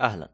أهلا. 0.00 0.30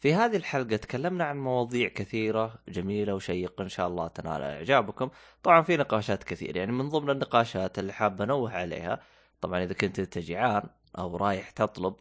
في 0.00 0.14
هذه 0.14 0.36
الحلقة 0.36 0.76
تكلمنا 0.76 1.24
عن 1.24 1.38
مواضيع 1.38 1.88
كثيرة 1.88 2.54
جميلة 2.68 3.14
وشيقة 3.14 3.62
إن 3.62 3.68
شاء 3.68 3.88
الله 3.88 4.08
تنال 4.08 4.42
إعجابكم. 4.42 5.10
طبعا 5.42 5.62
في 5.62 5.76
نقاشات 5.76 6.24
كثير 6.24 6.56
يعني 6.56 6.72
من 6.72 6.88
ضمن 6.88 7.10
النقاشات 7.10 7.78
اللي 7.78 7.92
حاب 7.92 8.22
أنوه 8.22 8.52
عليها 8.52 9.00
طبعا 9.40 9.62
إذا 9.62 9.72
كنت 9.74 9.98
أنت 9.98 10.18
جيعان 10.18 10.62
أو 10.98 11.16
رايح 11.16 11.50
تطلب 11.50 11.94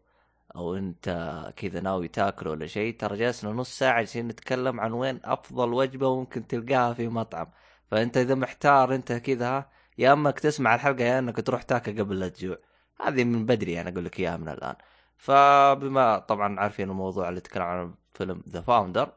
أو 0.55 0.75
أنت 0.75 1.09
كذا 1.55 1.81
ناوي 1.81 2.07
تاكل 2.07 2.47
ولا 2.47 2.67
شيء 2.67 2.97
ترى 2.97 3.18
جلسنا 3.18 3.52
نص 3.52 3.78
ساعة 3.79 3.99
جالسين 3.99 4.28
نتكلم 4.28 4.79
عن 4.79 4.92
وين 4.92 5.20
أفضل 5.24 5.74
وجبة 5.74 6.15
ممكن 6.15 6.47
تلقاها 6.47 6.94
في 6.94 7.08
مطعم. 7.08 7.47
فأنت 7.92 8.18
إذا 8.18 8.36
محتار 8.36 8.96
أنت 8.96 9.13
كذا 9.13 9.70
يا 9.97 10.13
أما 10.13 10.31
تسمع 10.31 10.76
الحلقة 10.76 11.04
يا 11.04 11.20
أنك 11.20 11.38
تروح 11.42 11.63
تاكل 11.63 11.99
قبل 11.99 12.20
لا 12.20 12.28
تجوع. 12.29 12.58
هذه 13.02 13.24
من 13.24 13.46
بدري 13.46 13.81
أنا 13.81 13.90
أقول 13.90 14.06
لك 14.06 14.20
إياها 14.20 14.38
من 14.38 14.49
الآن. 14.49 14.76
فبما 15.22 16.20
طبعا 16.20 16.59
عارفين 16.59 16.90
الموضوع 16.90 17.30
اللي 17.30 17.41
تكلم 17.41 17.63
عن 17.63 17.94
فيلم 18.12 18.44
The 18.49 18.62
Founder 18.62 19.12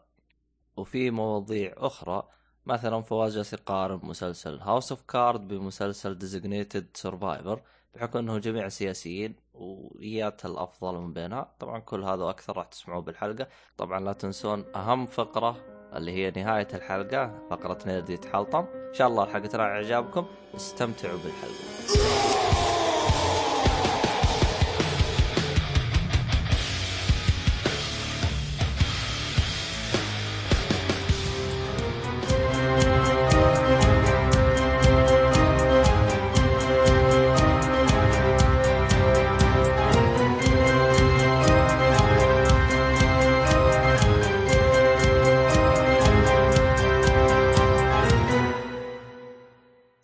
وفي 0.77 1.11
مواضيع 1.11 1.75
أخرى 1.77 2.23
مثلا 2.67 3.03
فواز 3.03 3.35
جالس 3.37 3.53
يقارن 3.53 4.01
مسلسل 4.03 4.59
House 4.61 4.93
of 4.93 5.03
Cards 5.03 5.49
بمسلسل 5.49 6.19
Designated 6.19 6.87
Survivor 6.95 7.61
بحكم 7.95 8.19
إنه 8.19 8.39
جميع 8.39 8.69
سياسيين 8.69 9.37
ويا 9.55 10.47
الأفضل 10.47 10.99
من 10.99 11.13
بينها. 11.13 11.55
طبعا 11.59 11.79
كل 11.79 12.05
هذا 12.05 12.25
وأكثر 12.25 12.57
راح 12.57 12.67
تسمعوه 12.67 13.03
بالحلقة. 13.03 13.49
طبعا 13.77 14.01
لا 14.01 14.13
تنسون 14.13 14.65
أهم 14.77 15.07
فقرة 15.07 15.57
اللي 15.95 16.13
هي 16.13 16.31
نهاية 16.31 16.69
الحلقة 16.75 17.49
فقرة 17.51 17.79
nerdy 17.87 18.13
يتحلطم. 18.13 18.67
إن 18.89 18.95
شاء 18.95 19.09
الله 19.09 19.25
الحلقة 19.25 19.47
ترى 19.47 19.63
اعجابكم 19.63 20.27
استمتعوا 20.55 21.19
بالحلقة. 21.19 22.44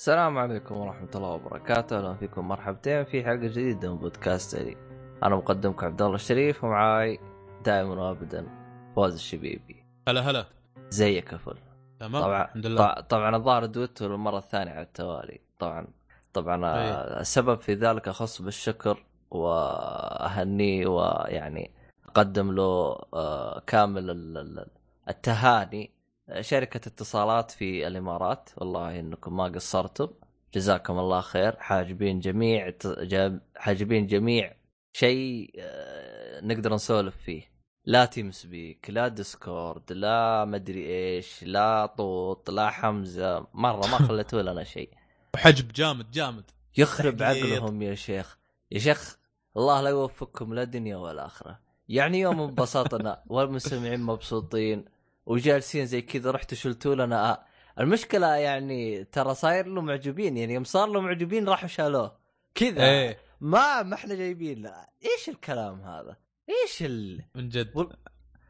السلام 0.00 0.38
عليكم 0.38 0.76
ورحمة 0.76 1.08
الله 1.14 1.28
وبركاته، 1.28 1.98
أهلا 1.98 2.14
فيكم 2.14 2.48
مرحبتين 2.48 3.04
في 3.04 3.24
حلقة 3.24 3.36
جديدة 3.36 3.92
من 3.92 3.98
بودكاست 3.98 4.56
لي. 4.56 4.76
أنا 5.22 5.36
مقدمكم 5.36 5.86
عبد 5.86 6.02
الله 6.02 6.14
الشريف 6.14 6.64
ومعاي 6.64 7.18
دائما 7.64 7.94
وابدا 7.94 8.46
فوز 8.96 9.14
الشبيبي. 9.14 9.84
هلا 10.08 10.20
هلا 10.20 10.46
زيك 10.90 11.32
يا 11.32 11.38
فل. 11.38 11.58
تمام 11.98 12.22
طبعا 12.22 12.44
الحمد 12.44 12.66
لله 12.66 13.00
طبعا, 13.00 13.36
الظاهر 13.36 13.66
دويتو 13.66 14.08
للمرة 14.08 14.38
الثانية 14.38 14.72
على 14.72 14.82
التوالي، 14.82 15.40
طبعا 15.58 15.86
طبعا 16.32 16.56
أي. 16.56 16.90
آه، 16.90 17.20
السبب 17.20 17.60
في 17.60 17.74
ذلك 17.74 18.08
أخص 18.08 18.42
بالشكر 18.42 19.04
وأهنيه 19.30 20.86
ويعني 20.86 21.70
أقدم 22.08 22.52
له 22.52 22.98
آه، 23.14 23.62
كامل 23.66 24.10
ال- 24.10 24.38
ال- 24.38 24.66
التهاني 25.08 25.90
شركة 26.40 26.88
اتصالات 26.88 27.50
في 27.50 27.86
الإمارات. 27.86 28.50
والله 28.56 29.00
إنكم 29.00 29.36
ما 29.36 29.44
قصرتم. 29.44 30.08
جزاكم 30.54 30.98
الله 30.98 31.20
خير. 31.20 31.56
حاجبين 31.56 32.20
جميع 32.20 32.72
حاجبين 33.56 34.06
جميع 34.06 34.56
شيء 34.92 35.50
آه، 35.58 36.40
نقدر 36.44 36.74
نسولف 36.74 37.16
فيه. 37.16 37.50
لا 37.84 38.04
TeamSpeak 38.04 38.90
لا 38.90 39.08
Discord 39.08 39.92
لا 39.92 40.44
مدري 40.44 40.86
إيش 40.86 41.44
لا 41.44 41.86
طوط 41.86 42.50
لا 42.50 42.70
حمزة. 42.70 43.46
مرة 43.54 43.86
ما 43.86 43.98
خلتوا 44.08 44.42
لنا 44.42 44.64
شيء. 44.64 44.90
حجب 45.36 45.72
جامد 45.72 46.10
جامد. 46.10 46.44
يخرب. 46.78 47.22
عقلهم 47.22 47.82
يا 47.82 47.94
شيخ. 47.94 48.38
يا 48.70 48.78
شيخ 48.78 49.19
الله 49.56 49.80
لا 49.80 49.90
يوفقكم 49.90 50.54
لا 50.54 50.64
دنيا 50.64 50.96
ولا 50.96 51.26
آخرة. 51.26 51.60
يعني 51.88 52.20
يوم 52.20 52.40
انبسطنا 52.40 53.22
والمستمعين 53.26 54.00
مبسوطين. 54.00 54.84
وجالسين 55.26 55.86
زي 55.86 56.03
كذا 56.03 56.31
رحتوا 56.31 56.58
شلتوا 56.58 56.94
لنا. 56.94 57.31
آه. 57.31 57.44
المشكلة 57.81 58.34
يعني 58.34 59.04
ترى 59.04 59.34
صاير 59.34 59.66
له 59.66 59.81
معجبين 59.81 60.36
يعني 60.36 60.54
يوم 60.54 60.64
صار 60.64 60.88
له 60.88 61.00
معجبين 61.00 61.48
راحوا 61.48 61.69
شالوه. 61.69 62.16
كذا. 62.54 62.84
إيه. 62.91 63.19
ما 63.41 63.82
ما 63.82 63.94
إحنا 63.94 64.14
جايبين. 64.14 64.62
لا 64.62 64.91
إيش 65.04 65.28
الكلام 65.28 65.81
هذا؟ 65.81 66.16
إيش 66.48 66.82
ال... 66.82 67.25
من 67.34 67.48
جد. 67.48 67.70
وال- 67.75 67.97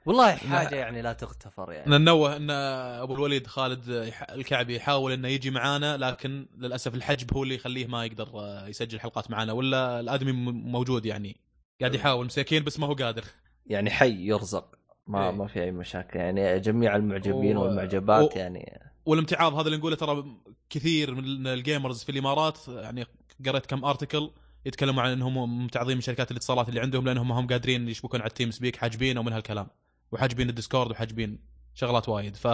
والله 0.06 0.34
حاجة 0.34 0.75
يعني 0.75 1.03
لا 1.03 1.12
تغتفر 1.12 1.72
يعني. 1.72 1.98
ننوه 1.98 2.36
إن 2.36 2.50
أبو 2.50 3.14
الوليد 3.14 3.47
خالد 3.47 4.12
الكعبي 4.31 4.76
يحاول 4.76 5.12
إنه 5.12 5.28
يجي 5.28 5.50
معانا 5.50 5.97
لكن 5.97 6.47
للأسف 6.56 6.94
الحجب 6.94 7.34
هو 7.34 7.42
اللي 7.42 7.54
يخليه 7.54 7.87
ما 7.87 8.04
يقدر 8.04 8.28
آه، 8.34 8.69
يسجل 8.69 9.00
حلقات 9.00 9.31
معنا 9.31 9.52
ولا 9.52 10.00
الأدمي 10.00 10.32
موجود 10.52 11.06
يعني. 11.06 11.41
قاعد 11.81 11.94
يحاول 11.94 12.26
مساكين 12.26 12.64
بس 12.64 12.78
ما 12.78 12.87
هو 12.87 12.92
قادر. 12.94 13.25
يعني 13.66 13.91
حي 13.91 14.26
يرزق. 14.26 14.78
ما 15.10 15.25
إيه. 15.31 15.31
ما 15.37 15.47
في 15.47 15.62
أي 15.62 15.71
مشاكل. 15.72 16.19
يعني 16.19 16.60
جميع 16.60 16.97
المعجبين 16.97 17.56
و- 17.56 17.62
والمعجبات 17.62 18.37
و- 18.37 18.38
يعني. 18.38 18.81
والامتعاض 19.06 19.54
هذا 19.54 19.66
اللي 19.66 19.78
نقوله 19.78 19.97
ترى 19.97 20.25
كثير 20.71 21.15
من 21.15 21.47
ال 21.47 21.54
gamers 21.54 22.03
في 22.03 22.12
الإمارات 22.12 22.59
يعني 22.69 23.04
قريت 23.47 23.66
كم 23.66 23.84
article 23.84 24.31
يتكلموا 24.66 25.03
عن 25.03 25.10
إنهم 25.10 25.34
ممتعضين 25.60 25.94
من 25.97 26.00
شركات 26.00 26.31
الاتصالات 26.31 26.69
اللي 26.69 26.81
عندهم 26.81 27.04
لأنهم 27.04 27.28
ما 27.28 27.41
هم 27.41 27.47
قادرين 27.47 27.88
يشبكون 27.88 28.20
على 28.20 28.28
ال 28.28 28.50
TeamSpeak 28.50 28.76
حاجبين 28.76 29.19
ومن 29.19 29.32
هالكلام. 29.32 29.66
وحاجبين 30.12 30.49
ال 30.48 30.54
Discord 30.54 30.91
وحاجبين 30.91 31.38
شغلات 31.75 32.09
وايد. 32.09 32.37
ف 32.37 32.49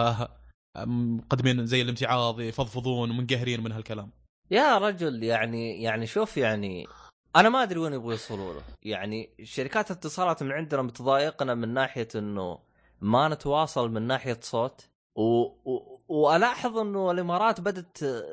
مقدمين 0.85 1.65
زي 1.65 1.81
الامتعاض 1.81 2.41
يفضفضون 2.41 3.11
ومنقهرين 3.11 3.63
من 3.63 3.71
هالكلام. 3.71 4.11
يا 4.51 4.77
رجل 4.77 5.23
يعني 5.23 5.81
يعني 5.83 6.07
شوف 6.07 6.37
يعني 6.37 6.87
أنا 7.37 7.49
ما 7.49 7.63
أدري 7.63 7.79
وين 7.79 7.93
يبغوا 7.93 8.11
يوصلوا 8.11 8.53
له. 8.53 8.61
يعني 8.83 9.29
شركات 9.43 9.91
الاتصالات 9.91 10.43
من 10.43 10.51
عندنا 10.51 10.81
بتضايقنا 10.81 11.55
من 11.55 11.73
ناحية 11.73 12.07
إنه 12.15 12.59
ما 13.01 13.27
نتواصل 13.27 13.91
من 13.91 14.01
ناحية 14.01 14.39
صوت. 14.41 14.89
و... 15.15 15.21
و... 15.21 16.01
وألاحظ 16.07 16.77
إنه 16.77 17.11
الإمارات 17.11 17.61
بدات 17.61 18.03
آه، 18.03 18.23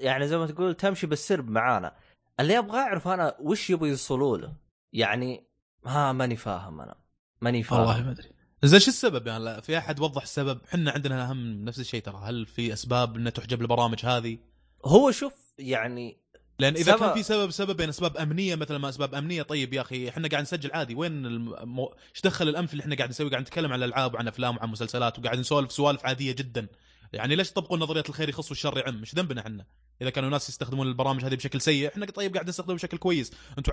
يعني 0.00 0.28
زي 0.28 0.38
ما 0.38 0.46
تقول 0.46 0.74
تمشي 0.74 1.06
بالسرب 1.06 1.50
معانا. 1.50 1.96
اللي 2.40 2.58
أبغى 2.58 2.78
أعرف 2.78 3.08
أنا 3.08 3.36
وش 3.40 3.70
يبغوا 3.70 3.88
يوصلوا 3.88 4.38
له. 4.38 4.52
يعني 4.92 5.44
ها 5.86 6.12
ماني 6.12 6.36
فاهم 6.36 6.80
أنا. 6.80 6.94
ماني 7.40 7.62
فاهم. 7.62 7.80
والله 7.80 8.02
ما 8.02 8.10
أدري. 8.10 8.30
زين 8.62 8.80
شو 8.80 8.90
السبب؟ 8.90 9.26
يعني 9.26 9.44
لا 9.44 9.60
في 9.60 9.78
أحد 9.78 10.00
وضح 10.00 10.22
السبب؟ 10.22 10.60
إحنا 10.68 10.90
عندنا 10.90 11.32
هم 11.32 11.64
نفس 11.64 11.80
الشيء 11.80 12.02
ترى. 12.02 12.20
هل 12.24 12.46
في 12.46 12.72
أسباب 12.72 13.16
إنها 13.16 13.30
تحجب 13.30 13.62
البرامج 13.62 14.06
هذه؟ 14.06 14.38
هو 14.84 15.10
شوف 15.10 15.54
يعني 15.58 16.27
لأن 16.60 16.74
إذا 16.74 16.92
سبب- 16.92 17.00
كان 17.00 17.14
في 17.14 17.22
سبب 17.22 17.50
سببين 17.50 17.88
أسباب 17.88 18.16
أمنية 18.16 18.54
مثلا 18.54 18.78
ما 18.78 18.88
أسباب 18.88 19.14
أمنية 19.14 19.42
طيب 19.42 19.74
يا 19.74 19.80
أخي 19.80 20.08
إحنا 20.08 20.28
قاعد 20.28 20.42
نسجل 20.42 20.70
عادي. 20.72 20.94
وين 20.94 21.26
المو... 21.26 21.94
إيش 22.14 22.22
دخل 22.22 22.48
الأنف 22.48 22.72
اللي 22.72 22.82
إحنا 22.82 22.96
قاعد 22.96 23.08
نسوي؟ 23.08 23.30
قاعد 23.30 23.42
نتكلم 23.42 23.72
عن 23.72 23.78
الألعاب 23.82 24.14
وعن 24.14 24.28
أفلام 24.28 24.56
وعن 24.56 24.68
مسلسلات 24.68 25.18
وقاعد 25.18 25.38
نسولف 25.38 25.72
سوالف 25.72 26.06
عادية 26.06 26.32
جدا. 26.32 26.68
يعني 27.12 27.36
ليش 27.36 27.50
تطبقون 27.50 27.80
نظرية 27.80 28.04
الخير 28.08 28.28
يخص 28.28 28.50
والشر 28.50 28.78
يعم 28.78 28.98
إيش 28.98 29.14
ذنبنا 29.14 29.40
إحنا؟ 29.40 29.66
إذا 30.02 30.10
كانوا 30.10 30.28
الناس 30.28 30.48
يستخدمون 30.48 30.86
البرامج 30.88 31.24
هذه 31.24 31.34
بشكل 31.34 31.60
سيء 31.60 31.88
إحنا 31.88 32.06
طيب 32.06 32.34
قاعد 32.34 32.48
نستخدمها 32.48 32.76
بشكل 32.76 32.96
كويس. 32.96 33.32
أنتم 33.58 33.72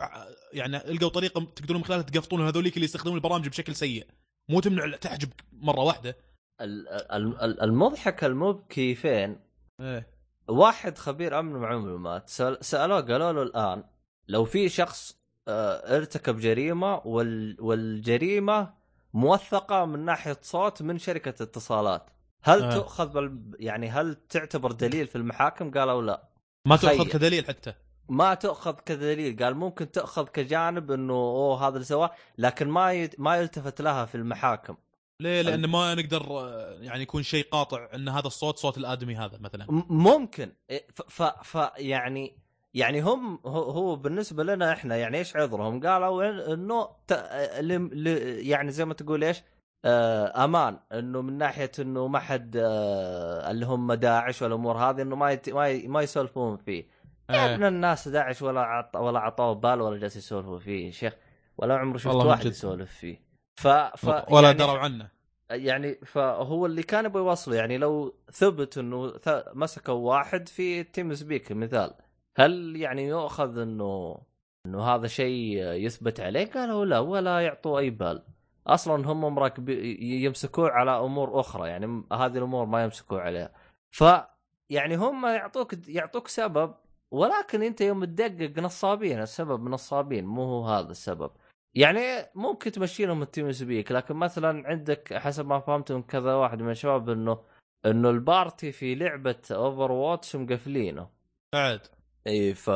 يعني 0.53 0.77
إلقوا 0.77 1.09
طريقة 1.09 1.47
تقدرون 1.55 1.79
من 1.81 1.85
خلالها 1.85 2.03
تقفطون 2.03 2.41
هذوليك 2.47 2.73
اللي 2.75 2.85
يستخدمون 2.85 3.17
البرامج 3.17 3.47
بشكل 3.47 3.75
سيء. 3.75 4.07
مو 4.49 4.59
تمنع 4.59 4.95
تحجب 4.95 5.29
مرة 5.53 5.79
واحدة. 5.81 6.17
ال- 6.61 6.87
ال- 6.89 7.41
ال- 7.41 7.61
المضحك 7.61 8.23
المبكي 8.23 8.95
فين 8.95 9.39
إيه. 9.81 10.14
واحد 10.47 10.97
خبير 10.97 11.39
أمن 11.39 11.59
معلومات 11.59 12.29
سألوه 12.61 13.01
قالوا 13.01 13.31
له 13.31 13.43
الآن 13.43 13.83
لو 14.27 14.45
في 14.45 14.69
شخص 14.69 15.17
آه، 15.47 15.97
ارتكب 15.97 16.39
جريمة 16.39 17.01
وال 17.05 17.57
والجريمة 17.59 18.73
موثقة 19.13 19.85
من 19.85 20.05
ناحية 20.05 20.37
صوت 20.41 20.81
من 20.81 20.97
شركة 20.97 21.43
اتصالات 21.43 22.09
هل 22.41 22.63
آه. 22.63 22.75
تؤخذ 22.75 23.07
بال... 23.07 23.55
يعني 23.59 23.89
هل 23.89 24.15
تعتبر 24.29 24.71
دليل 24.71 25.07
في 25.07 25.15
المحاكم 25.15 25.71
قالوا 25.71 26.01
لا 26.01 26.29
ما 26.65 26.75
تاخذ 26.75 26.95
تخيل. 26.95 27.11
كدليل 27.11 27.47
حتى 27.47 27.73
ما 28.09 28.33
تؤخذ 28.33 28.73
كدليل 28.73 29.43
قال 29.43 29.55
ممكن 29.55 29.91
تؤخذ 29.91 30.27
كجانب 30.27 30.91
إنه 30.91 31.13
أوه 31.13 31.67
هذا 31.67 31.73
اللي 31.73 31.85
سواه 31.85 32.11
لكن 32.37 32.69
ما 32.69 32.93
ي... 32.93 33.09
ما 33.17 33.37
يلتفت 33.37 33.81
لها 33.81 34.05
في 34.05 34.15
المحاكم 34.15 34.75
ليه؟ 35.19 35.41
لأن 35.41 35.65
ما 35.65 35.95
نقدر 35.95 36.23
يعني 36.81 37.03
يكون 37.03 37.23
شيء 37.23 37.47
قاطع 37.51 37.87
إن 37.95 38.09
هذا 38.09 38.27
الصوت 38.27 38.57
صوت 38.57 38.77
الآدمي 38.77 39.15
هذا 39.15 39.37
مثلا 39.37 39.65
ممكن 39.89 40.51
إيه، 40.69 40.87
ف, 40.93 41.23
ف, 41.23 41.57
يعني 41.77 42.37
يعني 42.73 43.01
هم 43.01 43.39
هو, 43.45 43.95
بالنسبة 43.95 44.43
لنا 44.43 44.73
إحنا 44.73 44.95
يعني 44.95 45.17
إيش 45.17 45.35
عذرهم؟ 45.35 45.87
قالوا 45.87 46.53
إنه 46.53 46.89
ت... 47.07 47.13
ل... 47.59 48.07
يعني 48.47 48.71
زي 48.71 48.85
ما 48.85 48.93
تقول 48.93 49.23
إيش؟ 49.23 49.43
آه 49.85 50.45
أمان 50.45 50.79
إنه 50.91 51.21
من 51.21 51.37
ناحية 51.37 51.71
إنه 51.79 52.07
ما 52.07 52.19
حد 52.19 52.57
آه 52.57 53.51
اللي 53.51 53.65
هم 53.65 53.93
داعش 53.93 54.41
والأمور 54.41 54.77
هذه 54.77 55.01
إنه 55.01 55.15
ما 55.15 55.31
يت... 55.31 55.49
ما, 55.49 55.67
ي... 55.67 55.87
ما 55.87 56.01
يسولفون 56.01 56.57
فيه. 56.57 56.87
يا 57.29 57.35
إيه. 57.35 57.55
ابن 57.55 57.63
الناس 57.63 58.07
داعش 58.07 58.41
ولا 58.41 58.61
عط... 58.61 58.95
ولا 58.95 59.19
عطوه 59.19 59.53
بال 59.53 59.81
ولا 59.81 59.97
جالس 59.97 60.15
يسولفوا 60.15 60.59
فيه 60.59 60.85
يا 60.85 60.91
شيخ 60.91 61.13
ولا 61.57 61.77
عمره 61.77 61.97
شفت 61.97 62.15
واحد. 62.15 62.45
يسولف 62.45 62.91
فيه. 62.91 63.24
ف, 63.55 63.67
ف 63.67 64.31
ولا 64.31 64.47
يعني 64.47 64.57
دروا 64.57 64.77
عنه. 64.77 65.09
يعني 65.49 65.95
فهو 65.95 66.65
اللي 66.65 66.83
كان 66.83 67.05
يبغى 67.05 67.23
يوصله 67.23 67.55
يعني 67.55 67.77
لو 67.77 68.15
ثبت 68.31 68.77
إنه 68.77 69.17
ث... 69.17 69.29
مسكوا 69.53 69.93
واحد 69.93 70.47
في 70.47 70.83
تيم 70.83 71.13
سبيك 71.13 71.51
مثال. 71.51 71.93
هل 72.37 72.75
يعني 72.75 73.07
يؤخذ 73.07 73.57
إنه 73.57 74.17
إنه 74.65 74.81
هذا 74.83 75.07
شيء 75.07 75.63
يثبت 75.63 76.19
عليه؟ 76.19 76.51
قالوا 76.51 76.85
لا 76.85 76.99
ولا 76.99 77.39
يعطوا 77.39 77.79
أي 77.79 77.89
بال. 77.89 78.23
أصلا 78.67 79.11
هم 79.11 79.35
مراكب 79.35 79.69
يمسكوه 79.99 80.71
على 80.71 80.91
أمور 80.91 81.39
أخرى. 81.39 81.69
يعني 81.69 82.03
هذه 82.13 82.37
الأمور 82.37 82.65
ما 82.65 82.83
يمسكوا 82.83 83.19
عليها. 83.19 83.49
ف 83.91 84.03
يعني 84.69 84.95
هم 84.95 85.25
يعطوك 85.25 85.87
يعطوك 85.87 86.27
سبب 86.27 86.73
ولكن 87.11 87.63
أنت 87.63 87.81
يوم 87.81 88.05
تدقق 88.05 88.59
نصابين 88.59 89.21
السبب 89.21 89.69
نصابين 89.69 90.25
مو 90.25 90.43
هو 90.43 90.67
هذا 90.67 90.91
السبب. 90.91 91.31
يعني 91.75 92.31
ممكن 92.35 92.71
تمشي 92.71 93.05
لهم 93.05 93.21
ال 93.21 93.51
TeamSpeak 93.51 93.91
لكن 93.91 94.15
مثلا 94.15 94.67
عندك 94.67 95.13
حسب 95.13 95.45
ما 95.45 95.59
فهمت 95.59 95.91
من 95.91 96.03
كذا 96.03 96.33
واحد 96.33 96.61
من 96.61 96.71
الشباب 96.71 97.09
إنه 97.09 97.39
إنه 97.85 98.09
ال 98.09 98.20
party 98.20 98.71
في 98.71 98.95
لعبة 98.95 99.41
Overwatch 99.51 100.35
مقفلينه. 100.35 101.09
بعد. 101.53 101.81
إي 102.27 102.53
ف 102.53 102.69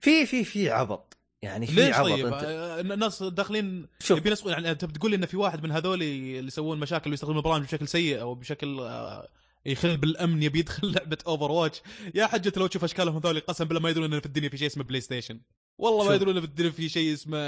في 0.00 0.26
في 0.26 0.44
في 0.44 0.70
عبط. 0.70 1.16
يعني 1.42 1.66
في 1.66 1.74
ليش 1.74 1.94
عبط 1.96 2.08
طيب؟ 2.08 2.26
أنت. 2.26 2.44
آه، 2.44 2.80
الناس 2.80 3.22
داخلين 3.22 3.88
شوف. 4.00 4.18
يبي 4.18 4.30
يسوون 4.30 4.52
يعني 4.52 4.70
أنت 4.70 4.84
بتقول 4.84 5.10
لي 5.10 5.16
إن 5.16 5.26
في 5.26 5.36
واحد 5.36 5.62
من 5.62 5.70
هذول 5.72 6.02
اللي 6.02 6.38
يسوون 6.46 6.78
مشاكل 6.80 7.10
ويستخدمون 7.10 7.38
البرامج 7.38 7.64
بشكل 7.64 7.88
سيء 7.88 8.20
أو 8.20 8.34
بشكل 8.34 8.80
آه، 8.80 9.28
يخل 9.66 9.96
بالامن 9.96 10.42
يبي 10.42 10.58
يدخل 10.58 10.92
لعبة 10.92 11.18
Overwatch 11.26 11.82
يا 12.14 12.26
حجة 12.26 12.52
لو 12.56 12.66
تشوف 12.66 12.84
أشكالهم 12.84 13.16
هذول 13.16 13.40
قسم 13.40 13.64
بالله 13.64 13.80
ما 13.82 13.90
يدرون 13.90 14.14
إن 14.14 14.20
في 14.20 14.26
الدنيا 14.26 14.48
في 14.48 14.56
شيء 14.56 14.66
اسمه 14.66 14.84
PlayStation 14.84 15.40
والله 15.78 16.04
ما 16.04 16.04
شوف. 16.04 16.14
يدرون 16.14 16.34
إن 16.34 16.40
في 16.40 16.46
الدنيا 16.46 16.70
في 16.70 16.88
شيء 16.88 17.12
اسمه 17.12 17.38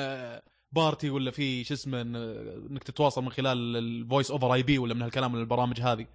party 0.73 1.11
ولا 1.11 1.31
في 1.31 1.65
شو 1.65 1.75
اسمه 1.75 2.01
إنك 2.01 2.85
تتواصل 2.85 3.23
من 3.23 3.31
خلال 3.31 3.77
ال 3.77 4.31
voice 4.31 4.55
over 4.55 4.63
IP 4.63 4.79
ولا 4.79 4.95
من 4.95 5.03
هالكلام 5.03 5.33
من 5.33 5.41
البرامج 5.41 5.81
هذه. 5.81 6.07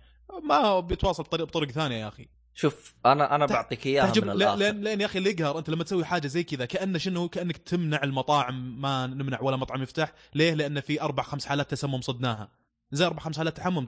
ما 0.44 0.80
بيتواصل 0.80 1.24
بطريق 1.24 1.46
بطرق 1.46 1.72
ثانية 1.72 1.96
يا 1.96 2.08
أخي. 2.08 2.28
شوف 2.54 2.96
أنا 3.06 3.36
أنا 3.36 3.46
بعطيك 3.46 3.86
إياها 3.88 4.14
من 4.22 4.30
الآخر. 4.30 4.58
لين 4.58 4.84
لين 4.84 5.02
يا 5.02 5.06
أخي 5.06 5.20
اللي 5.20 5.30
يقهر 5.30 5.60
أنت 5.60 5.70
لما 5.70 5.84
تسوي 5.84 6.06
حاجة 6.06 6.28
زي 6.28 6.44
كذا 6.44 6.66
كأنه 6.66 6.98
شنو؟ 6.98 7.30
كأنك 7.30 7.58
تمنع 7.58 8.04
المطاعم 8.04 8.82
ما 8.82 9.08
نمنع 9.08 9.42
ولا 9.42 9.58
مطعم 9.58 9.84
يفتح. 9.84 10.14
ليه؟ 10.36 10.54
لأن 10.54 10.80
في 10.80 11.02
أربع 11.02 11.24
خمس 11.24 11.46
حالات 11.46 11.72
تسمم 11.72 12.02
صدناها. 12.02 12.52
زي 12.92 13.06
أربع 13.06 13.20
خمس 13.20 13.38
حالات 13.38 13.58
تسمم. 13.58 13.88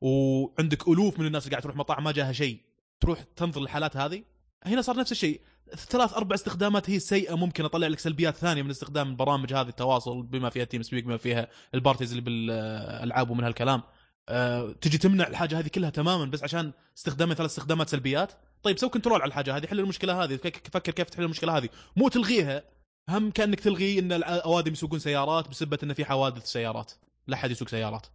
وعندك 0.00 0.88
ألوف 0.88 1.20
من 1.20 1.26
الناس 1.26 1.44
اللي 1.44 1.52
قاعد 1.52 1.62
تروح 1.62 1.76
مطاعم 1.76 2.04
ما 2.04 2.12
جاها 2.12 2.32
شيء. 2.32 2.60
تروح 3.00 3.22
تنظر 3.36 3.62
الحالات 3.62 3.96
هذه؟ 3.96 4.22
هنا 4.66 4.82
صار 4.82 4.96
نفس 4.96 5.12
الشيء. 5.12 5.40
ثلاث 5.76 6.12
أربع 6.12 6.34
استخدامات 6.34 6.90
هي 6.90 6.96
السيئه 6.96 7.34
ممكن 7.34 7.64
أطلع 7.64 7.86
لك 7.86 7.98
سلبيات 7.98 8.36
ثانية 8.36 8.62
من 8.62 8.70
استخدام 8.70 9.10
البرامج 9.10 9.54
هذه 9.54 9.68
التواصل 9.68 10.22
بما 10.22 10.50
فيها 10.50 10.64
TeamSpeak 10.64 11.04
بما 11.04 11.16
فيها 11.16 11.48
ال 11.74 11.78
parties 11.78 12.10
اللي 12.10 12.20
بالألعاب 12.22 13.30
ومن 13.30 13.44
هالكلام. 13.44 13.82
أه 14.28 14.72
تجي 14.80 14.98
تمنع 14.98 15.26
الحاجة 15.26 15.58
هذه 15.58 15.68
كلها 15.68 15.90
تماما 15.90 16.24
بس 16.24 16.42
عشان 16.44 16.72
استخدامها 16.98 17.34
ثلاث 17.34 17.50
استخدامات 17.50 17.88
سلبيات. 17.88 18.32
طيب 18.62 18.78
سوي 18.78 18.88
control 18.90 19.20
على 19.20 19.28
الحاجة 19.28 19.56
هذه 19.56 19.66
حل 19.66 19.80
المشكلة 19.80 20.24
هذه 20.24 20.36
فك- 20.36 20.68
فكر 20.72 20.92
كيف 20.92 21.10
تحل 21.10 21.22
المشكلة 21.22 21.56
هذه. 21.56 21.68
مو 21.96 22.08
تلغيها 22.08 22.62
هم 23.08 23.30
كأنك 23.30 23.60
تلغي 23.60 23.98
إن 23.98 24.12
الاوادم 24.12 24.72
يسوقون 24.72 24.98
سيارات 24.98 25.48
بسبه 25.48 25.78
إن 25.82 25.92
في 25.92 26.04
حوادث 26.04 26.46
سيارات. 26.46 26.92
لا 27.26 27.36
أحد 27.36 27.50
يسوق 27.50 27.68
سيارات. 27.68 28.06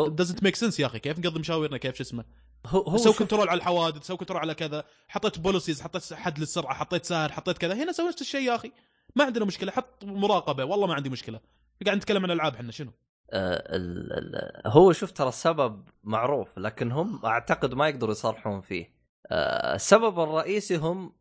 doesn't 0.00 0.46
make 0.46 0.56
sense 0.60 0.80
يا 0.80 0.86
أخي 0.86 0.98
كيف 0.98 1.18
نقضي 1.18 1.40
مشاورنا 1.40 1.76
كيف 1.76 1.94
شو 1.94 2.02
اسمه؟ 2.02 2.24
هو 2.66 2.80
هو 2.80 2.96
سوي 2.96 3.12
control 3.12 3.48
على 3.48 3.58
الحوادث 3.58 4.06
سوي 4.06 4.16
control 4.16 4.40
على 4.40 4.54
كذا 4.54 4.84
حطيت 5.08 5.38
policies 5.38 5.82
حطيت 5.82 6.12
حد 6.14 6.38
للسرعة 6.38 6.74
حطيت 6.74 7.04
سعر 7.04 7.32
حطيت 7.32 7.58
كذا. 7.58 7.74
هنا 7.74 7.92
سوي 7.92 8.08
نفس 8.08 8.20
الشيء 8.20 8.40
يا 8.40 8.54
أخي. 8.54 8.72
ما 9.16 9.24
عندنا 9.24 9.44
مشكلة 9.44 9.72
حط 9.72 10.04
مراقبة. 10.04 10.64
والله 10.64 10.86
ما 10.86 10.94
عندي 10.94 11.10
مشكلة. 11.10 11.40
قاعد 11.86 11.96
نتكلم 11.96 12.24
عن 12.24 12.30
ألعاب 12.30 12.54
إحنا 12.54 12.72
شنو؟ 12.72 12.90
آه، 13.30 13.76
ال- 13.76 14.12
ال- 14.12 14.62
هو 14.66 14.92
شوف 14.92 15.10
ترى 15.12 15.28
السبب 15.28 15.88
معروف 16.04 16.58
لكن 16.58 16.92
هم 16.92 17.20
أعتقد 17.26 17.74
ما 17.74 17.88
يقدروا 17.88 18.12
يصرحون 18.12 18.60
فيه. 18.60 18.94
آه، 19.30 19.74
السبب 19.74 20.20
الرئيسي 20.20 20.76
هم 20.76 21.12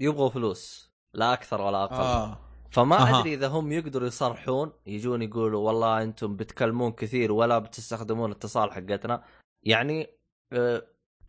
يبغوا 0.00 0.30
فلوس 0.30 0.92
لا 1.14 1.32
أكثر 1.32 1.60
ولا 1.60 1.84
أقل. 1.84 1.94
آه. 1.94 2.38
فما 2.70 2.96
أها. 2.96 3.20
أدري 3.20 3.34
إذا 3.34 3.48
هم 3.48 3.72
يقدروا 3.72 4.08
يصرحون 4.08 4.72
يجون 4.86 5.22
يقولوا 5.22 5.66
والله 5.66 6.02
أنتم 6.02 6.36
بتكلمون 6.36 6.92
كثير 6.92 7.32
ولا 7.32 7.58
بتستخدمون 7.58 8.30
الاتصال 8.30 8.72
حقتنا. 8.72 9.24
يعني 9.62 10.02
آه، 10.02 10.08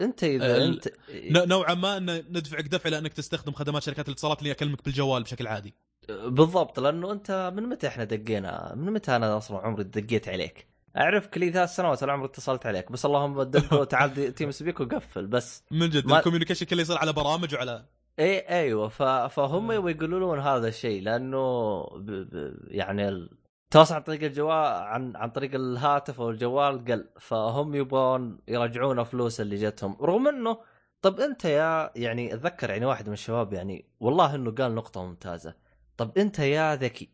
انت 0.01 0.23
إذا 0.23 0.65
انت 0.65 0.87
نوعا 1.31 1.73
ما 1.73 1.97
إن 1.97 2.15
ندفعك 2.15 2.65
دفع 2.67 2.89
لأنك 2.89 3.13
تستخدم 3.13 3.51
خدمات 3.51 3.83
شركات 3.83 4.07
الاتصالات 4.07 4.39
اللي 4.39 4.51
اكلمك 4.51 4.85
بالجوال 4.85 5.23
بشكل 5.23 5.47
عادي. 5.47 5.73
بالضبط 6.09 6.79
لأنه 6.79 7.11
أنت 7.11 7.51
من 7.55 7.63
متى 7.63 7.87
إحنا 7.87 8.03
دقينا؟ 8.03 8.73
من 8.75 8.93
متى 8.93 9.15
أنا 9.15 9.37
أصلا 9.37 9.57
عمري 9.57 9.83
دقيت 9.83 10.29
عليك؟ 10.29 10.67
أعرفك 10.97 11.37
لي 11.37 11.51
ثلاث 11.51 11.75
سنوات 11.75 12.03
ولا 12.03 12.13
عمري 12.13 12.25
اتصلت 12.25 12.65
عليك. 12.65 12.91
بس 12.91 13.05
اللهم 13.05 13.43
دقوا 13.43 13.83
تعال 13.91 14.35
TeamSpeak 14.35 14.79
وقفل 14.79 15.27
بس 15.27 15.63
من 15.71 15.89
جد 15.89 16.05
ما- 16.07 16.17
ال 16.17 16.21
communication 16.21 16.65
كله 16.65 16.81
يصير 16.81 16.97
على 16.97 17.13
برامج 17.13 17.55
وعلى 17.55 17.85
إي 18.19 18.39
أيوه 18.39 18.87
ف... 18.87 19.03
فهم 19.03 19.71
آه. 19.71 19.75
يبغوا 19.75 19.89
يقولون 19.89 20.39
هذا 20.39 20.67
الشيء 20.67 21.01
لأنه 21.01 21.81
ب... 21.83 22.11
ب... 22.11 22.57
يعني 22.67 23.27
التواصل 23.65 23.95
عن 23.95 24.01
طريق 24.01 24.23
الجوال 24.23 24.83
عن 24.83 25.15
عن 25.15 25.29
طريق 25.29 25.55
الهاتف 25.55 26.21
أو 26.21 26.29
الجوال 26.29 26.85
قل 26.85 27.09
فهم 27.19 27.75
يبغون 27.75 28.39
يرجعون 28.47 29.03
فلوس 29.03 29.41
اللي 29.41 29.55
جتهم. 29.55 29.97
رغم 30.01 30.27
إنه 30.27 30.57
طب 31.01 31.19
أنت 31.19 31.45
يا 31.45 31.91
يعني 31.95 32.33
أتذكر 32.33 32.69
يعني 32.69 32.85
واحد 32.85 33.07
من 33.07 33.13
الشباب 33.13 33.53
يعني 33.53 33.85
والله 33.99 34.35
إنه 34.35 34.51
قال 34.51 34.75
نقطة 34.75 35.03
ممتازة. 35.03 35.53
طب 35.97 36.17
أنت 36.17 36.39
يا 36.39 36.75
ذكي 36.75 37.09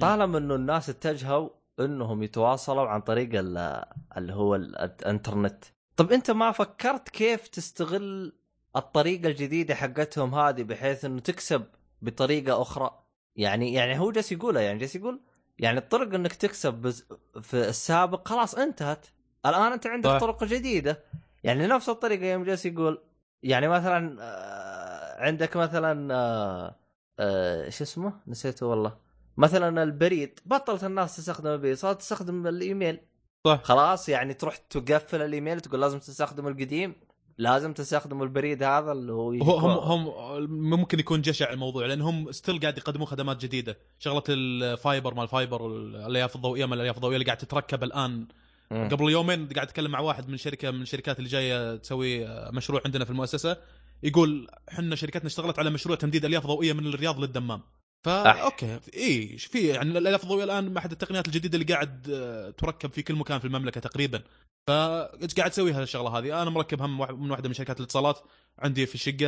طالما 0.00 0.38
إنه 0.38 0.54
الناس 0.54 0.90
اتجهوا 0.90 1.48
إنهم 1.80 2.22
يتواصلوا 2.22 2.88
عن 2.88 3.00
طريق 3.00 3.28
ال- 3.34 3.84
اللي 4.16 4.32
هو 4.32 4.54
ال- 4.54 4.76
الإنترنت. 4.78 5.64
طب 5.96 6.12
أنت 6.12 6.30
ما 6.30 6.50
فكرت 6.52 7.08
كيف 7.08 7.48
تستغل 7.48 8.32
الطريقة 8.76 9.28
الجديدة 9.28 9.74
حقتهم 9.74 10.34
هذه 10.34 10.62
بحيث 10.62 11.04
إنه 11.04 11.20
تكسب 11.20 11.64
بطريقة 12.02 12.62
أخرى؟ 12.62 13.02
يعني 13.36 13.72
يعني 13.72 13.98
هو 13.98 14.10
جالس 14.10 14.32
يقولها 14.32 14.62
يعني 14.62 14.78
جالس 14.78 14.96
يقول 14.96 15.20
يعني 15.58 15.78
الطرق 15.78 16.14
إنك 16.14 16.32
تكسب 16.34 16.74
بز- 16.74 17.06
في 17.42 17.54
السابق 17.68 18.28
خلاص 18.28 18.54
انتهت. 18.54 19.06
الآن 19.46 19.72
أنت 19.72 19.86
عندك 19.86 20.10
صح. 20.10 20.18
طرق 20.18 20.44
جديدة. 20.44 21.04
يعني 21.44 21.66
نفس 21.66 21.88
الطريقة 21.88 22.24
يوم 22.26 22.44
جالس 22.44 22.66
يقول 22.66 23.02
يعني 23.42 23.68
مثلا 23.68 24.16
آه، 24.22 25.22
عندك 25.22 25.56
مثلا 25.56 26.14
آه، 26.14 26.76
آه، 27.18 27.68
شو 27.68 27.84
اسمه؟ 27.84 28.12
نسيته 28.26 28.66
والله. 28.66 28.96
مثلا 29.36 29.82
البريد 29.82 30.40
بطلت 30.46 30.84
الناس 30.84 31.16
تستخدم 31.16 31.50
البريد 31.50 31.76
صارت 31.76 31.98
تستخدم 32.00 32.46
الإيميل. 32.46 33.00
صح. 33.46 33.60
خلاص 33.62 34.08
يعني 34.08 34.34
تروح 34.34 34.56
تقفل 34.56 35.22
الإيميل 35.22 35.60
تقول 35.60 35.80
لازم 35.80 35.98
تستخدم 35.98 36.46
القديم. 36.48 36.94
لازم 37.38 37.72
تستخدم 37.72 38.22
البريد 38.22 38.62
هذا 38.62 38.92
اللي 38.92 39.12
هو 39.12 39.32
هو 39.32 39.80
هم. 39.80 40.06
هم 40.06 40.50
ممكن 40.70 40.98
يكون 40.98 41.20
جشع 41.22 41.52
الموضوع 41.52 41.86
لأن 41.86 42.00
هم 42.00 42.32
still 42.32 42.60
قاعد 42.60 42.78
يقدمون 42.78 43.06
خدمات 43.06 43.42
جديدة 43.42 43.78
شغلة 43.98 44.22
ال 44.28 44.42
fiber 44.42 45.14
مال 45.14 45.22
ال 45.22 45.29
fiber 45.29 45.66
الالياف 45.66 46.36
الضوئية 46.36 46.66
مال 46.66 46.76
الالياف 46.76 46.96
الضوئية 46.96 47.16
اللي 47.16 47.26
قاعد 47.26 47.38
تتركب 47.38 47.84
الآن 47.84 48.26
مم. 48.70 48.88
قبل 48.88 49.10
يومين 49.10 49.48
قاعد 49.48 49.66
اتكلم 49.66 49.90
مع 49.90 50.00
واحد 50.00 50.28
من 50.28 50.36
شركه 50.36 50.70
من 50.70 50.82
الشركات 50.82 51.18
اللي 51.18 51.28
جاية 51.28 51.76
تسوي 51.76 52.26
مشروع 52.52 52.82
عندنا 52.84 53.04
في 53.04 53.10
المؤسسة 53.10 53.56
يقول 54.02 54.48
إحنا 54.68 54.96
شركتنا 54.96 55.26
اشتغلت 55.26 55.58
على 55.58 55.70
مشروع 55.70 55.96
تمديد 55.96 56.24
الياف 56.24 56.46
ضوئية 56.46 56.72
من 56.72 56.86
الرياض 56.86 57.20
للدمام 57.20 57.60
فا 58.04 58.30
أح. 58.30 58.40
okay. 58.40 58.80
اي 58.94 59.38
في؟ 59.38 59.66
يعني 59.68 59.90
الالياف 59.98 60.22
الضوئيه 60.22 60.44
الآن 60.44 60.76
أحد 60.76 60.92
التقنيات 60.92 61.26
الجديدة 61.26 61.58
اللي 61.58 61.74
قاعد 61.74 62.10
آه، 62.10 62.50
تركب 62.50 62.90
في 62.90 63.02
كل 63.02 63.14
مكان 63.14 63.38
في 63.38 63.44
المملكة 63.44 63.80
تقريبا. 63.80 64.22
فقاعد 64.66 65.50
تسوي 65.50 65.72
هالشغلة 65.72 66.18
هذه؟ 66.18 66.42
أنا 66.42 66.50
مركب 66.50 66.82
هم 66.82 67.22
من 67.22 67.30
واحدة 67.30 67.48
من 67.48 67.54
شركات 67.54 67.80
الاتصالات 67.80 68.20
عندي 68.58 68.86
في 68.86 68.94
الشقة 68.94 69.26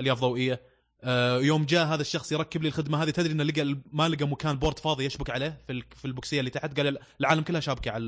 الياف 0.00 0.20
ضوئية. 0.20 0.60
آه، 1.04 1.38
يوم 1.38 1.64
جاء 1.66 1.86
هذا 1.86 2.00
الشخص 2.00 2.32
يركب 2.32 2.62
لي 2.62 2.68
الخدمة 2.68 3.02
هذه 3.02 3.10
تدري 3.10 3.32
إنه 3.32 3.44
لقى 3.44 3.76
ما 3.92 4.08
لقى 4.08 4.24
مكان 4.28 4.58
بورد 4.58 4.78
فاضي 4.78 5.04
يشبك 5.04 5.30
عليه 5.30 5.58
في 5.66 5.72
ال- 5.72 5.84
في 5.96 6.04
البوكسية 6.04 6.40
اللي 6.40 6.50
تحت؟ 6.50 6.80
قال 6.80 6.98
العالم 7.20 7.42
كلها 7.42 7.60
شابكة 7.60 7.90
على 7.90 8.04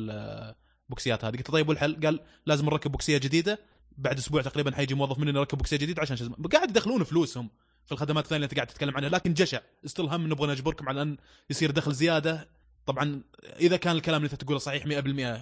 البوكسيات 0.87 1.25
هذه. 1.25 1.37
قلت 1.37 1.51
طيب 1.51 1.69
والحل؟ 1.69 2.01
قال 2.05 2.21
لازم 2.47 2.67
نركب 2.67 2.91
بوكسية 2.93 3.19
جديدة 3.19 3.59
بعد 3.99 4.19
أسبوع 4.19 4.43
تقريبا 4.43 4.75
حيجي 4.75 4.95
موظف 4.95 5.19
مننا 5.19 5.39
يركب 5.39 5.59
بوكسية 5.59 5.77
جديدة 5.77 6.03
عشان 6.03 6.17
شزم. 6.17 6.33
قاعد 6.33 6.71
يدخلون 6.71 7.05
فلوسهم. 7.05 7.51
في 7.89 7.93
الخدمات 7.93 8.25
الثانية 8.25 8.37
اللي 8.37 8.45
انت 8.45 8.55
قاعد 8.55 8.67
تتكلم 8.67 8.97
عنها. 8.97 9.09
لكن 9.09 9.35
جشع. 9.35 9.59
استل 9.87 10.05
هم 10.05 10.27
نبغى 10.27 10.53
نجبركم 10.53 10.89
على 10.89 11.03
أن 11.03 11.17
يصير 11.51 11.71
دخل 11.71 11.93
زيادة. 11.93 12.49
طبعا 12.87 13.23
إذا 13.61 13.77
كان 13.77 13.97
الكلام 13.97 14.17
اللي 14.25 14.33
انت 14.33 14.43
تقوله 14.45 14.59
صحيح 14.59 14.87
100% 14.87 14.89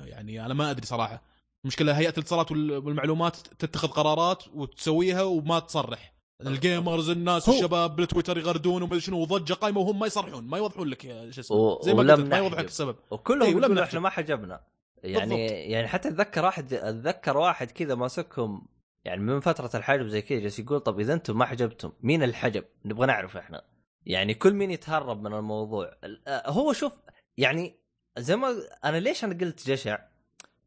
يعني 0.07 0.47
أنا 0.47 0.55
ما 0.55 0.71
أدري 0.71 0.87
صراحة. 0.87 1.23
المشكلة 1.65 1.99
هيئة 1.99 2.09
الاتصالات 2.11 2.51
وال- 2.53 2.73
والمعلومات 2.73 3.37
تتخذ 3.59 3.89
قرارات 3.89 4.43
وتسويها 4.55 5.23
وما 5.23 5.59
تصرح. 5.59 6.13
ال 6.47 6.56
gamers 6.56 7.11
الناس 7.11 7.49
هو- 7.49 7.55
الشباب 7.55 7.97
بالتويتر 7.97 8.39
يغردون 8.39 8.83
وما 8.83 8.99
شنو 8.99 9.19
وضجة 9.21 9.55
قايمة 9.55 9.81
وهم 9.81 9.99
ما 9.99 10.07
يصرحون 10.07 10.45
ما 10.45 10.59
يوضحون 10.59 10.89
لك 10.89 11.03
شو 11.31 11.41
اسمه. 11.41 11.79
زي 11.83 11.95
ما 11.95 11.99
قلت 12.01 12.11
لك، 12.21 12.27
ما 12.31 12.37
يوضح. 12.37 12.59
لك 12.59 12.67
السبب. 12.69 12.97
وكلهم 13.11 13.43
إي، 13.43 13.49
ولم 13.49 13.59
يقولوا 13.59 13.75
نحجب. 13.77 13.89
إحنا 13.89 14.01
ما 14.01 14.09
حجبنا. 14.11 14.61
يعني 15.03 15.21
بالضبط. 15.37 15.51
يعني 15.51 15.89
حتى 15.89 16.09
أتذكر 16.09 16.45
واحد 16.45 16.73
أتذكر 16.73 17.37
واحد 17.37 17.71
كذا 17.71 17.95
ماسكهم 17.95 18.67
يعني 19.07 19.21
من 19.23 19.41
فترة 19.41 19.71
الحجب 19.75 20.07
زي 20.07 20.23
كذا 20.23 20.39
جالس 20.39 20.59
يقول 20.59 20.81
طب 20.81 21.01
إذا 21.01 21.15
أنتم 21.15 21.39
ما 21.39 21.45
حجبتم 21.47 21.93
مين 22.01 22.23
الحجب؟ 22.23 22.65
نبغى 22.85 23.07
نعرف 23.07 23.37
إحنا. 23.37 23.63
يعني 24.07 24.35
كل 24.35 24.55
مين 24.55 24.71
يتهرب 24.71 25.23
من 25.23 25.35
الموضوع؟ 25.35 25.97
ال- 26.05 26.29
آه، 26.29 26.51
هو 26.51 26.73
شوف 26.73 26.93
يعني 27.37 27.75
زي 28.19 28.37
ما 28.37 28.55
أنا 28.85 28.97
ليش 28.97 29.25
أنا 29.25 29.39
قلت 29.39 29.67
جشع؟ 29.71 29.99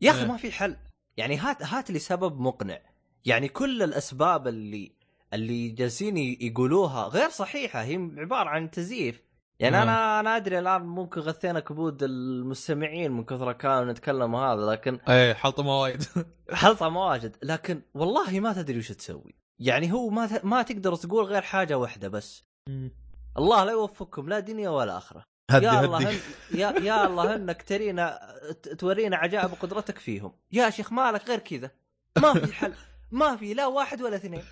يا 0.01 0.12
أخي 0.12 0.22
إيه. 0.22 0.27
ما 0.27 0.38
في 0.38 0.51
حل. 0.51 0.75
يعني 1.17 1.38
هات 1.38 1.63
هات 1.63 1.91
لي 1.91 2.00
سبب 2.00 2.39
مقنع. 2.39 2.79
يعني 3.25 3.48
كل 3.48 3.84
الأسباب 3.84 4.48
اللي 4.48 4.91
اللي 5.34 5.69
جالسين 5.69 6.17
يقولوها 6.17 7.08
غير 7.08 7.29
صحيحة 7.29 7.84
هي 7.84 7.96
عبارة 8.17 8.50
عن 8.50 8.72
تزييف. 8.72 9.22
يعني 9.59 9.77
آه. 9.77 9.83
أنا 9.83 10.19
أنا 10.19 10.35
أدري 10.35 10.59
الآن 10.59 10.81
ممكن 10.81 11.21
غثينا 11.21 11.59
كبود 11.59 12.03
المستمعين 12.03 13.11
من 13.11 13.23
كثر 13.23 13.51
كانوا 13.53 13.91
نتكلم 13.91 14.35
هذا 14.35 14.61
لكن 14.61 14.99
إيه 15.09 15.33
حلطمه 15.33 15.81
وايد 15.81 16.03
حلطه 16.53 16.89
مواجد. 16.89 17.35
لكن 17.43 17.81
والله 17.93 18.39
ما 18.39 18.53
تدري 18.53 18.77
وش 18.77 18.91
تسوي. 18.91 19.35
يعني 19.59 19.93
هو 19.93 20.09
ما 20.09 20.27
ت- 20.27 20.45
ما 20.45 20.61
تقدر 20.61 20.95
تقول 20.95 21.23
غير 21.25 21.41
حاجة 21.41 21.77
واحدة 21.77 22.07
بس. 22.07 22.43
الله 23.37 23.63
لا 23.63 23.71
يوفقكم 23.71 24.29
لا 24.29 24.39
دنيا 24.39 24.69
ولا 24.69 24.97
آخرة. 24.97 25.23
هدي 25.51 25.65
يا 25.65 25.79
الله 25.85 25.97
هن... 26.11 26.15
يا 26.51 26.69
يا 26.79 27.05
الله 27.07 27.35
انك 27.35 27.61
ترينا 27.61 28.19
تورينا 28.79 29.17
عجائب 29.17 29.49
قدرتك 29.61 29.97
فيهم. 29.97 30.31
يا 30.51 30.69
شيخ 30.69 30.91
مالك 30.93 31.27
غير 31.29 31.39
كذا. 31.39 31.71
ما 32.21 32.33
في 32.33 32.53
حل. 32.53 32.73
ما 33.11 33.35
في 33.35 33.53
لا 33.53 33.65
واحد 33.67 34.01
ولا 34.01 34.15
اثنين. 34.15 34.43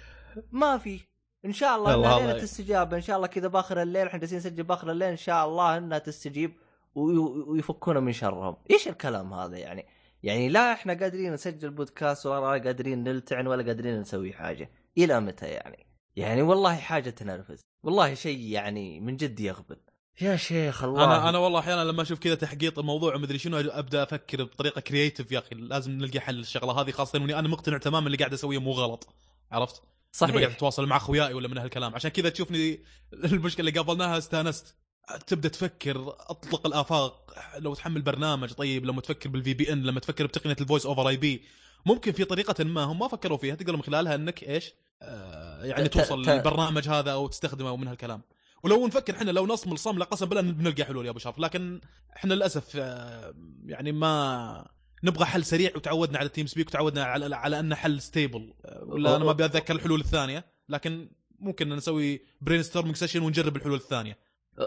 ما 0.51 0.77
في. 0.77 0.99
إن 1.47 1.53
شاء 1.53 1.75
الله 1.77 1.95
إنها. 1.95 2.19
ليلة 2.19 2.39
تستجاب. 2.39 2.93
إن 2.93 3.01
شاء 3.01 3.15
الله 3.17 3.27
كذا 3.27 3.47
باخر 3.47 3.81
الليل 3.81 4.07
إحنا 4.07 4.19
جالسين 4.19 4.37
نسجل 4.37 4.63
باخر 4.63 4.91
الليل 4.91 5.09
إن 5.09 5.17
شاء 5.17 5.45
الله 5.45 5.77
إنها 5.77 5.97
تستجيب 5.97 6.53
وي- 6.95 7.17
ويفكونا 7.47 7.99
من 7.99 8.13
شرهم. 8.13 8.57
إيش 8.71 8.87
الكلام 8.87 9.33
هذا 9.33 9.57
يعني؟ 9.57 9.85
يعني 10.23 10.49
لا 10.49 10.73
إحنا 10.73 10.93
قادرين 10.93 11.33
نسجل 11.33 11.69
بودكاست 11.69 12.25
ولا 12.25 12.63
قادرين 12.63 13.03
نلتعن 13.03 13.47
ولا 13.47 13.63
قادرين 13.63 13.99
نسوي 13.99 14.33
حاجة. 14.33 14.69
إلى 14.97 15.19
متى 15.19 15.45
يعني؟ 15.45 15.85
يعني 16.15 16.41
والله 16.41 16.75
حاجة 16.75 17.09
تنرفز. 17.09 17.61
والله 17.83 18.13
شيء 18.13 18.39
يعني 18.39 18.99
من 18.99 19.17
جد 19.17 19.39
يغبن. 19.39 19.75
يا 20.21 20.35
شيخ 20.35 20.83
الله. 20.83 21.03
أنا 21.03 21.29
أنا 21.29 21.37
والله 21.37 21.59
أحيانا 21.59 21.83
لما 21.83 22.01
أشوف 22.01 22.19
كذا 22.19 22.35
تحقيق 22.35 22.79
الموضوع 22.79 23.15
ومدري 23.15 23.37
شنو 23.37 23.57
أبدأ 23.57 24.03
أفكر 24.03 24.43
بطريقة 24.43 24.81
creative 24.81 25.31
يا 25.31 25.39
أخي. 25.39 25.55
لازم 25.55 25.91
نلقى 25.91 26.19
حل 26.19 26.35
للشغلة 26.35 26.81
هذه 26.81 26.91
خاصة 26.91 27.19
إني 27.19 27.39
أنا 27.39 27.47
مقتنع 27.47 27.77
تماما 27.77 28.05
اللي 28.05 28.17
قاعد 28.17 28.33
اسويه 28.33 28.57
مو 28.57 28.71
غلط. 28.71 29.07
عرفت؟ 29.51 29.81
صحيح. 30.17 30.35
قاعد 30.35 30.43
صحيح 30.45 30.55
اتواصل 30.57 30.85
مع 30.85 30.97
أخوياي 30.97 31.33
ولا 31.33 31.47
من 31.47 31.57
هالكلام. 31.57 31.95
عشان 31.95 32.11
كذا 32.11 32.29
تشوفني 32.29 32.83
المشكلة 33.13 33.67
اللي 33.69 33.79
قابلناها 33.79 34.17
استانست. 34.17 34.75
تبدأ 35.27 35.49
تفكر 35.49 36.15
أطلق 36.19 36.67
الآفاق. 36.67 37.33
لو 37.57 37.73
تحمل 37.73 38.01
برنامج 38.01 38.51
طيب 38.53 38.85
لما 38.85 39.01
تفكر 39.01 39.29
بال 39.29 39.53
VPN 39.53 39.83
لما 39.83 39.99
تفكر 39.99 40.25
بتقنية 40.25 40.55
ال 40.61 40.85
voice 40.85 41.09
over 41.09 41.17
IP 41.17 41.43
ممكن 41.85 42.11
في 42.11 42.23
طريقة 42.23 42.63
ما 42.63 42.83
هم 42.83 42.99
ما 42.99 43.07
فكروا 43.07 43.37
فيها. 43.37 43.55
تقدر 43.55 43.75
من 43.75 43.81
خلالها 43.81 44.15
إنك 44.15 44.43
إيش؟ 44.43 44.73
آه 45.01 45.63
يعني 45.65 45.87
توصل 45.87 46.25
ت- 46.25 46.29
للبرنامج 46.29 46.89
هذا 46.89 47.11
أو 47.11 47.27
تستخدمه 47.27 47.71
ومن 47.71 47.87
هالكلام. 47.87 48.21
ولو 48.63 48.87
نفكر 48.87 49.15
إحنا 49.15 49.31
لو 49.31 49.47
نصمل 49.47 49.77
صملة 49.79 50.05
قسم 50.05 50.25
بالله 50.25 50.41
بنلقى 50.41 50.83
حلول 50.83 51.05
يا 51.05 51.09
أبو 51.11 51.19
شرف. 51.19 51.39
لكن 51.39 51.81
إحنا 52.15 52.33
للأسف 52.33 52.71
آه، 52.75 53.33
يعني 53.65 53.91
ما 53.91 54.67
نبغى 55.03 55.25
حل 55.25 55.45
سريع 55.45 55.71
وتعودنا 55.75 56.19
على 56.19 56.29
TeamSpeak 56.29 56.67
وتعودنا 56.67 57.03
على 57.03 57.35
على 57.35 57.59
أنه 57.59 57.75
حل 57.75 58.01
stable 58.01 58.53
ولا 58.81 59.15
أنا 59.15 59.25
ما 59.25 59.31
ابي 59.31 59.45
اتذكر 59.45 59.75
الحلول 59.75 59.99
الثانية 59.99 60.45
لكن 60.69 61.09
ممكن 61.39 61.69
نسوي 61.69 62.21
brainstorming 62.41 62.95
session 62.95 63.21
ونجرب 63.21 63.55
الحلول 63.55 63.77
الثانية 63.77 64.17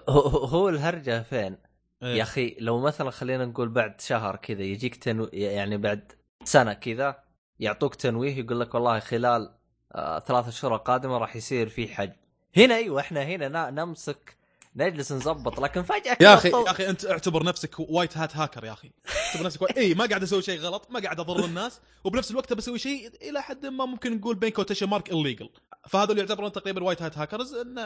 هو, 0.09 0.69
الهرجة 0.69 1.23
فين؟ 1.23 1.57
إيه. 2.03 2.17
يا 2.17 2.23
أخي 2.23 2.57
لو 2.61 2.81
مثلا 2.81 3.11
خلينا 3.11 3.45
نقول 3.45 3.69
بعد 3.69 4.01
شهر 4.01 4.37
كذا 4.37 4.63
يجيك 4.63 4.97
تنو... 4.97 5.29
يعني 5.33 5.77
بعد 5.77 6.13
سنة 6.45 6.73
كذا 6.73 7.23
يعطوك 7.61 7.95
تنويه 7.95 8.37
يقول 8.37 8.61
لك 8.61 8.75
والله 8.75 9.01
خلال 9.01 9.55
آه 9.93 10.19
ثلاث 10.19 10.49
اشهر 10.49 10.75
القادمة 10.75 11.19
راح 11.19 11.37
يصير 11.37 11.69
في 11.69 11.89
حج 11.89 12.13
هنا 12.57 12.77
أيوه 12.77 13.01
إحنا 13.01 13.23
هنا 13.23 13.71
نمسك 13.71 14.37
نجلس 14.77 15.13
نظبط 15.13 15.61
لكن 15.61 15.83
فجأة 15.83 16.17
يا 16.21 16.35
أخي 16.35 16.49
يا 16.49 16.71
أخي 16.71 16.91
أنت 16.91 17.07
اعتبر 17.07 17.43
نفسك 17.45 17.81
white 17.81 18.17
hat 18.17 18.37
hacker 18.37 18.65
يا 18.65 18.73
أخي 18.73 18.91
اعتبر 19.31 19.47
نفسك 19.47 19.63
white... 19.63 19.79
اي 19.79 19.95
ما 19.95 20.07
قاعد 20.07 20.23
أسوي 20.23 20.43
شيء 20.43 20.61
غلط 20.61 20.91
ما 20.91 21.01
قاعد 21.01 21.21
أضر 21.21 21.45
الناس 21.45 21.81
وبنفس 22.05 22.31
الوقت 22.31 22.53
بسوي 22.53 22.79
شيء 22.79 23.11
إلى 23.23 23.43
حد 23.43 23.67
ما 23.67 23.85
ممكن 23.85 24.17
نقول 24.17 24.35
بين 24.35 24.51
quotation 24.51 24.87
mark 24.87 25.13
illegal 25.13 25.49
فهذول 25.89 26.19
يعتبرون 26.19 26.53
تقريبا 26.53 26.85
white 26.85 27.03
hat 27.03 27.19
hackers 27.19 27.55
إن 27.55 27.79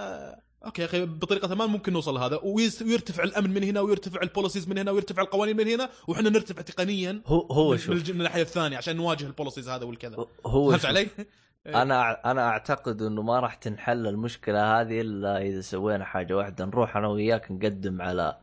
okay 0.64 0.83
يا 0.82 0.86
أخي 0.86 1.06
بطريقة 1.06 1.54
ما 1.54 1.66
ممكن 1.66 1.92
نوصل 1.92 2.14
لهذا. 2.14 2.40
ويرتفع 2.42 3.24
الأمن 3.24 3.50
من 3.50 3.64
هنا 3.64 3.80
ويرتفع 3.80 4.22
ال 4.23 4.28
policies 4.28 4.68
من 4.68 4.78
هنا 4.78 4.90
ويرتفع 4.90 5.22
القوانين 5.22 5.56
من 5.56 5.68
هنا 5.68 5.90
وإحنا 6.08 6.30
نرتفع 6.30 6.62
تقنيا 6.62 7.22
هو 7.26 7.40
هو 7.40 7.76
شوف. 7.76 7.90
من 7.90 8.00
الناحية 8.10 8.42
الثانية 8.42 8.76
عشان 8.76 8.96
نواجه 8.96 9.26
ال 9.26 9.31
policies 9.31 9.68
هذا 9.68 9.84
والكذا. 9.84 10.16
هو 10.46 10.70
فهمت 10.70 10.80
شوف. 10.80 10.86
علي؟ 10.86 11.08
أنا 11.66 12.30
أنا 12.30 12.48
أعتقد 12.48 13.02
إنه 13.02 13.22
ما 13.22 13.40
راح 13.40 13.54
تنحل 13.54 14.06
المشكلة 14.06 14.80
هذه 14.80 15.00
إلا 15.00 15.42
إذا 15.42 15.60
سوينا 15.60 16.04
حاجة 16.04 16.36
واحدة 16.36 16.64
نروح 16.64 16.96
أنا 16.96 17.08
وياك 17.08 17.50
نقدم 17.50 18.02
على 18.02 18.36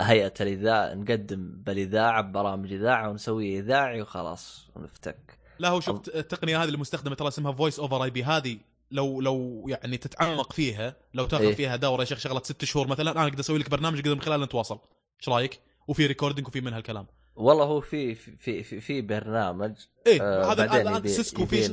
هيئة 0.00 0.34
الإذاعة 0.40 0.94
نقدم 0.94 1.62
بالاذاعه 1.66 2.22
ببرامج 2.22 2.72
إذاعة 2.72 3.10
ونسوي 3.10 3.58
إذاعي 3.58 4.02
وخلاص 4.02 4.68
ونفتك. 4.76 5.38
لا 5.58 5.68
هو 5.68 5.80
شفت 5.80 6.08
التقنية 6.08 6.62
هذه 6.62 6.68
المستخدمة 6.68 7.14
ترى 7.14 7.28
اسمها 7.28 7.52
voice 7.52 7.78
over 7.78 8.04
IP 8.04 8.24
هذه 8.24 8.58
لو 8.90 9.20
لو 9.20 9.64
يعني 9.68 9.96
تتعمق 9.96 10.52
فيها 10.52 10.96
لو 11.14 11.26
تاخذ 11.26 11.44
إيه. 11.44 11.54
فيها 11.54 11.76
دورة 11.76 12.00
يا 12.00 12.04
شيخ 12.04 12.18
شغلة 12.18 12.42
ست 12.42 12.64
شهور 12.64 12.88
مثلا 12.88 13.10
أنا 13.10 13.22
أقدر 13.22 13.40
أسوي 13.40 13.58
لك 13.58 13.70
برنامج 13.70 13.98
أقدر 13.98 14.14
من 14.14 14.20
خلاله 14.20 14.44
نتواصل. 14.44 14.78
إيش 15.20 15.28
رأيك؟ 15.28 15.60
وفي 15.88 16.06
recording 16.06 16.48
وفي 16.48 16.60
من 16.60 16.72
هالكلام 16.72 17.06
والله 17.36 17.64
هو 17.64 17.80
في 17.80 18.14
في 18.14 18.62
في, 18.62 18.80
في 18.80 19.00
برنامج 19.00 19.72
إيه 20.06 20.22
آه، 20.22 20.52
هذا 20.52 20.80
الآن 20.80 21.08
Cisco 21.08 21.46
في 21.46 21.68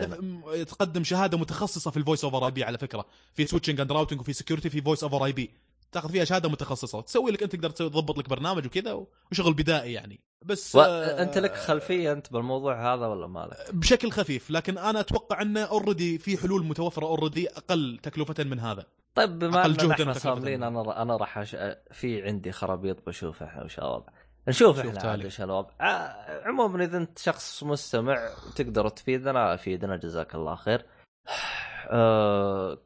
تقدم 0.65 1.03
شهادة 1.03 1.37
متخصصة 1.37 1.91
في 1.91 1.97
ال 1.97 2.23
voice 2.23 2.45
over 2.45 2.51
IP 2.51 2.63
على 2.63 2.77
فكرة. 2.77 3.05
في 3.33 3.45
switching 3.45 3.81
and 3.81 3.91
routing 3.91 4.19
وفي 4.19 4.33
security 4.33 4.69
في 4.69 4.81
voice 4.81 5.03
over 5.03 5.25
IP 5.25 5.51
تاخذ 5.91 6.09
فيها 6.11 6.25
شهادة 6.25 6.49
متخصصة 6.49 7.01
تسوي 7.01 7.31
لك 7.31 7.43
انت 7.43 7.55
تقدر 7.55 7.69
تسوي 7.69 7.89
تضبط 7.89 8.17
لك 8.17 8.29
برنامج 8.29 8.65
وكذا 8.65 9.05
وشغل 9.31 9.53
بدائي 9.53 9.93
يعني 9.93 10.19
بس 10.41 10.75
و... 10.75 10.81
آه، 10.81 11.21
انت 11.21 11.37
لك 11.37 11.55
خلفية 11.55 12.11
انت 12.11 12.33
بالموضوع 12.33 12.93
هذا 12.93 13.05
ولا 13.07 13.27
ما 13.27 13.39
لك؟ 13.51 13.75
بشكل 13.75 14.11
خفيف 14.11 14.51
لكن 14.51 14.77
أنا 14.77 14.99
أتوقع 14.99 15.41
أنه 15.41 15.63
already 15.63 16.17
في 16.17 16.37
حلول 16.37 16.65
متوفرة 16.65 17.05
already 17.05 17.49
أقل 17.49 17.99
تكلفه 18.03 18.43
من 18.43 18.59
هذا 18.59 18.85
طيب 19.15 19.39
بما 19.39 19.65
ان 19.65 19.91
إحنا. 19.91 20.13
صاملين 20.13 20.63
أنا 20.63 21.01
أنا 21.01 21.17
راح 21.17 21.37
أش... 21.37 21.55
في 21.91 22.23
عندي 22.23 22.51
خرابيط 22.51 23.07
بشوف 23.07 23.43
إحنا 23.43 23.63
وش 23.63 23.79
الوضع 23.79 24.13
نشوف 24.47 24.81
شوف 24.81 24.97
إحنا. 24.97 25.09
عاد 25.09 25.25
وش 25.25 25.41
الوضع 25.41 25.69
عموما 26.45 26.83
إذا 26.83 26.97
أنت 26.97 27.19
شخص 27.19 27.63
مستمع 27.63 28.29
وتقدر 28.47 28.89
تفيدنا 28.89 29.53
أفيدنا 29.53 29.97
جزاك 29.97 30.35
الله 30.35 30.55
خير 30.55 30.85
آه، 31.89 32.77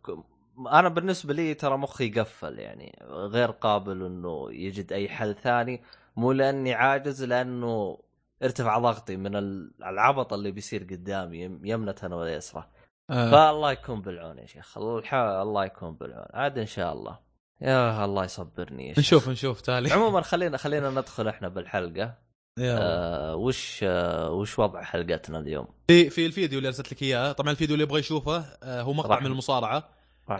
أنا 0.67 0.89
بالنسبة 0.89 1.33
لي 1.33 1.53
ترى 1.53 1.77
مخي 1.77 2.09
قفل 2.09 2.59
يعني 2.59 2.99
غير 3.09 3.51
قابل 3.51 4.05
إنه 4.05 4.47
يجد 4.51 4.93
أي 4.93 5.09
حل 5.09 5.35
ثاني. 5.35 5.81
مو 6.15 6.31
لأني 6.31 6.73
عاجز 6.73 7.23
لأنه 7.23 7.97
ارتفع 8.43 8.77
ضغطي 8.79 9.15
من 9.17 9.35
ال- 9.35 9.71
العبط 9.83 10.33
اللي 10.33 10.51
بيصير 10.51 10.83
قدامي 10.83 11.37
يم- 11.41 11.65
يمنة 11.65 11.95
ويسرى 12.17 12.67
فالله 13.09 13.71
يكون 13.71 14.01
بالعون 14.01 14.37
يا 14.37 14.45
شيخ. 14.45 14.77
الله 14.77 15.65
يكون 15.65 15.95
بالعون. 15.95 16.25
عاد 16.33 16.57
إن 16.57 16.65
شاء 16.65 16.93
الله. 16.93 17.19
يا 17.61 18.05
الله 18.05 18.23
يصبرني 18.23 18.87
يا 18.89 18.93
شيخ. 18.93 18.99
نشوف 18.99 19.29
نشوف 19.29 19.61
تالي 19.61 19.91
عموما 19.93 20.21
خلينا 20.21 20.57
خلينا 20.57 20.89
ندخل 20.89 21.27
إحنا 21.27 21.47
بالحلقة. 21.47 22.13
آه 22.59 23.35
وش 23.35 23.79
آه 23.83 24.31
وش 24.31 24.59
وضع 24.59 24.81
حلقتنا 24.83 25.39
اليوم؟ 25.39 25.67
في 25.87 26.09
في 26.09 26.25
الفيديو 26.25 26.57
اللي 26.57 26.67
أرسلت 26.67 26.91
لك 26.93 27.03
إياه. 27.03 27.31
طبعا 27.31 27.51
الفيديو 27.51 27.73
اللي 27.73 27.83
يبغى 27.83 27.99
يشوفه 27.99 28.37
آه، 28.63 28.81
هو 28.81 28.93
مقطع 28.93 29.19
من 29.19 29.25
المصارعة. 29.25 29.89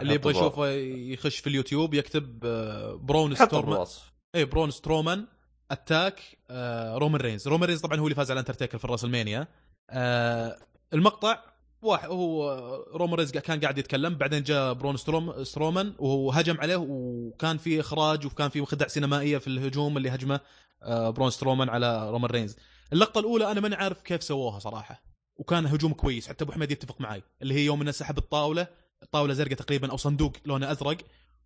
اللي 0.00 0.14
يبغى 0.14 0.30
يشوفه 0.30 0.66
يخش 1.12 1.38
في 1.38 1.46
اليوتيوب 1.46 1.94
يكتب 1.94 2.44
آه، 2.44 2.94
Braun 2.94 3.34
Strowman 3.34 3.72
بالوصف 3.72 4.12
اي 4.34 4.44
Braun 4.44 4.70
Strowman 4.70 5.26
attack 5.70 6.20
آه، 6.50 6.96
Roman 6.98 7.20
Reigns. 7.20 7.48
Roman 7.48 7.68
Reigns 7.68 7.80
طبعا 7.80 7.98
هو 7.98 8.04
اللي 8.04 8.14
فاز 8.14 8.30
على 8.30 8.40
انترتيكر 8.40 8.78
في 8.78 8.84
ال 8.84 8.89
WrestleMania. 8.89 9.48
آه، 9.90 10.56
المقطع 10.92 11.38
واحد 11.82 12.08
هو 12.08 12.54
Roman 12.94 13.14
Reigns 13.14 13.30
كان 13.30 13.60
قاعد 13.60 13.78
يتكلم 13.78 14.14
بعدين 14.14 14.42
جاء 14.42 14.72
Braun 14.72 14.96
Strow 14.96 15.44
Strowman 15.44 15.94
وهو 15.98 16.30
هجم 16.32 16.60
عليه 16.60 16.76
وكان 16.76 17.58
في 17.58 17.80
إخراج 17.80 18.26
وكان 18.26 18.48
في 18.48 18.64
خدع 18.64 18.86
سينمائية 18.86 19.38
في 19.38 19.46
الهجوم 19.46 19.96
اللي 19.96 20.10
هجمه 20.10 20.40
Braun 20.86 21.30
Strowman 21.30 21.68
على 21.68 22.10
Roman 22.10 22.30
Reigns. 22.30 22.56
اللقطة 22.92 23.18
الأولى 23.18 23.50
أنا 23.50 23.60
ماني 23.60 23.74
عارف 23.74 24.02
كيف 24.02 24.22
سووها 24.22 24.58
صراحة 24.58 25.02
وكان 25.36 25.66
هجوم 25.66 25.92
كويس 25.92 26.28
حتى 26.28 26.44
أبو 26.44 26.52
حميد 26.52 26.70
يتفق 26.70 27.00
معي 27.00 27.22
اللي 27.42 27.54
هي 27.54 27.64
يوم 27.64 27.80
إنه 27.80 27.90
سحب 27.90 28.18
الطاولة 28.18 28.66
طاولة 29.12 29.34
زرقاء 29.34 29.54
تقريبا 29.54 29.90
أو 29.90 29.96
صندوق 29.96 30.36
لونه 30.46 30.70
أزرق 30.72 30.96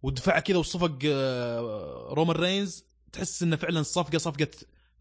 ودفع 0.02 0.38
كذا 0.38 0.56
وصفق 0.56 0.98
آه، 1.06 2.08
Roman 2.10 2.36
Reigns. 2.36 2.84
تحس 3.12 3.42
إنه 3.42 3.56
فعلا 3.56 3.80
الصفقه 3.80 4.18
صفقة 4.18 4.48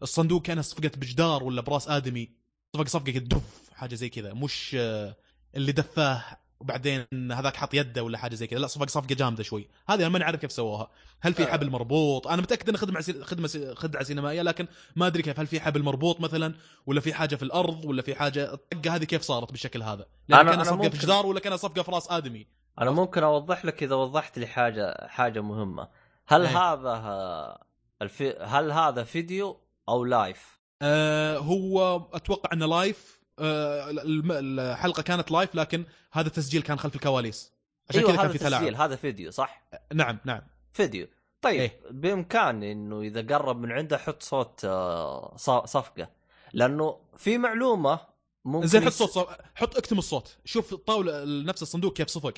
الصندوق 0.02 0.42
كأنها 0.42 0.62
صفقة 0.62 0.90
بجدار 0.96 1.44
ولا 1.44 1.62
براس 1.62 1.88
آدمي. 1.88 2.30
صفقة 2.76 2.88
صفقة 2.88 3.12
كذا 3.12 3.24
دف 3.24 3.70
حاجة 3.72 3.94
زي 3.94 4.08
كذا. 4.08 4.34
مش 4.34 4.76
آه، 4.78 5.16
اللي 5.56 5.72
دفاه 5.72 6.22
وبعدين 6.60 7.06
هذاك 7.32 7.56
حط 7.56 7.74
يده 7.74 8.02
ولا 8.02 8.18
حاجة 8.18 8.34
زي 8.34 8.46
كذا. 8.46 8.58
لا 8.58 8.66
صفقه 8.66 8.86
صفقة 8.86 9.14
جامدة 9.14 9.42
شوي. 9.42 9.68
هذه 9.88 10.00
أنا 10.00 10.08
ماني 10.08 10.24
عارف 10.24 10.40
كيف 10.40 10.52
سووها. 10.52 10.90
هل 11.20 11.34
في 11.34 11.46
حبل 11.46 11.70
مربوط؟ 11.70 12.26
أنا 12.26 12.42
متأكد 12.42 12.68
انه 12.68 12.78
خدمة 12.78 13.00
خدمة 13.22 13.74
خدعة 13.74 14.02
سينمائية 14.02 14.42
لكن 14.42 14.66
ما 14.96 15.06
أدري 15.06 15.22
كيف. 15.22 15.40
هل 15.40 15.46
في 15.46 15.60
حبل 15.60 15.82
مربوط 15.82 16.20
مثلا؟ 16.20 16.54
ولا 16.86 17.00
في 17.00 17.14
حاجة 17.14 17.36
في 17.36 17.42
الأرض؟ 17.42 17.84
ولا 17.84 18.02
في 18.02 18.14
حاجة؟ 18.14 18.52
الطقة 18.52 18.94
هذه 18.94 19.04
كيف 19.04 19.22
صارت 19.22 19.50
بالشكل 19.50 19.82
هذا؟ 19.82 20.06
لأن 20.28 20.46
أنا- 20.46 20.52
أنا 20.52 20.64
صفقة 20.64 20.76
ممكن- 20.76 20.90
في 20.90 20.98
جدار 20.98 21.26
ولا 21.26 21.40
كأنها 21.40 21.56
صفقة 21.56 21.82
في 21.82 21.90
رأس 21.90 22.10
آدمي. 22.10 22.46
أنا 22.80 22.90
ممكن 22.90 23.22
أوضح 23.22 23.64
لك 23.64 23.82
إذا 23.82 23.94
وضحت 23.94 24.38
لي 24.38 24.46
حاجة 24.46 25.06
حاجة 25.08 25.40
مهمة. 25.40 25.88
هل 26.28 26.46
إيه. 26.46 26.58
هذا 26.58 26.88
آه، 26.90 27.64
الفي... 28.02 28.36
هل 28.40 28.72
هذا 28.72 29.04
فيديو 29.04 29.60
أو 29.88 30.04
live؟ 30.04 30.56
آه 30.82 31.38
هو 31.38 31.96
أتوقع 32.12 32.50
إنه 32.52 32.66
لايف 32.66 33.15
آه 33.15 33.15
الحلقة 33.40 35.02
كانت 35.02 35.30
live 35.30 35.54
لكن 35.54 35.84
هذا 36.12 36.26
التسجيل 36.26 36.62
كان 36.62 36.78
خلف 36.78 36.94
الكواليس. 36.94 37.52
عشان 37.90 38.00
أيوه 38.00 38.12
كذا 38.12 38.22
كان 38.22 38.32
في 38.32 38.38
تلاعب. 38.38 38.62
تسجيل 38.62 38.76
هذا 38.76 38.96
فيديو 38.96 39.30
صح؟ 39.30 39.62
نعم 39.94 40.18
نعم. 40.24 40.40
فيديو. 40.72 41.08
طيب 41.42 41.60
إيه. 41.60 41.80
بإمكاني 41.90 42.72
إنه 42.72 43.00
إذا 43.00 43.36
قرب 43.36 43.60
من 43.60 43.72
عنده 43.72 43.98
حط 43.98 44.22
صوت 44.22 44.60
آه، 44.64 45.36
صفقة. 45.66 46.08
لأنه 46.52 46.98
في 47.16 47.38
معلومة 47.38 48.00
ممكن 48.44 48.66
زين 48.66 48.84
حط 48.84 48.92
صوت 48.92 49.10
صوت 49.10 49.28
حط 49.54 49.76
اكتم 49.76 49.98
الصوت. 49.98 50.36
شوف 50.44 50.72
الطاوله 50.72 51.24
نفس 51.24 51.62
الصندوق 51.62 51.96
كيف 51.96 52.08
صفق. 52.08 52.34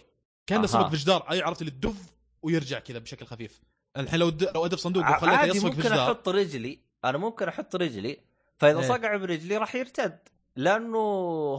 كأنه. 0.46 0.66
صفق 0.66 0.88
في 0.88 0.96
جدار 0.96 1.30
أي 1.30 1.42
عرفت 1.42 1.60
اللي 1.60 1.70
تدف 1.70 1.96
ويرجع 2.42 2.78
كذا 2.78 2.98
بشكل 2.98 3.26
خفيف. 3.26 3.60
الحين 3.96 4.20
لو 4.20 4.28
د... 4.28 4.44
لو 4.54 4.66
أدف 4.66 4.78
صندوق 4.78 5.10
وخليته 5.10 5.44
يصفق 5.44 5.60
في 5.60 5.66
ممكن 5.66 5.82
جدار. 5.82 6.06
أحط 6.06 6.28
رجلي. 6.28 6.80
أنا 7.04 7.18
ممكن 7.18 7.48
أحط 7.48 7.76
رجلي. 7.76 8.20
فإذا 8.58 8.80
إيه. 8.80 8.88
صقع 8.88 9.16
برجلي 9.16 9.56
راح 9.56 9.74
يرتد. 9.74 10.18
لأنه 10.58 10.98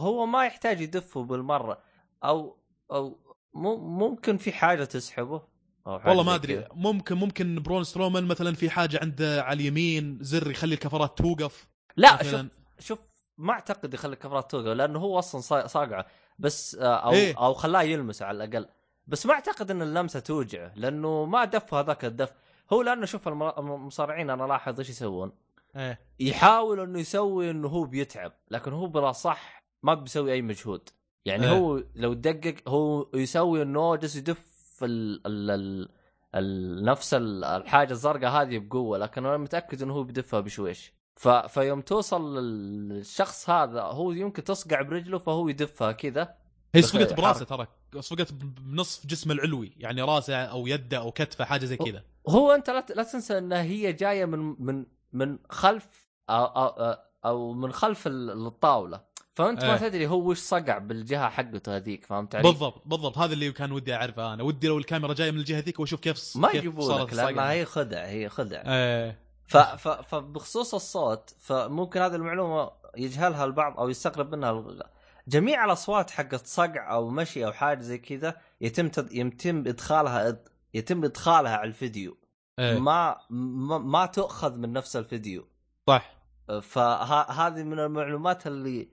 هو 0.00 0.26
ما 0.26 0.44
يحتاج 0.46 0.80
يدفه 0.80 1.22
بالمرة. 1.24 1.78
أو 2.24 2.56
أو 2.92 3.18
ممكن 3.54 4.36
في 4.36 4.52
حاجة 4.52 4.84
تسحبه 4.84 5.42
أو 5.86 5.98
حاجة 5.98 6.08
والله 6.08 6.22
ما 6.24 6.34
أدري. 6.34 6.64
ممكن 6.74 7.16
ممكن 7.16 7.62
برون 7.62 7.84
سترومان 7.84 8.24
مثلا 8.24 8.54
في 8.54 8.70
حاجة 8.70 8.98
عنده 9.02 9.42
على 9.42 9.60
اليمين 9.60 10.18
زر 10.20 10.50
يخلي 10.50 10.74
الكفرات 10.74 11.18
توقف. 11.18 11.68
لا 11.96 12.08
شوف 12.10 12.20
مثلا. 12.20 12.48
شوف 12.78 12.98
ما 13.38 13.52
أعتقد 13.52 13.94
يخلي 13.94 14.12
الكفرات 14.12 14.50
توقع 14.50 14.72
لأنه 14.72 14.98
هو 14.98 15.18
أصلا 15.18 15.40
صا- 15.40 15.66
صاقعه. 15.66 16.06
بس 16.38 16.74
آه، 16.74 16.96
أو 16.96 17.12
إيه. 17.12 17.38
أو 17.38 17.54
خلاه 17.54 17.82
يلمسه 17.82 18.26
على 18.26 18.44
الأقل. 18.44 18.68
بس 19.06 19.26
ما 19.26 19.32
أعتقد 19.32 19.70
إن 19.70 19.82
اللمسة 19.82 20.20
توجعه 20.20 20.72
لأنه 20.76 21.24
ما 21.24 21.44
دف 21.44 21.74
هذاك 21.74 22.04
الدف. 22.04 22.32
هو 22.72 22.82
لأنه 22.82 23.06
شوف 23.06 23.28
الم- 23.28 23.42
المصارعين 23.58 24.30
أنا 24.30 24.42
لاحظ 24.44 24.78
إيش 24.78 24.90
يسوون. 24.90 25.32
إيه. 25.76 26.00
يحاول 26.20 26.80
إنه 26.80 27.00
يسوي 27.00 27.50
إنه 27.50 27.68
هو 27.68 27.84
بيتعب 27.84 28.32
لكن 28.50 28.72
هو 28.72 28.86
بلا 28.86 29.12
صح 29.12 29.64
ما 29.82 29.94
بيسوي 29.94 30.32
أي 30.32 30.42
مجهود. 30.42 30.88
يعني 31.24 31.44
إيه. 31.44 31.52
هو 31.52 31.84
لو 31.94 32.12
دقق 32.12 32.54
هو 32.68 33.10
يسوي 33.14 33.62
انه 33.62 33.96
جالس 33.96 34.16
يدف 34.16 34.78
ال 34.82 35.26
ال 35.26 35.50
ال 35.50 35.88
ال 36.34 36.84
نفس 36.84 37.14
ال- 37.14 37.44
الحاجة 37.44 37.92
الزرقاء 37.92 38.30
هذه 38.30 38.58
بقوة 38.58 38.98
لكن 38.98 39.26
أنا 39.26 39.36
متأكد 39.36 39.82
إنه 39.82 39.94
هو 39.94 40.02
بيدفها 40.02 40.40
بشويش. 40.40 40.92
ف 41.16 41.28
فيوم 41.28 41.80
توصل 41.80 42.38
للشخص 42.38 43.50
هذا 43.50 43.82
هو 43.82 44.12
يمكن 44.12 44.44
تصقع 44.44 44.82
برجله 44.82 45.18
فهو 45.18 45.48
يدفها 45.48 45.92
كذا. 45.92 46.34
هي 46.74 46.82
صفقت 46.82 47.12
براسه. 47.12 47.44
ترى 47.44 47.66
صفقت 48.00 48.32
بنصف 48.32 49.06
جسمه 49.06 49.32
العلوي 49.34 49.72
يعني 49.76 50.02
راسه 50.02 50.34
أو 50.36 50.66
يده 50.66 50.98
أو 50.98 51.10
كتفه 51.12 51.44
حاجة 51.44 51.64
زي 51.64 51.76
كذا. 51.76 52.04
هو 52.28 52.52
أنت 52.52 52.70
لا 52.70 52.86
لا 52.96 53.02
تنسى 53.02 53.38
إن 53.38 53.52
هي 53.52 53.92
جاية 53.92 54.24
من 54.24 54.56
من 54.58 54.86
من 55.12 55.38
خلف 55.50 55.88
أو 56.30 56.44
أو, 56.44 56.96
أو 57.24 57.52
من 57.52 57.72
خلف 57.72 58.06
ال- 58.06 58.46
الطاولة. 58.46 59.10
فأنت 59.34 59.64
ما 59.64 59.72
إيه. 59.72 59.78
تدري 59.78 60.06
هو 60.06 60.30
وش 60.30 60.38
صقع 60.38 60.78
بالجهة 60.78 61.28
حقته 61.28 61.76
هذيك 61.76 62.04
فهمت 62.04 62.34
علي؟ 62.34 62.48
بالضبط 62.48 62.82
بالضبط. 62.86 63.18
هذا 63.18 63.32
اللي 63.32 63.52
كان 63.52 63.72
ودي 63.72 63.94
أعرفه 63.94 64.34
أنا. 64.34 64.42
ودي 64.42 64.68
لو 64.68 64.78
الكاميرا 64.78 65.14
جاية 65.14 65.30
من 65.30 65.38
الجهة 65.38 65.60
ذيك 65.60 65.80
وأشوف 65.80 66.00
كيف 66.00 66.36
ما 66.36 66.48
لك 66.48 67.14
لانها. 67.14 67.50
هي 67.52 67.64
خدع 67.64 68.04
هي 68.06 68.28
خدع. 68.28 68.62
إيه. 68.66 69.18
ف 69.46 69.56
ف 69.56 69.88
فبخصوص 69.88 70.74
الصوت 70.74 71.34
فممكن 71.38 72.00
هذه 72.00 72.14
المعلومة 72.14 72.70
يجهلها 72.96 73.44
البعض 73.44 73.78
أو 73.80 73.88
يستغرب 73.88 74.34
منها. 74.34 74.50
الغ- 74.50 74.82
جميع 75.28 75.64
الأصوات 75.64 76.10
حقت 76.10 76.46
صقع 76.46 76.92
أو 76.94 77.08
مشي 77.08 77.46
أو 77.46 77.52
حاجة 77.52 77.80
زي 77.80 77.98
كذا 77.98 78.36
يتم 78.60 78.88
تد... 78.88 79.12
يتم 79.12 79.58
إدخالها 79.58 80.36
يتم 80.74 81.04
إدخالها 81.04 81.56
على 81.56 81.68
الفيديو. 81.68 82.16
إيه. 82.60 82.78
ما 82.78 83.16
ما, 83.30 84.06
تؤخذ 84.06 84.56
من 84.56 84.72
نفس 84.72 84.96
الفيديو. 84.96 85.48
صح. 85.86 86.16
فهذه 86.62 87.62
من 87.62 87.78
المعلومات 87.78 88.46
اللي 88.46 88.88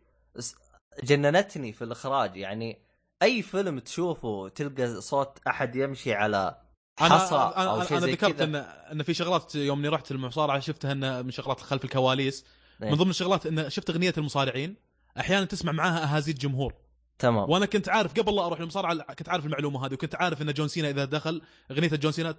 جننتني 1.03 1.73
في 1.73 1.83
الإخراج. 1.83 2.37
يعني 2.37 2.81
أي 3.21 3.41
فيلم 3.41 3.79
تشوفه 3.79 4.49
تلقى 4.49 5.01
صوت 5.01 5.39
أحد 5.47 5.75
يمشي 5.75 6.13
على 6.13 6.61
حصى 6.99 7.35
أنا 7.35 7.75
أنا, 7.75 7.85
شيء 7.85 7.97
أنا 7.97 8.05
زي 8.05 8.11
ذكرت 8.11 8.41
ان 8.41 8.55
إن 8.55 9.03
في 9.03 9.13
شغلات 9.13 9.55
يوم 9.55 9.79
إني 9.79 9.87
رحت 9.87 10.11
المصارعة 10.11 10.59
شفتها 10.59 10.91
ان 10.91 11.25
من 11.25 11.31
شغلات 11.31 11.59
خلف 11.59 11.83
الكواليس. 11.83 12.45
إيه. 12.83 12.89
من 12.89 12.95
ضمن 12.95 13.09
الشغلات 13.09 13.45
إن 13.45 13.69
شفت 13.69 13.89
أغنية 13.89 14.13
المصارعين. 14.17 14.75
أحيانا 15.19 15.45
تسمع 15.45 15.71
معاها 15.71 16.03
أهازيج 16.03 16.37
جمهور. 16.37 16.73
تمام 17.19 17.49
وأنا 17.49 17.65
كنت 17.65 17.89
عارف 17.89 18.13
قبل 18.19 18.35
لا 18.35 18.45
أروح 18.45 18.59
المصارعه 18.59 19.13
كنت 19.13 19.29
عارف 19.29 19.45
المعلومة 19.45 19.85
هذه 19.85 19.93
وكنت 19.93 20.15
عارف 20.15 20.41
إن 20.41 20.53
John 20.53 20.67
Cena 20.67 20.89
إذا 20.89 21.05
دخل 21.05 21.41
أغنية 21.71 21.87
John 21.89 22.11
Cena 22.11 22.35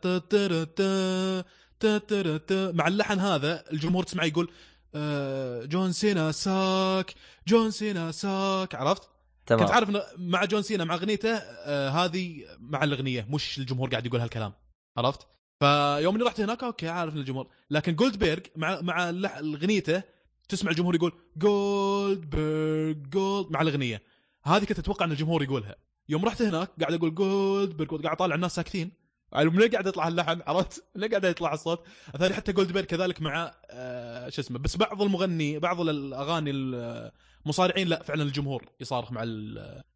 مع 2.73 2.89
اللحن 2.89 3.19
هذا 3.21 3.65
الجمهور 3.73 4.05
تسمعه 4.05 4.25
يقول 4.25 4.51
آه، 4.95 5.65
John 5.65 5.93
Cena 5.93 6.33
sucks 6.33 7.15
John 7.49 7.71
Cena 7.71 8.11
sucks 8.13 8.75
عرفت؟ 8.75 9.03
تمام 9.47 9.61
كنت 9.61 9.71
عارف 9.71 9.91
مع 10.19 10.45
John 10.45 10.63
Cena 10.63 10.85
مع 10.85 10.95
أغنيته 10.95 11.35
آه 11.37 11.89
هذه 11.91 12.45
مع 12.59 12.85
الأغنية 12.85 13.27
مش 13.31 13.59
الجمهور 13.59 13.89
قاعد 13.91 14.07
يقول 14.07 14.21
هالكلام 14.21 14.53
عرفت؟ 14.97 15.27
فيوم 15.61 16.15
اني 16.15 16.25
رحت 16.25 16.41
هناك 16.41 16.65
okay 16.65 16.89
عارف 16.89 17.15
إن 17.15 17.19
الجمهور 17.19 17.49
لكن 17.71 17.95
Goldberg 17.95 18.39
مع 18.57 18.81
مع 18.81 19.11
اللح- 19.11 19.37
اغنيته 19.39 20.03
تسمع 20.49 20.71
الجمهور 20.71 20.95
يقول 20.95 21.13
Goldberg 21.37 22.93
Gold 22.93 23.51
مع 23.51 23.63
الأغنية 23.63 24.03
هذه 24.45 24.65
كنت 24.65 24.79
أتوقع 24.79 25.05
إن 25.05 25.13
الجمهور 25.13 25.43
يقولها. 25.43 25.77
يوم 26.09 26.25
رحت 26.25 26.43
هناك 26.43 26.71
قاعد 26.81 26.93
أقول 26.93 27.15
Goldberg 27.15 28.03
قاعد 28.03 28.15
أطالع 28.15 28.35
الناس 28.35 28.55
ساكتين. 28.55 28.93
يعني 29.33 29.51
من 29.51 29.69
قاعد 29.69 29.87
يطلع 29.87 30.09
اللحن 30.09 30.41
عرفت؟ 30.47 30.85
من 30.97 31.09
قاعد 31.09 31.25
يطلع 31.25 31.55
الصوت؟ 31.55 31.85
الثاني 32.15 32.35
حتى 32.35 32.53
Goldberg 32.53 32.85
كذلك 32.85 33.23
مع 33.23 33.55
آه 33.71 34.29
شو 34.29 34.41
اسمه 34.41 34.59
بس 34.59 34.77
بعض 34.77 35.03
المغني 35.03 35.59
بعض 35.59 35.81
الأغاني 35.81 36.51
المصارعين 36.51 37.89
لا 37.89 38.03
فعلا 38.03 38.23
الجمهور 38.23 38.65
يصارخ 38.81 39.13
مع 39.13 39.25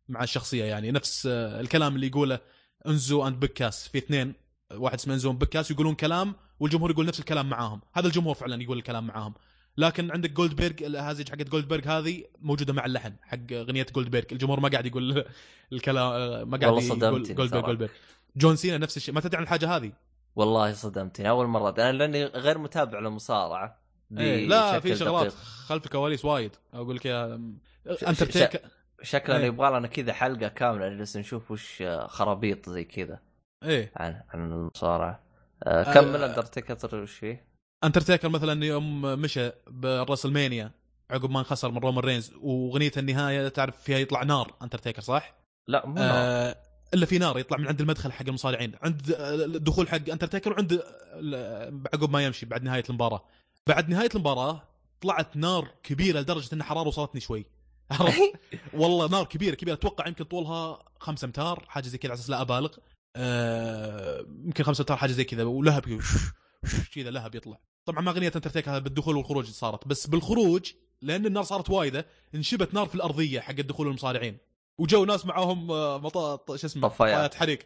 مع 0.09 0.23
الشخصية 0.23 0.65
يعني. 0.65 0.91
نفس 0.91 1.27
آه، 1.27 1.61
الكلام 1.61 1.95
اللي 1.95 2.07
يقوله 2.07 2.41
انزو 2.87 3.27
and 3.27 3.41
بيج 3.41 3.69
كاس 3.69 3.89
في 3.89 3.99
اثنين 3.99 4.35
واحد 4.75 4.99
اسمه 4.99 5.15
انزو 5.15 5.33
بيج 5.33 5.56
كاس 5.56 5.71
يقولون 5.71 5.95
كلام 5.95 6.35
والجمهور 6.61 6.91
يقول 6.91 7.07
نفس 7.07 7.21
الكلام 7.21 7.49
معاهم. 7.49 7.81
هذا 7.95 8.07
الجمهور 8.07 8.35
فعلا 8.35 8.63
يقول 8.63 8.79
الكلام 8.79 9.07
معاهم. 9.07 9.35
لكن 9.77 10.11
عندك 10.11 10.31
جولدبرغ 10.31 10.87
الهازج 10.87 11.29
حقت 11.29 11.49
جولدبرغ 11.49 11.89
هذه 11.89 12.25
موجودة 12.41 12.73
مع 12.73 12.87
اللحن 12.87 13.13
حق 13.23 13.53
أغنية 13.53 13.87
جولدبرغ 13.95 14.23
الجمهور 14.33 14.61
ما 14.61 14.69
قاعد 14.69 14.87
يقول 14.87 15.25
الكلام 15.73 16.13
آه، 16.13 16.45
ما 16.45 16.59
قاعد 16.59 16.73
يقول 16.73 16.83
صدمتني 16.83 17.35
جولدبرغ 17.35 17.47
صراحة. 17.49 17.67
جولدبرغ 17.67 17.89
جون 18.37 18.57
سينا 18.57 18.79
نفس 18.79 18.97
الشيء 18.97 19.15
ما 19.15 19.21
تدري 19.21 19.37
عن 19.37 19.43
الحاجة 19.43 19.77
هذه 19.77 19.93
والله 20.37 20.73
صدمتني 20.73 21.29
أول 21.29 21.47
مرة 21.47 21.71
أنا 21.79 21.93
لأني 21.93 22.25
غير 22.25 22.59
متابع 22.59 22.99
للمصارعة 22.99 23.83
إيه 24.19 24.49
لا 24.49 24.81
في 24.81 24.97
شغلات 24.97 25.27
دقيق. 25.27 25.39
خلف 25.39 25.85
الكواليس 25.85 26.25
وايد 26.25 26.51
أقول 26.75 26.97
لك 26.97 27.07
يا 27.07 27.41
اندرتيكر 28.09 28.63
شكلنا 29.03 29.39
إيه. 29.39 29.47
يبغى 29.47 29.79
لنا 29.79 29.89
كذا 29.89 30.13
حلقة 30.13 30.49
كاملة 30.49 30.89
نجلس 30.89 31.17
نشوف 31.17 31.51
وش 31.51 31.83
آه، 31.83 32.07
خرابيط 32.07 32.69
زي 32.69 32.85
كذا 32.85 33.19
إيه 33.65 33.93
عن 33.97 34.23
عن 34.29 34.53
المصارعة 34.53 35.21
آه، 35.63 35.95
كمل. 35.95 36.23
اندرتيكر 36.23 36.97
وش 37.03 37.13
فيه؟ 37.13 37.52
اندرتيكر 37.85 38.29
مثلا 38.29 38.65
يوم 38.65 39.03
مشى 39.03 39.51
بالراسلمانيا 39.67 40.71
عقب 41.11 41.31
ما 41.31 41.39
انخسر 41.39 41.71
من 41.71 41.79
رومان 41.79 42.05
رينز 42.05 42.33
وأغنية 42.41 42.93
النهاية 42.97 43.49
تعرف 43.49 43.83
فيها 43.83 43.99
يطلع 43.99 44.23
نار 44.23 44.55
اندرتيكر 44.63 45.03
صح؟ 45.03 45.35
لا 45.69 45.87
مو 45.87 45.95
نار. 45.95 46.11
آه 46.11 46.57
إلا 46.95 47.07
في 47.07 47.19
نار 47.19 47.39
يطلع 47.39 47.59
من 47.59 47.67
عند 47.67 47.81
المدخل 47.81 48.13
حق 48.13 48.25
المصارعين 48.29 48.73
عند 48.83 49.15
الدخول 49.19 49.89
حق 49.89 50.11
اندرتيكر 50.11 50.53
وعند 50.53 50.83
عقب 51.95 52.11
ما 52.11 52.25
يمشي 52.25 52.47
بعد 52.47 52.63
نهاية 52.63 52.85
المباراة 52.91 53.25
بعد 53.67 53.89
نهاية 53.89 54.11
المباراة 54.15 54.63
طلعت 55.01 55.37
نار 55.37 55.69
كبيرة 55.83 56.21
لدرجة 56.21 56.55
ان 56.55 56.63
حرارة 56.63 56.89
وصلتني 56.89 57.21
شوي؟ 57.21 57.47
والله 58.75 59.09
نار 59.09 59.25
كبيرة 59.25 59.55
كبيرة 59.55 59.75
أتوقع 59.75 60.09
يمكن 60.09 60.25
طولها 60.25 60.79
خمسة 61.01 61.25
أمتار 61.25 61.65
حاجة 61.69 61.89
زي 61.89 61.99
كذا 61.99 62.11
على 62.11 62.19
أساس 62.19 62.31
لا 62.31 62.41
أبالغ 62.41 62.71
آه 63.17 64.27
يمكن 64.45 64.65
خمسة 64.65 64.81
أمتار 64.81 64.97
حاجة 64.97 65.13
زي 65.13 65.25
كذا 65.25 65.43
ولهب 65.43 66.01
كذا 66.95 67.11
لهب 67.11 67.35
يطلع. 67.35 67.59
طبعا 67.85 68.01
ما 68.01 68.11
اغنيه 68.11 68.33
انترتيك 68.37 68.69
هذا 68.69 68.79
بالدخول 68.79 69.17
والخروج 69.17 69.47
صارت 69.51 69.89
بس 69.89 70.07
بالخروج 70.07 70.73
لأن 71.03 71.27
النار 71.27 71.43
صارت 71.43 71.71
وايدة 71.71 72.07
انشبت 72.35 72.75
نار 72.75 72.87
في 72.87 72.95
الأرضية 72.95 73.41
حق 73.41 73.55
الدخول 73.59 73.87
المصارعين 73.89 74.39
وجو 74.79 75.05
ناس 75.05 75.27
معاهم 75.27 75.71
آه، 75.71 75.99
مطاط 75.99 76.57
شو 76.57 76.67
اسمه 76.67 76.89
طفايات. 76.89 77.35
حريق. 77.35 77.59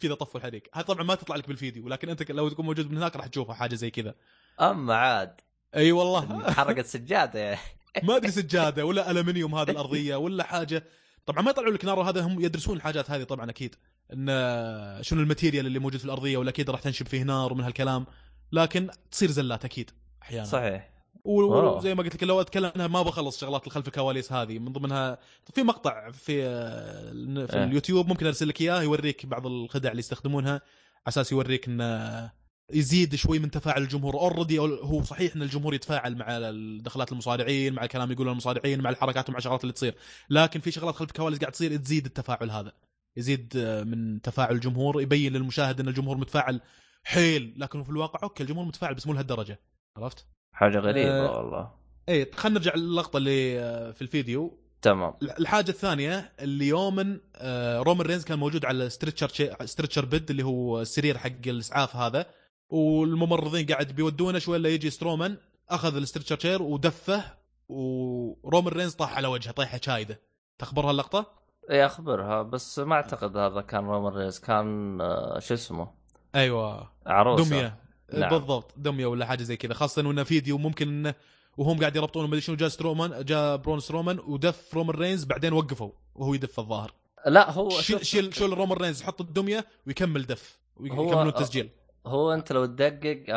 كذا 0.00 0.14
طفوا 0.14 0.40
الحريق. 0.40 0.62
هذا 0.74 0.84
طبعا 0.84 1.02
ما 1.02 1.14
تطلع 1.14 1.36
لك 1.36 1.48
بالفيديو 1.48 1.88
لكن 1.88 2.08
أنت 2.08 2.30
لو 2.30 2.48
تكون 2.48 2.66
موجود 2.66 2.90
من 2.90 2.96
هناك 2.96 3.16
راح 3.16 3.26
تشوفها 3.26 3.54
حاجة 3.54 3.74
زي 3.74 3.90
كذا. 3.90 4.14
أما 4.60 4.94
عاد. 4.94 5.40
أي 5.76 5.92
والله. 5.92 6.52
حرقت 6.52 6.86
سجادة. 6.86 7.38
يعني 7.40 7.60
ما 8.08 8.16
أدري 8.16 8.30
سجادة 8.30 8.84
ولا 8.84 9.10
ألمنيوم 9.10 9.54
هذه 9.54 9.70
الأرضية 9.70 10.16
ولا 10.16 10.44
حاجة. 10.44 10.84
طبعا 11.26 11.42
ما 11.42 11.50
يطلعوا 11.50 11.72
لك 11.72 11.84
نار 11.84 11.98
وهذا 11.98 12.20
هم 12.20 12.40
يدرسون 12.40 12.76
الحاجات 12.76 13.10
هذه 13.10 13.22
طبعا 13.22 13.50
أكيد. 13.50 13.76
إن 14.12 15.02
شنو 15.02 15.20
ال 15.20 15.25
material 15.25 15.66
اللي 15.66 15.78
موجود 15.78 15.98
في 15.98 16.04
الأرضية 16.04 16.36
ولا 16.36 16.50
أكيد 16.50 16.70
راح 16.70 16.80
تنشب 16.80 17.08
فيه 17.08 17.22
نار 17.22 17.52
ومن 17.52 17.64
هالكلام. 17.64 18.06
لكن 18.52 18.90
تصير 19.10 19.30
زلات 19.30 19.64
أكيد 19.64 19.90
أحيانا. 20.22 20.44
صحيح. 20.44 20.90
وزي 21.24 21.94
ما 21.94 22.02
قلت 22.02 22.14
لك 22.14 22.22
لو 22.22 22.40
أتكلم 22.40 22.72
عنها 22.74 22.86
ما 22.86 23.02
بخلص 23.02 23.40
شغلات 23.40 23.66
الخلف 23.66 23.88
الكواليس 23.88 24.32
هذه 24.32 24.58
من 24.58 24.72
ضمنها 24.72 25.18
في 25.54 25.62
مقطع 25.62 26.10
في 26.10 26.44
آه، 26.44 27.12
في 27.46 27.56
إيه. 27.56 27.64
اليوتيوب 27.64 28.08
ممكن 28.08 28.26
أرسل 28.26 28.48
لك 28.48 28.60
إياه 28.60 28.82
يوريك 28.82 29.26
بعض 29.26 29.46
الخدع 29.46 29.90
اللي 29.90 29.98
يستخدمونها 29.98 30.52
على 30.52 30.60
أساس 31.08 31.32
يوريك 31.32 31.68
إن 31.68 31.80
آه، 31.80 32.32
يزيد 32.72 33.14
شوي 33.14 33.38
من 33.38 33.50
تفاعل 33.50 33.82
الجمهور. 33.82 34.14
already 34.14 34.58
هو 34.58 35.02
صحيح 35.02 35.36
إن 35.36 35.42
الجمهور 35.42 35.74
يتفاعل 35.74 36.16
مع 36.16 36.50
دخلات 36.84 37.12
المصارعين 37.12 37.72
مع 37.72 37.84
الكلام 37.84 38.12
يقوله 38.12 38.32
المصارعين 38.32 38.80
مع 38.80 38.90
الحركات 38.90 39.28
ومع 39.28 39.38
الشغلات 39.38 39.62
اللي 39.62 39.72
تصير. 39.72 39.94
لكن 40.30 40.60
في 40.60 40.70
شغلات 40.70 40.94
خلف 40.94 41.10
الكواليس 41.10 41.38
قاعد 41.38 41.52
تصير 41.52 41.76
تزيد 41.76 42.06
التفاعل 42.06 42.50
هذا. 42.50 42.72
يزيد 43.16 43.52
آه، 43.56 43.82
من 43.82 44.20
تفاعل 44.22 44.54
الجمهور 44.54 45.02
يبين 45.02 45.32
للمشاهد 45.32 45.80
أن 45.80 45.88
الجمهور 45.88 46.16
متفاعل. 46.16 46.60
حيل 47.04 47.54
لكن 47.56 47.82
في 47.82 47.90
الواقع 47.90 48.20
okay 48.22 48.42
الجمهور 48.42 48.64
متفاعل 48.66 48.94
بس 48.94 49.06
مو 49.06 49.12
لهالدرجة. 49.12 49.60
عرفت؟ 49.96 50.26
حاجة 50.52 50.78
غريبة 50.78 51.26
أه 51.26 51.36
والله. 51.38 51.70
إيه 52.08 52.30
خلينا 52.32 52.58
نرجع 52.58 52.74
للقطه 52.74 53.16
اللي 53.16 53.60
آه، 53.60 53.90
في 53.90 54.02
الفيديو. 54.02 54.58
تمام. 54.82 55.14
الحاجة 55.22 55.70
الثانية 55.70 56.32
اللي 56.40 56.68
يوما 56.68 57.20
آه، 57.36 57.78
رومان 57.78 58.06
رينز 58.06 58.24
كان 58.24 58.38
موجود 58.38 58.64
على 58.64 58.90
stretcher 58.90 59.56
stretcher 59.64 60.04
bed 60.04 60.30
اللي 60.30 60.42
هو 60.44 60.80
السرير 60.80 61.18
حق 61.18 61.46
الإسعاف 61.46 61.96
هذا. 61.96 62.26
والممرضين 62.68 63.66
قاعد 63.66 63.92
بيودونه 63.92 64.38
شوي 64.38 64.56
الا 64.56 64.68
يجي 64.68 64.90
سترومان 64.90 65.36
أخذ 65.68 65.96
ال 65.96 66.00
stretcher 66.00 66.38
chair 66.38 66.62
ودفه 66.62 67.24
ورومان 67.68 68.72
رينز 68.72 68.94
طاح 68.94 69.16
على 69.16 69.28
وجهه 69.28 69.52
طيحه 69.52 69.80
شايدة. 69.82 70.20
تخبر 70.58 70.90
هاللقطة؟ 70.90 71.39
اي 71.70 71.86
أخبرها 71.86 72.42
بس 72.42 72.78
ما 72.78 72.94
أعتقد 72.94 73.36
هذا 73.36 73.60
كان 73.60 73.84
رومان 73.84 74.12
رينز 74.12 74.38
كان 74.38 75.00
آه، 75.00 75.38
شو 75.38 75.54
اسمه؟ 75.54 75.90
أيوه. 76.34 76.92
عروسة. 77.06 77.44
دميه 77.44 77.76
نعم. 78.12 78.30
بالضبط. 78.30 78.74
دميه 78.76 79.06
ولا 79.06 79.26
حاجة 79.26 79.42
زي 79.42 79.56
كذا. 79.56 79.74
خاصة 79.74 80.02
إنه 80.02 80.22
فيديو 80.22 80.58
ممكن 80.58 80.88
انه 80.88 81.14
وهم 81.56 81.80
قاعد 81.80 81.96
يربطون 81.96 82.30
ما 82.30 82.40
شنو 82.40 82.56
جاء 82.56 82.68
سترومان 82.68 83.24
جاء 83.24 83.56
برون 83.56 83.80
سترومان 83.80 84.18
ودف 84.18 84.74
رومان 84.74 84.96
رينز 84.96 85.24
بعدين 85.24 85.52
وقفوا 85.52 85.90
وهو 86.14 86.34
يدف 86.34 86.60
الظاهر. 86.60 86.92
لا 87.26 87.50
هو 87.50 87.70
شيل 87.70 88.06
شيل 88.06 88.34
شيل 88.34 88.52
رومان 88.52 88.78
رينز 88.78 89.02
يحط 89.02 89.20
الدميه 89.20 89.66
ويكمل 89.86 90.26
دف 90.26 90.58
ويكملون 90.76 91.28
التسجيل. 91.28 91.70
هو 92.06 92.32
أنت 92.32 92.52
لو 92.52 92.66
تدقق 92.66 93.36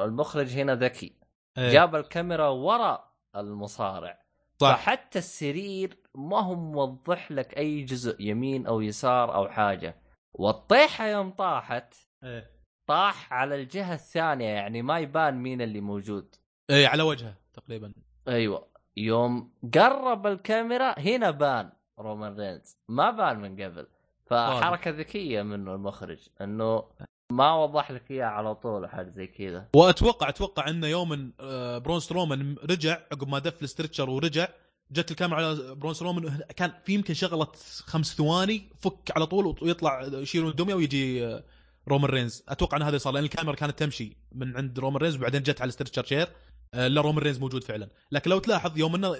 المخرج 0.00 0.48
هنا 0.48 0.74
ذكي. 0.74 1.12
إيه. 1.58 1.72
جاب 1.72 1.96
الكاميرا 1.96 2.48
ورا 2.48 3.04
المصارع. 3.36 4.18
صح 4.60 4.76
فحتى 4.76 5.18
السرير 5.18 5.96
ما 6.14 6.40
هو 6.40 6.54
موضح 6.54 7.32
لك 7.32 7.58
أي 7.58 7.82
جزء 7.82 8.20
يمين 8.20 8.66
أو 8.66 8.80
يسار 8.80 9.34
أو 9.34 9.48
حاجة. 9.48 9.96
والطيحة 10.32 11.06
يوم 11.06 11.30
طاحت 11.30 11.94
إيه. 12.24 12.50
طاح 12.86 13.32
على 13.32 13.54
الجهة 13.54 13.94
الثانية 13.94 14.48
يعني 14.48 14.82
ما 14.82 14.98
يبان 14.98 15.34
مين 15.34 15.62
اللي 15.62 15.80
موجود. 15.80 16.34
إيه 16.70 16.88
على 16.88 17.02
وجهه 17.02 17.34
تقريبا. 17.52 17.92
أيوه. 18.28 18.68
يوم 18.96 19.52
قرب 19.74 20.26
الكاميرا 20.26 20.98
هنا 20.98 21.30
بان 21.30 21.72
رومان 21.98 22.36
رينز. 22.36 22.78
ما 22.88 23.10
بان 23.10 23.40
من 23.40 23.62
قبل. 23.62 23.86
فحركة 24.26 24.90
ذكية 24.90 25.42
منه 25.42 25.74
المخرج 25.74 26.28
إنه 26.40 26.84
ما 27.30 27.54
وضح 27.54 27.90
لك 27.90 28.10
إياه 28.10 28.26
على 28.26 28.54
طول 28.54 28.86
حاجة 28.90 29.08
زي 29.08 29.26
كذا. 29.26 29.66
وأتوقع 29.76 30.28
أتوقع 30.28 30.68
إنه 30.68 30.86
يوم 30.86 31.32
آه، 31.40 31.78
برون 31.78 32.00
سترومان 32.00 32.56
رجع 32.70 32.98
عقب 33.12 33.28
ما 33.28 33.38
دف 33.38 33.62
ال 33.62 33.67
stretcher 33.67 34.10
ورجع 34.10 34.48
جت 34.90 35.10
الكاميرا 35.10 35.36
على 35.36 35.74
برون 35.74 35.94
سترومان 35.94 36.40
كان 36.56 36.72
في 36.84 36.94
يمكن 36.94 37.14
شغلة 37.14 37.46
خمس 37.86 38.14
ثواني 38.16 38.62
فك 38.78 39.12
على 39.16 39.26
طول 39.26 39.56
ويطلع 39.62 40.02
يشيلون 40.02 40.50
الدمية 40.50 40.74
ويجي 40.74 41.26
آه، 41.26 41.44
رومان 41.88 42.10
رينز. 42.10 42.42
أتوقع 42.48 42.76
إن 42.76 42.82
هذا 42.82 42.98
صار 42.98 43.12
لأن 43.12 43.24
الكاميرا 43.24 43.56
كانت 43.56 43.78
تمشي 43.78 44.16
من 44.32 44.56
عند 44.56 44.78
رومان 44.78 45.02
رينز 45.02 45.16
وبعدين 45.16 45.42
جت 45.42 45.60
على 45.60 45.68
ال 45.68 45.72
stretcher 45.72 46.04
chair 46.04 46.28
آه، 46.74 46.88
لا 46.88 47.00
رومان 47.00 47.22
رينز 47.22 47.38
موجود 47.38 47.64
فعلا. 47.64 47.88
لكن 48.12 48.30
لو 48.30 48.38
تلاحظ 48.38 48.78
يوم 48.78 48.94
إنه 48.94 49.16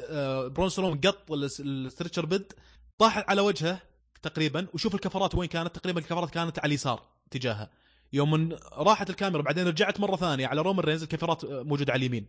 برون 0.49 0.69
سترومان 0.69 1.01
قط 1.01 1.33
ال 1.33 1.42
stretcher 1.42 2.27
bed 2.27 2.53
طاح 2.99 3.25
على 3.29 3.41
وجهه 3.41 3.81
تقريبا 4.23 4.67
وشوف 4.75 4.95
الكفرات 4.95 5.35
وين 5.35 5.49
كانت 5.49 5.77
تقريبا 5.77 6.01
الكفرات 6.01 6.31
كانت 6.31 6.59
على 6.59 6.69
اليسار 6.69 7.03
تجاهها 7.31 7.71
يوم 8.13 8.57
راحت 8.73 9.11
الكاميرا 9.11 9.43
بعدين 9.43 9.67
رجعت 9.67 10.01
مرة 10.01 10.17
ثانية 10.17 10.47
على 10.47 10.61
رومان 10.61 10.85
رينز 10.85 11.03
الكاميرات 11.03 11.45
موجودة 11.45 11.93
على 11.93 12.01
اليمين. 12.01 12.27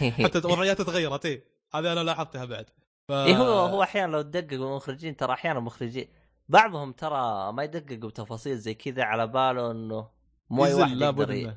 حتى 0.24 0.38
الوضعيات 0.38 0.82
تغيرت 0.82 1.26
إيه. 1.26 1.44
هذه 1.74 1.92
أنا 1.92 2.00
لاحظتها 2.00 2.44
بعد. 2.44 2.66
ف... 3.08 3.12
إيه 3.12 3.36
هو 3.36 3.66
هو 3.66 3.82
أحيانا 3.82 4.12
لو 4.12 4.22
تدقق 4.22 4.52
المخرجين 4.52 5.16
ترى 5.16 5.32
أحيانا 5.32 5.60
مخرجين 5.60 6.08
بعضهم 6.48 6.92
ترى 6.92 7.52
ما 7.52 7.62
يدققوا 7.62 8.10
بتفاصيل 8.10 8.58
زي 8.58 8.74
كذا 8.74 9.02
على 9.02 9.26
باله 9.26 9.70
إنه 9.70 10.08
مو 10.50 10.64
أي 10.64 10.74
واحد 10.74 11.00
يقدر. 11.00 11.54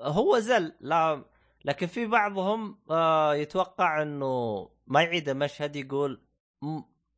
هو 0.00 0.38
زل 0.38 0.72
لا 0.80 1.24
لكن 1.64 1.86
في 1.86 2.06
بعضهم 2.06 2.78
آه 2.90 3.34
يتوقع 3.34 4.02
إنه 4.02 4.68
ما 4.86 5.02
يعيد 5.02 5.28
المشهد 5.28 5.76
يقول 5.76 6.20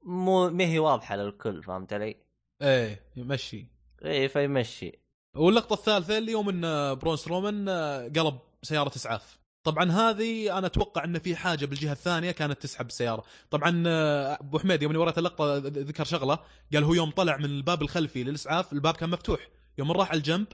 مو 0.03 0.51
ما 0.51 0.65
هي 0.65 0.79
واضحة 0.79 1.17
للكل 1.17 1.63
فهمت 1.63 1.93
علي؟ 1.93 2.17
إيه 2.63 3.03
يمشي. 3.17 3.67
إيه 4.05 4.29
فيمشي. 4.29 4.99
واللقطة 5.37 5.75
الثالثة 5.75 6.19
اليوم 6.19 6.49
إن 6.49 6.95
برونس 6.95 7.29
رومان 7.29 7.69
آه، 7.69 8.09
قلب 8.09 8.39
سيارة 8.63 8.93
إسعاف. 8.97 9.39
طبعا 9.65 9.93
هذه 9.93 10.59
أنا 10.59 10.67
أتوقع 10.67 11.05
إن 11.05 11.19
في 11.19 11.37
حاجة 11.37 11.67
بالجهة 11.67 11.93
الثانية 11.93 12.31
كانت 12.31 12.63
تسحب 12.63 12.87
السيارة. 12.87 13.25
طبعا 13.51 13.83
آه، 13.87 14.39
أبو 14.41 14.59
حميد 14.59 14.83
يوم 14.83 14.97
وريت 14.97 15.19
اللقطة 15.19 15.57
ذكر 15.57 16.05
شغلة 16.05 16.39
قال 16.75 16.85
هو 16.85 16.95
يوم 16.95 17.11
طلع 17.11 17.37
من 17.37 17.45
الباب 17.45 17.83
الخلفي 17.83 18.25
للإسعاف 18.25 18.73
الباب 18.73 18.95
كان 18.95 19.11
مفتوح. 19.11 19.49
يوم 19.79 19.93
راح 19.93 20.11
على 20.11 20.19
الجنب 20.19 20.47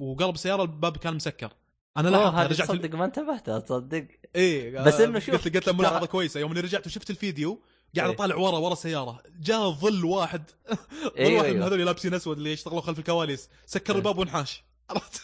وقلب 0.00 0.34
السياره 0.34 0.62
الباب 0.62 0.96
كان 0.96 1.14
مسكر. 1.14 1.52
أنا 1.96 2.08
لاحظت 2.08 2.50
رجعت 2.50 2.68
صدق 2.68 2.94
ما 2.94 3.04
انتبهت 3.04 3.50
تصدق. 3.50 4.06
إيه 4.36 4.82
بس 4.82 5.00
إنه 5.00 5.18
شوف 5.18 5.48
قلت 5.48 5.66
له 5.66 5.72
ملاحظه 5.72 6.06
كويسة. 6.06 6.40
يوم 6.40 6.52
رجعت 6.52 6.86
وشفت 6.86 7.10
الفيديو 7.10 7.62
قاعد 7.96 8.08
إيه. 8.08 8.16
أطالع 8.16 8.36
ورا 8.36 8.58
ورا 8.58 8.74
سيارة 8.74 9.22
جاء 9.40 9.70
ظل 9.70 10.04
واحد 10.04 10.42
ظل 11.18 11.34
واحد 11.34 11.50
من 11.50 11.56
أيوة. 11.56 11.66
هذول 11.66 11.86
لابسين 11.86 12.14
أسود 12.14 12.36
اللي 12.36 12.52
يشتغلوا 12.52 12.80
خلف 12.80 12.98
الكواليس 12.98 13.50
سكر 13.66 13.92
إيه. 13.92 13.98
الباب 13.98 14.18
وانحاش 14.18 14.64
عرفت؟ 14.90 15.22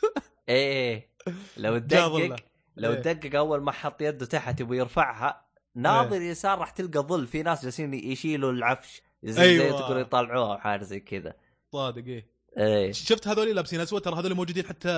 إيه 0.49 1.11
لو 1.57 1.79
تدقق 1.79 2.37
لو 2.77 2.93
إيه. 2.93 3.01
تدقق 3.01 3.39
أول 3.39 3.63
ما 3.63 3.73
حط 3.73 4.03
يده 4.03 4.27
تحت 4.27 4.61
يبغى 4.61 4.79
يرفعها 4.79 5.47
ناظر. 5.75 6.23
يسار 6.23 6.59
راح 6.59 6.71
تلقى 6.71 7.01
ظل 7.01 7.27
في 7.27 7.43
ناس 7.43 7.63
جالسين 7.63 7.95
يشيلوا 7.95 8.53
العفش 8.53 9.03
زي, 9.23 9.43
أيوة. 9.43 9.65
زي 9.65 9.73
تقول 9.73 10.01
يطلعوها 10.01 10.53
أو 10.53 10.59
حاجة 10.59 10.83
زي 10.83 11.01
كذا 11.01 11.35
صادق 11.73 12.05
إيه 12.07 12.37
إيه 12.59 12.93
شفت 12.93 13.29
هذول 13.29 13.57
لابسين 13.57 13.81
أسود 13.81 14.01
ترى 14.01 14.15
هذول 14.15 14.35
موجودين 14.35 14.67
حتى 14.67 14.91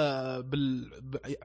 بال... 0.45 0.91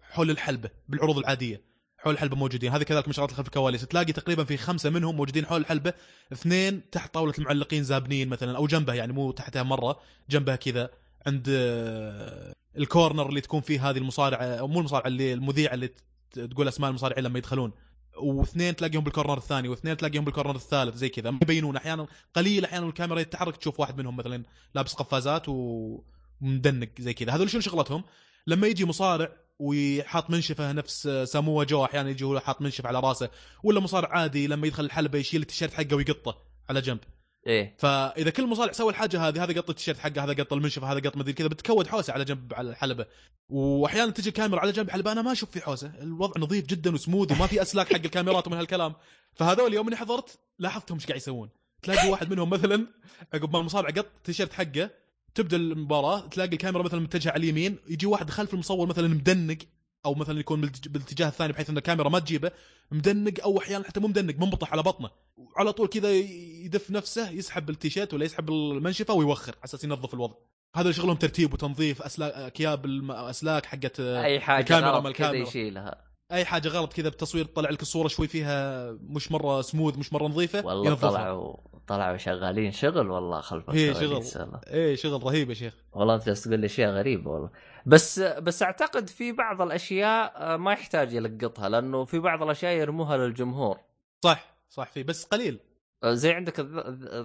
حول 0.02 0.30
الحلبة 0.30 0.70
بالعروض 0.90 1.18
العادية 1.18 1.73
حول 2.04 2.14
الحلبه 2.14 2.36
موجودين. 2.36 2.72
هذه 2.72 2.84
كذلك 2.84 3.08
من 3.08 3.14
شغلات 3.14 3.32
خلف 3.32 3.48
الكواليس. 3.48 3.82
تلاقي 3.82 4.14
تقريبا 4.14 4.44
في 4.44 4.58
خمسة 4.58 4.90
منهم 4.90 5.16
موجودين 5.16 5.46
حول 5.46 5.62
الحلبه 5.62 5.94
اثنين 6.34 6.90
تحت 6.90 7.14
طاولة 7.14 7.34
المعلقين 7.38 7.84
زابنين 7.84 8.30
مثلا 8.30 8.58
أو 8.58 8.68
جنبها 8.68 8.96
يعني 8.96 9.14
مو 9.14 9.32
تحتها 9.32 9.64
مرة 9.64 10.00
جنبها 10.30 10.56
كذا 10.56 10.90
عند 11.28 11.48
آه، 11.50 12.54
الكورنر 12.78 13.30
اللي 13.30 13.42
تكون 13.42 13.62
فيه 13.62 13.90
هذه 13.90 13.98
المصارعة 13.98 14.68
مو 14.68 14.80
المصارعة 14.80 15.08
اللي 15.08 15.34
المذيعة 15.34 15.74
اللي 15.74 15.90
تقول 16.32 16.68
أسماء 16.68 16.90
المصارعين 16.90 17.24
لما 17.24 17.38
يدخلون. 17.38 17.72
واثنين 18.18 18.76
تلاقيهم 18.76 19.04
بالكورنر 19.04 19.38
الثاني 19.38 19.68
واثنين 19.68 19.98
تلاقيهم 19.98 20.26
بالكورنر 20.26 20.56
الثالث 20.56 20.96
زي 20.96 21.10
كذا. 21.10 21.30
يبينون 21.30 21.76
أحيانا 21.76 22.08
قليل 22.34 22.66
أحيانا 22.66 22.86
الكاميرا 22.88 23.20
يتحرك 23.20 23.58
تشوف 23.58 23.80
واحد 23.80 23.98
منهم 23.98 24.18
مثلا 24.18 24.44
لابس 24.76 24.94
قفازات 24.94 25.44
ومدنق 25.48 26.90
زي 27.00 27.14
كذا. 27.14 27.32
هذول 27.36 27.50
شنو 27.50 27.62
شغلتهم؟ 27.62 28.04
لما 28.48 28.68
يجي 28.68 28.86
مصارع 28.86 29.32
ويحط 29.60 30.30
منشفه 30.30 30.72
نفس 30.72 31.08
ساموا 31.08 31.64
جو 31.64 31.86
أحيانا 31.86 32.10
يجي 32.10 32.24
هو 32.24 32.40
حاط 32.40 32.62
منشف 32.62 32.86
على 32.86 33.00
راسه 33.00 33.30
ولا 33.64 33.80
مصارع 33.80 34.10
عادي 34.10 34.48
لما 34.48 34.68
يدخل 34.68 34.86
الحلبة 34.86 35.20
يشيل 35.20 35.42
التيشيرت 35.42 35.74
حقه 35.74 35.96
ويقطه 35.96 36.38
على 36.70 36.82
جنب. 36.82 37.00
إيه. 37.48 37.76
فإذا 37.80 38.30
كل 38.30 38.48
مصارع 38.48 38.72
سوى 38.72 38.90
الحاجة 38.90 39.28
هذه 39.28 39.44
هذا 39.44 39.62
قط 39.62 39.70
التيشيرت 39.70 40.00
حقه 40.00 40.24
هذا 40.24 40.44
قط 40.44 40.54
المنشفه 40.54 40.92
هذا 40.92 41.00
قط 41.00 41.18
مدري 41.18 41.34
كذا 41.34 41.48
بتكود 41.48 41.88
حوسة 41.88 42.14
على 42.14 42.26
جنب 42.26 42.54
على 42.54 42.70
الحلبة. 42.70 43.06
وأحيانا 43.50 44.12
تجي 44.12 44.30
الكاميرا 44.30 44.60
على 44.60 44.72
جنب 44.72 44.90
حلبه 44.90 45.12
أنا 45.12 45.22
ما 45.22 45.32
أشوف 45.32 45.52
في 45.52 45.62
حوسة 45.62 45.92
الوضع 46.02 46.42
نظيف 46.42 46.66
جدا 46.66 46.94
وسموذ 46.94 47.34
وما 47.34 47.48
في 47.48 47.62
أسلاك 47.62 47.94
حق 47.94 48.04
الكاميرات 48.04 48.48
ومن 48.48 48.58
هالكلام. 48.58 48.94
فهذول 49.36 49.68
اليوم 49.68 49.88
اني 49.88 49.96
حضرت 49.96 50.40
لاحظتهم 50.60 50.98
إيش 50.98 51.08
قاعد 51.08 51.18
يسوون. 51.18 51.50
تلاقي 51.82 52.10
واحد 52.10 52.32
منهم 52.32 52.50
مثلا 52.50 52.88
عقب 53.34 53.54
ما 53.54 53.60
المصارع 53.60 53.90
قط 53.90 54.08
التيشيرت 54.18 54.54
حقه 54.54 54.90
تبدأ 55.36 55.58
المباراة 55.58 56.28
تلاقي 56.28 56.54
الكاميرا 56.54 56.84
مثلا 56.84 57.00
متجهة 57.00 57.32
على 57.32 57.40
اليمين 57.40 57.78
يجي 57.88 58.06
واحد 58.06 58.30
خلف 58.30 58.54
المصور 58.54 58.88
مثلا 58.88 59.08
مدنق 59.08 59.58
أو 60.06 60.14
مثلا 60.14 60.40
يكون 60.40 60.62
بالاتجاه 60.62 61.28
الثاني 61.28 61.54
بحيث 61.54 61.70
إن 61.70 61.78
الكاميرا 61.78 62.10
ما 62.10 62.20
تجيبه 62.20 62.52
مدنق 62.92 63.34
أو 63.44 63.60
أحيانا 63.60 63.84
حتى 63.84 64.00
مو 64.00 64.08
مدنق 64.08 64.36
منبطح 64.40 64.72
على 64.72 64.84
بطنه. 64.84 65.10
وعلى 65.38 65.74
طول 65.74 65.88
كذا 65.88 66.12
يدف 66.12 66.92
نفسه 66.92 67.30
يسحب 67.30 67.70
التيشيرت 67.70 68.14
ولا 68.14 68.26
يسحب 68.26 68.50
المنشفة 68.50 69.14
ويوخر 69.14 69.52
على 69.56 69.64
أساس 69.64 69.84
ينظف 69.84 70.14
الوضع. 70.14 70.36
هذا 70.76 70.92
شغلهم 70.92 71.16
ترتيب 71.16 71.54
وتنظيف 71.54 72.02
أسلاك 72.02 72.34
اكياب 72.34 72.86
الاسلاك 72.86 73.66
حقت 73.66 74.00
أي 74.00 74.40
حاجة 74.40 74.60
الكاميرا 74.60 75.00
ما 75.00 75.10
الكاميرا. 75.10 75.48
يشيلها. 75.48 76.13
أي 76.34 76.46
حاجة 76.46 76.68
غلط 76.68 76.94
كذا 76.94 77.10
بالتصوير 77.10 77.46
تطلع 77.46 77.70
لك 77.70 77.82
الصورة 77.82 78.08
شوي 78.08 78.28
فيها 78.28 78.92
مش 78.92 79.32
مرة 79.32 79.62
سموث 79.62 79.98
مش 79.98 80.14
مرة 80.14 80.28
نظيفة 80.28 80.66
والله 80.66 80.96
طلعوا 80.96 81.58
طلعوا 81.88 82.18
شغالين 82.18 82.72
شغل 82.72 83.12
والله 83.12 83.42
خلف 83.42 83.70
اي 83.70 83.94
شغل. 83.94 84.24
اي 84.68 84.96
شغل 84.96 85.24
رهيب 85.24 85.50
يا 85.50 85.54
شيخ. 85.56 85.74
والله 85.94 86.16
أنت 86.16 86.30
تقول 86.30 86.60
لي 86.60 86.66
أشياء 86.66 86.92
غريبة 86.92 87.32
والله. 87.32 87.50
بس 87.86 88.20
بس 88.20 88.64
أعتقد 88.64 89.10
في 89.10 89.32
بعض 89.32 89.62
الأشياء 89.62 90.34
آه، 90.36 90.58
ما 90.58 90.72
يحتاج 90.72 91.14
يلقطها 91.14 91.70
لأنه 91.70 92.06
في 92.06 92.20
بعض 92.20 92.44
الأشياء 92.44 92.74
يرموها 92.74 93.18
للجمهور. 93.18 93.80
صح 94.24 94.56
صح 94.70 94.92
في 94.92 95.04
بس 95.04 95.26
قليل. 95.26 95.60
آه، 96.04 96.14
زي 96.14 96.34
عندك 96.34 96.60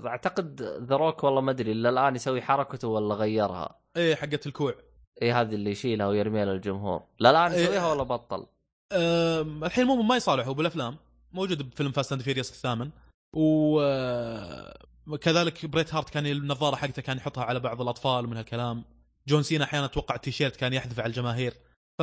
أعتقد 0.06 0.62
ذا 0.62 0.96
روك 0.96 1.24
والله 1.24 1.40
ما 1.40 1.50
أدري 1.50 1.72
إلا 1.72 1.88
الآن 1.88 2.16
يسوي 2.16 2.42
حركته 2.42 2.88
ولا 2.88 3.14
غيرها. 3.14 3.78
إيه 3.96 4.14
حقت 4.14 4.46
الكوع. 4.46 4.74
اي 5.22 5.32
هذه 5.32 5.54
اللي 5.54 5.70
يشيلها 5.70 6.06
ويرميها 6.06 6.44
للجمهور. 6.44 7.02
لا 7.18 7.32
لا 7.32 7.54
إيه. 7.54 7.62
يسويها 7.62 7.92
ولا 7.92 8.02
بطل. 8.02 8.46
أم، 8.92 9.64
الحين 9.64 9.84
مو 9.84 10.02
ما 10.02 10.16
يصالحوا 10.16 10.54
بالأفلام. 10.54 10.96
موجود 11.32 11.70
بفيلم 11.70 11.92
Fast 11.92 12.12
and 12.12 12.22
Furious 12.22 12.50
الثامن. 12.50 12.90
و 13.32 13.80
أه، 13.80 14.78
كذلك 15.20 15.66
بريت 15.66 15.94
هارت 15.94 16.10
كان 16.10 16.26
النظارة 16.26 16.76
حقته 16.76 17.02
كان 17.02 17.16
يحطها 17.16 17.44
على 17.44 17.60
بعض 17.60 17.80
الأطفال 17.80 18.24
ومن 18.24 18.36
هالكلام. 18.36 18.84
جون 19.28 19.42
سينا 19.42 19.64
أحيانا 19.64 19.86
أتوقع 19.86 20.14
التيشيرت 20.14 20.56
كان 20.56 20.72
يحذف 20.72 21.00
على 21.00 21.06
الجماهير. 21.08 21.54
ف 21.98 22.02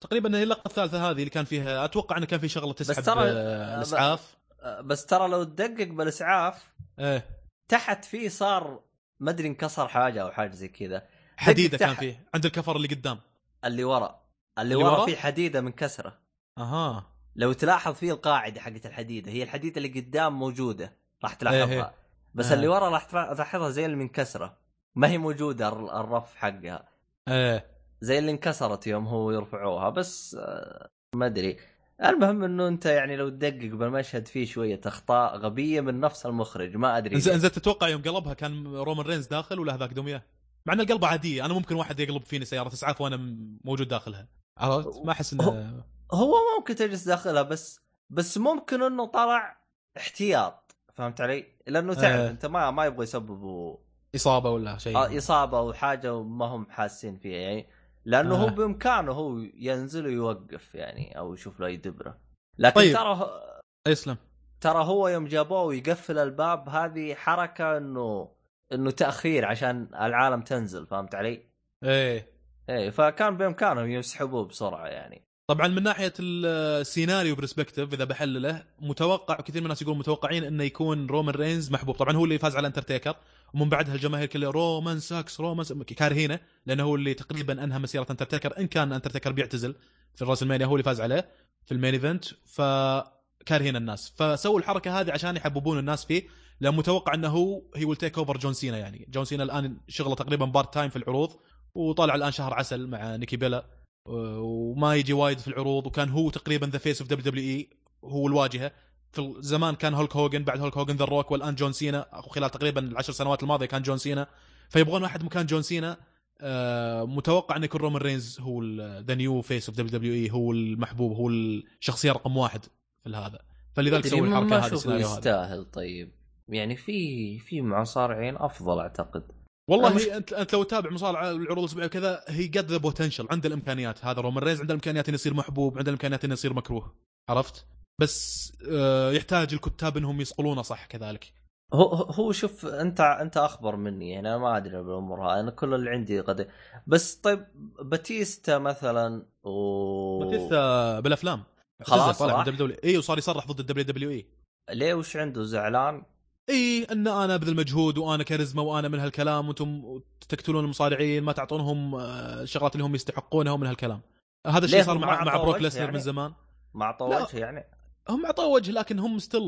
تقريبا 0.00 0.38
هي 0.38 0.42
اللقطة 0.42 0.68
الثالثة 0.68 1.10
هذه 1.10 1.18
اللي 1.18 1.30
كان 1.30 1.44
فيها 1.44 1.84
أتوقع 1.84 2.16
إنه 2.16 2.26
كان 2.26 2.40
في 2.40 2.48
شغلة 2.48 2.72
تسحب 2.72 3.02
ترى- 3.04 3.08
آه، 3.18 3.76
الإسعاف. 3.76 4.36
آه، 4.60 4.80
بس 4.80 5.06
ترى 5.06 5.28
لو 5.28 5.44
تدقق 5.44 5.88
بالإسعاف 5.88 6.72
إيه. 6.98 7.26
تحت 7.68 8.04
فيه 8.04 8.28
صار 8.28 8.80
ما 9.20 9.30
أدري 9.30 9.48
انكسر 9.48 9.88
حاجة 9.88 10.22
أو 10.22 10.30
حاجة 10.30 10.52
زي 10.54 10.68
كذا. 10.68 11.02
حديدة 11.36 11.78
كان. 11.78 11.94
فيه 11.94 12.26
عند 12.34 12.44
الكفر 12.46 12.76
اللي 12.76 12.88
قدام. 12.88 13.20
اللي 13.64 13.84
ورا. 13.84 14.23
اللي, 14.58 14.74
ورا؟ 14.74 15.04
فيه 15.06 15.16
حديدة 15.16 15.60
من 15.60 15.72
كسرة 15.72 16.18
أها 16.58 17.10
لو 17.36 17.52
تلاحظ 17.52 17.92
فيه 17.94 18.12
القاعدة 18.12 18.60
حقت 18.60 18.86
الحديدة 18.86 19.32
هي 19.32 19.42
الحديدة 19.42 19.76
اللي 19.76 20.00
قدام 20.00 20.38
موجودة 20.38 20.92
راح 21.24 21.30
إيه 21.32 21.38
تلاحظها 21.38 21.72
إيه. 21.86 21.94
بس 22.34 22.50
آه. 22.50 22.54
اللي 22.54 22.68
ورا 22.68 22.88
راح 22.88 23.04
تلاحظها 23.04 23.70
زي 23.70 23.84
اللي 23.84 23.96
من 23.96 24.08
كسرة 24.08 24.56
ما 24.94 25.08
هي 25.08 25.18
موجودة 25.18 25.68
الر- 25.68 26.00
الرف 26.00 26.34
حقها 26.36 26.88
إيه 27.28 27.66
زي 28.00 28.18
اللي 28.18 28.30
انكسرت 28.30 28.86
يوم 28.86 29.06
هو 29.06 29.30
يرفعوها 29.30 29.90
بس 29.90 30.36
آه، 30.40 30.88
ما 31.16 31.26
أدري 31.26 31.56
المهم 32.04 32.44
إنه 32.44 32.68
أنت 32.68 32.86
يعني 32.86 33.16
لو 33.16 33.28
تدقق 33.28 33.74
بالمشهد 33.74 34.28
فيه 34.28 34.46
شوية 34.46 34.80
أخطاء 34.86 35.36
غبية 35.36 35.80
من 35.80 36.00
نفس 36.00 36.26
المخرج 36.26 36.76
ما 36.76 36.98
أدري 36.98 37.14
انزين. 37.14 37.32
إنزين 37.32 37.52
تتوقع 37.52 37.88
يوم 37.88 38.02
قلبها 38.02 38.34
كان 38.34 38.66
رومان 38.76 39.06
رينز 39.06 39.26
داخل 39.26 39.60
ولا 39.60 39.74
هذاك 39.74 39.92
دميه؟ 39.92 40.26
مع 40.66 40.74
إن 40.74 40.80
القلبه 40.80 41.06
عادية 41.06 41.44
أنا 41.44 41.54
ممكن 41.54 41.74
واحد 41.74 42.00
يقلب 42.00 42.22
فيني 42.24 42.44
سيارة 42.44 42.68
اسعاف 42.68 43.00
وأنا 43.00 43.16
موجود 43.64 43.88
داخلها 43.88 44.28
عرفت؟ 44.58 45.04
ما 45.04 45.12
أحس 45.12 45.32
إنه 45.32 45.84
هو 46.12 46.34
ممكن 46.58 46.74
تجلس 46.74 47.04
داخلها 47.04 47.42
بس 47.42 47.80
بس 48.10 48.38
ممكن 48.38 48.82
إنه 48.82 49.06
طلع 49.06 49.56
احتياط 49.96 50.76
فهمت 50.94 51.20
علي؟ 51.20 51.46
لأنه 51.66 51.94
تعرف 51.94 52.20
آه. 52.20 52.30
أنت 52.30 52.46
ما 52.46 52.70
ما 52.70 52.84
يبغوا 52.84 53.02
يسببوا 53.02 53.76
إصابة 54.14 54.50
ولا 54.50 54.78
شيء 54.78 54.96
آه، 54.96 55.18
إصابة 55.18 55.58
أو 55.58 55.72
حاجة 55.72 56.22
ما 56.22 56.46
هم 56.46 56.66
حاسين 56.70 57.16
فيها 57.16 57.38
يعني 57.38 57.66
لأنه 58.04 58.34
هو 58.34 58.46
آه. 58.46 58.50
بإمكانه 58.50 59.12
هو 59.12 59.38
ينزل 59.54 60.06
ويوقف 60.06 60.74
يعني 60.74 61.18
أو 61.18 61.34
يشوف 61.34 61.60
له 61.60 61.66
أي 61.66 61.76
دبرة 61.76 62.18
لكن 62.58 62.74
طيب. 62.74 62.94
ترى 62.94 63.40
يسلم 63.88 64.16
ترى 64.60 64.84
هو 64.84 65.08
يوم 65.08 65.26
جابوه 65.26 65.62
ويقفل 65.62 66.18
الباب 66.18 66.68
هذه 66.68 67.14
حركة 67.14 67.76
إنه 67.76 68.30
إنه 68.72 68.90
تأخير 68.90 69.44
عشان 69.44 69.88
العالم 69.94 70.40
تنزل 70.40 70.86
فهمت 70.86 71.14
علي؟ 71.14 71.42
إيه 71.84 72.33
إيه 72.70 72.90
فكان 72.90 73.36
بامكانهم 73.36 73.90
يسحبوه 73.90 74.44
بسرعة 74.44 74.86
يعني. 74.86 75.22
طبعا 75.46 75.68
من 75.68 75.82
ناحية 75.82 76.12
السيناريو 76.20 77.34
perspective 77.34 77.94
إذا 77.94 78.04
بحلله 78.04 78.64
متوقع 78.80 79.40
وكثير 79.40 79.60
من 79.60 79.66
الناس 79.66 79.82
يقولون 79.82 79.98
متوقعين 79.98 80.44
إنه 80.44 80.64
يكون 80.64 81.06
رومان 81.06 81.34
رينز 81.34 81.70
محبوب. 81.70 81.94
طبعا 81.94 82.16
هو 82.16 82.24
اللي 82.24 82.38
فاز 82.38 82.56
على 82.56 82.66
اندرتيكر 82.66 83.16
ومن 83.54 83.68
بعدها 83.68 83.94
الجماهير 83.94 84.26
كلها 84.26 84.50
رومان 84.50 85.00
sucks 85.00 85.40
رومان 85.40 85.64
كارهينه 85.96 86.38
لأنه 86.66 86.82
هو 86.82 86.94
اللي 86.94 87.14
تقريبا 87.14 87.64
أنهى 87.64 87.78
مسيرة 87.78 88.06
اندرتيكر 88.10 88.58
إن 88.58 88.66
كان 88.66 88.92
اندرتيكر 88.92 89.32
بيعتزل 89.32 89.74
في 90.14 90.24
راسلمانيا 90.24 90.66
هو 90.66 90.72
اللي 90.72 90.82
فاز 90.82 91.00
عليه 91.00 91.28
في 91.66 91.72
ال 91.72 91.76
main 91.76 91.94
event 91.94 92.24
فكارهين 92.24 93.76
الناس. 93.76 94.12
فسووا 94.16 94.58
الحركة 94.58 95.00
هذه 95.00 95.12
عشان 95.12 95.36
يحببون 95.36 95.78
الناس 95.78 96.04
فيه 96.04 96.22
لأن 96.60 96.74
متوقع 96.74 97.14
إنه 97.14 97.28
هو 97.28 97.62
he 97.76 97.84
will 97.84 97.96
take 97.96 98.18
over 98.18 98.36
جون 98.36 98.52
سينا 98.52 98.78
يعني. 98.78 99.06
جون 99.10 99.24
سينا 99.24 99.42
الآن 99.42 99.76
شغله 99.88 100.14
تقريبا 100.14 100.44
part 100.44 100.74
time 100.74 100.90
في 100.90 100.96
العروض 100.96 101.30
وطالع 101.74 102.14
الآن 102.14 102.32
شهر 102.32 102.54
عسل 102.54 102.86
مع 102.86 103.16
نيكي 103.16 103.36
بيلا 103.36 103.66
وما 104.08 104.94
يجي 104.94 105.12
وايد 105.12 105.38
في 105.38 105.48
العروض 105.48 105.86
وكان 105.86 106.08
هو 106.08 106.30
تقريبا 106.30 106.66
the 106.66 106.78
face 106.78 107.00
of 107.00 107.10
WWE 107.10 107.68
هو 108.04 108.26
الواجهة. 108.26 108.72
في 109.12 109.34
زمان 109.38 109.74
كان 109.74 109.94
هولك 109.94 110.16
هوجن 110.16 110.44
بعد 110.44 110.60
هولك 110.60 110.76
هوجن 110.76 110.96
ذا 110.96 111.04
روك 111.04 111.30
والآن 111.30 111.54
جون 111.54 111.72
سينا. 111.72 112.06
خلال 112.12 112.50
تقريبا 112.50 112.80
العشر 112.80 113.12
سنوات 113.12 113.42
الماضية 113.42 113.66
كان 113.66 113.82
جون 113.82 113.98
سينا. 113.98 114.26
فيبغون 114.68 115.02
واحد 115.02 115.24
مكان 115.24 115.46
جون 115.46 115.62
سينا. 115.62 115.96
آه، 116.40 117.04
متوقع 117.04 117.56
انه 117.56 117.64
يكون 117.64 117.80
رومان 117.80 118.02
رينز 118.02 118.40
هو 118.40 118.62
the 119.00 119.14
new 119.14 119.42
face 119.42 119.68
of 119.68 119.78
WWE 119.78 120.30
هو 120.30 120.52
المحبوب 120.52 121.16
هو 121.16 121.28
الشخصية 121.28 122.12
رقم 122.12 122.36
واحد 122.36 122.64
في 123.04 123.10
هذا 123.10 123.38
فلذلك 123.72 124.06
سووا 124.06 124.26
الحركة 124.26 124.58
هذه 124.58 124.72
السيناريو 124.72 125.06
يستاهل 125.06 125.64
طيب. 125.64 126.12
يعني 126.48 126.76
في 126.76 127.38
في 127.38 127.62
مصارعين 127.62 128.36
أفضل 128.36 128.80
أعتقد. 128.80 129.22
والله 129.70 129.98
هي 129.98 130.16
انت 130.16 130.32
أنت 130.32 130.52
لو 130.52 130.62
تتابع 130.62 130.90
مصارعه 130.90 131.30
العروض 131.30 131.58
الأسبوعية 131.58 131.86
وكذا 131.86 132.24
he 132.28 132.46
got 132.46 132.70
the 132.70 132.76
potential 132.76 133.26
عنده 133.30 133.48
الإمكانيات 133.48 134.04
هذا 134.04 134.20
رومان 134.20 134.44
رينز 134.44 134.60
عنده 134.60 134.74
الإمكانيات 134.74 135.08
إنه 135.08 135.14
يصير 135.14 135.34
محبوب 135.34 135.78
عنده 135.78 135.90
الإمكانيات 135.90 136.24
إنه 136.24 136.32
يصير 136.32 136.52
مكروه. 136.52 136.94
عرفت؟ 137.30 137.66
بس 138.00 138.52
آه، 138.70 139.10
يحتاج 139.12 139.54
الكتاب 139.54 139.96
إنهم 139.96 140.20
يصقلونه 140.20 140.62
صح 140.62 140.86
كذلك. 140.86 141.32
هو 141.74 141.86
هو- 141.94 142.32
شوف 142.32 142.66
انت 142.66 143.00
أنت 143.00 143.36
أخبر 143.36 143.76
مني 143.76 144.10
يعني 144.10 144.28
أنا 144.28 144.38
ما 144.38 144.56
أدري 144.56 144.82
بالامور 144.82 145.20
هذه 145.26 145.40
أنا 145.40 145.50
كل 145.50 145.74
اللي 145.74 145.90
عندي 145.90 146.20
قد 146.20 146.48
بس 146.86 147.14
طيب 147.14 147.46
باتيستا 147.82 148.58
مثلا 148.58 149.26
و 149.44 150.18
باتيستا 150.18 151.00
بالأفلام. 151.00 151.42
خلاص 151.82 152.18
طلع 152.18 152.38
من 152.38 152.44
WWE. 152.44 152.98
وصار 152.98 153.18
يصرح 153.18 153.46
ضد 153.46 153.60
ال 153.60 153.84
WWE. 153.84 154.26
ليه؟ 154.70 154.94
وش 154.94 155.16
عنده؟ 155.16 155.42
زعلان؟ 155.42 156.02
إي 156.50 156.84
إن 156.84 157.08
أنا 157.08 157.34
ابذل 157.34 157.56
مجهود 157.56 157.98
وأنا 157.98 158.22
كاريزما 158.22 158.62
وأنا 158.62 158.88
من 158.88 158.98
هالكلام 158.98 159.48
وأنتم 159.48 160.00
تقتلون 160.28 160.64
المصارعين 160.64 161.22
ما 161.22 161.32
تعطونهم 161.32 161.94
آه، 161.94 162.42
الشغلات 162.42 162.74
اللي 162.74 162.84
هم 162.84 162.94
يستحقونها 162.94 163.52
ومن 163.52 163.66
هالكلام 163.66 164.00
هذا 164.46 164.64
الشيء 164.64 164.82
صار 164.82 164.98
مع 164.98 165.24
مع 165.24 165.36
بروك 165.36 165.60
ليسنر 165.60 165.80
يعني؟ 165.80 165.92
من 165.92 166.00
زمان 166.00 166.32
ما 166.74 166.84
أعطوا. 166.84 167.22
وجه 167.22 167.38
يعني؟ 167.38 167.64
هم 168.08 168.26
اعطوا 168.26 168.54
وجه 168.54 168.70
لكن 168.70 168.98
هم 168.98 169.18
still 169.18 169.40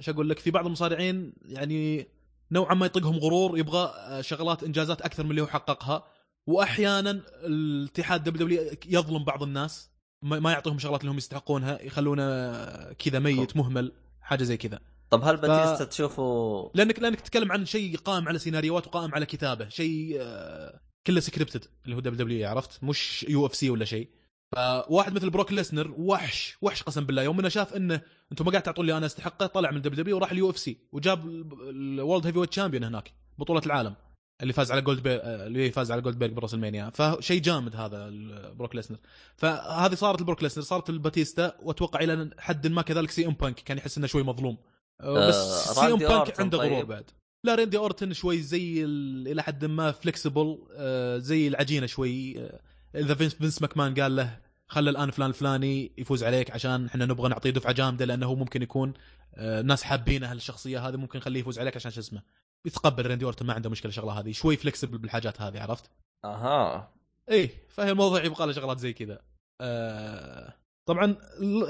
شو 0.00 0.12
أقول 0.12 0.28
لك 0.28 0.38
في 0.38 0.50
بعض 0.50 0.66
المصارعين 0.66 1.32
يعني 1.42 2.08
نوعا 2.52 2.74
ما 2.74 2.86
يطقهم 2.86 3.16
غرور 3.16 3.58
يبغى 3.58 3.92
آه، 3.96 4.20
شغلات 4.20 4.62
إنجازات 4.62 5.02
أكثر 5.02 5.24
من 5.24 5.30
اللي 5.30 5.42
هو 5.42 5.46
حققها 5.46 6.04
واحيانا 6.46 7.20
الاتحاد 7.44 8.24
WWE 8.24 8.76
يظلم 8.86 9.24
بعض 9.24 9.42
الناس 9.42 9.90
ما 10.22 10.52
يعطيهم 10.52 10.78
شغلات 10.78 11.00
اللي 11.00 11.12
هم 11.12 11.16
يستحقونها 11.16 11.82
يخلونه 11.82 12.22
آه، 12.22 12.92
كذا 12.92 13.18
ميت 13.18 13.56
مهمل 13.56 13.92
حاجة 14.20 14.42
زي 14.42 14.56
كذا 14.56 14.80
طب 15.10 15.24
هل 15.24 15.36
باتيستا 15.36 15.84
تشوفه 15.84 16.70
لانك 16.74 16.98
لأنك 16.98 17.20
تتكلم 17.20 17.52
عن 17.52 17.66
شيء 17.66 17.96
قائم 17.96 18.28
على 18.28 18.38
سيناريوهات 18.38 18.86
وقائم 18.86 19.14
على 19.14 19.26
كتابه 19.26 19.68
شيء 19.68 20.16
آه، 20.20 20.80
كله 21.06 21.20
scripted 21.20 21.64
اللي 21.84 21.96
هو 21.96 22.00
WWE 22.00 22.48
عرفت؟ 22.48 22.84
مش 22.84 23.26
UFC 23.28 23.70
ولا 23.70 23.84
شيء. 23.84 24.08
فواحد 24.56 25.12
مثل 25.12 25.30
بروك 25.30 25.52
ليسنر 25.52 25.94
وحش 25.98 26.56
وحش 26.62 26.82
قسم 26.82 27.04
بالله. 27.04 27.22
يوم 27.22 27.38
انه 27.38 27.48
شاف 27.48 27.74
إنه 27.74 28.00
أنتم 28.32 28.44
ما 28.44 28.50
قاعد 28.50 28.62
تعطون 28.62 28.86
لي 28.86 28.96
أنا 28.96 29.06
استحقه 29.06 29.46
طلع 29.46 29.70
من 29.70 29.82
WWE 29.82 30.16
وراح 30.16 30.32
ال 30.32 30.50
UFC 30.50 30.78
وجاب 30.92 31.26
ال 31.70 32.26
World 32.26 32.38
Heavyweight 32.38 32.52
Champion 32.52 32.84
هناك 32.84 33.12
بطولة 33.38 33.62
العالم 33.66 33.94
اللي 34.42 34.52
فاز 34.52 34.72
على 34.72 34.82
جولد 34.82 35.02
بي... 35.02 35.14
اللي 35.16 35.70
فاز 35.70 35.90
على 35.92 36.02
جولد 36.02 36.18
بيرج 36.18 36.32
ب 36.32 36.54
WrestleMania 36.54 36.90
فشيء 36.90 37.42
جامد 37.42 37.76
هذا 37.76 38.10
بروك 38.52 38.74
ليسنر. 38.74 38.98
فهذه 39.36 39.94
صارت 39.94 40.20
لبروك 40.20 40.42
ليسنر 40.42 40.64
صارت 40.64 40.90
لباتيستا 40.90 41.56
وأتوقع 41.62 42.00
إلى 42.00 42.30
حد 42.38 42.66
ما 42.66 42.82
كذلك 42.82 43.10
سي 43.10 43.26
إم 43.26 43.32
بانك 43.32 43.54
كان 43.54 43.78
يحس 43.78 43.98
إنه 43.98 44.06
شوي 44.06 44.22
مظلوم. 44.22 44.58
بس 45.02 45.34
آه، 45.34 45.72
سي 45.72 45.92
إم 45.92 45.98
بانك 45.98 46.40
عنده 46.40 46.58
غرور 46.58 46.78
طيب. 46.78 46.88
بعد. 46.88 47.10
لا 47.44 47.54
ريندي 47.54 47.76
أورتن 47.76 48.12
شوي 48.12 48.42
زي 48.42 48.84
ال... 48.84 49.28
إلى 49.28 49.42
حد 49.42 49.64
ما 49.64 49.92
flexible 49.92 50.58
آه 50.76 51.18
زي 51.18 51.48
العجينة 51.48 51.86
شوي. 51.86 52.38
آه 52.44 52.60
إذا 52.94 53.14
فينس, 53.14 53.34
فينس 53.34 53.62
ماكمان 53.62 53.94
قال 53.94 54.16
له 54.16 54.38
خلى 54.68 54.90
الآن 54.90 55.10
فلان 55.10 55.28
الفلاني 55.28 55.92
يفوز 55.98 56.24
عليك 56.24 56.50
عشان 56.50 56.86
إحنا 56.86 57.06
نبغى 57.06 57.28
نعطيه 57.28 57.50
دفعة 57.50 57.72
جامدة 57.72 58.04
لأنه 58.04 58.26
هو 58.26 58.34
ممكن 58.34 58.62
يكون 58.62 58.92
آه 59.34 59.62
ناس 59.62 59.82
حابينه 59.82 60.32
هالشخصية 60.32 60.88
هذه 60.88 60.96
ممكن 60.96 61.18
نخليه 61.18 61.40
يفوز 61.40 61.58
عليك 61.58 61.76
عشان 61.76 61.90
شو 61.90 62.00
اسمه 62.00 62.22
يتقبل 62.64 63.06
ريندي 63.06 63.24
أورتن 63.24 63.46
ما 63.46 63.52
عنده 63.52 63.70
مشكلة 63.70 63.90
الشغله 63.90 64.12
هذه. 64.12 64.32
شوي 64.32 64.56
flexible 64.56 64.98
بالحاجات 64.98 65.40
هذه 65.40 65.60
عرفت؟ 65.62 65.90
أها. 66.24 66.92
إيه 67.28 67.50
فهي 67.68 67.90
الموضوع 67.90 68.24
يبغى 68.24 68.46
له 68.46 68.52
شغلات 68.52 68.78
زي 68.78 68.92
كذا. 68.92 69.20
آه 69.60 70.54
طبعا 70.86 71.16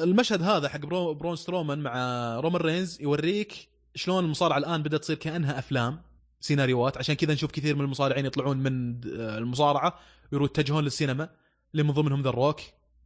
المشهد 0.03 0.42
هذا 0.42 0.68
حق 0.68 0.79
برو 0.79 1.14
برون 1.14 1.37
سترومان 1.37 1.79
مع 1.79 1.94
رومان 2.40 2.62
رينز 2.62 3.03
يوريك 3.03 3.68
شلون 3.94 4.25
المصارعة 4.25 4.59
الآن 4.59 4.83
بدأت 4.83 5.01
تصير 5.01 5.16
كأنها 5.16 5.59
أفلام 5.59 6.03
سيناريوهات. 6.40 6.99
عشان 6.99 7.14
كذا 7.14 7.35
نشوف 7.35 7.51
كثير 7.51 7.77
من 7.77 7.85
المصارعين 7.85 8.27
يطلعون 8.27 8.57
من 8.57 9.01
المصارعة 9.14 9.99
يتجهون 10.33 10.85
للسينما 10.85 11.29
اللي 11.73 11.83
من 11.83 11.90
ضمنهم 11.90 12.23
ذا 12.23 12.31
روك 12.31 12.61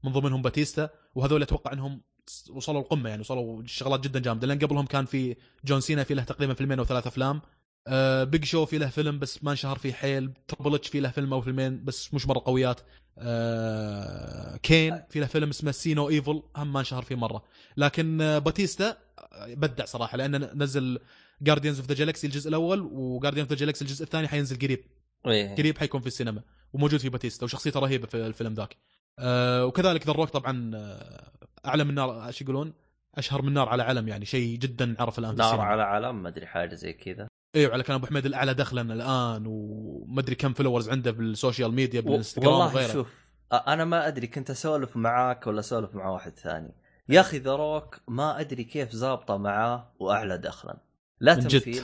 من 0.04 0.12
ضمنهم 0.12 0.42
باتيستا 0.42 0.90
وهذول 1.14 1.42
أتوقع 1.42 1.72
إنهم 1.72 2.02
وصلوا 2.50 2.80
القمة 2.80 3.08
يعني 3.08 3.20
وصلوا 3.20 3.62
شغلات 3.66 4.00
جدا 4.00 4.20
جامدة. 4.20 4.46
لأن 4.46 4.58
قبلهم 4.58 4.86
كان 4.86 5.04
في 5.04 5.36
جون 5.64 5.80
سينا 5.80 6.04
في 6.04 6.14
له 6.14 6.24
تقريبا 6.24 6.54
فيلمين 6.54 6.78
أو 6.78 6.84
ثلاث 6.84 7.06
أفلام. 7.06 7.40
آه 7.88 8.24
بيج 8.24 8.44
شو 8.44 8.66
في 8.66 8.78
له 8.78 8.88
فيلم 8.88 9.18
بس 9.18 9.44
ما 9.44 9.50
انشهر 9.50 9.78
فيه 9.78 9.92
حيل. 9.92 10.32
Triple 10.48 10.74
H 10.74 10.88
في 10.88 11.00
له 11.00 11.10
فيلم 11.10 11.32
أو 11.32 11.40
فيلمين 11.40 11.84
بس 11.84 12.14
مش 12.14 12.26
مرة 12.26 12.42
قويات. 12.44 12.80
آه 13.18 14.56
كين 14.56 15.02
في 15.10 15.20
له 15.20 15.26
فيلم 15.26 15.48
اسمه 15.48 15.70
See 15.70 15.93
No 15.93 16.08
Evil 16.08 16.42
هم 16.56 16.72
ما 16.72 16.80
انشهر 16.80 17.02
فيه 17.02 17.14
مرة. 17.14 17.44
لكن 17.76 18.20
آه 18.20 18.38
باتيستا 18.38 18.96
آه، 19.18 19.54
بدع 19.54 19.84
صراحة 19.84 20.16
لأنه 20.16 20.50
نزل 20.54 20.98
Guardians 21.42 21.78
of 21.80 21.88
the 21.88 21.94
Galaxy 21.94 22.26
الجزء 22.26 22.48
الأول 22.48 22.80
و 22.92 22.98
Guardian 22.98 23.44
of 23.44 23.52
the 23.52 23.58
Galaxy 23.58 23.84
الجزء 23.84 24.04
الثاني 24.04 24.28
حينزل 24.28 24.58
قريب. 24.58 24.84
إيه. 25.26 25.54
قريب 25.54 25.78
حيكون 25.78 26.00
في 26.00 26.06
السينما. 26.06 26.42
وموجود 26.72 27.00
في 27.00 27.08
باتيستا 27.08 27.44
وشخصيته 27.44 27.80
رهيبة 27.80 28.06
في 28.06 28.26
الفيلم 28.26 28.54
ذاك. 28.54 28.76
آه 29.18 29.66
وكذلك 29.66 30.04
ذا 30.06 30.10
الروك 30.10 30.28
طبعا 30.28 30.70
آه، 30.74 31.32
أعلى 31.66 31.84
من 31.84 31.94
نار 31.94 32.26
إيش 32.26 32.42
يقولون؟ 32.42 32.72
أشهر 33.14 33.42
من 33.42 33.52
نار 33.52 33.68
على 33.68 33.82
علم 33.82 34.08
يعني 34.08 34.24
شيء 34.24 34.58
جدا 34.58 34.96
عرف 34.98 35.18
الآن 35.18 35.30
في 35.32 35.38
نار 35.38 35.46
السينما. 35.46 35.64
على 35.64 35.82
علم 35.82 36.22
ما 36.22 36.28
أدري 36.28 36.46
حاجة 36.46 36.74
زي 36.74 36.92
كذا. 36.92 37.28
أيوه 37.54 37.72
على 37.72 37.82
كلام 37.82 37.98
أبو 37.98 38.06
حميد 38.06 38.26
الأعلى 38.26 38.54
دخلا 38.54 38.94
الآن 38.94 39.44
ومدري 39.46 40.34
كم 40.34 40.52
followers 40.52 40.90
عنده 40.90 41.10
بال 41.10 41.26
social 41.26 41.72
media 41.74 42.00
بالإنستغرام 42.00 42.52
والله 42.52 42.66
وغيره. 42.66 42.92
شوف 42.92 43.08
أنا 43.52 43.84
ما 43.84 44.08
أدري 44.08 44.26
كنت 44.26 44.50
أسولف 44.50 44.96
معاك 44.96 45.46
ولا 45.46 45.60
أسولف 45.60 45.94
مع 45.94 46.08
واحد 46.08 46.38
ثاني. 46.38 46.74
يا 47.08 47.20
أخي 47.20 47.38
ذا 47.38 47.56
روك 47.56 48.00
ما 48.08 48.40
أدري 48.40 48.64
كيف 48.64 48.92
زابطة 48.92 49.36
معاه 49.36 49.92
وأعلى 49.98 50.38
دخلا. 50.38 50.76
لا. 51.20 51.34
تمثيل 51.34 51.82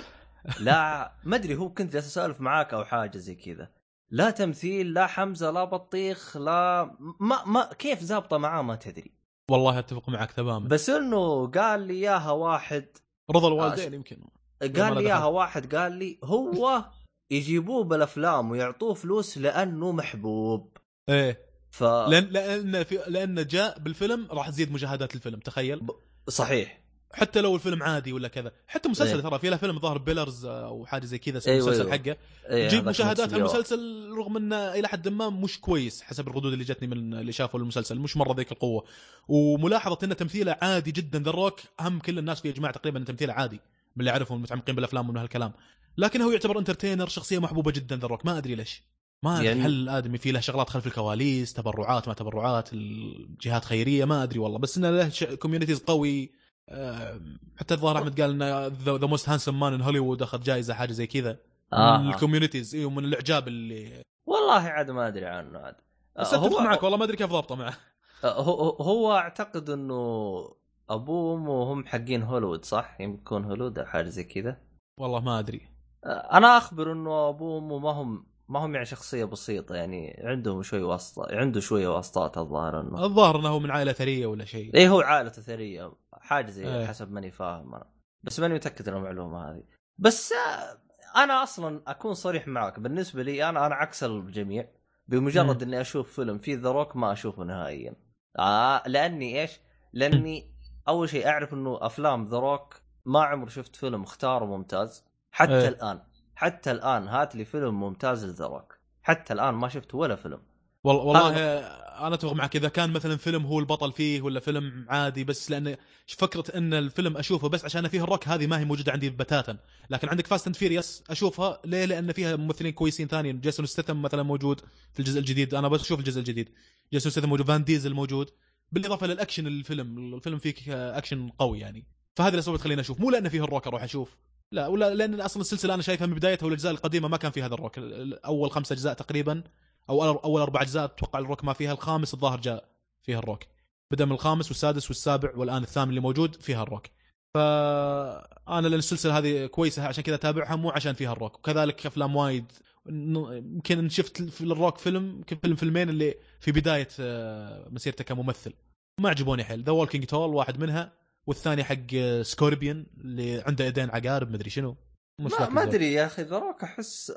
لا 0.60 1.12
ما 1.24 1.36
أدري 1.36 1.56
هو 1.56 1.72
كنت 1.72 1.92
جالس 1.92 2.06
أسولف 2.06 2.40
معاك 2.40 2.74
أو 2.74 2.84
حاجة 2.84 3.18
زي 3.18 3.34
كذا. 3.34 3.68
لا 4.10 4.30
تمثيل 4.30 4.94
لا 4.94 5.06
حمزة 5.06 5.50
لا 5.50 5.64
بطيخ 5.64 6.36
لا 6.36 6.90
ما 7.20 7.44
ما 7.44 7.70
كيف 7.78 8.00
زابطة 8.00 8.38
معاه 8.38 8.62
ما 8.62 8.76
تدري. 8.76 9.12
والله 9.50 9.78
أتفق 9.78 10.08
معك 10.08 10.32
تماما. 10.32 10.68
بس 10.68 10.90
إنه 10.90 11.46
قال 11.46 11.80
لي 11.80 11.94
إياها 11.94 12.30
واحد. 12.30 12.86
رضا 13.30 13.48
الوالدين 13.48 13.94
يمكن. 13.94 14.16
قال 14.62 14.94
لي 14.94 15.00
إياها. 15.00 15.24
واحد 15.24 15.74
قال 15.74 15.92
لي 15.92 16.18
هو 16.24 16.84
يجيبوه 17.30 17.84
بالأفلام 17.84 18.50
ويعطوه 18.50 18.94
فلوس 18.94 19.38
لأنه 19.38 19.92
محبوب 19.92 20.76
إيه 21.08 21.50
ف 21.70 21.82
لأن 21.82 22.24
لأن 22.24 22.84
في 22.84 22.98
لأن 23.06 23.46
جاء 23.46 23.78
بالفيلم 23.78 24.26
راح 24.30 24.48
تزيد 24.48 24.72
مشاهدات 24.72 25.14
الفيلم 25.14 25.40
تخيل 25.40 25.86
صحيح 26.28 26.80
حتى 27.12 27.40
لو 27.40 27.54
الفيلم 27.54 27.82
عادي 27.82 28.12
ولا 28.12 28.28
كذا 28.28 28.52
حتى 28.66 28.88
مسلسل 28.88 29.14
إيه. 29.14 29.22
ترى 29.22 29.38
في 29.38 29.50
له 29.50 29.56
فيلم 29.56 29.78
ظاهر 29.78 29.98
Ballers 29.98 30.44
أو 30.44 30.86
حاجة 30.86 31.04
زي 31.04 31.18
كذا 31.18 31.38
اسمه 31.38 31.52
أيوة، 31.52 31.66
المسلسل 31.66 31.92
أيوة. 31.92 31.98
حقه 31.98 32.16
إيه، 32.50 32.68
هذاك 32.68 32.84
مشاهدات. 32.84 33.34
المسلسل 33.34 34.10
رغم 34.16 34.36
إنه 34.36 34.56
إلى 34.56 34.88
حد 34.88 35.08
ما 35.08 35.30
مش 35.30 35.60
كويس 35.60 36.02
حسب 36.02 36.28
الردود 36.28 36.52
اللي 36.52 36.64
جتني 36.64 36.88
من 36.88 37.14
اللي 37.14 37.32
شافوا 37.32 37.60
المسلسل 37.60 37.98
مش 37.98 38.16
مرة 38.16 38.34
ذيك 38.34 38.52
القوة 38.52 38.84
وملاحظة 39.28 39.98
انه 40.04 40.14
تمثيله 40.14 40.56
عادي 40.62 40.92
جدا 40.92 41.18
ذا 41.18 41.30
روك 41.30 41.60
هم 41.80 41.98
كل 41.98 42.18
الناس 42.18 42.40
في 42.40 42.50
إجماع 42.50 42.70
تقريبا 42.70 42.98
إن 42.98 43.04
تمثيله 43.04 43.32
عادي 43.32 43.60
من 43.96 44.00
اللي 44.00 44.10
اعرفهم 44.10 44.36
المتعمقين 44.36 44.74
بالأفلام 44.74 45.08
ومن 45.08 45.16
هالكلام. 45.16 45.52
لكن 45.98 46.22
هو 46.22 46.30
يعتبر 46.30 46.58
entertainer 46.58 47.08
شخصية 47.08 47.38
محبوبة 47.38 47.70
جدا 47.70 47.96
ذا 47.96 48.06
روك. 48.06 48.26
ما 48.26 48.38
أدري 48.38 48.54
ليش. 48.54 48.82
ما 49.22 49.36
أدري. 49.36 49.46
يعني-. 49.46 49.60
هل 49.60 49.72
الادمي 49.72 50.18
في 50.18 50.32
له 50.32 50.40
شغلات 50.40 50.70
خلف 50.70 50.86
الكواليس 50.86 51.52
تبرعات 51.52 52.08
ما 52.08 52.14
تبرعات 52.14 52.72
الجهات 52.72 53.64
خيرية؟ 53.64 54.04
ما 54.04 54.22
أدري 54.22 54.38
والله. 54.38 54.58
بس 54.58 54.78
إنه 54.78 54.90
له 54.90 55.10
communities 55.36 55.78
قوي. 55.78 56.32
آه، 56.68 57.20
حتى 57.56 57.74
الظاهر 57.74 57.98
أحمد 57.98 58.20
قال 58.20 58.42
إنه 58.42 58.66
the 58.96 59.06
most 59.06 59.28
handsome 59.28 59.60
man 59.60 59.72
in 59.72 59.82
Hollywood 59.82 60.22
أخذ 60.22 60.42
جائزه 60.42 60.74
حاجة 60.74 60.92
زي 60.92 61.06
كذا. 61.06 61.38
آه. 61.72 61.98
من 61.98 62.08
ال 62.08 62.14
communities 62.14 62.74
اي 62.74 62.84
ومن 62.84 63.04
الإعجاب 63.04 63.48
اللي 63.48 64.02
والله 64.26 64.60
عاد 64.60 64.90
ما 64.90 65.08
أدري 65.08 65.26
عنه 65.26 65.58
عاد. 65.58 65.74
بس 66.20 66.34
أتفق 66.34 66.60
معك 66.60 66.82
والله 66.82 66.98
ما 66.98 67.04
أدري 67.04 67.16
كيف 67.16 67.30
ضابطه 67.30 67.54
معه. 67.54 67.76
آه، 68.24 68.42
هو 68.42 68.70
هو 68.70 69.12
أعتقد 69.12 69.70
إنه 69.70 70.59
أبوه 70.90 71.32
وأمه 71.32 71.72
هم 71.72 71.86
حقين 71.86 72.22
هوليوود 72.22 72.64
صح؟ 72.64 73.00
يمكن 73.00 73.44
هوليوود 73.44 73.78
أو 73.78 73.86
حاجة 73.86 74.08
زي 74.08 74.24
كذا. 74.24 74.56
والله 74.98 75.20
ما 75.20 75.38
أدري. 75.38 75.68
آه، 76.04 76.08
أنا 76.08 76.56
أخبر 76.56 76.92
إنه 76.92 77.28
أبوه 77.28 77.54
وأمه 77.54 77.78
ما 77.78 77.90
هم 77.90 78.26
ما 78.48 78.58
هم 78.58 78.74
يعني 78.74 78.86
شخصية 78.86 79.24
بسيطة 79.24 79.74
يعني 79.74 80.20
عندهم 80.24 80.62
شوي 80.62 80.82
واسطة 80.82 81.26
عنده 81.30 81.60
شوية 81.60 81.88
واسطات 81.88 82.38
الظاهر 82.38 82.80
إنه. 82.80 83.04
الظاهر 83.04 83.40
إنه 83.40 83.48
هو 83.48 83.58
من 83.58 83.70
عائلة 83.70 83.92
ثرية 83.92 84.26
ولا 84.26 84.44
شيء. 84.44 84.74
إيه 84.74 84.88
هو 84.88 85.00
عائلته 85.00 85.42
ثرية 85.42 85.92
حاجة 86.12 86.50
زي 86.50 86.68
إيه. 86.68 86.86
حسب 86.86 87.12
ماني 87.12 87.30
فاهم 87.30 87.74
أنا. 87.74 87.86
بس 88.22 88.40
ماني 88.40 88.54
متأكد 88.54 88.88
من 88.88 88.96
المعلومة 88.96 89.50
هذه. 89.50 89.62
بس 89.98 90.32
آه، 90.32 90.78
أنا 91.24 91.42
أصلا 91.42 91.82
أكون 91.86 92.14
صريح 92.14 92.48
معك. 92.48 92.80
بالنسبة 92.80 93.22
لي 93.22 93.48
أنا 93.48 93.66
أنا 93.66 93.74
عكس 93.74 94.04
الجميع. 94.04 94.68
بمجرد 95.08 95.64
مم. 95.64 95.68
إني 95.68 95.80
أشوف 95.80 96.12
فيلم 96.12 96.38
فيه 96.38 96.56
ذا 96.56 96.70
روك 96.70 96.96
ما 96.96 97.12
أشوفه 97.12 97.44
نهائيا. 97.44 97.94
آه 98.38 98.82
لأني 98.86 99.40
إيش؟ 99.40 99.60
لأني 99.92 100.49
أول 100.90 101.08
شيء 101.08 101.28
أعرف 101.28 101.54
إنه 101.54 101.78
أفلام 101.80 102.24
ذا 102.24 102.38
روك 102.38 102.74
ما 103.04 103.22
عمري 103.22 103.50
شفت 103.50 103.76
فيلم 103.76 104.02
اختاره 104.02 104.44
ممتاز. 104.44 105.04
حتى 105.30 105.52
إيه. 105.52 105.68
الآن. 105.68 106.00
حتى 106.34 106.70
الآن 106.70 107.08
هات 107.08 107.36
لي 107.36 107.44
فيلم 107.44 107.80
ممتاز 107.80 108.24
لذا 108.24 108.46
روك 108.46 108.78
حتى 109.02 109.32
الآن 109.32 109.54
ما 109.54 109.68
شفت 109.68 109.94
ولا 109.94 110.16
فيلم. 110.16 110.40
والله 110.84 111.02
والله 111.02 111.58
أنا 112.06 112.14
أتفق 112.14 112.32
معك. 112.32 112.56
إذا 112.56 112.68
كان 112.68 112.90
مثلا 112.90 113.16
فيلم 113.16 113.46
هو 113.46 113.58
البطل 113.58 113.92
فيه 113.92 114.22
ولا 114.22 114.40
فيلم 114.40 114.86
عادي 114.88 115.24
بس 115.24 115.50
لأن 115.50 115.76
فكرة 116.06 116.44
إن 116.58 116.74
الفيلم 116.74 117.16
أشوفه 117.16 117.48
بس 117.48 117.64
عشان 117.64 117.88
فيه 117.88 118.04
الروك 118.04 118.28
هذه 118.28 118.46
ما 118.46 118.58
هي 118.58 118.64
موجودة 118.64 118.92
عندي 118.92 119.10
بتاتا. 119.10 119.56
لكن 119.90 120.08
عندك 120.08 120.26
Fast 120.26 120.46
and 120.46 120.56
Furious 120.56 121.02
أشوفها 121.10 121.60
ليه؟ 121.64 121.84
لأن 121.84 122.12
فيها 122.12 122.36
ممثلين 122.36 122.72
كويسين 122.72 123.08
ثانيين. 123.08 123.40
جيسون 123.40 123.66
ستثم 123.66 124.02
مثلا 124.02 124.22
موجود 124.22 124.60
في 124.92 125.00
الجزء 125.00 125.18
الجديد. 125.18 125.54
أنا 125.54 125.68
بس 125.68 125.80
أشوف 125.80 125.98
الجزء 125.98 126.18
الجديد. 126.18 126.48
جيسون 126.92 127.12
ستثم 127.12 127.28
موجود. 127.28 127.46
فان 127.46 127.64
ديزل 127.64 127.94
موجود. 127.94 128.30
بالإضافة 128.72 129.06
للأكشن 129.06 129.46
الفيلم 129.46 130.14
الفيلم 130.14 130.38
فيه 130.38 130.54
أكشن 130.98 131.28
قوي 131.38 131.58
يعني. 131.60 131.86
فهذه 132.16 132.34
الاسباب 132.34 132.56
تخليني 132.56 132.80
أشوف. 132.80 133.00
مو 133.00 133.10
لأن 133.10 133.28
فيه 133.28 133.44
الروك 133.44 133.66
أروح 133.66 133.82
أشوف. 133.82 134.16
لا 134.52 134.66
ولا 134.66 134.94
لأن 134.94 135.20
أصلا 135.20 135.40
السلسلة 135.40 135.74
أنا 135.74 135.82
شايفها 135.82 136.06
من 136.06 136.14
بدايتها 136.14 136.44
والأجزاء 136.44 136.72
القديمة 136.72 137.08
ما 137.08 137.16
كان 137.16 137.30
فيها 137.30 137.46
هذا 137.46 137.54
الروك. 137.54 137.78
أول 138.24 138.50
خمس 138.50 138.72
أجزاء 138.72 138.94
تقريبا 138.94 139.42
أو 139.90 140.04
أول 140.04 140.40
أربع 140.40 140.62
أجزاء 140.62 140.84
أتوقع 140.84 141.18
الروك 141.18 141.44
ما 141.44 141.52
فيها 141.52 141.72
الخامس 141.72 142.14
الظاهر 142.14 142.40
جاء 142.40 142.68
فيها 143.02 143.18
الروك. 143.18 143.44
بدا 143.90 144.04
من 144.04 144.12
الخامس 144.12 144.48
والسادس 144.48 144.88
والسابع 144.88 145.32
والآن 145.36 145.62
الثامن 145.62 145.88
اللي 145.88 146.00
موجود 146.00 146.34
فيها 146.34 146.62
الروك. 146.62 146.86
فأنا 147.34 148.68
لأن 148.68 148.78
السلسلة 148.78 149.18
هذه 149.18 149.46
كويسة 149.46 149.86
عشان 149.86 150.04
كذا 150.04 150.14
أتابعها 150.14 150.56
مو 150.56 150.70
عشان 150.70 150.92
فيها 150.92 151.12
الروك. 151.12 151.38
وكذلك 151.38 151.86
أفلام 151.86 152.16
وايد 152.16 152.52
يمكن 152.86 153.88
شفت 153.88 154.22
في 154.22 154.40
الروك 154.40 154.78
فيلم 154.78 155.16
يمكن 155.16 155.36
فيلم 155.36 155.56
فيلمين 155.56 155.88
اللي 155.88 156.14
في 156.40 156.52
بداية 156.52 156.88
آه، 157.00 157.68
مسيرته 157.70 158.04
كممثل. 158.04 158.52
ما 159.00 159.08
عجبوني 159.08 159.44
حيل. 159.44 159.62
the 159.62 159.72
Walking 159.72 160.04
Tall 160.04 160.34
واحد 160.34 160.60
منها 160.60 160.92
والثاني 161.26 161.64
حق 161.64 161.96
Scorpion 162.22 162.86
اللي 163.00 163.42
عنده 163.46 163.64
إيدين 163.64 163.90
عقارب 163.90 164.30
مدري 164.30 164.50
شنو. 164.50 164.76
مش 165.20 165.32
ما, 165.40 165.48
ما. 165.48 165.62
أدري 165.62 165.92
يا 165.92 166.06
أخي 166.06 166.22
ذا 166.22 166.38
روك 166.38 166.62
أحس 166.62 167.12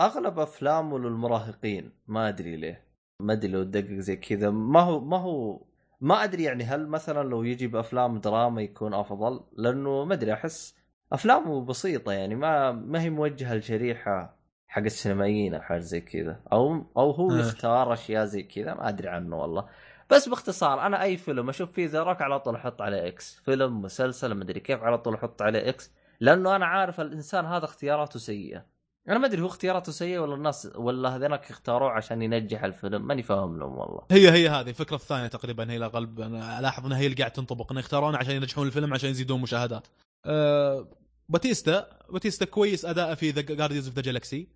أغلب 0.00 0.38
أفلامه 0.38 0.98
للمراهقين. 0.98 1.92
ما 2.06 2.28
أدري 2.28 2.56
ليه. 2.56 2.86
ما 3.20 3.32
أدري 3.32 3.52
لو 3.52 3.62
تدقق 3.62 3.98
زي 3.98 4.16
كذا. 4.16 4.50
ما 4.50 4.80
هو 4.80 5.00
ما 5.00 5.16
هو 5.16 5.66
ما 6.00 6.24
أدري 6.24 6.42
يعني 6.42 6.64
هل 6.64 6.86
مثلا 6.88 7.28
لو 7.28 7.42
يجي 7.42 7.66
بأفلام 7.66 8.18
دراما 8.18 8.62
يكون 8.62 8.94
أفضل؟ 8.94 9.40
لأنه 9.56 10.04
ما 10.04 10.14
أدري 10.14 10.32
أحس 10.32 10.74
أفلامه 11.12 11.64
بسيطة 11.64 12.12
يعني 12.12 12.34
ما 12.34 12.72
ما 12.72 13.02
هي 13.02 13.10
موجهة 13.10 13.54
لشريحة 13.54 14.35
حق 14.68 14.82
السينمائيين 14.82 15.54
أو 15.54 15.60
حاجة 15.60 15.78
زي 15.78 16.00
كذا. 16.00 16.40
أو 16.52 16.86
أو 16.96 17.10
هو 17.10 17.30
آه. 17.30 17.38
يختار 17.38 17.92
أشياء 17.92 18.24
زي 18.24 18.42
كذا 18.42 18.74
ما 18.74 18.88
أدري 18.88 19.08
عنه 19.08 19.36
والله. 19.36 19.68
بس 20.10 20.28
باختصار 20.28 20.86
أنا 20.86 21.02
أي 21.02 21.16
فيلم 21.16 21.48
أشوف 21.48 21.72
فيه 21.72 21.88
ذا 21.88 22.02
روك 22.02 22.22
على 22.22 22.40
طول 22.40 22.54
أحط 22.54 22.82
عليه 22.82 23.08
X 23.08 23.40
فيلم 23.44 23.82
مسلسل 23.82 24.32
ما 24.32 24.44
أدري 24.44 24.60
كيف 24.60 24.82
على 24.82 24.98
طول 24.98 25.14
أحط 25.14 25.42
عليه 25.42 25.68
X 25.68 25.90
لأنه 26.20 26.56
أنا 26.56 26.66
عارف 26.66 27.00
الإنسان 27.00 27.44
هذا 27.44 27.64
اختياراته 27.64 28.18
سيئة. 28.18 28.64
أنا 29.08 29.18
ما 29.18 29.26
أدري 29.26 29.42
هو 29.42 29.46
اختياراته 29.46 29.92
سيئة 29.92 30.18
ولا 30.18 30.34
الناس 30.34 30.68
ولا 30.74 31.16
هذيناك 31.16 31.50
اختاروه 31.50 31.90
عشان 31.90 32.22
ينجح 32.22 32.64
الفيلم. 32.64 33.06
ماني 33.06 33.22
فاهم 33.22 33.58
لهم 33.58 33.78
والله. 33.78 34.02
هي 34.10 34.30
هي 34.30 34.48
هذه 34.48 34.68
الفكرة 34.68 34.96
الثانية 34.96 35.26
تقريبا 35.26 35.70
هي 35.70 35.76
الغالب 35.76 36.20
أنا 36.20 36.58
ألاحظ 36.58 36.86
انها 36.86 36.98
هي 36.98 37.06
اللي 37.06 37.16
قاعد 37.16 37.32
تنطبق 37.32 37.72
انه 37.72 37.80
يختارون 37.80 38.14
عشان 38.14 38.34
ينجحون 38.34 38.66
الفيلم 38.66 38.94
عشان 38.94 39.10
يزيدون 39.10 39.40
مشاهدات. 39.40 39.86
أه 40.24 40.88
باتيستا 41.28 41.88
باتيستا 42.10 42.44
كويس 42.44 42.84
اداءه 42.84 43.14
في 43.14 43.30
the 43.30 43.40
Guardians 43.40 43.86
of 43.86 43.96
the 43.96 44.02
Galaxy 44.02 44.55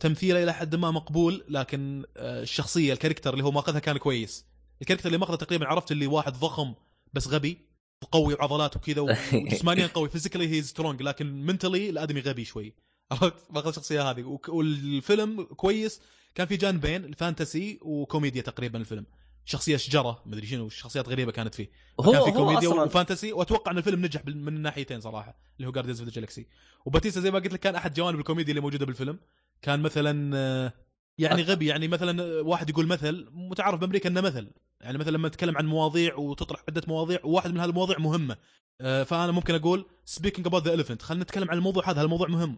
تمثيله 0.00 0.42
إلى 0.42 0.52
حد 0.52 0.74
ما 0.74 0.90
مقبول 0.90 1.44
لكن 1.48 2.04
أه 2.16 2.42
الشخصية 2.42 2.92
ال 2.92 2.96
character 2.96 3.32
اللي 3.32 3.44
هو 3.44 3.50
ماخذها 3.50 3.78
كان 3.78 3.96
كويس. 3.96 4.46
ال 4.82 4.84
character 4.84 5.06
اللي 5.06 5.18
ماخذه 5.18 5.36
تقريبا 5.36 5.66
عرفت 5.66 5.92
اللي 5.92 6.06
واحد 6.06 6.32
ضخم 6.32 6.74
بس 7.12 7.28
غبي 7.28 7.58
وقوي 8.02 8.34
وعضلات 8.34 8.76
وكذا 8.76 9.00
وجسمانيا 9.34 9.86
قوي 9.86 10.08
physically 10.08 10.48
he's 10.48 10.62
strong 10.62 11.02
لكن 11.02 11.46
mentally 11.46 11.90
الآدمي 11.90 12.20
غبي 12.20 12.44
شوي. 12.44 12.74
عرفت؟ 13.12 13.50
ماخذ 13.50 13.68
الشخصية 13.68 14.10
هذه. 14.10 14.38
والفيلم 14.48 15.42
كويس. 15.42 16.00
كان 16.34 16.46
في 16.46 16.56
جانبين 16.56 17.04
ال 17.04 17.13
fantasy 17.13 17.78
وكوميديا 17.82 18.42
تقريبا 18.42 18.78
الفيلم. 18.78 19.06
شخصية 19.44 19.76
شجرة 19.76 20.22
مدري 20.26 20.46
شنو 20.46 20.68
شخصيات 20.68 21.08
غريبة 21.08 21.32
كانت 21.32 21.54
فيه. 21.54 21.70
هو 22.00 22.12
كان 22.12 22.22
في 22.24 22.30
هو 22.30 22.32
كوميديا 22.32 22.68
و 22.68 22.76
fantasy 22.76 23.32
وأتوقع 23.32 23.72
إن 23.72 23.78
الفيلم 23.78 24.04
نجح 24.04 24.26
من 24.26 24.56
الناحيتين 24.56 25.00
صراحة 25.00 25.36
اللي 25.56 25.68
هو 25.68 25.72
Guardians 25.72 26.00
of 26.00 26.08
the 26.08 26.14
Galaxy 26.14 26.46
وباتيستا 26.84 27.20
زي 27.20 27.30
ما 27.30 27.38
قلت 27.38 27.52
لك 27.52 27.60
كان 27.60 27.74
أحد 27.74 27.94
جوانب 27.94 28.18
الكوميديا 28.18 28.50
اللي 28.50 28.60
موجودة 28.60 28.86
بالفيلم. 28.86 29.18
كان 29.62 29.80
مثلا 29.80 30.36
آه، 30.36 30.72
يعني 31.18 31.42
غبي 31.42 31.66
يعني 31.66 31.88
مثلا 31.88 32.22
آه، 32.22 32.42
واحد 32.42 32.70
يقول 32.70 32.86
مثل 32.86 33.28
متعارف 33.32 33.80
بأمريكا 33.80 34.08
إنه 34.08 34.20
مثل. 34.20 34.50
يعني 34.80 34.98
مثلا 34.98 35.10
لما 35.10 35.28
نتكلم 35.28 35.56
عن 35.56 35.66
مواضيع 35.66 36.16
وتطرح 36.16 36.62
عدة 36.68 36.82
مواضيع 36.88 37.20
وواحد 37.24 37.50
من 37.50 37.60
هذه 37.60 37.68
المواضيع 37.68 37.98
مهمة. 37.98 38.36
آه، 38.80 39.02
فأنا 39.02 39.32
ممكن 39.32 39.54
أقول 39.54 39.86
speaking 40.04 40.46
about 40.46 40.64
the 40.64 40.74
elephant 40.74 41.02
خلينا 41.02 41.24
نتكلم 41.24 41.50
عن 41.50 41.56
الموضوع 41.56 41.90
هذا 41.90 42.02
الموضوع 42.02 42.28
مهم. 42.28 42.56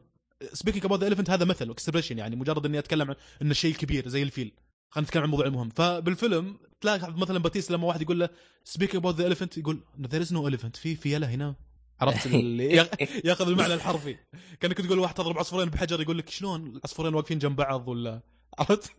speaking 0.52 0.84
about 0.84 1.00
the 1.00 1.07
elephant 1.07 1.30
هذا 1.30 1.45
مثل 1.45 1.70
expression 1.70 2.18
يعني 2.18 2.37
مجرد 2.37 2.66
إني 2.66 2.78
أتكلم 2.78 3.11
عن 3.11 3.16
ان 3.43 3.51
الشيء 3.51 3.70
الكبير 3.70 4.09
زي 4.09 4.22
الفيل. 4.22 4.53
خلينا 4.91 5.07
نتكلم 5.07 5.22
عن 5.22 5.26
الموضوع 5.26 5.47
المهم 5.47 5.68
فبالفيلم 5.68 6.59
تلاقي 6.85 7.12
مثلا 7.12 7.39
باتيستا 7.38 7.70
لما 7.70 7.87
واحد 7.87 8.03
يقول 8.03 8.20
له 8.20 8.28
speaking 8.64 8.96
about 8.96 9.14
the 9.16 9.26
elephant 9.26 9.59
يقول 9.59 9.80
there 10.07 10.20
is 10.22 10.32
no 10.32 10.48
elephant 10.48 10.76
في 10.76 10.97
فيلة 10.97 11.26
هنا. 11.30 11.55
عرفت 12.01 12.26
اللي 12.26 12.68
ياخ- 12.78 12.89
ياخذ 13.24 13.49
المعنى 13.49 13.74
الحرفي. 13.74 14.16
كأنك 14.61 14.78
تقول 14.80 14.99
واحد 14.99 15.14
تضرب 15.14 15.39
عصفورين 15.39 15.68
بحجر 15.68 16.01
يقول 16.01 16.18
لك 16.18 16.28
شلون 16.30 16.66
العصفورين 16.76 17.14
واقفين 17.14 17.39
جنب 17.39 17.57
بعض 17.57 17.89
ولا 17.89 18.20
عرفت؟ 18.59 18.93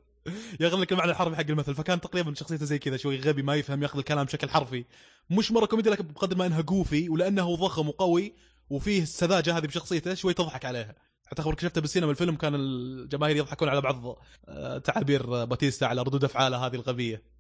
ياخذ 0.60 0.78
لك 0.80 0.92
المعنى 0.92 1.12
الحرفي 1.12 1.36
حق 1.36 1.46
المثل. 1.50 1.76
فكان 1.76 2.02
تقريبا 2.02 2.34
شخصيته 2.34 2.66
زي 2.66 2.80
كذا 2.80 2.98
شوي 2.98 3.20
غبي 3.20 3.42
ما 3.44 3.56
يفهم 3.56 3.84
ياخذ 3.84 3.98
الكلام 3.98 4.26
بشكل 4.26 4.50
حرفي. 4.50 4.86
مش 5.30 5.52
مرة 5.52 5.66
كوميدي 5.66 5.90
لكن 5.90 6.04
بقدر 6.08 6.38
ما 6.38 6.46
إنها 6.46 6.62
goofy 6.62 7.10
ولأنه 7.10 7.56
ضخم 7.56 7.90
وقوي 7.90 8.34
وفيه 8.70 9.02
السذاجة 9.02 9.58
هذه 9.58 9.66
بشخصيته 9.66 10.14
شوي 10.14 10.34
تضحك 10.34 10.66
عليها. 10.66 10.96
حتى 11.28 11.42
خبرك 11.42 11.60
شفته 11.60 11.82
بالسينما 11.82 12.12
الفيلم 12.12 12.36
كان 12.36 12.56
الجماهير 12.56 13.36
يضحكون 13.36 13.70
على 13.70 13.82
بعض 13.82 14.18
آه، 14.48 14.78
تعابير 14.78 15.46
باتيستا 15.46 15.86
على 15.86 16.02
ردود 16.02 16.24
أفعاله 16.24 16.58
هذه 16.58 16.76
الغبية. 16.76 17.35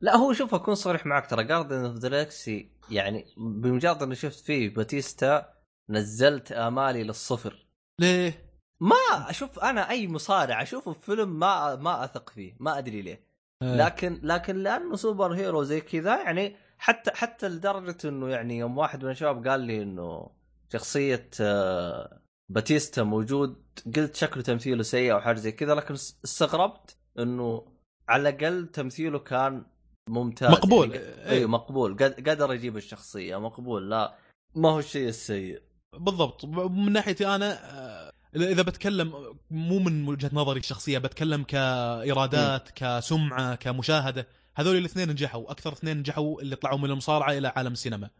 لا 0.00 0.16
هو 0.16 0.32
شوف 0.32 0.54
أكون 0.54 0.74
صريح 0.74 1.06
معك 1.06 1.30
ترى 1.30 1.44
Guardian 1.44 1.84
of 1.84 1.98
Galaxy 1.98 2.70
يعني 2.90 3.26
بمجرد 3.36 4.02
إني 4.02 4.14
شفت 4.14 4.44
فيه 4.44 4.74
باتيستا 4.74 5.52
نزلت 5.90 6.52
آمالي 6.52 7.04
للصفر 7.04 7.66
ليه؟ 8.00 8.48
ما 8.80 9.30
أشوف 9.30 9.58
أنا 9.58 9.90
أي 9.90 10.08
مصارع 10.08 10.62
أشوفه 10.62 10.92
في 10.92 11.00
فيلم 11.00 11.38
ما 11.38 11.76
ما 11.76 12.04
أثق 12.04 12.30
فيه 12.30 12.56
ما 12.60 12.78
أدري 12.78 13.02
ليه 13.02 13.28
آه. 13.62 13.76
لكن 13.76 14.20
لكن 14.22 14.56
لأنه 14.56 14.96
superhero 14.96 15.62
زي 15.62 15.80
كذا 15.80 16.22
يعني 16.22 16.56
حتى 16.78 17.10
حتى 17.10 17.48
لدرجة 17.48 17.96
إنه 18.04 18.28
يعني 18.28 18.58
يوم 18.58 18.78
واحد 18.78 19.04
من 19.04 19.10
الشباب 19.10 19.48
قال 19.48 19.60
لي 19.60 19.82
إنه 19.82 20.30
شخصية 20.72 21.30
آه، 21.40 22.20
باتيستا 22.52 23.02
موجود 23.02 23.62
قلت 23.96 24.16
شكله 24.16 24.42
تمثيله 24.42 24.82
سيء 24.82 25.12
أو 25.12 25.20
حاجة 25.20 25.36
زي 25.36 25.52
كذا 25.52 25.74
لكن 25.74 25.94
اس- 25.94 26.18
استغربت 26.24 26.96
إنه 27.18 27.72
على 28.08 28.28
الأقل 28.28 28.66
تمثيله 28.68 29.18
كان 29.18 29.64
ممتاز. 30.08 30.50
مقبول. 30.50 30.94
يعني 30.94 31.30
اي 31.30 31.46
مقبول. 31.46 31.96
قد- 31.96 32.28
قدر 32.28 32.54
يجيب 32.54 32.76
الشخصية 32.76 33.40
مقبول. 33.40 33.90
لا 33.90 34.14
ما 34.54 34.70
هو 34.70 34.78
الشيء 34.78 35.08
السيء. 35.08 35.62
بالضبط. 35.98 36.44
من 36.44 36.92
ناحيتي 36.92 37.26
أنا 37.26 37.58
آه، 37.78 38.12
اذا 38.36 38.62
بتكلم 38.62 39.36
مو 39.50 39.78
من 39.78 40.08
وجهة 40.08 40.30
نظري 40.32 40.58
الشخصية 40.60 40.98
بتكلم 40.98 41.42
كايرادات 41.42 42.68
كسمعة 42.74 43.54
كمشاهدة. 43.54 44.26
هذول 44.56 44.76
الاثنين 44.76 45.10
نجحوا. 45.10 45.50
أكثر 45.50 45.72
اثنين 45.72 45.96
نجحوا 45.96 46.40
اللي 46.40 46.56
طلعوا 46.56 46.78
من 46.78 46.90
المصارعة 46.90 47.32
إلى 47.32 47.52
عالم 47.56 47.72
السينما. 47.72 48.10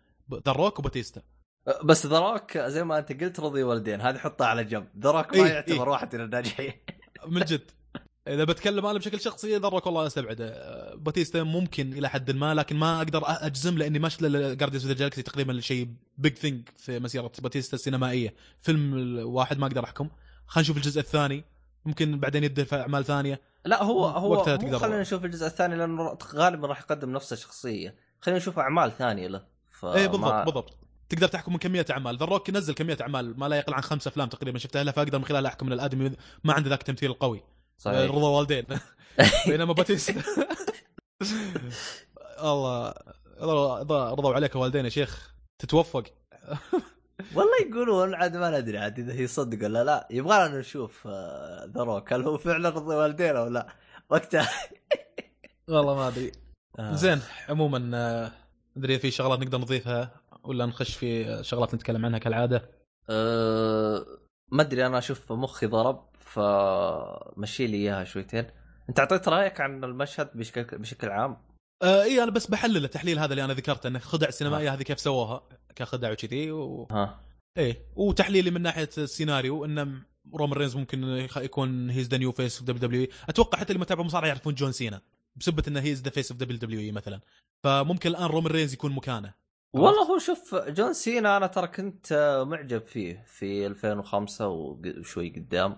روك 0.48 0.78
وباتيستا. 0.78 1.22
بس 1.84 2.06
ذا 2.06 2.27
روك 2.27 2.58
زي 2.58 2.84
ما 2.84 2.98
أنت 2.98 3.22
قلت 3.22 3.40
رضي 3.40 3.62
والدين. 3.62 4.00
هذه 4.00 4.18
حطها 4.18 4.46
على 4.46 4.64
جنب. 4.64 4.86
ذا 4.98 5.13
روك 5.13 5.36
ما 5.36 5.44
إيه، 5.44 5.52
يعتبر 5.52 5.82
إيه. 5.82 5.88
واحد 5.90 6.16
من 6.16 6.24
الناجحين. 6.24 6.72
من 7.26 7.40
جد. 7.40 7.70
إذا 8.34 8.44
بتكلم 8.44 8.86
أنا 8.86 8.98
بشكل 8.98 9.20
شخصي 9.20 9.56
ذا 9.56 9.68
روك 9.68 9.86
والله 9.86 10.06
استبعده 10.06 10.48
آه، 10.48 10.94
باتيستا 10.94 11.42
ممكن 11.42 11.92
إلى 11.92 12.08
حد 12.08 12.30
ما 12.30 12.54
لكن 12.54 12.76
ما 12.76 12.98
أقدر 12.98 13.22
أجزم 13.26 13.78
لأني 13.78 13.98
ما 13.98 14.08
شفت 14.08 14.24
Guardians 14.24 14.86
of 14.86 14.92
the 14.92 14.98
Galaxy 14.98 15.22
تقريبا 15.22 15.60
شيء 15.60 15.88
big 16.18 16.36
thing 16.36 16.68
في 16.76 16.98
مسيرة 16.98 17.32
باتيستا 17.38 17.74
السينمائية. 17.74 18.34
فيلم 18.60 19.18
واحد 19.26 19.58
ما 19.58 19.66
أقدر 19.66 19.84
أحكم. 19.84 20.08
خلينا 20.46 20.64
نشوف 20.64 20.76
الجزء 20.76 21.00
الثاني. 21.00 21.44
ممكن 21.84 22.20
بعدين 22.20 22.44
يدخل 22.44 22.66
في 22.66 22.76
أعمال 22.76 23.04
ثانية. 23.04 23.40
لا 23.64 23.82
هو 23.82 24.06
هو 24.06 24.42
خلينا 24.78 25.00
نشوف 25.00 25.24
الجزء 25.24 25.46
الثاني 25.46 25.76
لأنه 25.76 26.18
غالبا 26.34 26.66
راح 26.66 26.80
يقدم 26.80 27.12
نفس 27.12 27.32
الشخصيه 27.32 27.94
خلينا 28.20 28.38
نشوف 28.38 28.58
أعمال 28.58 28.92
ثانية 28.98 29.28
له. 29.28 29.44
ف 29.70 29.84
إيه 29.84 30.06
بالضبط 30.06 30.44
بالضبط. 30.44 30.76
تقدر 31.08 31.28
تحكم 31.28 31.52
من 31.52 31.58
كمية 31.58 31.86
أعمال. 31.90 32.18
ذا 32.18 32.24
روك 32.26 32.50
نزل 32.50 32.74
كمية 32.74 32.96
أعمال 33.00 33.40
ما 33.40 33.48
لا 33.48 33.56
يقل 33.56 33.74
عن 33.74 33.82
خمس 33.82 34.06
أفلام 34.06 34.28
تقريبا. 34.28 34.58
شفتها 34.58 34.84
له 34.84 34.92
فاقدر 34.92 35.18
من 35.18 35.24
خلالها 35.24 35.50
أحكم 35.50 35.66
ان 35.66 35.72
الادمي 35.72 36.12
ما 36.44 36.52
عنده 36.52 36.70
ذاك 36.70 36.80
التمثيل 36.80 37.10
القوي. 37.10 37.42
صحيح. 37.78 38.10
رضي 38.10 38.28
والدين. 38.28 38.64
بينما 39.46 39.72
باتيستا 39.72 40.22
الله 42.42 42.94
رضوا 43.90 44.34
عليك 44.34 44.56
والدين 44.56 44.84
يا 44.84 44.90
شيخ. 44.90 45.34
تتوفق. 45.58 46.04
والله 47.34 47.56
يقولون 47.70 48.14
عاد 48.14 48.36
ما 48.36 48.60
ندري 48.60 48.78
عاد 48.78 48.98
إذا 48.98 49.12
هي 49.12 49.26
صدق 49.26 49.64
ولا 49.64 49.84
لا. 49.84 50.08
يبغى 50.10 50.48
لنا 50.48 50.58
نشوف 50.58 51.06
آه، 51.06 51.64
ذا 51.74 51.82
روك. 51.82 52.12
هل 52.12 52.22
هو 52.22 52.38
فعلا 52.38 52.68
رضي 52.68 52.94
والدين 52.94 53.36
أو 53.36 53.48
لا؟ 53.48 53.68
وقتها. 54.10 54.48
والله 55.68 55.94
ما 55.94 56.08
أدري. 56.08 56.32
آه. 56.78 56.94
زين 56.94 57.20
عموما 57.48 57.90
آه، 57.94 58.32
أدري 58.76 58.98
في 58.98 59.10
شغلات 59.10 59.38
نقدر 59.38 59.58
نضيفها 59.58 60.10
ولا 60.44 60.66
نخش 60.66 60.96
في 60.96 61.38
شغلات 61.44 61.74
نتكلم 61.74 62.06
عنها 62.06 62.18
كالعادة؟ 62.18 62.70
أه 63.10 64.06
ما 64.52 64.62
أدري 64.62 64.86
أنا 64.86 64.98
أشوف 64.98 65.32
مخي 65.32 65.66
ضرب. 65.66 66.07
فمشي 66.28 67.66
لي 67.66 67.76
إياها 67.76 68.04
شويتين. 68.04 68.46
أنت 68.88 69.00
أعطيت 69.00 69.28
رأيك 69.28 69.60
عن 69.60 69.84
المشهد 69.84 70.30
بشكل 70.34 70.78
بشكل 70.78 71.08
عام؟ 71.08 71.36
آه 71.82 72.02
إي 72.02 72.22
أنا 72.22 72.30
بس 72.30 72.46
بحلل 72.46 72.84
التحليل 72.84 73.18
هذا 73.18 73.30
اللي 73.30 73.44
أنا 73.44 73.52
ذكرته 73.52 73.86
إنه 73.86 73.98
خدع 73.98 74.28
السينمائيه 74.28 74.74
هذه 74.74 74.82
كيف 74.82 75.00
سووها 75.00 75.42
كخدع 75.76 76.12
وكذي 76.12 76.50
و... 76.50 76.88
ها. 76.90 77.20
إيه 77.58 77.76
وتحليلي 77.96 78.50
من 78.50 78.62
ناحية 78.62 78.88
السيناريو 78.98 79.64
ان 79.64 80.02
رومان 80.34 80.58
رينز 80.58 80.76
ممكن 80.76 81.04
يكون 81.36 81.90
he's 81.90 82.08
the 82.08 82.16
new 82.16 82.32
face 82.32 82.58
of 82.58 82.66
WWE 82.68 83.06
أتوقع 83.28 83.58
حتى 83.58 83.72
اللي 83.72 83.80
متابع 83.80 84.02
مصارعه 84.02 84.28
يعرفون 84.28 84.54
جون 84.54 84.72
سينا 84.72 85.00
بسبة 85.36 85.62
إنه 85.68 85.80
he's 85.80 86.02
the 86.02 86.10
face 86.10 86.30
of 86.30 86.40
WWE 86.40 86.92
مثلا. 86.92 87.20
فممكن 87.64 88.10
الآن 88.10 88.24
رومان 88.24 88.52
رينز 88.52 88.72
يكون 88.72 88.92
مكانه. 88.92 89.34
والله 89.72 90.02
هو 90.02 90.18
شوف 90.18 90.54
جون 90.54 90.92
سينا 90.92 91.36
أنا 91.36 91.46
ترى 91.46 91.66
كنت 91.66 92.44
معجب 92.48 92.86
فيه 92.86 93.24
في 93.26 93.66
2005 93.66 94.48
وشوي 94.48 95.28
قدام. 95.28 95.76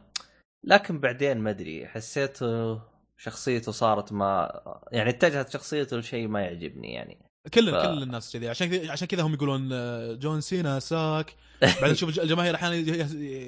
لكن 0.65 1.01
بعدين 1.01 1.39
ما 1.39 1.51
أدري 1.51 1.87
حسيته 1.89 2.81
شخصيته 3.19 3.73
صارت 3.73 4.13
ما 4.13 4.61
يعني 4.93 5.11
اتجهت 5.11 5.51
شخصيته 5.53 5.97
لشيء 5.97 6.29
ما 6.29 6.41
يعجبني 6.41 6.93
يعني. 6.93 7.19
كل 7.55 7.71
ف- 7.71 7.75
كل 7.75 8.03
الناس 8.03 8.33
كذي. 8.33 8.49
عشان 8.49 8.69
كذا 8.71 8.93
عشان 8.93 9.07
كذا 9.09 9.23
هم 9.23 9.35
يقولون 9.35 9.69
آه، 9.73 10.15
جون 10.15 10.41
سينا 10.41 10.79
sucks. 10.81 11.35
بعدين 11.81 11.95
شوف 11.95 12.09
الج- 12.09 12.21
الجماهير 12.21 12.55
أحيانا 12.55 12.75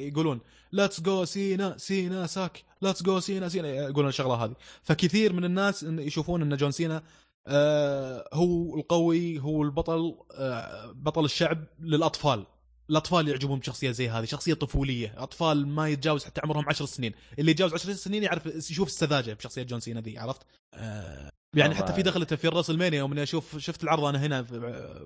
يقولون 0.06 0.40
let's 0.72 1.00
go 1.00 1.24
Cena 1.24 1.74
Cena 1.78 2.26
sucks. 2.26 2.64
let's 2.82 3.02
go 3.02 3.20
Cena 3.20 3.48
Cena 3.48 3.68
يقولون 3.68 4.08
الشغلة 4.08 4.34
هذه. 4.44 4.54
فكثير 4.82 5.32
من 5.32 5.44
الناس 5.44 5.82
يشوفون 5.82 6.42
إن 6.42 6.56
جون 6.56 6.70
سينا 6.70 7.02
آه، 7.46 8.28
هو 8.32 8.76
القوي 8.78 9.38
هو 9.38 9.62
البطل 9.62 10.14
آه، 10.38 10.92
بطل 10.94 11.24
الشعب 11.24 11.64
للأطفال. 11.80 12.46
الأطفال 12.90 13.28
يعجبهم 13.28 13.58
بشخصيه 13.58 13.90
زي 13.90 14.08
هذه 14.08 14.24
شخصية 14.24 14.54
طفولية. 14.54 15.14
أطفال 15.16 15.68
ما 15.68 15.88
يتجاوز 15.88 16.24
حتى 16.24 16.40
عمرهم 16.44 16.64
عشر 16.68 16.86
سنين. 16.86 17.12
اللي 17.38 17.50
يتجاوز 17.50 17.74
عشر 17.74 17.92
سنين 17.92 18.22
يعرف 18.22 18.46
يشوف 18.46 18.88
السذاجة 18.88 19.32
بشخصيه 19.32 19.62
جون 19.62 19.80
سينا 19.80 20.00
ذي 20.00 20.18
عرفت؟ 20.18 20.40
آه، 20.74 21.30
يعني 21.56 21.74
حتى 21.74 21.92
في 21.92 22.02
دخلته 22.02 22.36
في 22.36 22.48
الراس 22.48 22.70
المانيا 22.70 22.98
يوم 22.98 23.12
إني 23.12 23.22
أشوف 23.22 23.58
شفت 23.58 23.84
العرض 23.84 24.04
أنا 24.04 24.26
هنا 24.26 24.42
في 24.42 24.60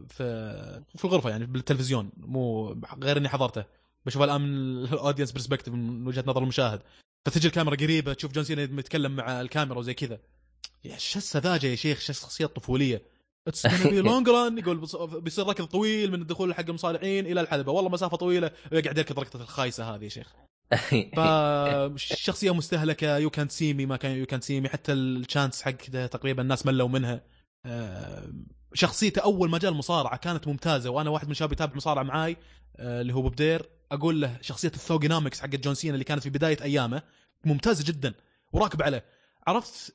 في, 0.09 0.83
في 0.97 1.05
الغرفة 1.05 1.31
يعني 1.31 1.47
بالتلفزيون. 1.47 2.11
مو 2.17 2.73
غير 3.03 3.17
إني 3.17 3.29
حضرته. 3.29 3.65
بشوف 4.07 4.23
الآن 4.23 4.41
من 4.41 4.85
ال 4.85 4.90
audience 4.90 5.33
perspective 5.33 5.75
من 5.75 6.07
وجهة 6.07 6.25
نظر 6.27 6.43
المشاهد. 6.43 6.83
فتجي 7.27 7.49
الكاميرا 7.49 7.77
قريبة 7.77 8.13
تشوف 8.13 8.33
جون 8.33 8.45
سينا 8.45 8.63
يتكلم 8.63 9.17
مع 9.17 9.41
الكاميرا 9.41 9.79
وزي 9.79 9.95
كذا. 9.95 10.19
يا 10.85 10.99
شو 10.99 11.19
السذاجة 11.19 11.67
يا 11.67 11.77
شيخ؟ 11.77 12.01
شو 12.01 12.13
شخصيه 12.13 12.47
طفوليه 12.47 13.03
it's 13.47 13.67
be 13.67 14.01
long 14.01 14.29
run 14.29 14.59
يقول 14.59 14.87
بيصير 15.21 15.47
ركض 15.47 15.65
طويل 15.65 16.13
من 16.13 16.21
الدخول 16.23 16.55
حق 16.55 16.65
المصارعين 16.69 17.27
إلى 17.27 17.41
الحلبة. 17.41 17.73
والله 17.73 17.91
مسافة 17.91 18.17
طويلة. 18.17 18.51
ويقعد 18.73 18.99
يركض 18.99 19.19
ركضة 19.19 19.43
الخايسة 19.43 19.95
هذه 19.95 20.05
يا 20.05 20.09
شيخ. 20.09 20.35
فالشخصيه 21.17 22.55
مستهلكة. 22.55 23.17
يو 23.19 23.31
كانت 23.31 23.51
سي 23.51 23.75
مي 23.75 23.87
ما 23.87 23.97
كان 23.97 24.17
يو 24.17 24.27
كانت 24.27 24.45
سي 24.45 24.61
مي 24.61 24.69
حتى 24.69 24.93
ال 24.93 25.03
chants 25.03 25.63
حق 25.63 25.73
تقريبا 26.07 26.43
الناس 26.43 26.67
ملوا 26.67 26.89
منها. 26.89 27.21
آه، 27.67 28.33
شخصيته 28.75 29.23
أول 29.23 29.51
ما 29.51 29.59
جاء 29.59 29.71
المصارعة 29.71 30.17
كانت 30.17 30.49
ممتازة. 30.49 30.91
وأنا 30.91 31.11
واحد 31.11 31.27
من 31.27 31.33
الشباب 31.33 31.53
يتابع 31.53 31.77
مصارعة 31.77 32.03
معاي 32.03 32.37
آه، 32.77 33.01
اللي 33.01 33.15
هو 33.15 33.23
ببدير 33.23 33.69
أقول 33.93 34.21
له 34.21 34.39
شخصية 34.41 34.69
ال 34.69 34.75
Thuganomics 34.75 35.41
حقت 35.41 35.55
جون 35.55 35.75
سينا 35.75 35.95
اللي 35.95 36.05
كانت 36.05 36.23
في 36.23 36.31
بداية 36.31 36.59
أيامه 36.63 37.03
ممتازة 37.45 37.85
جدا. 37.85 38.15
وراكب 38.53 38.83
عليه. 38.83 39.05
عرفت 39.47 39.95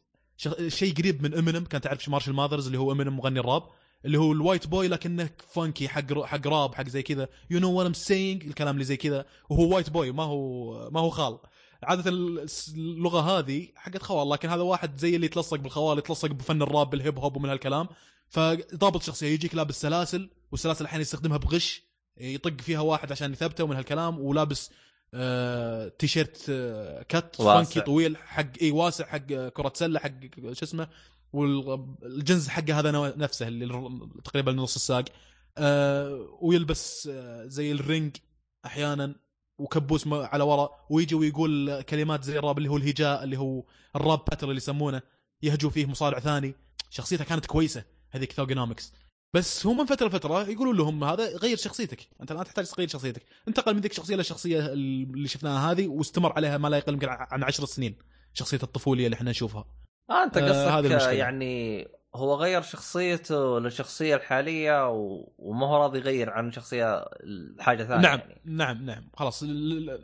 شيء 0.67 0.93
قريب 0.93 1.23
من 1.23 1.33
امينيم 1.33 1.65
كان 1.65 1.81
تعرف 1.81 2.09
مارشال 2.09 2.33
ماذرز 2.33 2.65
اللي 2.65 2.77
هو 2.79 2.91
امينيم 2.91 3.17
مغني 3.17 3.39
الراب 3.39 3.63
اللي 4.05 4.19
هو 4.19 4.31
ال 4.31 4.37
white 4.37 4.67
boy 4.67 4.87
لكنه 4.87 5.29
funky 5.53 5.87
حق 5.87 6.23
حق 6.23 6.47
راب 6.47 6.75
حق 6.75 6.87
زي 6.87 7.03
كذا. 7.03 7.27
you 7.49 7.59
know 7.59 7.71
what 7.71 7.85
I'm 7.85 7.93
saying 7.93 8.45
الكلام 8.45 8.73
اللي 8.73 8.85
زي 8.85 8.97
كذا. 8.97 9.25
وهو 9.49 9.75
white 9.75 9.89
boy 9.89 10.11
ما 10.11 10.23
هو 10.23 10.89
ما 10.89 10.99
هو 10.99 11.09
خال. 11.09 11.39
عادة 11.83 12.11
اللغة 12.77 13.19
هذه 13.19 13.67
حقت 13.75 14.03
خوال 14.03 14.29
لكن 14.29 14.49
هذا 14.49 14.61
واحد 14.61 14.97
زي 14.97 15.15
اللي 15.15 15.25
يتلصق 15.25 15.57
بالخوال 15.57 15.97
يتلصق 15.97 16.31
بفن 16.31 16.61
الراب 16.61 16.89
بال 16.89 17.01
hip 17.01 17.19
hop 17.19 17.37
ومن 17.37 17.49
هالكلام. 17.49 17.87
فضابط 18.29 19.03
شخصية 19.03 19.27
يجيك 19.27 19.55
لابس 19.55 19.81
سلاسل 19.81 20.29
والسلاسل 20.51 20.85
أحيانا 20.85 21.01
يستخدمها 21.01 21.37
بغش 21.37 21.83
يطق 22.17 22.61
فيها 22.61 22.79
واحد 22.79 23.11
عشان 23.11 23.31
يثبته 23.31 23.63
ومن 23.63 23.75
هالكلام 23.75 24.19
ولابس 24.19 24.71
آه 25.13 25.87
تيشيرت 25.87 26.45
آه 26.49 27.03
cut 27.03 27.39
واسع. 27.39 27.63
funky 27.63 27.81
طويل 27.81 28.17
حق 28.17 28.51
إي 28.61 28.71
واسع 28.71 29.05
حق 29.05 29.31
آه، 29.31 29.49
كرة 29.49 29.71
سلة 29.75 29.99
حق 29.99 30.11
شو 30.53 30.65
اسمه 30.65 30.87
والجنز 31.33 32.47
حقه 32.47 32.79
هذا 32.79 33.13
نفسه 33.17 33.47
اللي 33.47 33.93
تقريبا 34.25 34.51
نص 34.51 34.75
الساق. 34.75 35.05
آه 35.57 36.37
ويلبس 36.41 37.09
آه 37.11 37.45
زي 37.45 37.71
ال 37.71 37.80
ring 37.80 38.17
أحيانا 38.65 39.15
وكبوس 39.59 40.07
على 40.07 40.43
ورا 40.43 40.69
ويجي 40.89 41.15
ويقول 41.15 41.81
كلمات 41.81 42.23
زي 42.23 42.39
الراب 42.39 42.57
اللي 42.57 42.69
هو 42.69 42.77
الهجاء 42.77 43.23
اللي 43.23 43.37
هو 43.37 43.63
ال 43.95 44.03
rap 44.03 44.25
battle 44.29 44.47
اللي 44.47 44.57
يسمونه 44.57 45.01
يهجو 45.43 45.69
فيه 45.69 45.85
مصارع 45.85 46.19
ثاني. 46.19 46.55
شخصيته 46.89 47.23
كانت 47.23 47.45
كويسة 47.45 47.83
هذيك 48.09 48.31
Thuganomics 48.31 48.93
بس 49.33 49.65
هم 49.65 49.77
من 49.77 49.85
فترة 49.85 50.07
لفترة 50.07 50.49
يقولون 50.49 50.77
لهم 50.77 51.03
هذا 51.03 51.37
غير 51.37 51.57
شخصيتك. 51.57 52.07
أنت 52.21 52.31
الآن 52.31 52.45
تحتاج 52.45 52.65
تغير 52.65 52.87
شخصيتك. 52.87 53.25
انتقل 53.47 53.73
من 53.73 53.81
ذيك 53.81 53.91
الشخصية 53.91 54.15
للشخصيه 54.15 54.65
اللي 54.65 55.27
شفناها 55.27 55.71
هذه 55.71 55.87
واستمر 55.87 56.33
عليها 56.33 56.57
ما 56.57 56.67
لا 56.67 56.77
يقل 56.77 56.93
يمكن 56.93 57.07
عن 57.09 57.43
عشر 57.43 57.65
سنين. 57.65 57.95
شخصية 58.33 58.59
الطفولية 58.63 59.05
اللي 59.05 59.15
إحنا 59.15 59.29
نشوفها. 59.29 59.65
آه 60.09 60.23
أنت 60.23 60.37
آه، 60.37 60.75
قصدك 60.75 60.91
آه. 60.91 61.11
يعني 61.11 61.87
هو 62.15 62.35
غير 62.35 62.61
شخصيته 62.61 63.59
للشخصية 63.59 64.15
الحالية 64.15 64.89
و... 64.89 65.31
وما 65.37 65.67
هو 65.67 65.77
راضي 65.77 65.99
يغير 65.99 66.29
عن 66.29 66.51
شخصية 66.51 67.05
حاجة 67.59 67.83
ثانية 67.83 68.01
نعم 68.01 68.19
يعني. 68.19 68.41
نعم 68.45 68.85
نعم. 68.85 69.09
خلاص 69.13 69.39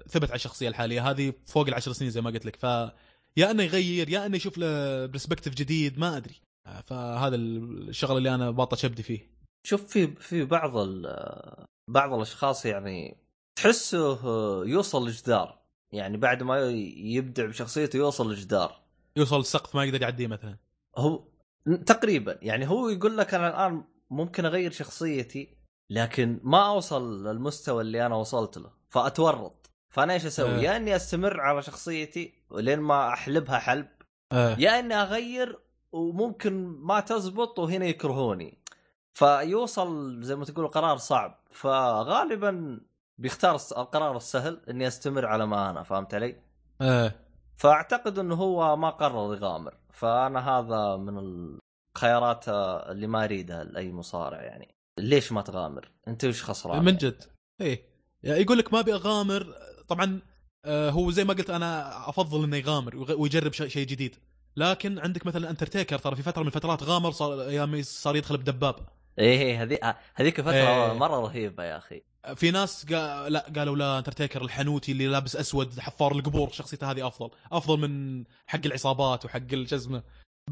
ثبت 0.09 0.30
على 0.30 0.36
الشخصية 0.36 0.69
الحالية. 0.69 1.09
هذه 1.09 1.34
فوق 1.45 1.67
العشر 1.67 1.91
سنين 1.91 2.11
زي 2.11 2.21
ما 2.21 2.30
قلت 2.30 2.45
لك. 2.45 2.55
ف 2.55 2.63
يا 3.38 3.51
إنه 3.51 3.63
يغير 3.63 4.09
يا 4.09 4.25
إنه 4.25 4.36
يشوف 4.36 4.57
له 4.57 5.05
برسبكتيف 5.05 5.55
جديد 5.55 5.99
ما 5.99 6.17
أدري. 6.17 6.36
فهذا 6.86 7.36
الشغله 7.36 8.18
اللي 8.18 8.36
أنا 8.36 8.51
باطش 8.51 8.86
أبدي 8.86 9.03
فيه 9.03 9.32
شوف 9.68 9.86
في 9.86 10.07
في 10.07 10.45
بعض. 10.45 10.88
بعض 11.89 12.13
الأشخاص 12.13 12.65
يعني 12.65 13.18
تحسه 13.57 14.20
يوصل 14.65 15.07
لجدار 15.07 15.59
يعني 15.91 16.18
بعد 16.18 16.43
ما 16.43 16.59
يبدع 16.97 17.45
بشخصيته 17.45 17.97
يوصل 17.97 18.32
لجدار 18.32 18.82
يوصل 19.18 19.39
السقف 19.39 19.76
ما 19.76 19.84
يقدر 19.84 20.01
يعديه 20.01 20.28
مثلا 20.28 20.57
هو 20.97 21.24
تقريبا 21.86 22.39
يعني 22.41 22.70
هو 22.70 22.89
يقول 22.89 23.18
لك 23.18 23.34
أنا 23.34 23.47
الآن 23.47 23.84
ممكن 24.09 24.45
أغير 24.45 24.72
شخصيتي 24.72 25.57
لكن 25.89 26.39
ما 26.43 26.68
أوصل 26.68 27.28
للمستوى 27.28 27.82
اللي 27.82 28.05
أنا 28.05 28.15
وصلت 28.15 28.57
له 28.57 28.72
فأتورط 28.89 29.70
فأنا 29.93 30.13
إيش 30.13 30.26
أسوي؟ 30.26 30.55
آه. 30.55 30.61
يا 30.61 30.78
إني 30.78 30.95
أستمر 30.95 31.41
على 31.41 31.61
شخصيتي 31.61 32.34
لين 32.51 32.80
ما 32.80 33.13
أحلبها 33.13 33.59
حلب 33.59 33.88
آه. 34.32 34.55
يا 34.59 34.80
إني 34.80 34.93
أغير 34.93 35.59
وممكن 35.98 36.54
ما 36.64 37.00
تزبط 37.00 37.60
وهنا 37.60 37.86
يكرهوني 37.86 38.58
فيوصل 39.14 40.22
زي 40.22 40.36
ما 40.36 40.45
تقول 40.45 40.68
قرار 40.68 40.98
صعب 40.98 41.39
فغالبا 41.52 42.80
بيختار 43.18 43.58
القرار 43.78 44.18
السهل 44.18 44.62
إني 44.70 44.88
أستمر 44.88 45.26
على 45.26 45.45
ما 45.45 45.70
أنا 45.70 45.84
فهمت 45.84 46.14
علي؟ 46.14 46.36
آه. 46.82 47.14
فأعتقد 47.56 48.20
إنه 48.20 48.36
هو 48.36 48.76
ما 48.76 48.89
قرر 48.89 49.36
يغامر 49.36 49.78
فأنا 49.93 50.50
هذا 50.50 50.98
من 50.98 51.18
الخيارات 51.95 52.50
اللي 52.89 53.08
ما 53.08 53.24
أريدها 53.24 53.64
لأي 53.64 53.91
مصارع 53.91 54.41
يعني 54.41 54.76
ليش 54.98 55.32
ما 55.32 55.41
تغامر؟ 55.41 55.91
أنت 56.08 56.26
وش 56.26 56.43
خسران؟ 56.43 56.86
من 56.86 56.98
جد 56.98 57.24
إيه 57.62 57.82
يعني 58.24 58.41
يقول 58.41 58.58
لك 58.58 58.74
ما 58.74 58.80
أبي 58.80 58.93
أغامر 58.93 59.54
طبعا 59.88 60.20
آه، 60.66 60.89
هو 60.89 61.12
زي 61.12 61.24
ما 61.24 61.34
قلت 61.34 61.50
أنا 61.50 62.10
أفضل 62.10 62.43
إنه 62.43 62.58
يغامر 62.58 63.14
ويجرب 63.18 63.54
شيء 63.54 63.88
جديد 63.88 64.16
لكن 64.58 64.99
عندك 64.99 65.26
مثلا 65.26 65.49
انترتيكر 65.49 65.97
ترى 65.99 66.16
في 66.16 66.22
فترة 66.24 66.41
من 66.41 66.47
الفترات 66.47 66.84
غامر 66.84 67.12
صار 67.12 67.41
أيام 67.41 67.82
صار 67.84 68.16
يدخل 68.16 68.38
بدباب. 68.38 68.76
إيه 69.20 69.39
إيه 69.41 69.64
هذي 69.64 69.80
هذيك 70.16 70.41
فتره 70.41 70.51
إيه. 70.53 70.93
مرة 70.93 71.20
رهيبة 71.20 71.64
يا 71.64 71.78
أخي. 71.78 72.03
في 72.36 72.51
ناس 72.51 72.86
قا... 72.93 73.30
لا 73.30 73.45
قالوا 73.55 73.76
لا 73.76 73.97
انترتيكر 73.97 74.41
الحنوتي 74.41 74.91
اللي 74.91 75.08
لابس 75.08 75.36
أسود 75.36 75.80
حفار 75.80 76.12
القبور 76.12 76.49
شخصيته 76.51 76.91
هذه 76.91 77.08
أفضل. 77.08 77.30
أفضل 77.51 77.80
من 77.89 78.24
حق 78.47 78.60
العصابات 78.66 79.26
وحق 79.26 79.41
ال- 79.53 79.70
شو 79.70 79.76
اسمه 79.76 80.03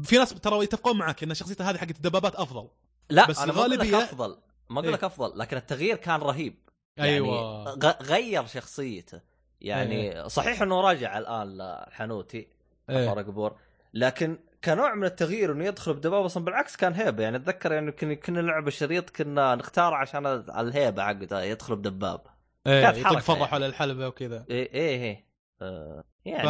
في 0.02 0.16
ناس 0.18 0.30
ترى 0.34 0.64
يتفقون 0.64 0.98
معك 0.98 1.22
إن 1.22 1.34
شخصيته 1.34 1.70
هذه 1.70 1.76
حقت 1.76 1.90
الدبابات 1.96 2.34
أفضل. 2.34 2.68
لا 3.10 3.26
بس 3.28 3.40
لك 3.42 3.54
الغالبية- 3.54 3.94
أفضل. 3.94 4.36
ما 4.70 4.80
أقول 4.80 4.92
لك 4.92 5.00
إيه. 5.00 5.06
أفضل 5.06 5.38
لكن 5.38 5.56
التغيير 5.56 5.96
كان 5.96 6.20
رهيب. 6.20 6.54
يعني 6.96 7.10
أيوه. 7.10 7.64
غ- 7.74 8.02
غير 8.02 8.46
شخصيته. 8.46 9.20
يعني 9.60 10.28
صحيح 10.28 10.62
إنه 10.62 10.80
راجع 10.80 11.18
الآن 11.18 11.56
لحنوتي 11.58 12.48
إيه. 12.90 13.08
حفار 13.10 13.22
قبور 13.22 13.56
لكن 13.94 14.38
كنوع 14.64 14.94
من 14.94 15.04
التغيير 15.04 15.52
إنه 15.52 15.64
يدخل 15.64 15.94
بدبابة 15.94 16.26
أصلا 16.26 16.44
بالعكس 16.44 16.76
كان 16.76 16.92
هيبة. 16.92 17.22
يعني 17.22 17.36
أتذكر 17.36 17.72
يعني 17.72 17.92
كنا 17.92 18.14
كنا 18.14 18.42
نلعب 18.42 18.68
الشريط 18.68 19.10
كنا 19.10 19.54
نختار 19.54 19.94
عشان 19.94 20.26
الهيبة 20.26 21.02
حقته 21.04 21.42
يدخل 21.42 21.76
بدباب. 21.76 22.20
إيه 22.66 22.90
فرح 23.18 23.40
يعني. 23.40 23.54
على 23.54 23.66
الحلبة 23.66 24.08
وكذا. 24.08 24.44
إيه 24.50 24.72
إيه 24.74 25.02
إيه. 25.02 25.26
آه 25.62 26.04
يعني 26.24 26.48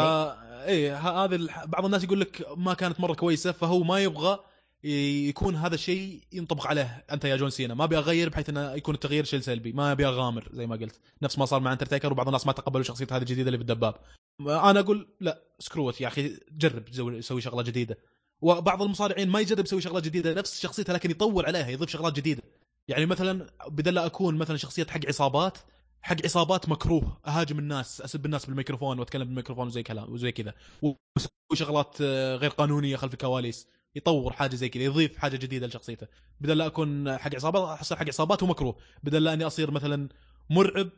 إيه 0.64 0.96
ه- 0.96 1.24
هذا 1.24 1.36
الح- 1.36 1.64
بعض 1.64 1.84
الناس 1.84 2.04
يقول 2.04 2.20
لك 2.20 2.46
ما 2.56 2.74
كانت 2.74 3.00
مرة 3.00 3.14
كويسة 3.14 3.52
فهو 3.52 3.82
ما 3.82 3.98
يبغى 4.00 4.38
يكون 4.84 5.56
هذا 5.56 5.74
الشيء 5.74 6.20
ينطبق 6.32 6.66
عليه. 6.66 7.04
أنت 7.12 7.24
يا 7.24 7.36
جون 7.36 7.50
سينا 7.50 7.74
ما 7.74 7.84
أبي 7.84 7.98
أغير 7.98 8.28
بحيث 8.28 8.48
إنه 8.48 8.72
يكون 8.72 8.94
التغيير 8.94 9.24
شيء 9.24 9.40
سلبي. 9.40 9.72
ما 9.72 9.92
أبي 9.92 10.06
أغامر 10.06 10.48
زي 10.52 10.66
ما 10.66 10.76
قلت. 10.76 11.00
نفس 11.22 11.38
ما 11.38 11.44
صار 11.44 11.60
مع 11.60 11.72
انترتيكر 11.72 12.12
وبعض 12.12 12.26
الناس 12.26 12.46
ما 12.46 12.52
تقبلوا 12.52 12.84
شخصية 12.84 13.06
هذه 13.12 13.20
الجديدة 13.20 13.46
اللي 13.48 13.58
في 13.58 13.62
الدباب. 13.62 13.94
أنا 14.40 14.80
أقول 14.80 15.08
لا 15.20 15.42
screw 15.58 15.88
it 15.88 16.00
يا 16.00 16.08
أخي 16.08 16.40
جرب 16.50 16.84
تسوي 16.84 17.22
سوي 17.22 17.40
شغلة 17.40 17.62
جديدة. 17.62 17.98
وبعض 18.40 18.82
المصارعين 18.82 19.28
ما 19.28 19.40
يجرب 19.40 19.64
يسوي 19.64 19.80
شغلات 19.80 20.04
جديدة 20.04 20.34
نفس 20.34 20.60
شخصيته 20.60 20.92
لكن 20.92 21.10
يطور 21.10 21.46
عليها 21.46 21.68
يضيف 21.68 21.90
شغلات 21.90 22.12
جديدة. 22.12 22.42
يعني 22.88 23.06
مثلا 23.06 23.50
بدل 23.68 23.94
لا 23.94 24.06
أكون 24.06 24.34
مثلا 24.34 24.56
شخصية 24.56 24.84
حق 24.84 25.00
عصابات 25.08 25.58
حق 26.02 26.16
عصابات 26.24 26.68
مكروه 26.68 27.20
أهاجم 27.26 27.58
الناس 27.58 28.00
أسب 28.00 28.26
الناس 28.26 28.46
بالميكروفون 28.46 28.98
وأتكلم 28.98 29.24
بالميكروفون 29.24 29.66
وزي 29.66 29.82
كلام 29.82 30.12
وزي 30.12 30.32
كذا. 30.32 30.54
ويسوي 30.82 31.54
شغلات 31.54 31.96
آه، 32.00 32.36
غير 32.36 32.50
قانونية 32.50 32.96
خلف 32.96 33.12
الكواليس 33.12 33.68
يطور 33.94 34.32
حاجة 34.32 34.56
زي 34.56 34.68
كذا 34.68 34.82
يضيف 34.82 35.16
حاجة 35.16 35.36
جديدة 35.36 35.66
لشخصيته. 35.66 36.06
بدل 36.40 36.58
لا 36.58 36.66
أكون 36.66 37.18
حق 37.18 37.34
عصابات 37.34 37.80
اصير 37.80 37.98
حق 37.98 38.06
عصابات 38.08 38.42
ومكروه. 38.42 38.76
بدل 39.02 39.24
لا 39.24 39.32
أني 39.32 39.46
أصير 39.46 39.70
مثلا 39.70 40.08
مرعب 40.50 40.88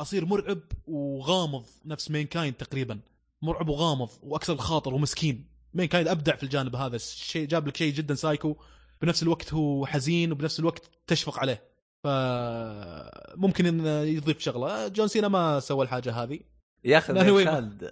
أصير 0.00 0.26
مرعب 0.26 0.60
وغامض 0.86 1.64
نفس 1.84 2.10
Mankind 2.10 2.56
تقريبا. 2.56 3.00
مرعب 3.42 3.68
وغامض 3.68 4.10
ومكسور 4.22 4.56
خاطر 4.56 4.94
ومسكين. 4.94 5.46
Mankind 5.74 6.08
أبدع 6.08 6.36
في 6.36 6.42
الجانب 6.42 6.76
هذا. 6.76 6.96
الشيء 6.96 7.46
جاب 7.46 7.68
لك 7.68 7.76
شيء 7.76 7.92
جدا 7.92 8.14
سايكو. 8.14 8.56
بنفس 9.02 9.22
الوقت 9.22 9.54
هو 9.54 9.86
حزين 9.86 10.32
وبنفس 10.32 10.60
الوقت 10.60 10.90
تشفق 11.06 11.38
عليه. 11.38 11.62
فممكن 12.04 13.66
انه 13.66 14.00
يضيف 14.00 14.40
شغلة. 14.40 14.88
جون 14.88 15.08
سينا 15.08 15.28
ما 15.28 15.60
سوى 15.60 15.84
الحاجة 15.84 16.12
هذه. 16.12 16.40
يا 16.84 16.98
أخي. 16.98 17.12
ميركاد 17.12 17.90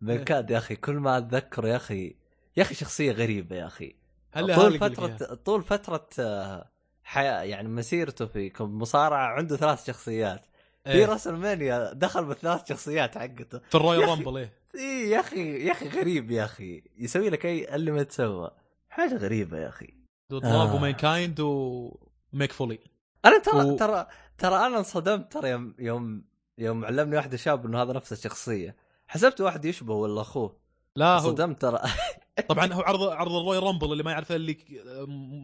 ميركاد 0.00 0.50
يا 0.50 0.58
أخي 0.58 0.76
كل 0.76 0.94
ما 0.94 1.18
اتذكره 1.18 1.68
يا 1.68 1.76
أخي 1.76 2.16
يا 2.56 2.62
أخي 2.62 2.74
شخصية 2.74 3.12
غريبة 3.12 3.56
يا 3.56 3.66
أخي. 3.66 3.96
هل 4.32 4.54
طول 4.54 4.78
فتره؟ 4.78 5.34
طول 5.34 5.62
فترة 5.62 6.08
آه، 6.18 6.70
حياه 7.02 7.42
يعني 7.42 7.68
مسيرته 7.68 8.26
في 8.26 8.52
مصارعة 8.60 9.26
عنده 9.26 9.56
ثلاث 9.56 9.86
شخصيات. 9.86 10.46
في 10.84 10.90
إيه. 10.90 11.06
WrestleMania 11.06 11.92
دخل 11.92 12.24
بالثلاث 12.24 12.68
شخصيات 12.68 13.18
حقته. 13.18 13.58
في 13.58 13.74
ال 13.74 14.08
Royal. 14.08 14.22
Rumble 14.22 14.36
إيه. 14.36 14.52
اي 14.74 15.10
يا 15.10 15.20
أخي 15.20 15.66
يا 15.66 15.72
أخي 15.72 15.88
غريب 15.88 16.30
يا 16.30 16.44
أخي. 16.44 16.82
يسوي 16.98 17.30
لك 17.30 17.46
أي 17.46 17.74
اللي 17.74 17.90
ما 17.90 18.02
تسوى. 18.02 18.50
حاجة 18.90 19.16
غريبة 19.16 19.58
يا 19.58 19.68
أخي. 19.68 19.94
Dude 20.30 20.44
آه. 20.44 20.74
و 20.74 20.90
Mankind 20.90 21.40
و 21.40 21.62
Mick 21.62 22.52
Foley 22.52 22.78
أنا 23.24 23.38
ترى 23.38 23.64
و- 23.70 23.76
ترى 23.76 24.06
ترى 24.38 24.54
أنا 24.66 24.78
انصدمت 24.78 25.32
ترى 25.32 25.48
يوم 25.50 25.74
يوم 25.78 26.24
يوم 26.58 26.84
علمني 26.84 27.16
واحد 27.16 27.34
شاب 27.36 27.66
إنه 27.66 27.82
هذا 27.82 27.92
نفس 27.92 28.12
الشخصية. 28.12 28.76
حسبت 29.08 29.40
واحد 29.40 29.64
يشبه 29.64 29.94
ولا 29.94 30.20
أخوه؟ 30.20 30.56
لا 30.96 31.06
هو 31.18 31.30
صدمت 31.30 31.60
ترى. 31.62 31.80
طبعا 32.48 32.72
هو 32.72 32.80
عرض 32.80 33.02
عرض 33.02 33.32
ال 33.32 33.37
Royal 33.37 33.62
Rumble 33.62 33.92
اللي 33.92 34.02
ما 34.02 34.10
يعرفه 34.10 34.36
اللي 34.36 34.56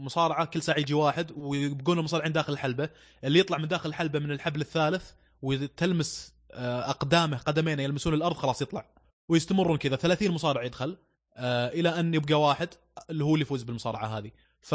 مصارعة 0.05 0.45
كل 0.45 0.62
ساعة 0.62 0.78
يجي 0.78 0.95
واحد 0.95 1.32
ويبقون 1.36 1.99
المصارعين 1.99 2.32
داخل 2.32 2.53
الحلبة. 2.53 2.88
اللي 3.24 3.38
يطلع 3.38 3.59
من 3.59 3.68
داخل 3.68 3.88
الحلبة 3.88 4.18
من 4.18 4.30
الحبل 4.32 4.61
الثالث 4.61 5.11
وتلمس 5.43 6.34
آه، 6.53 6.91
أقدامه 6.91 7.36
قدمينه 7.38 7.82
يلمسون 7.82 8.14
الأرض 8.14 8.36
خلاص 8.36 8.62
يطلع. 8.62 8.84
ويستمرون 9.28 9.78
كذا. 9.78 9.97
30 9.97 10.30
مصارع 10.30 10.62
يدخل 10.62 10.97
آه، 11.36 11.68
إلى 11.68 11.88
أن 12.01 12.14
يبقى 12.14 12.34
واحد 12.41 12.68
اللي 13.11 13.24
هو 13.24 13.34
اللي 13.34 13.43
يفوز 13.43 13.62
بالمصارعة 13.62 14.07
هذه. 14.18 14.30
ف 14.61 14.74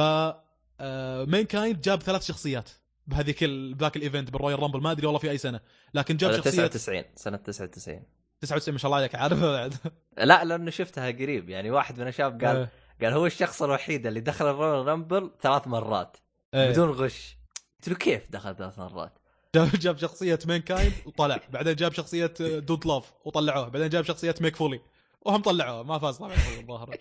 آه، 0.79 1.25
Mankind 1.25 1.81
جاب 1.81 2.01
ثلاث 2.03 2.25
شخصيات 2.25 2.69
بهذيك 3.07 3.43
ال- 3.43 3.73
بذاك 3.73 3.95
ال 3.97 4.03
event 4.03 4.29
بال 4.31 4.59
Royal 4.59 4.68
Rumble. 4.68 4.81
ما 4.81 4.91
أدري 4.91 5.05
والله 5.07 5.19
في 5.19 5.31
أي 5.31 5.37
سنة. 5.37 5.59
لكن 5.93 6.17
جاب 6.17 6.31
شخصية 6.31 6.67
99 6.67 7.03
سنة 7.15 7.37
99 7.37 8.03
99 8.41 8.73
ما 8.73 8.79
شاء 8.79 8.89
الله 8.89 8.97
عليك 8.97 9.15
عارف 9.15 9.39
بعد 9.43 9.73
لا 10.17 10.43
لأنه 10.43 10.71
شفتها 10.71 11.11
قريب. 11.11 11.49
يعني 11.49 11.71
واحد 11.71 11.99
من 11.99 12.07
الشباب 12.07 12.43
قال 12.45 12.57
آه، 12.57 12.69
قال 13.01 13.13
هو 13.13 13.25
الشخص 13.25 13.61
الوحيد 13.61 14.07
اللي 14.07 14.19
دخل 14.19 14.47
ال 14.49 14.85
Royal 14.87 15.07
Rumble 15.07 15.31
ثلاث 15.41 15.67
مرات 15.67 16.17
آه. 16.53 16.71
بدون 16.71 16.89
غش. 16.89 17.37
قلت 17.79 17.89
له 17.89 17.95
كيف 17.95 18.31
دخل 18.31 18.55
ثلاث 18.55 18.79
مرات؟ 18.79 19.19
جاب 19.55 19.69
جاب 19.79 19.97
شخصية 19.97 20.39
Mankind 20.47 20.93
وطلع. 21.05 21.39
بعدين 21.49 21.75
جاب 21.75 21.93
شخصية 21.93 22.33
Dude 22.39 22.87
Love 22.87 23.13
وطلعوه 23.25 23.67
بعدين 23.69 23.89
جاب 23.89 24.03
شخصية 24.03 24.35
Mick 24.41 24.55
Foley 24.55 24.79
وهم 25.21 25.41
طلعوه 25.41 25.83
ما 25.83 25.99
فاز 25.99 26.17
طبعا. 26.17 26.31
الظاهر. 26.59 26.95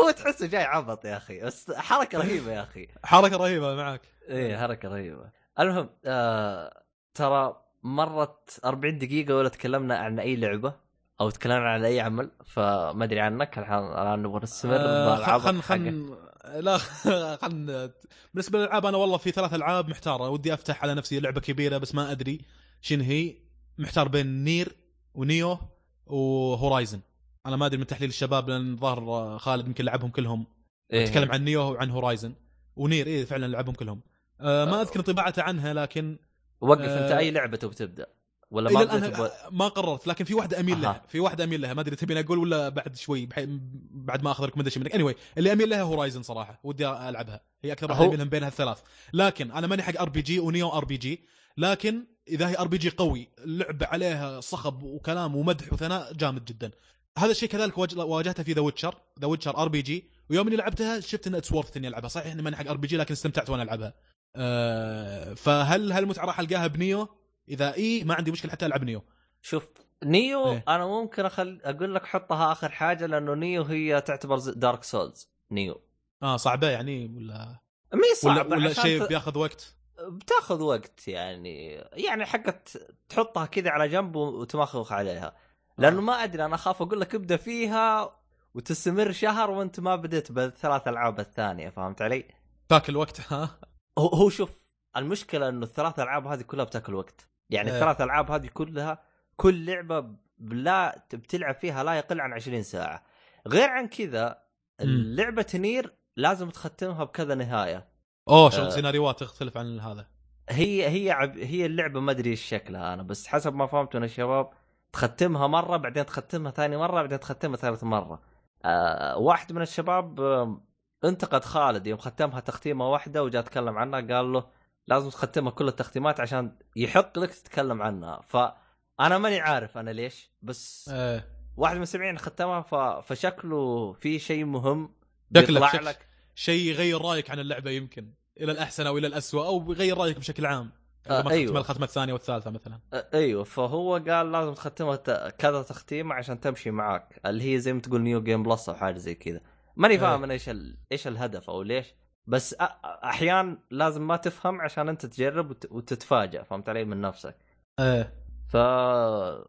هو 0.00 0.10
تحسه 0.10 0.46
جاي 0.46 0.62
عبط 0.64 1.04
يا 1.04 1.16
أخي. 1.16 1.40
بس 1.40 1.70
حركة 1.70 2.18
رهيبة 2.18 2.52
يا 2.52 2.62
أخي. 2.62 2.88
حركة 3.04 3.36
رهيبة 3.36 3.74
معك. 3.74 4.00
إيه 4.28 4.56
حركة 4.56 4.88
رهيبة. 4.88 5.30
المهم 5.60 5.88
آه 6.04 6.82
ترى 7.14 7.56
مرت 7.82 8.60
40 8.64 8.98
دقيقة 8.98 9.34
ولا 9.36 9.48
تكلمنا 9.48 9.96
عن 9.98 10.18
أي 10.18 10.36
لعبة 10.36 10.74
أو 11.20 11.30
تكلمنا 11.30 11.68
عن 11.70 11.84
أي 11.84 12.00
عمل. 12.00 12.30
فما 12.46 13.04
أدري 13.04 13.20
عنك. 13.20 13.58
الحين 13.58 13.78
الآن 13.78 14.22
نبغى 14.22 14.40
نستمر 14.42 14.76
آه، 14.76 15.16
بالعبط 15.16 15.42
خل 15.42 15.62
حقك. 15.62 15.64
خل 15.64 16.16
لا 16.56 16.78
خل 17.42 17.90
بالنسبة 18.34 18.58
للألعاب 18.58 18.86
أنا 18.86 18.96
والله 18.96 19.16
في 19.16 19.30
ثلاث 19.30 19.54
ألعاب 19.54 19.88
محتاره 19.88 20.28
ودي 20.28 20.54
أفتح 20.54 20.82
على 20.82 20.94
نفسي 20.94 21.20
لعبة 21.20 21.40
كبيرة 21.40 21.78
بس 21.78 21.94
ما 21.94 22.12
أدري 22.12 22.40
شنو 22.80 23.04
هي. 23.04 23.34
محتار 23.78 24.08
بين 24.08 24.44
Nier 24.44 24.76
و 25.14 25.23
Nioh 25.23 25.58
و 26.06 26.16
Horizon. 26.16 27.00
أنا 27.46 27.56
ما 27.56 27.66
أدري 27.66 27.78
من 27.78 27.86
تحليل 27.86 28.08
الشباب 28.08 28.50
لأن 28.50 28.76
ظهر 28.76 29.38
خالد 29.38 29.66
يمكن 29.66 29.84
لعبهم 29.84 30.10
كلهم. 30.10 30.46
إيه. 30.92 31.06
تكلم 31.06 31.32
عن 31.32 31.44
Nioh 31.44 31.72
وعن 31.72 31.90
Horizon. 31.90 32.34
و 32.76 32.82
Nier 32.82 33.06
إيه 33.06 33.24
فعلا 33.24 33.46
لعبهم 33.46 33.74
كلهم. 33.74 34.00
آه 34.40 34.64
ما 34.64 34.82
أذكر 34.82 35.00
انطباعته 35.00 35.42
عنها 35.42 35.74
لكن 35.74 36.18
وقف 36.60 36.80
أنت 36.80 37.12
آه، 37.12 37.18
أي 37.18 37.30
لعبة 37.30 37.56
تبي 37.56 37.74
تبدأ. 37.74 38.06
ولا 38.50 38.70
ما 38.70 38.82
الآن 38.82 39.10
بو... 39.10 39.28
ما 39.50 39.68
قررت 39.68 40.06
لكن 40.06 40.24
في 40.24 40.34
واحدة 40.34 40.60
أميل. 40.60 40.80
لها 40.82 41.02
في 41.08 41.20
واحدة 41.20 41.44
أميل 41.44 41.60
لها 41.60 41.74
ما 41.74 41.80
أدري 41.80 41.96
تبيني 41.96 42.20
أقول 42.20 42.38
ولا 42.38 42.68
بعد 42.68 42.96
شوي 42.96 43.26
بحي... 43.26 43.46
بعد 43.90 44.22
ما 44.22 44.30
أخذ 44.30 44.44
recommendation 44.44 44.80
منك. 44.80 44.94
اني 44.94 45.12
anyway, 45.12 45.16
اللي 45.38 45.52
أميل 45.52 45.70
لها 45.70 45.82
Horizon 45.82 46.22
صراحة 46.22 46.60
ودي 46.64 46.88
ألعبها. 46.88 47.40
هي 47.64 47.72
أكثر 47.72 47.90
واحدة 47.90 48.06
أميل 48.06 48.28
بين 48.28 48.42
هالثلاث. 48.42 48.78
لكن 49.12 49.50
أنا 49.52 49.66
ماني 49.66 49.82
حق 49.82 50.00
RPG 50.00 50.38
و 50.40 50.46
Nioh 50.46 50.68
RPG 50.68 51.24
لكن 51.56 52.06
إذا 52.28 52.48
هي 52.48 52.58
RPG 52.58 52.90
قوي 52.90 53.28
اللعبه 53.38 53.86
عليها 53.86 54.40
صخب 54.40 54.82
وكلام 54.82 55.36
ومدح 55.36 55.72
وثناء 55.72 56.12
جامد 56.12 56.44
جدا. 56.44 56.70
هذا 57.18 57.30
الشيء 57.30 57.48
كذلك 57.48 57.78
واج- 57.78 57.98
واجهته 57.98 58.42
في 58.42 58.52
The 58.52 58.60
Witcher 58.60 58.94
The 59.20 59.26
Witcher 59.26 59.56
RPG 59.56 60.10
ويوم 60.30 60.46
إني 60.46 60.56
لعبتها 60.56 61.00
شفت 61.00 61.26
إن 61.26 61.34
it's 61.34 61.52
worth 61.52 61.76
إني 61.76 61.88
ألعبها. 61.88 62.08
صحيح 62.08 62.32
إني 62.32 62.42
ماني 62.42 62.56
حق 62.56 62.68
RPG 62.68 62.96
لكن 62.96 63.12
استمتعت 63.12 63.50
وأنا 63.50 63.62
ألعبها. 63.62 63.94
أه 64.36 65.34
فهل 65.34 65.92
هالمتعه 65.92 66.24
راح 66.24 66.40
ألقاها 66.40 66.66
ب 66.66 66.73
Nioh؟ 66.73 67.08
إذا 67.48 67.74
إي 67.74 68.04
ما 68.04 68.14
عندي 68.14 68.30
مشكلة 68.30 68.52
حتى 68.52 68.66
ألعب 68.66 68.84
Nioh. 68.84 69.02
شوف 69.42 69.68
Nioh 70.04 70.52
إيه. 70.52 70.64
أنا 70.68 70.86
ممكن 70.86 71.24
اخل 71.24 71.60
أقول 71.64 71.94
لك 71.94 72.06
حطها 72.06 72.52
آخر 72.52 72.68
حاجة 72.70 73.06
لأنه 73.06 73.34
Nioh 73.34 73.62
هي 73.62 74.00
تعتبر 74.00 74.38
Dark 74.38 74.82
Souls 74.84 75.28
Nioh. 75.50 75.80
آه 76.22 76.36
صعبة 76.36 76.68
يعني 76.70 77.06
ولا 77.16 77.60
مي 77.94 78.00
ولا, 78.00 78.14
صعبة 78.14 78.56
ولا 78.56 78.70
عشان 78.70 78.82
شيء 78.82 79.04
ت- 79.04 79.08
بياخذ 79.08 79.38
وقت؟ 79.38 79.74
بتاخذ 80.08 80.62
وقت 80.62 81.08
يعني 81.08 81.72
يعني 81.92 82.26
حقت 82.26 82.78
تحطها 83.08 83.46
كذا 83.46 83.70
على 83.70 83.88
جنب 83.88 84.16
وتمخخ 84.16 84.92
عليها. 84.92 85.36
لأنه 85.78 86.00
ما 86.00 86.12
أدري 86.24 86.44
أنا 86.44 86.54
أخاف 86.54 86.82
أقول 86.82 87.00
لك 87.00 87.14
ابدأ 87.14 87.36
فيها 87.36 88.16
وتستمر 88.54 89.12
شهر 89.12 89.50
وأنت 89.50 89.80
ما 89.80 89.96
بديت 89.96 90.32
بالثلاث 90.32 90.88
ألعاب 90.88 91.20
الثانية 91.20 91.68
فهمت 91.68 92.02
علي؟ 92.02 92.24
تاكل 92.68 92.96
وقت 92.96 93.20
ها؟ 93.32 93.58
هو 93.98 94.06
هو 94.08 94.28
شوف 94.30 94.50
المشكلة 94.96 95.48
إنه 95.48 95.64
الثلاث 95.64 95.98
ألعاب 96.00 96.26
هذه 96.26 96.42
كلها 96.42 96.64
بتاكل 96.64 96.94
وقت. 96.94 97.28
يعني 97.50 97.70
إيه. 97.70 97.74
الثلاث 97.74 98.00
ألعاب 98.00 98.30
هذه 98.30 98.46
كلها 98.46 99.02
كل 99.36 99.66
لعبة 99.66 100.04
لا 100.38 101.06
بتلعب 101.12 101.54
فيها 101.54 101.84
لا 101.84 101.94
يقل 101.94 102.20
عن 102.20 102.32
20 102.32 102.62
ساعة 102.62 103.02
غير 103.46 103.68
عن 103.68 103.88
كذا 103.88 104.42
مم. 104.80 105.14
لعبه 105.16 105.46
نير 105.54 105.94
لازم 106.16 106.50
تختمها 106.50 107.04
بكذا 107.04 107.34
نهاية 107.34 107.88
أوه 108.28 108.50
شغل 108.50 108.66
آه. 108.66 108.68
سيناريوهات 108.68 109.20
تختلف 109.20 109.56
عن 109.56 109.80
هذا 109.80 110.06
هي 110.50 110.88
هي 110.88 111.10
عب 111.10 111.38
هي 111.38 111.66
اللعبة 111.66 112.00
ما 112.00 112.12
أدري 112.12 112.30
إيش 112.30 112.42
شكلها 112.42 112.94
أنا 112.94 113.02
بس 113.02 113.26
حسب 113.26 113.54
ما 113.54 113.66
فهمت 113.66 113.96
من 113.96 114.04
الشباب 114.04 114.50
تختمها 114.92 115.46
مرة 115.46 115.76
بعدين 115.76 116.06
تختمها 116.06 116.50
ثاني 116.50 116.76
مرة 116.76 117.00
بعدين 117.02 117.20
تختمها 117.20 117.56
ثالث 117.56 117.84
مرة 117.84 118.22
آه 118.64 119.18
واحد 119.18 119.52
من 119.52 119.62
الشباب 119.62 120.20
آه 120.20 120.60
انتقد 121.04 121.44
خالد 121.44 121.86
يوم 121.86 121.98
ختمها 121.98 122.40
تختيمة 122.40 122.90
واحدة 122.90 123.22
وجاء 123.22 123.42
تكلم 123.42 123.78
عنها 123.78 124.00
قال 124.00 124.32
له 124.32 124.46
لازم 124.88 125.10
تختمها 125.10 125.50
كل 125.52 125.68
التختيمات 125.68 126.20
عشان 126.20 126.56
يحق 126.76 127.18
لك 127.18 127.30
تتكلم 127.30 127.82
عنها. 127.82 128.20
فأنا 128.28 129.18
ماني 129.18 129.40
عارف 129.40 129.78
أنا 129.78 129.90
ليش 129.90 130.30
بس 130.42 130.88
إيه. 130.92 131.28
واحد 131.56 131.72
من 131.72 131.76
المستمعين 131.76 132.18
ختمها 132.18 132.60
ف... 132.60 132.74
فشكله 132.74 133.92
في 133.92 134.18
شيء 134.18 134.44
مهم 134.44 134.94
شكلك- 135.36 135.72
شك- 135.72 135.82
لك. 135.82 136.06
شيء 136.34 136.70
يغير 136.70 137.02
رأيك 137.02 137.30
عن 137.30 137.38
اللعبة 137.38 137.70
يمكن 137.70 138.12
إلى 138.40 138.52
الأحسن 138.52 138.86
أو 138.86 138.98
إلى 138.98 139.06
الاسوء 139.06 139.46
أو 139.46 139.72
يغير 139.72 139.98
رأيك 139.98 140.18
بشكل 140.18 140.46
عام. 140.46 140.70
آه،. 141.10 141.22
ختم 141.22 141.56
الختمة 141.56 141.84
الثانية 141.84 142.12
والثالثة 142.12 142.50
مثلا. 142.50 142.78
أ- 142.94 142.96
أيوه. 143.14 143.44
فهو 143.44 143.94
قال 144.08 144.32
لازم 144.32 144.54
تختمها 144.54 144.96
كذا 145.30 145.62
تختيمة 145.62 146.14
عشان 146.14 146.40
تمشي 146.40 146.70
معاك 146.70 147.20
اللي 147.26 147.54
هي 147.54 147.60
زي 147.60 147.72
ما 147.72 147.80
تقول 147.80 148.00
New 148.00 148.22
Game 148.22 148.42
Plus 148.42 148.68
أو 148.68 148.74
حاجة 148.74 148.98
زي 148.98 149.14
كذا. 149.14 149.40
ماني 149.76 149.94
إيه. 149.94 150.00
فاهم 150.00 150.22
أنا 150.22 150.32
إيش 150.32 150.48
ال... 150.48 150.78
إيش 150.92 151.06
الهدف 151.06 151.50
أو 151.50 151.62
ليش 151.62 151.94
بس. 152.28 152.54
أحيان 152.84 153.58
لازم 153.70 154.06
ما 154.06 154.16
تفهم 154.16 154.60
عشان 154.60 154.88
أنت 154.88 155.06
تجرب 155.06 155.50
وت... 155.50 155.72
وتتفاجئ 155.72 156.44
فهمت 156.44 156.68
علي؟ 156.68 156.84
من 156.84 157.00
نفسك. 157.00 157.36
إيه. 157.80 158.14
ف 158.48 158.56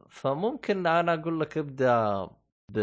فممكن 0.09 0.87
أنا 0.87 1.13
أقول 1.13 1.39
لك 1.39 1.57
ابدأ 1.57 2.27
ب 2.71 2.79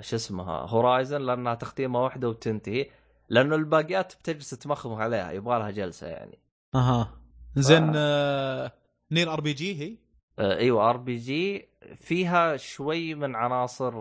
شو 0.00 0.16
اسمها 0.16 0.66
Horizon 0.66 1.20
لأنها 1.20 1.54
تختيمه 1.54 2.04
واحدة 2.04 2.28
وتنتهي 2.28 2.90
لأنه 3.28 3.54
الباقيات 3.54 4.14
بتجلس 4.14 4.50
تمخمخ 4.50 4.98
عليها 4.98 5.32
يبغى 5.32 5.58
لها 5.58 5.70
جلسة 5.70 6.06
يعني. 6.06 6.38
أها. 6.74 7.08
زين 7.56 7.92
آه... 7.96 8.72
Nier 9.10 9.32
RPG 9.32 9.82
هي؟ 9.82 9.96
آه، 10.38 10.56
أيوه 10.56 10.90
RPG 10.90 11.68
فيها 11.96 12.56
شوي 12.56 13.14
من 13.14 13.36
عناصر 13.36 13.92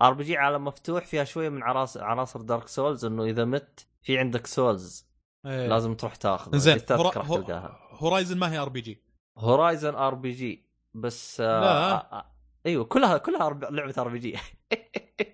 RPG 0.00 0.36
عالم 0.36 0.64
مفتوح 0.64 1.06
فيها 1.06 1.24
شوي 1.24 1.50
من 1.50 1.62
عناصر 1.62 2.04
عناصر 2.04 2.40
Dark 2.40 2.68
Souls 2.68 3.04
إنه 3.04 3.24
إذا 3.24 3.44
مت 3.44 3.86
في 4.08 4.18
عندك 4.18 4.46
souls. 4.46 5.06
إيه. 5.46 5.66
لازم 5.66 5.94
تروح 5.94 6.16
تاخذ 6.16 6.56
زين 6.58 6.78
Hori... 6.90 7.78
Horizon 7.90 8.38
ما 8.38 8.52
هي 8.52 8.58
ار 8.58 8.68
بي 8.68 8.80
جي 8.80 9.02
هورايزن 9.38 9.94
ار 9.94 10.14
بي 10.14 10.30
جي 10.32 10.66
بس 10.94 11.40
آه 11.40 11.60
لا. 11.60 11.92
آه 11.92 11.94
آه 12.18 12.24
أيوه 12.66 12.84
كلها 12.84 13.18
كلها 13.18 13.50
لعبة 13.70 13.94
RPG 13.98 14.30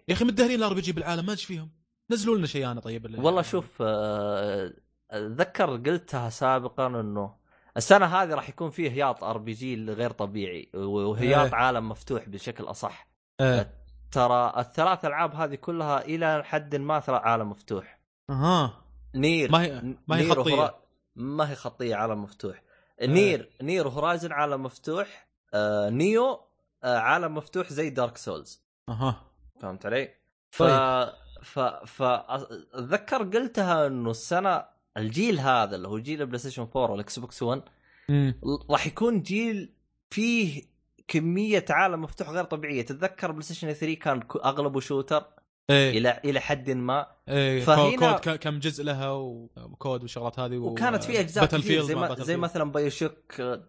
يا 0.08 0.14
أخي 0.14 0.24
مدهرين 0.24 0.58
ال 0.58 0.74
RPG 0.74 0.92
بالعالم 0.92 1.26
ما 1.26 1.32
إيش 1.32 1.44
فيهم. 1.44 1.70
نزلوا 2.10 2.36
لنا 2.36 2.46
شيء 2.46 2.70
أنا 2.70 2.80
طيب 2.80 3.06
اللي- 3.06 3.18
والله 3.18 3.42
شوف 3.42 3.66
آه، 3.80 4.72
أتذكر 5.10 5.76
قلتها 5.76 6.30
سابقا 6.30 6.86
إنه 6.86 7.36
السنة 7.76 8.06
هذه 8.06 8.34
راح 8.34 8.48
يكون 8.48 8.70
فيه 8.70 8.90
هياط 8.90 9.24
RPG 9.24 9.84
غير 9.84 10.10
طبيعي 10.10 10.70
وهياط 10.74 11.46
إيه. 11.46 11.54
عالم 11.54 11.88
مفتوح 11.88 12.28
بشكل 12.28 12.64
أصح. 12.64 13.08
إيه. 13.40 13.74
ترى 14.12 14.52
الثلاث 14.58 15.04
ألعاب 15.04 15.34
هذه 15.34 15.54
كلها 15.54 16.04
إلى 16.04 16.44
حد 16.44 16.76
ما 16.76 16.98
ترى 17.00 17.16
عالم 17.16 17.50
مفتوح. 17.50 18.03
أها. 18.30 18.84
Nier. 19.14 19.50
ما 19.52 19.62
هي- 19.62 19.82
ما 20.08 20.16
هي 20.16 20.22
Nier 20.24 20.34
خطية. 20.34 20.54
و 20.54 20.58
Hori- 20.58 20.74
ما 21.16 21.50
هي 21.50 21.54
خطية 21.54 21.94
عالم 21.94 22.22
مفتوح. 22.22 22.62
Nier 23.02 23.50
Nier 23.62 23.86
و 23.86 23.92
Horizon 23.92 24.32
عالم 24.32 24.62
مفتوح. 24.62 25.28
آه 25.54 25.90
Nioh 25.90 26.40
آه 26.84 26.98
عالم 26.98 27.34
مفتوح 27.34 27.72
زي 27.72 27.90
Dark 27.90 28.16
Souls. 28.16 28.62
أها. 28.88 29.22
فهمت 29.62 29.86
علي؟ 29.86 30.14
ف 30.50 30.62
طيب. 30.62 31.12
ف 31.42 31.58
ف 31.86 32.02
أتذكر 32.02 33.22
قلتها 33.22 33.86
إنه 33.86 34.10
السنة 34.10 34.64
الجيل 34.96 35.38
هذا 35.40 35.76
اللي 35.76 35.88
هو 35.88 35.98
جيل 35.98 36.20
ال 36.20 36.38
PlayStation 36.38 36.62
4 36.62 36.90
وال 36.90 37.18
Xbox 37.18 37.42
1 37.42 37.62
امم 38.10 38.34
راح 38.70 38.86
يكون 38.86 39.22
جيل 39.22 39.72
فيه 40.10 40.62
كمية 41.08 41.64
عالم 41.70 42.02
مفتوح 42.02 42.30
غير 42.30 42.44
طبيعية. 42.44 42.82
تتذكر 42.82 43.30
PlayStation 43.30 43.72
3 43.72 43.94
كان 43.94 44.22
أغلبه 44.44 44.80
shooter؟ 44.80 45.24
إيه. 45.70 45.98
إلى 45.98 46.20
إلى 46.24 46.40
حد 46.40 46.70
ما. 46.70 47.06
إيه 47.28 47.60
فهنا- 47.64 48.18
COD 48.18 48.36
كم 48.36 48.58
جزء 48.58 48.84
لها 48.84 49.10
و 49.10 49.33
COD 49.33 50.02
والشغلات 50.02 50.38
هذه 50.38 50.56
و... 50.56 50.66
وكانت 50.66 51.04
في 51.04 51.20
أجزاء 51.20 51.46
كثير 51.46 51.82
زي, 51.82 51.94
ما. 51.94 52.14
زي 52.14 52.36
مثلا 52.36 52.72
BioShock 52.72 53.40
آه، 53.40 53.62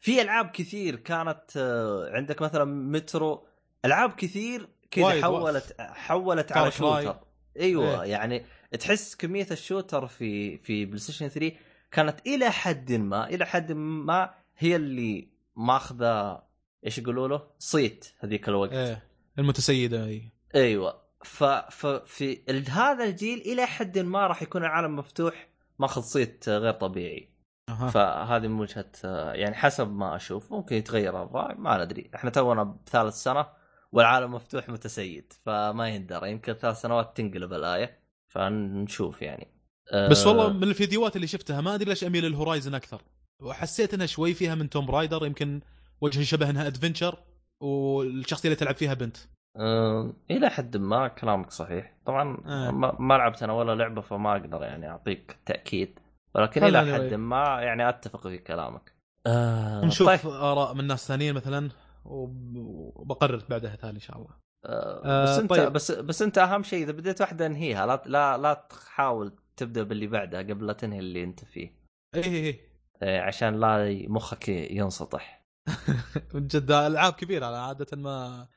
في 0.00 0.22
ألعاب 0.22 0.50
كثير 0.50 0.96
كانت 0.96 1.42
آه، 1.56 2.10
عندك 2.16 2.42
مثلا 2.42 2.64
مترو 2.64 3.46
ألعاب 3.84 4.12
كثير 4.12 4.68
كذا 4.90 5.22
حولت 5.22 5.74
حولت 5.80 6.52
على. 6.52 6.70
shooter 6.70 7.16
أيوه 7.60 8.02
إيه. 8.02 8.10
يعني 8.10 8.44
تحس 8.80 9.14
كمية 9.16 9.46
ال 9.50 9.57
shooter 9.57 10.06
في 10.06 10.58
في 10.58 10.84
PlayStation 10.84 11.28
3 11.28 11.52
كانت 11.92 12.26
إلى 12.26 12.50
حد 12.50 12.92
ما 12.92 13.28
إلى 13.28 13.46
حد 13.46 13.72
ما 13.72 14.34
هي 14.58 14.76
اللي 14.76 15.28
ماخذة 15.56 16.42
إيش 16.86 16.98
يقولوا 16.98 17.28
له؟ 17.28 17.42
صيت 17.58 18.12
هذيك 18.18 18.48
الوقت. 18.48 18.72
إيه 18.72 19.02
المتسيدة 19.38 20.06
اي 20.06 20.22
أيوه. 20.54 20.92
ف 20.92 21.01
ففي 21.24 22.42
هذا 22.70 23.04
الجيل 23.04 23.38
إلى 23.38 23.66
حد 23.66 23.98
ما 23.98 24.26
راح 24.26 24.42
يكون 24.42 24.62
العالم 24.62 24.96
مفتوح 24.96 25.48
ماخذ 25.78 26.00
صيت 26.00 26.48
غير 26.48 26.72
طبيعي. 26.72 27.28
أها. 27.68 27.88
فهذه 27.88 28.46
من 28.46 28.60
وجهة 28.60 28.92
يعني 29.32 29.54
حسب 29.54 29.90
ما 29.90 30.16
أشوف 30.16 30.52
ممكن 30.52 30.76
يتغير 30.76 31.22
الرأي 31.22 31.54
ما 31.54 31.84
ندري. 31.84 32.10
إحنا 32.14 32.30
تونا 32.30 32.62
بثالث 32.62 33.14
سنة 33.14 33.46
والعالم 33.92 34.34
مفتوح 34.34 34.68
متسيد 34.68 35.32
فما 35.46 35.88
يندرى. 35.88 36.30
يمكن 36.30 36.52
ثلاث 36.52 36.80
سنوات 36.80 37.16
تنقلب 37.16 37.52
الآية 37.52 37.98
فنشوف 38.28 39.22
يعني. 39.22 39.48
أه 39.92 40.08
بس 40.08 40.26
والله 40.26 40.52
من 40.52 40.62
الفيديوهات 40.62 41.16
اللي 41.16 41.26
شفتها 41.26 41.60
ما 41.60 41.74
أدري 41.74 41.88
ليش 41.88 42.04
أميل 42.04 42.24
لل 42.24 42.35
Horizon 42.35 42.74
أكثر. 42.74 43.02
وحسيت 43.40 43.94
إنها 43.94 44.06
شوي 44.06 44.34
فيها 44.34 44.54
من 44.54 44.70
Tomb 44.70 44.90
Raider 44.90 45.26
يمكن 45.26 45.60
وجه 46.00 46.22
شبه 46.22 46.50
إنها 46.50 46.66
adventure 46.66 47.18
والشخصية 47.60 48.48
اللي 48.48 48.56
تلعب 48.56 48.74
فيها 48.74 48.94
بنت. 48.94 49.16
أه 49.56 50.12
إلى 50.30 50.50
حد 50.50 50.76
ما 50.76 51.08
كلامك 51.08 51.50
صحيح 51.50 51.94
طبعا 52.06 52.36
آه. 52.46 52.70
ما, 52.70 53.14
لعبت 53.14 53.42
أنا 53.42 53.52
ولا 53.52 53.74
لعبة 53.74 54.00
فما 54.00 54.32
أقدر 54.32 54.62
يعني 54.62 54.88
أعطيك 54.90 55.38
تأكيد 55.46 55.98
ولكن 56.34 56.64
إلى. 56.64 56.94
حد 56.94 57.14
ما 57.14 57.60
يعني 57.62 57.88
أتفق 57.88 58.28
في 58.28 58.38
كلامك 58.38 58.92
أه 59.26 59.84
نشوف 59.84 60.06
طيب. 60.08 60.32
آراء 60.32 60.74
من 60.74 60.86
ناس 60.86 61.08
ثانيين 61.08 61.34
مثلا 61.34 61.70
وب- 62.04 62.56
وبقرر 62.96 63.42
بعدها 63.50 63.76
ثاني 63.76 63.94
إن 63.94 64.00
شاء 64.00 64.16
الله 64.16 64.30
آه، 64.66 65.22
بس 65.24 65.28
آه، 65.28 65.40
أنت 65.40 65.50
طيب. 65.50 65.72
بس 65.72 65.90
بس 65.92 66.22
أنت 66.22 66.38
أهم 66.38 66.62
شيء 66.62 66.82
إذا 66.84 66.92
بديت 66.92 67.20
واحدة 67.20 67.46
انهيها 67.46 67.86
لا 67.86 68.02
لا 68.06 68.38
لا 68.38 68.54
تحاول 68.70 69.32
تبدأ 69.56 69.82
باللي 69.82 70.06
بعدها 70.06 70.42
قبل 70.42 70.66
لا 70.66 70.72
تنهي 70.72 70.98
اللي 70.98 71.24
أنت 71.24 71.44
فيه 71.44 71.70
إيه 72.14 72.22
إيه 72.24 72.44
إيه. 72.44 72.60
آه، 73.02 73.20
عشان 73.20 73.60
لا 73.60 74.04
مخك 74.08 74.48
ينسطح 74.48 75.44
من 76.34 76.46
جد 76.46 76.70
ألعاب 76.70 77.12
كبيرة 77.12 77.46
عادة 77.46 77.86
ما 77.96 78.48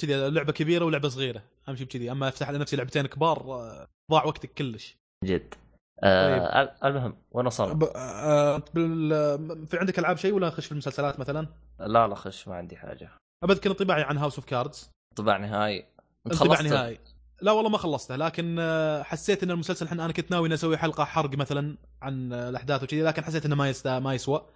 كذي 0.00 0.30
لعبة 0.30 0.52
كبيرة 0.52 0.84
ولعبة 0.84 1.08
صغيرة. 1.08 1.42
أهم 1.68 1.76
شيء 1.76 1.86
بكذي. 1.86 2.10
أما 2.10 2.28
أفتح 2.28 2.50
لنفسي 2.50 2.76
لعبتين 2.76 3.06
كبار 3.06 3.38
آه، 3.38 3.86
ضاع 4.10 4.24
وقتك 4.24 4.54
كلش. 4.54 4.96
جد. 5.24 5.54
آه 6.02 6.62
ال- 6.62 6.84
المهم 6.84 7.16
وين 7.30 7.46
وصلنا؟ 7.46 7.72
ب... 7.74 7.84
آه... 7.96 8.62
بال... 8.74 9.66
في 9.66 9.78
عندك 9.78 9.98
ألعاب 9.98 10.16
شيء 10.16 10.32
ولا 10.32 10.46
نخش 10.48 10.66
في 10.66 10.72
المسلسلات 10.72 11.20
مثلا؟ 11.20 11.46
لا 11.80 12.08
لا 12.08 12.14
خش 12.14 12.48
ما 12.48 12.54
عندي 12.54 12.76
حاجة. 12.76 13.10
بذكر 13.44 13.70
انطباعي 13.70 14.02
عن 14.02 14.18
House 14.18 14.36
of 14.36 14.44
Cards 14.44 14.90
طباع 15.16 15.36
نهائي. 15.36 15.86
انطباع 16.26 16.60
نهائي. 16.60 16.98
لا 17.42 17.52
والله 17.52 17.70
ما 17.70 17.78
خلصته 17.78 18.16
لكن 18.16 18.56
آه، 18.60 19.02
حسيت 19.02 19.42
إن 19.42 19.50
المسلسل 19.50 19.88
أنا 19.88 20.12
كنت 20.12 20.30
ناوي 20.30 20.46
إني 20.46 20.54
أسوي 20.54 20.76
حلقة 20.76 21.04
حرق 21.04 21.34
مثلا 21.34 21.76
عن 22.02 22.32
آه، 22.32 22.48
الأحداث 22.48 22.82
وكذي 22.82 23.02
لكن 23.02 23.24
حسيت 23.24 23.46
إنه 23.46 23.56
ما 23.56 23.68
يستا 23.68 23.98
ما 23.98 24.14
يسوى. 24.14 24.46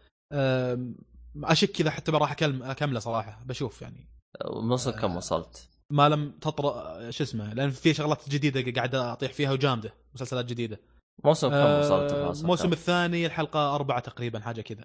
أشك 1.45 1.73
كذا 1.73 1.91
حتى 1.91 2.13
راح 2.13 2.33
أكمله 2.43 2.99
صراحة 3.01 3.43
بشوف 3.45 3.83
يعني. 3.83 4.09
وصل 4.47 4.91
كم 4.91 5.17
وصلت؟ 5.17 5.69
ما 5.91 6.09
لم 6.09 6.31
تطرأ 6.31 7.11
شو 7.11 7.25
اسمه 7.25 7.55
لأن 7.55 7.71
في 7.71 7.95
شغلات 7.95 8.29
جديدة 8.29 8.73
قاعد 8.73 8.95
أطيح 8.95 9.33
فيها 9.33 9.53
وجامدة 9.53 9.95
مسلسلات 10.15 10.45
جديدة. 10.45 10.81
موسم 11.25 11.49
كم 11.49 11.55
آه، 11.55 11.81
وصلت 11.81 12.41
الموسم 12.41 12.73
الثاني 12.73 13.27
الحلقة 13.27 13.75
أربعة 13.75 14.01
تقريبا 14.01 14.41
حاجة 14.41 14.61
كذا. 14.61 14.85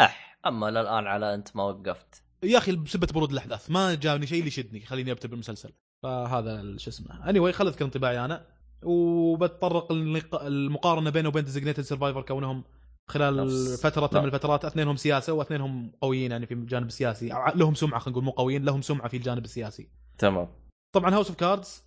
أح 0.00 0.38
أما 0.46 0.70
للآن 0.70 1.06
على 1.06 1.34
أنت 1.34 1.56
ما 1.56 1.62
وقفت. 1.62 2.22
يا 2.42 2.58
أخي 2.58 2.76
بسبة 2.76 3.06
برود 3.14 3.32
الأحداث 3.32 3.70
ما 3.70 3.94
جاني 3.94 4.26
شيء 4.26 4.38
اللي 4.38 4.48
يشدني 4.48 4.82
يخليني 4.82 5.12
ابتل 5.12 5.28
بالمسلسل 5.28 5.72
فهذا 6.02 6.76
شو 6.76 6.90
اسمه. 6.90 7.30
اني 7.30 7.40
anyway 7.40 7.54
خل 7.54 7.66
اذكر 7.66 7.84
انطباعي 7.84 8.24
أنا 8.24 8.46
وبتطرق 8.82 9.92
المقارنة 10.42 11.10
بينه 11.10 11.28
وبين 11.28 11.44
Designated 11.44 11.82
Survivor 11.82 12.22
كونهم 12.22 12.64
خلال 13.08 13.50
فترة 13.78 14.10
لا. 14.12 14.20
من 14.20 14.26
الفترات 14.26 14.64
اثنينهم 14.64 14.96
سياسة 14.96 15.32
واثنينهم 15.32 15.92
قويين 16.00 16.30
يعني 16.30 16.46
في 16.46 16.54
الجانب 16.54 16.86
السياسي 16.86 17.28
لهم 17.54 17.74
سمعة 17.74 18.00
خلينا 18.00 18.12
نقول 18.12 18.24
مو 18.24 18.30
قويين 18.30 18.64
لهم 18.64 18.82
سمعة 18.82 19.08
في 19.08 19.16
الجانب 19.16 19.44
السياسي. 19.44 19.88
تمام. 20.18 20.48
طبعا 20.94 21.14
House 21.14 21.28
of 21.28 21.36
Cards 21.36 21.82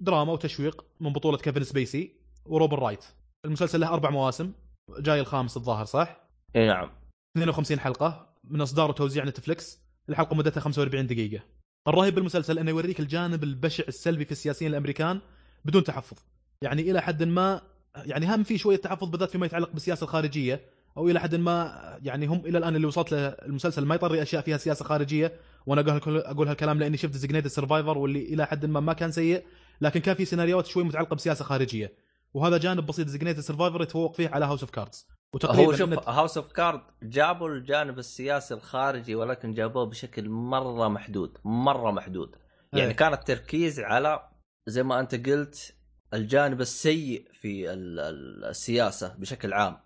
دراما 0.00 0.32
وتشويق 0.32 0.84
من 1.00 1.12
بطولة 1.12 1.38
كيفن 1.38 1.64
سبيسي 1.64 2.14
وروبن 2.46 2.76
رايت. 2.76 3.04
المسلسل 3.44 3.80
له 3.80 3.88
أربع 3.88 4.10
مواسم 4.10 4.52
جاي 4.98 5.20
الخامس 5.20 5.56
الظاهر 5.56 5.84
صح؟ 5.84 6.20
إي 6.56 6.66
نعم. 6.66 6.90
52 7.36 7.80
حلقة 7.80 8.34
من 8.44 8.60
إصدار 8.60 8.90
وتوزيع 8.90 9.24
Netflix 9.24 9.80
الحلقة 10.08 10.36
مدتها 10.36 10.60
45 10.60 11.06
دقيقة. 11.06 11.44
الرهيب 11.88 12.14
بالمسلسل 12.14 12.58
إنه 12.58 12.70
يوريك 12.70 13.00
الجانب 13.00 13.44
البشع 13.44 13.84
السلبي 13.88 14.24
في 14.24 14.32
السياسيين 14.32 14.70
الأمريكان 14.70 15.20
بدون 15.64 15.84
تحفظ. 15.84 16.16
يعني 16.62 16.90
إلى 16.90 17.02
حد 17.02 17.22
ما 17.22 17.62
يعني 17.96 18.34
هم 18.34 18.42
في 18.42 18.58
شوية 18.58 18.76
تحفظ 18.76 19.08
بالذات 19.08 19.30
فيما 19.30 19.46
يتعلق 19.46 19.72
بالسياسة 19.72 20.04
الخارجية 20.04 20.60
أو 20.96 21.08
إلى 21.08 21.20
حد 21.20 21.34
ما 21.34 21.80
يعني 22.02 22.26
هم 22.26 22.46
إلى 22.46 22.58
الآن 22.58 22.76
اللي 22.76 22.86
وصلت 22.86 23.12
له 23.12 23.18
المسلسل 23.18 23.84
ما 23.84 23.94
يطري 23.94 24.22
أشياء 24.22 24.42
فيها 24.42 24.56
سياسة 24.56 24.84
خارجية 24.84 25.32
وأنا 25.66 25.80
أقول 25.80 26.18
أقول 26.18 26.48
هالكلام 26.48 26.78
لأني 26.78 26.96
شفت 26.96 27.12
Designated 27.12 27.46
Survivor 27.46 27.98
واللي 27.98 28.22
إلى 28.22 28.46
حد 28.46 28.66
ما 28.66 28.80
ما 28.80 28.92
كان 28.92 29.10
سيء 29.10 29.44
لكن 29.80 30.00
كان 30.00 30.14
في 30.14 30.24
سيناريوهات 30.24 30.66
شوي 30.66 30.84
متعلقة 30.84 31.16
بسياسة 31.16 31.44
خارجية 31.44 31.92
وهذا 32.34 32.58
جانب 32.58 32.86
بسيط 32.86 33.06
Designated 33.06 33.40
Survivor 33.40 33.82
يتفوق 33.82 34.14
فيه 34.14 34.28
على 34.28 34.44
House 34.44 34.60
of 34.60 34.70
Cards 34.70 35.06
هو 35.44 35.72
شوف 35.72 36.08
House 36.08 36.36
of 36.36 36.52
Card 36.52 36.80
جابوا 37.02 37.48
الجانب 37.48 37.98
السياسي 37.98 38.54
الخارجي 38.54 39.14
ولكن 39.14 39.54
جابوه 39.54 39.84
بشكل 39.84 40.28
مرة 40.28 40.88
محدود 40.88 41.38
مرة 41.44 41.90
محدود 41.90 42.36
يعني 42.72 42.90
إيه. 42.90 42.96
كان 42.96 43.12
التركيز 43.12 43.80
على 43.80 44.28
زي 44.66 44.82
ما 44.82 45.00
أنت 45.00 45.28
قلت 45.28 45.74
الجانب 46.14 46.60
السيء 46.60 47.24
في 47.40 47.72
ال- 47.72 48.00
ال- 48.00 48.44
السياسة 48.44 49.14
بشكل 49.18 49.52
عام. 49.52 49.76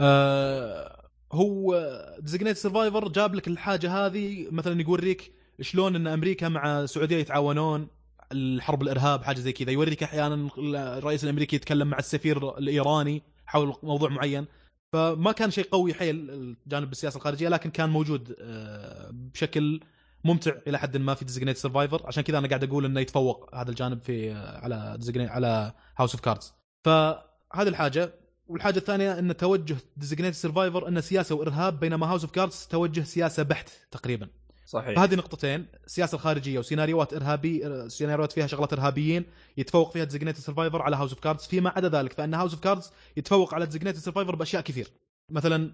آه 0.00 1.10
هو 1.32 1.76
Designated 2.20 2.56
Survivor 2.56 3.08
جاب 3.08 3.34
لك 3.34 3.48
الحاجة 3.48 4.06
هذه 4.06 4.46
مثلا 4.50 4.80
يوريك 4.80 5.32
شلون 5.60 5.96
إن 5.96 6.06
أمريكا 6.06 6.48
مع 6.48 6.80
السعودية 6.80 7.16
يتعاونون 7.16 7.88
الحرب 8.32 8.82
الإرهاب 8.82 9.24
حاجة 9.24 9.38
زي 9.40 9.52
كذا. 9.52 9.70
يوريك 9.70 10.02
أحيانا 10.02 10.48
الرئيس 10.58 11.24
الأمريكي 11.24 11.56
يتكلم 11.56 11.86
مع 11.88 11.98
السفير 11.98 12.58
الإيراني 12.58 13.22
حول 13.46 13.74
موضوع 13.82 14.08
معين. 14.08 14.46
فما 14.92 15.32
كان 15.32 15.50
شيء 15.50 15.64
قوي 15.70 15.94
حيل 15.94 16.30
الجانب 16.30 16.92
السياسة 16.92 17.16
الخارجية 17.16 17.48
لكن 17.48 17.70
كان 17.70 17.90
موجود 17.90 18.36
آه، 18.40 19.10
بشكل 19.12 19.80
ممتع 20.24 20.52
إلى 20.66 20.78
حد 20.78 20.96
ما 20.96 21.14
في 21.14 21.24
Designated 21.24 21.56
Survivor 21.56 22.06
عشان 22.06 22.22
كذا 22.22 22.38
أنا 22.38 22.48
قاعد 22.48 22.64
أقول 22.64 22.84
إنه 22.84 23.00
يتفوق 23.00 23.54
هذا 23.54 23.70
الجانب 23.70 24.02
في 24.02 24.32
على 24.32 24.96
Designated 24.98 25.30
على 25.30 25.72
House 25.96 26.12
of 26.12 26.20
Cards 26.20 26.52
فهذه 26.84 27.68
الحاجة. 27.68 28.12
والحاجة 28.46 28.78
الثانية 28.78 29.18
إن 29.18 29.36
توجه 29.36 29.76
Designated 29.96 30.34
Survivor 30.34 30.88
إنه 30.88 31.00
سياسة 31.00 31.34
وإرهاب 31.34 31.80
بينما 31.80 32.06
House 32.06 32.22
of 32.22 32.30
Cards 32.30 32.66
توجه 32.70 33.00
سياسة 33.00 33.42
بحت 33.42 33.70
تقريبا. 33.90 34.28
صحيح. 34.66 34.96
فهذه 34.96 35.14
نقطتين 35.14 35.66
السياسة 35.86 36.14
الخارجيه 36.14 36.58
وسيناريوهات 36.58 37.14
إرهابي 37.14 37.88
سيناريوهات 37.88 38.32
فيها 38.32 38.46
شغلات 38.46 38.72
إرهابيين 38.72 39.24
يتفوق 39.56 39.92
فيها 39.92 40.04
Designated 40.04 40.36
Survivor 40.36 40.82
على 40.82 40.96
House 40.96 41.10
of 41.10 41.20
Cards 41.20 41.42
فيما 41.42 41.70
عدا 41.70 41.88
ذلك 41.88 42.12
فإن 42.12 42.34
House 42.34 42.52
of 42.52 42.62
Cards 42.62 42.90
يتفوق 43.16 43.54
على 43.54 43.66
Designated 43.66 43.96
Survivor 43.96 44.34
بأشياء 44.36 44.62
كثير. 44.62 44.88
مثلا 45.30 45.72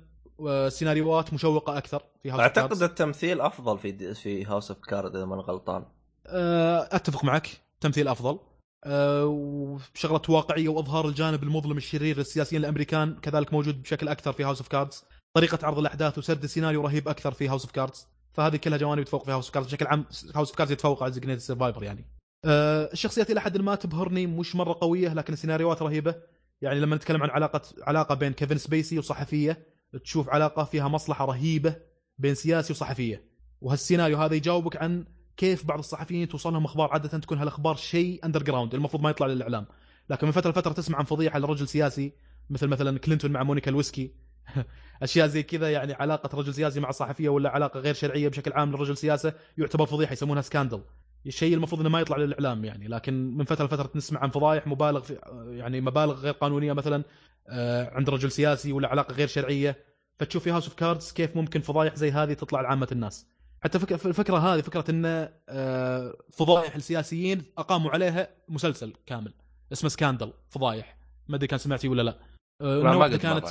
سيناريوهات 0.68 1.34
مشوقة 1.34 1.78
أكثر 1.78 2.02
في 2.22 2.30
House 2.30 2.40
of 2.40 2.40
أعتقد 2.40 2.68
Cards 2.68 2.82
التمثيل 2.82 3.40
أفضل 3.40 3.78
في 3.78 4.14
في 4.14 4.44
House 4.44 4.70
of 4.70 4.80
Card 4.80 5.16
إذا 5.16 5.24
ماني 5.24 5.42
غلطان. 5.42 5.84
آه، 6.26 6.88
أتفق 6.92 7.24
معك 7.24 7.48
تمثيل 7.80 8.08
أفضل. 8.08 8.38
آه، 8.84 9.26
وشغلة 9.26 10.22
واقعية 10.28 10.68
وأظهار 10.68 11.08
الجانب 11.08 11.42
المظلم 11.42 11.76
الشرير 11.76 12.18
للسياسيين 12.18 12.62
الأمريكان 12.62 13.14
كذلك 13.14 13.52
موجود 13.52 13.82
بشكل 13.82 14.08
أكثر 14.08 14.32
في 14.32 14.44
House 14.44 14.58
of 14.58 14.68
Cards 14.68 15.04
طريقة 15.34 15.66
عرض 15.66 15.78
الأحداث 15.78 16.18
وسرد 16.18 16.42
السيناريو 16.42 16.82
رهيب 16.82 17.08
أكثر 17.08 17.32
في 17.32 17.48
House 17.48 17.62
of 17.62 17.72
Cards 17.72 18.06
فهذه 18.32 18.56
كلها 18.56 18.78
جوانب 18.78 19.00
يتفوق 19.00 19.24
في 19.24 19.30
House 19.30 19.44
of 19.44 19.54
Cards 19.54 19.68
بشكل 19.68 19.86
عام. 19.86 20.04
House 20.34 20.48
of 20.48 20.58
Cards 20.58 20.72
يتفوق 20.72 21.02
على 21.02 21.12
Designated 21.12 21.40
Survivor 21.40 21.82
يعني. 21.82 22.04
الشخصيات 22.92 23.30
إلى 23.30 23.40
حد 23.40 23.58
ما 23.58 23.74
تبهرني 23.74 24.26
مش 24.26 24.56
مرة 24.56 24.78
قوية 24.80 25.14
لكن 25.14 25.32
السيناريوهات 25.32 25.82
رهيبة. 25.82 26.14
يعني 26.62 26.80
لما 26.80 26.96
نتكلم 26.96 27.22
عن 27.22 27.30
علاقة 27.30 27.62
علاقة 27.82 28.14
بين 28.14 28.32
كيفن 28.32 28.58
سبيسي 28.58 28.98
وصحفية 28.98 29.66
تشوف 30.04 30.28
علاقة 30.28 30.64
فيها 30.64 30.88
مصلحة 30.88 31.24
رهيبة 31.24 31.76
بين 32.18 32.34
سياسي 32.34 32.72
وصحفية. 32.72 33.24
وهالسيناريو 33.60 34.18
هذا 34.18 34.34
يجاوبك 34.34 34.76
عن 34.76 35.04
كيف 35.36 35.66
بعض 35.66 35.78
الصحفيين 35.78 36.28
توصل 36.28 36.52
لهم 36.52 36.64
أخبار 36.64 36.90
عادة 36.92 37.18
تكون 37.18 37.38
هالأخبار 37.38 37.76
شيء 37.76 38.20
underground 38.24 38.74
المفروض 38.74 39.02
ما 39.02 39.10
يطلع 39.10 39.26
للإعلام. 39.26 39.66
لكن 40.10 40.26
من 40.26 40.32
فترة 40.32 40.50
لفترة 40.50 40.72
تسمع 40.72 40.98
عن 40.98 41.04
فضيحة 41.04 41.38
لرجل 41.38 41.68
سياسي 41.68 42.12
مثل 42.50 42.66
مثلا 42.66 42.98
كلينتون 42.98 43.30
مع 43.30 43.42
مونيكا 43.42 43.70
لوينسكي 43.70 44.14
أشياء 45.02 45.26
زي 45.26 45.42
كذا 45.42 45.72
يعني 45.72 45.92
علاقة 45.92 46.38
رجل 46.38 46.54
سياسي 46.54 46.80
مع 46.80 46.90
صحفية 46.90 47.28
ولا 47.28 47.50
علاقة 47.50 47.80
غير 47.80 47.94
شرعية 47.94 48.28
بشكل 48.28 48.52
عام 48.52 48.72
لرجل 48.72 48.96
سياسة 48.96 49.32
يعتبر 49.58 49.86
فضيحة 49.86 50.12
يسمونها 50.12 50.42
scandal 50.42 50.82
الشيء 51.26 51.54
المفروض 51.54 51.80
إنه 51.80 51.90
ما 51.90 52.00
يطلع 52.00 52.16
للإعلام 52.16 52.64
يعني. 52.64 52.88
لكن 52.88 53.36
من 53.36 53.44
فترة 53.44 53.64
لفترة 53.64 53.90
نسمع 53.94 54.20
عن 54.20 54.30
فضايح 54.30 54.66
مبالغ 54.66 55.00
في 55.00 55.18
يعني 55.50 55.80
مبالغ 55.80 56.14
غير 56.14 56.32
قانونية 56.32 56.72
مثلا. 56.72 57.04
عند 57.92 58.10
رجل 58.10 58.30
سياسي 58.32 58.72
ولا 58.72 58.88
علاقة 58.88 59.12
غير 59.14 59.28
شرعية 59.28 59.84
فتشوف 60.18 60.42
في 60.44 60.50
House 60.50 60.64
of 60.64 60.74
Cards 60.74 61.12
كيف 61.12 61.36
ممكن 61.36 61.60
فضايح 61.60 61.94
زي 61.94 62.10
هذه 62.10 62.32
تطلع 62.32 62.60
لعامه 62.60 62.88
الناس. 62.92 63.26
حتى 63.62 63.78
فك- 63.78 64.06
الفكرة 64.06 64.36
هذه 64.38 64.60
فكرة 64.60 64.84
إن 64.90 65.28
آه، 65.48 66.14
فضايح 66.32 66.74
السياسيين 66.74 67.42
أقاموا 67.58 67.90
عليها 67.90 68.28
مسلسل 68.48 68.92
كامل 69.06 69.32
اسمه 69.72 69.90
Scandal 69.90 70.32
فضايح. 70.48 70.96
ما 71.28 71.36
أدري 71.36 71.46
كان 71.46 71.58
سمعتي 71.58 71.88
ولا 71.88 72.02
لا. 72.02 72.18
آه، 72.60 72.82
ما 72.82 73.16
كانت 73.16 73.46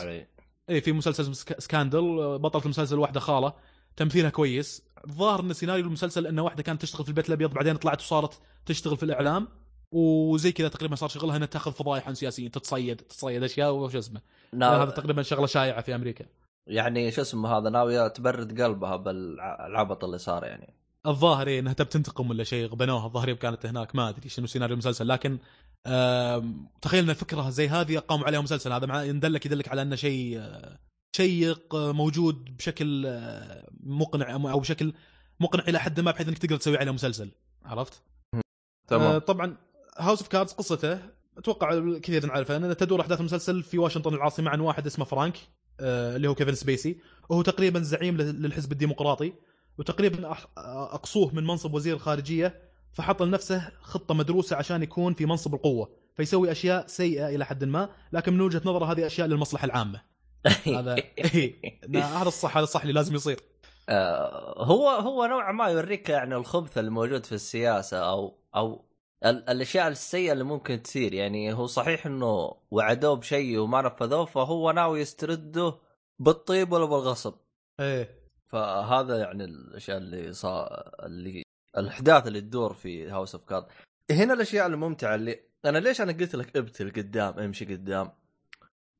اي 0.69 0.81
في 0.81 0.91
مسلسل 0.91 1.35
Scandal 1.35 2.19
آه، 2.19 2.37
بطلة 2.37 2.63
المسلسل 2.63 2.99
واحدة 2.99 3.19
خالة 3.19 3.53
تمثيلها 3.95 4.29
كويس. 4.29 4.81
الظاهر 5.07 5.39
إن 5.39 5.53
سيناريو 5.53 5.85
المسلسل 5.85 6.27
انه 6.27 6.41
واحدة 6.41 6.63
كانت 6.63 6.81
تشتغل 6.81 7.03
في 7.03 7.09
البيت 7.09 7.27
الأبيض 7.27 7.53
بعدين 7.53 7.75
طلعت 7.75 8.01
وصارت 8.01 8.39
تشتغل 8.65 8.97
في 8.97 9.03
الإعلام. 9.03 9.47
وزي 9.91 10.51
كذا 10.51 10.67
تقريبا 10.67 10.95
صار 10.95 11.09
شغلها 11.09 11.37
إنها 11.37 11.47
تاخذ 11.47 11.71
فضايح 11.71 12.07
عن 12.07 12.15
سياسيين 12.15 12.51
تتصيد 12.51 12.97
تتصيد 12.97 13.43
أشياء 13.43 13.73
وش 13.73 13.95
اسمه. 13.95 14.21
نا- 14.53 14.83
هذا 14.83 14.91
تقريبا 14.91 15.21
شغلة 15.21 15.47
شائعة 15.47 15.81
في 15.81 15.95
أمريكا. 15.95 16.25
يعني 16.67 17.11
شو 17.11 17.21
اسمه 17.21 17.57
هذا 17.57 17.69
ناوية 17.69 18.07
تبرد 18.07 18.61
قلبها 18.61 18.95
بالعبط 18.95 20.03
اللي 20.03 20.17
صار 20.17 20.43
يعني. 20.43 20.73
الظاهر 21.07 21.47
إيه 21.47 21.59
إنها 21.59 21.73
تبي 21.73 21.89
تنتقم 21.89 22.29
ولا 22.29 22.43
شيء 22.43 22.67
غبنوها. 22.67 23.05
الظاهر 23.05 23.33
كانت 23.33 23.65
هناك 23.65 23.95
ما 23.95 24.09
أدري 24.09 24.29
شنو 24.29 24.47
سيناريو 24.47 24.73
المسلسل 24.73 25.07
لكن 25.07 25.37
تخيل 26.81 27.03
إن 27.03 27.09
الفكرة 27.09 27.49
زي 27.49 27.67
هذه 27.67 27.97
قاموا 27.97 28.25
عليها 28.25 28.41
مسلسل. 28.41 28.71
هذا 28.71 28.85
مع 28.85 29.03
يدلك 29.03 29.45
يدلك 29.45 29.67
على 29.67 29.81
إنه 29.81 29.95
شيء 29.95 30.39
آه، 30.39 30.79
شيق 31.15 31.75
آه، 31.75 31.91
موجود 31.91 32.57
بشكل 32.57 33.05
آه، 33.05 33.67
مقنع 33.83 34.51
أو 34.51 34.59
بشكل 34.59 34.93
مقنع 35.39 35.63
إلى 35.67 35.79
حد 35.79 35.99
ما 35.99 36.11
بحيث 36.11 36.27
إنك 36.27 36.37
تقدر 36.37 36.57
تسوي 36.57 36.77
عليه 36.77 36.91
مسلسل. 36.91 37.31
عرفت؟ 37.65 38.01
آه 38.35 38.41
تمام 38.87 39.17
طبعا 39.17 39.57
House 39.99 40.19
of 40.19 40.27
Cards 40.27 40.51
قصته 40.51 40.99
أتوقع 41.37 41.97
كثير 41.99 42.25
نعرفها 42.25 42.57
انه 42.57 42.73
تدور 42.73 43.01
أحداث 43.01 43.19
المسلسل 43.19 43.63
في 43.63 43.77
واشنطن 43.77 44.13
العاصمة 44.13 44.49
عن 44.51 44.59
واحد 44.59 44.85
اسمه 44.85 45.05
فرانك 45.05 45.37
آه، 45.79 46.15
اللي 46.15 46.27
هو 46.27 46.35
كيفن 46.35 46.55
سبيسي. 46.55 46.97
وهو 47.29 47.41
تقريبا 47.41 47.79
زعيم 47.79 48.17
لل- 48.17 48.41
للحزب 48.41 48.71
الديمقراطي 48.71 49.33
وتقريبا 49.77 50.31
أقصوه 50.57 51.35
من 51.35 51.43
منصب 51.47 51.73
وزير 51.73 51.95
الخارجية 51.95 52.61
فحط 52.93 53.21
لنفسه 53.23 53.71
خطة 53.81 54.13
مدروسة 54.15 54.55
عشان 54.55 54.83
يكون 54.83 55.13
في 55.13 55.25
منصب 55.25 55.53
القوة 55.55 55.89
فيسوي 56.15 56.51
أشياء 56.51 56.87
سيئة 56.87 57.27
إلى 57.29 57.45
حد 57.45 57.63
ما 57.63 57.89
لكن 58.13 58.33
من 58.33 58.41
وجهة 58.41 58.61
نظره 58.65 58.85
هذه 58.85 59.05
أشياء 59.05 59.27
للمصلحة 59.27 59.65
العامة. 59.65 60.01
هذا 60.67 60.95
هذا 62.19 62.27
الصح 62.27 62.57
هذا 62.57 62.63
الصح 62.63 62.81
اللي 62.81 62.93
لازم 62.93 63.15
يصير. 63.15 63.39
آه، 63.89 64.63
هو 64.63 64.89
هو 64.89 65.25
نوعا 65.25 65.51
ما 65.51 65.65
يوريك 65.67 66.09
يعني 66.09 66.35
الخبث 66.35 66.77
اللي 66.77 66.91
موجود 66.91 67.25
في 67.25 67.31
السياسة 67.31 67.97
أو 67.97 68.37
أو 68.55 68.88
ال- 69.25 69.49
الأشياء 69.49 69.87
السيئة 69.87 70.31
اللي 70.33 70.43
ممكن 70.43 70.81
تصير. 70.81 71.13
يعني 71.13 71.53
هو 71.53 71.65
صحيح 71.65 72.05
إنه 72.05 72.55
وعدوه 72.71 73.15
بشيء 73.15 73.57
وما 73.59 73.81
نفذوه 73.81 74.25
فهو 74.25 74.71
ناوي 74.71 74.99
يسترده 75.01 75.75
بالطيب 76.19 76.71
ولا 76.71 76.85
بالغصب. 76.85 77.33
إيه. 77.79 78.19
فهذا 78.47 79.17
يعني 79.17 79.43
الأشياء 79.43 79.97
اللي 79.97 80.33
صار 80.33 80.91
اللي 81.03 81.43
الأحداث 81.77 82.27
اللي 82.27 82.41
تدور 82.41 82.73
في 82.73 83.09
House 83.09 83.35
of 83.35 83.43
Card 83.45 83.65
هنا 84.11 84.33
الأشياء 84.33 84.67
الممتعة 84.67 85.15
اللي 85.15 85.39
أنا 85.65 85.77
ليش 85.77 86.01
أنا 86.01 86.11
قلت 86.11 86.35
لك 86.35 86.57
أبتل 86.57 86.91
قدام 86.91 87.39
أمشي 87.39 87.65
قدام؟ 87.65 88.11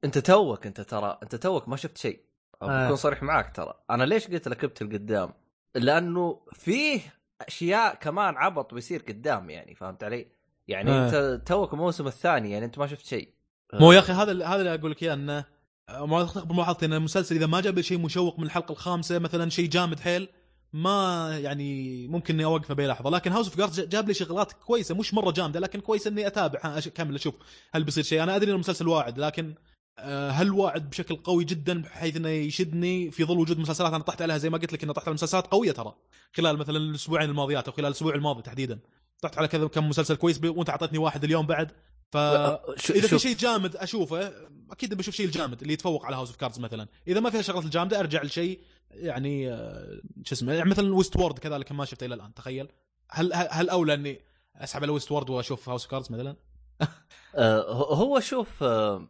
أنت 0.04 0.18
توك 0.18 0.66
أنت 0.68 0.82
ترى 0.82 1.20
أنت 1.24 1.36
توك 1.36 1.68
ما 1.70 1.76
شفت 1.76 1.98
شيء. 1.98 2.20
آه. 2.62 2.86
بكون 2.86 2.96
صريح 2.96 3.24
معك 3.24 3.56
ترى. 3.56 3.74
أنا 3.90 4.04
ليش 4.04 4.28
قلت 4.28 4.48
لك 4.48 4.64
أبتل 4.64 4.88
قدام؟ 4.94 5.34
لأنه 5.76 6.42
فيه 6.54 7.02
أشياء 7.42 7.96
كمان 7.96 8.38
عبط 8.38 8.74
بيصير 8.74 9.02
قدام 9.08 9.50
يعني 9.50 9.76
فهمت 9.76 10.04
علي؟ 10.04 10.28
يعني 10.68 10.92
آه. 10.92 11.06
أنت 11.06 11.42
توك 11.48 11.74
الموسم 11.74 12.08
الثاني 12.08 12.52
يعني 12.52 12.66
أنت 12.66 12.80
ما 12.80 12.88
شفت 12.88 13.06
شيء. 13.06 13.30
مو 13.74 13.92
يا 13.92 14.00
أخي 14.00 14.14
هذا 14.14 14.32
اللي- 14.32 14.46
هذا 14.46 14.56
اللي 14.56 14.74
أقول 14.76 14.92
لك 14.92 15.04
إياه 15.04 15.14
إنه 15.14 15.46
ما 15.90 16.24
تخطئ 16.24 16.46
بملاحظتي 16.46 16.86
إن 16.86 16.94
المسلسل 16.94 17.36
إذا 17.36 17.46
ما 17.48 17.62
جاب 17.62 17.76
لي 17.76 17.84
شيء 17.84 17.98
مشوق 18.00 18.40
من 18.40 18.46
الحلقة 18.46 18.72
الخامسة 18.72 19.20
مثلا 19.20 19.50
شيء 19.50 19.70
جامد 19.70 20.00
حيل 20.00 20.28
ما 20.74 21.30
يعني 21.40 22.08
ممكن 22.08 22.34
إني 22.34 22.46
أوقفه 22.46 22.74
بأي 22.74 22.88
لحظة. 22.88 23.10
لكن 23.10 23.32
House 23.32 23.48
of 23.48 23.58
Cards 23.58 23.80
جاب 23.80 24.08
لي 24.08 24.14
شغلات 24.14 24.52
كويسة 24.54 24.96
مش 24.96 25.14
مرة 25.14 25.32
جامدة 25.32 25.60
لكن 25.60 25.80
كويس 25.80 26.08
إني 26.08 26.28
أتابع. 26.28 26.60
اكمل 26.64 27.16
أشوف 27.16 27.36
هل 27.74 27.84
بيصير 27.84 28.04
شيء؟ 28.04 28.24
أنا 28.24 28.36
أدري 28.36 28.50
إن 28.50 28.56
المسلسل 28.56 28.88
واعد 28.88 29.20
لكن 29.20 29.54
هل 30.32 30.52
واعد 30.52 30.90
بشكل 30.90 31.16
قوي 31.16 31.44
جدا 31.44 31.82
بحيث 31.82 32.16
إنه 32.16 32.30
يشدني 32.30 33.12
في 33.12 33.26
ظل 33.26 33.38
وجود 33.38 33.60
مسلسلات 33.60 33.94
أنا 33.94 34.04
طحت 34.04 34.22
عليها 34.22 34.38
زي 34.38 34.50
ما 34.50 34.58
قلت 34.58 34.74
لك 34.74 34.84
إنه 34.84 34.94
طحت 34.94 35.08
على 35.08 35.14
مسلسلات 35.14 35.48
قوية 35.48 35.72
ترى. 35.72 35.96
خلال 36.34 36.58
مثلا 36.58 36.78
الأسبوعين 36.78 37.30
الماضيات 37.30 37.68
أو 37.68 37.74
خلال 37.74 37.86
الأسبوع 37.88 38.16
الماضي 38.16 38.42
تحديدا. 38.42 38.80
طحت 39.22 39.38
على 39.38 39.48
كذا 39.48 39.68
كم 39.68 39.90
مسلسل 39.90 40.16
كويس 40.16 40.44
وأنت 40.44 40.70
أعطيتني 40.70 40.98
واحد 40.98 41.24
اليوم 41.24 41.46
بعد. 41.48 41.72
ف 42.12 42.18
شو- 42.18 42.94
إذا 42.94 43.08
في. 43.08 43.20
شيء 43.20 43.36
جامد 43.36 43.76
أشوفه 43.76 44.34
أكيد 44.72 44.94
بشوف 44.94 45.16
شيء 45.16 45.26
الجامد 45.26 45.62
اللي 45.62 45.74
يتفوق 45.74 46.06
على 46.06 46.16
House 46.16 46.28
of 46.28 46.38
Cards 46.38 46.60
مثلا. 46.60 46.88
إذا 47.08 47.20
ما 47.20 47.30
فيها 47.30 47.42
شغلات 47.42 47.66
الجامدة 47.66 48.00
أرجع 48.00 48.24
لشيء 48.24 48.60
يعني 48.92 49.52
آه، 49.54 50.02
شو 50.24 50.36
اسمه 50.36 50.54
يعني 50.54 50.70
مثلا 50.70 50.96
Westworld 50.96 51.40
كذلك 51.40 51.72
ما 51.72 51.86
شفته 51.86 52.06
إلى 52.06 52.16
الآن 52.16 52.34
تخيل. 52.34 52.68
هل 53.12 53.34
هل 53.34 53.70
أولى 53.70 53.94
إني 53.94 54.20
أسحب 54.56 54.84
على 54.84 54.92
Westworld 54.92 55.30
وأشوف 55.30 55.70
House 55.70 55.82
of 55.84 55.92
Cards 55.92 56.12
مثلا؟ 56.12 56.36
آه، 57.36 57.74
هو- 57.96 58.20
شوف 58.20 58.64
آه، 58.64 59.08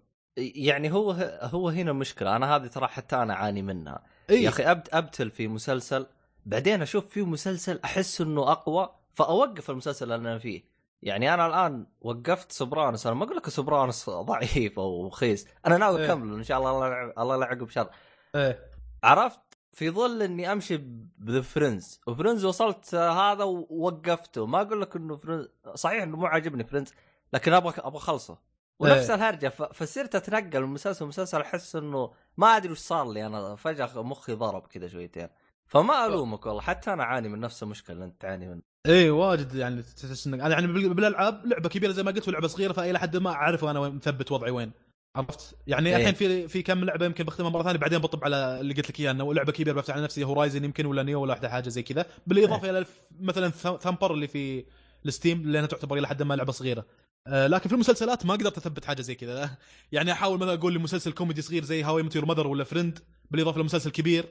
يعني 0.55 0.91
هو 0.91 1.11
هو 1.41 1.69
هنا 1.69 1.93
مشكلة. 1.93 2.35
أنا 2.35 2.55
هذه 2.55 2.67
ترى 2.67 2.87
حتى 2.87 3.15
أنا 3.15 3.33
أعاني 3.33 3.61
منها. 3.61 4.03
إي. 4.29 4.43
يا 4.43 4.49
أخي 4.49 4.63
أبت 4.63 4.93
أبتل 4.93 5.31
في 5.31 5.47
مسلسل 5.47 6.05
بعدين 6.45 6.81
أشوف 6.81 7.07
فيه 7.09 7.25
مسلسل 7.25 7.79
أحس 7.85 8.21
إنه 8.21 8.51
أقوى 8.51 8.89
فأوقف 9.13 9.69
المسلسل 9.69 10.05
اللي 10.05 10.29
أنا 10.29 10.39
فيه. 10.39 10.63
يعني 11.01 11.33
أنا 11.33 11.47
الآن 11.47 11.85
وقفت 12.01 12.51
Sopranos 12.51 13.07
أنا 13.07 13.15
ما 13.15 13.23
أقول 13.25 13.37
لك 13.37 13.49
Sopranos 13.49 14.09
ضعيف 14.09 14.79
أو 14.79 15.07
رخيص. 15.07 15.45
أنا 15.65 15.77
ناوي 15.77 15.99
إيه. 15.99 16.05
أكمله 16.05 16.35
إن 16.35 16.43
شاء 16.43 16.59
الله. 16.59 17.03
الله 17.17 17.35
لا 17.35 17.45
يعقب 17.45 17.69
شر 17.69 17.89
إيه 18.35 18.59
عرفت؟ 19.03 19.39
في 19.71 19.89
ظل 19.89 20.21
إني 20.21 20.51
أمشي 20.51 20.77
بذا 21.17 21.41
Friends 21.41 22.01
و 22.07 22.12
Friends 22.12 22.45
وصلت 22.45 22.95
هذا 22.95 23.43
ووقفته. 23.43 24.45
ما 24.45 24.61
أقول 24.61 24.81
لك 24.81 24.95
إنه 24.95 25.17
Friends 25.17 25.49
صحيح 25.75 26.03
إنه 26.03 26.17
مو 26.17 26.25
عاجبني 26.25 26.63
Friends 26.63 26.93
لكن 27.33 27.53
أبغى 27.53 27.73
أبغى 27.77 27.97
أخلصه. 27.97 28.37
ونفس 28.79 29.09
إيه. 29.09 29.15
الهرجة 29.15 29.49
فصرت 29.49 30.15
أتنقل 30.15 30.61
من 30.61 30.73
مسلسل 30.73 31.05
لمسلسل 31.05 31.41
أحس 31.41 31.75
إنه 31.75 32.11
ما 32.37 32.47
أدري 32.57 32.71
وش 32.71 32.77
صار 32.77 33.11
لي 33.11 33.25
أنا 33.25 33.55
فجأة 33.55 34.03
مخي 34.03 34.33
ضرب 34.33 34.67
كذا 34.67 34.87
شويتين. 34.87 35.27
فما 35.67 36.05
ألومك 36.05 36.45
والله 36.45 36.61
حتى 36.61 36.93
أنا 36.93 37.03
أعاني 37.03 37.29
من 37.29 37.39
نفس 37.39 37.63
المشكلة 37.63 37.93
اللي 37.95 38.05
أنت 38.05 38.21
تعاني 38.21 38.47
منها. 38.47 38.61
إيه 38.85 39.11
واجد 39.11 39.55
يعني 39.55 39.81
تحس 39.81 40.27
إنك 40.27 40.39
أنا 40.39 40.49
يعني 40.49 40.67
بال- 40.67 40.93
بالألعاب 40.93 41.45
لعبة 41.45 41.69
كبيرة 41.69 41.91
زي 41.91 42.03
ما 42.03 42.11
قلت 42.11 42.27
ولعبة 42.27 42.47
صغيرة 42.47 42.73
فإلى 42.73 42.99
حد 42.99 43.17
ما 43.17 43.29
أعرف 43.29 43.65
أنا 43.65 43.79
وين 43.79 43.95
مثبت 43.95 44.31
وضعي 44.31 44.51
وين. 44.51 44.71
عرفت؟ 45.15 45.55
يعني 45.67 45.89
إيه. 45.89 45.95
الحين 45.95 46.13
في 46.13 46.47
في 46.47 46.61
كم 46.61 46.83
لعبة 46.83 47.05
يمكن 47.05 47.23
بختمها 47.23 47.49
مرة 47.49 47.63
ثانية 47.63 47.79
بعدين 47.79 47.99
بطب 47.99 48.23
على 48.23 48.59
اللي 48.61 48.73
قلت 48.73 48.89
لك 48.89 48.99
إياه 48.99 49.11
إنه 49.11 49.33
لعبة 49.33 49.51
كبيرة 49.51 49.73
بفتح 49.73 49.93
على 49.93 50.03
نفسي 50.03 50.23
Horizon 50.23 50.63
يمكن 50.65 50.85
ولا 50.85 51.03
Nioh 51.03 51.21
ولا 51.21 51.31
واحدة 51.33 51.49
حاجة 51.49 51.69
زي 51.69 51.83
كذا. 51.83 52.05
بالإضافة 52.27 52.69
إلى 52.69 52.77
الف- 52.79 52.99
مثلا 53.21 53.49
ث- 53.49 53.81
Thumper 53.83 54.13
اللي 54.13 54.27
في 54.27 54.65
ال 55.05 55.11
Steam 55.11 55.41
لأنها 55.51 55.67
تعتبر 55.67 55.97
إلى 55.97 56.07
حد 56.07 56.23
ما 56.23 56.33
لعبة 56.33 56.51
صغيرة. 56.51 56.85
لكن 57.27 57.69
في 57.69 57.75
المسلسلات 57.75 58.25
ما 58.25 58.33
قدرت 58.33 58.57
أثبت 58.57 58.85
حاجة 58.85 59.01
زي 59.01 59.15
كذا. 59.15 59.57
يعني 59.91 60.11
أحاول 60.11 60.39
مثلا 60.39 60.53
أقول 60.53 60.73
لي 60.73 60.79
مسلسل 60.79 61.11
كوميدي 61.11 61.41
صغير 61.41 61.63
زي 61.63 61.83
How 61.83 62.03
I 62.03 62.06
Met 62.06 62.14
Your 62.14 62.25
Mother 62.25 62.47
ولا 62.47 62.63
Friend 62.63 62.99
بالإضافة 63.31 63.59
لمسلسل 63.61 63.91
كبير. 63.91 64.25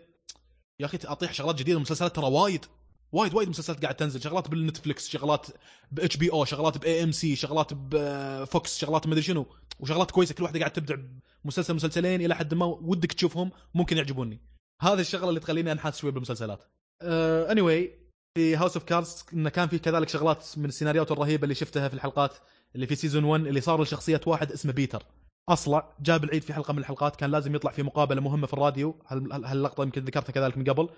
يا 0.80 0.86
أخي 0.86 0.99
أطيح 1.05 1.32
شغلات 1.32 1.55
جديدة 1.55 1.76
المسلسلات 1.76 2.16
ترى 2.16 2.26
وايد 2.26 2.64
وايد 3.12 3.34
وايد 3.34 3.49
مسلسلات 3.49 3.82
قاعد 3.82 3.95
تنزل. 3.95 4.22
شغلات 4.22 4.49
بال 4.49 4.62
Netflix 4.62 5.09
شغلات 5.09 5.47
ب 5.92 6.16
HBO 6.16 6.44
شغلات 6.45 6.78
ب 6.78 7.03
AMC 7.03 7.36
شغلات 7.36 7.72
ب 7.72 7.99
Fox 7.99 8.78
شغلات 8.78 9.07
ما 9.07 9.12
أدري 9.12 9.22
شنو. 9.22 9.47
وشغلات 9.80 10.11
كويسة 10.11 10.34
كل 10.34 10.43
واحدة 10.43 10.59
قاعد 10.59 10.72
تبدع 10.72 10.97
مسلسل 11.45 11.74
مسلسلين 11.74 12.20
إلى 12.20 12.34
حد 12.34 12.55
ما. 12.55 12.66
ودك 12.66 13.12
تشوفهم 13.12 13.51
ممكن 13.74 13.97
يعجبوني. 13.97 14.41
هذه 14.82 15.01
الشغلة 15.01 15.28
اللي 15.28 15.41
تخليني 15.41 15.72
أنحاس 15.72 15.99
شوي 15.99 16.11
بالمسلسلات. 16.11 16.64
anyway, 17.03 17.90
في 18.34 18.57
House 18.57 18.76
of 18.76 18.84
Cards 18.84 19.24
انه 19.32 19.51
كان 19.51 19.68
في 19.68 19.78
كذلك 19.78 20.09
شغلات 20.09 20.47
من 20.57 20.64
السيناريوهات 20.64 21.11
الرهيبة 21.11 21.43
اللي 21.43 21.55
شفتها 21.55 21.89
في 21.89 21.95
الحلقات. 21.95 22.36
اللي 22.74 22.86
في 22.86 22.94
season 22.94 23.24
1 23.24 23.46
اللي 23.46 23.60
صار 23.60 23.82
لشخصيه 23.82 24.20
واحد 24.26 24.52
اسمه 24.52 24.72
بيتر. 24.72 25.02
أصلع 25.48 25.92
جاب 26.00 26.24
العيد 26.24 26.42
في 26.42 26.52
حلقة 26.54 26.72
من 26.72 26.78
الحلقات 26.78 27.16
كان 27.16 27.30
لازم 27.30 27.54
يطلع 27.54 27.70
في 27.70 27.82
مقابلة 27.82 28.20
مهمة 28.20 28.46
في 28.46 28.52
الراديو. 28.52 28.96
هال- 29.06 29.32
هال- 29.32 29.44
هاللقطة 29.44 29.82
يمكن 29.82 30.04
ذكرتها 30.04 30.32
كذلك 30.32 30.58
من 30.58 30.64
قبل. 30.64 30.88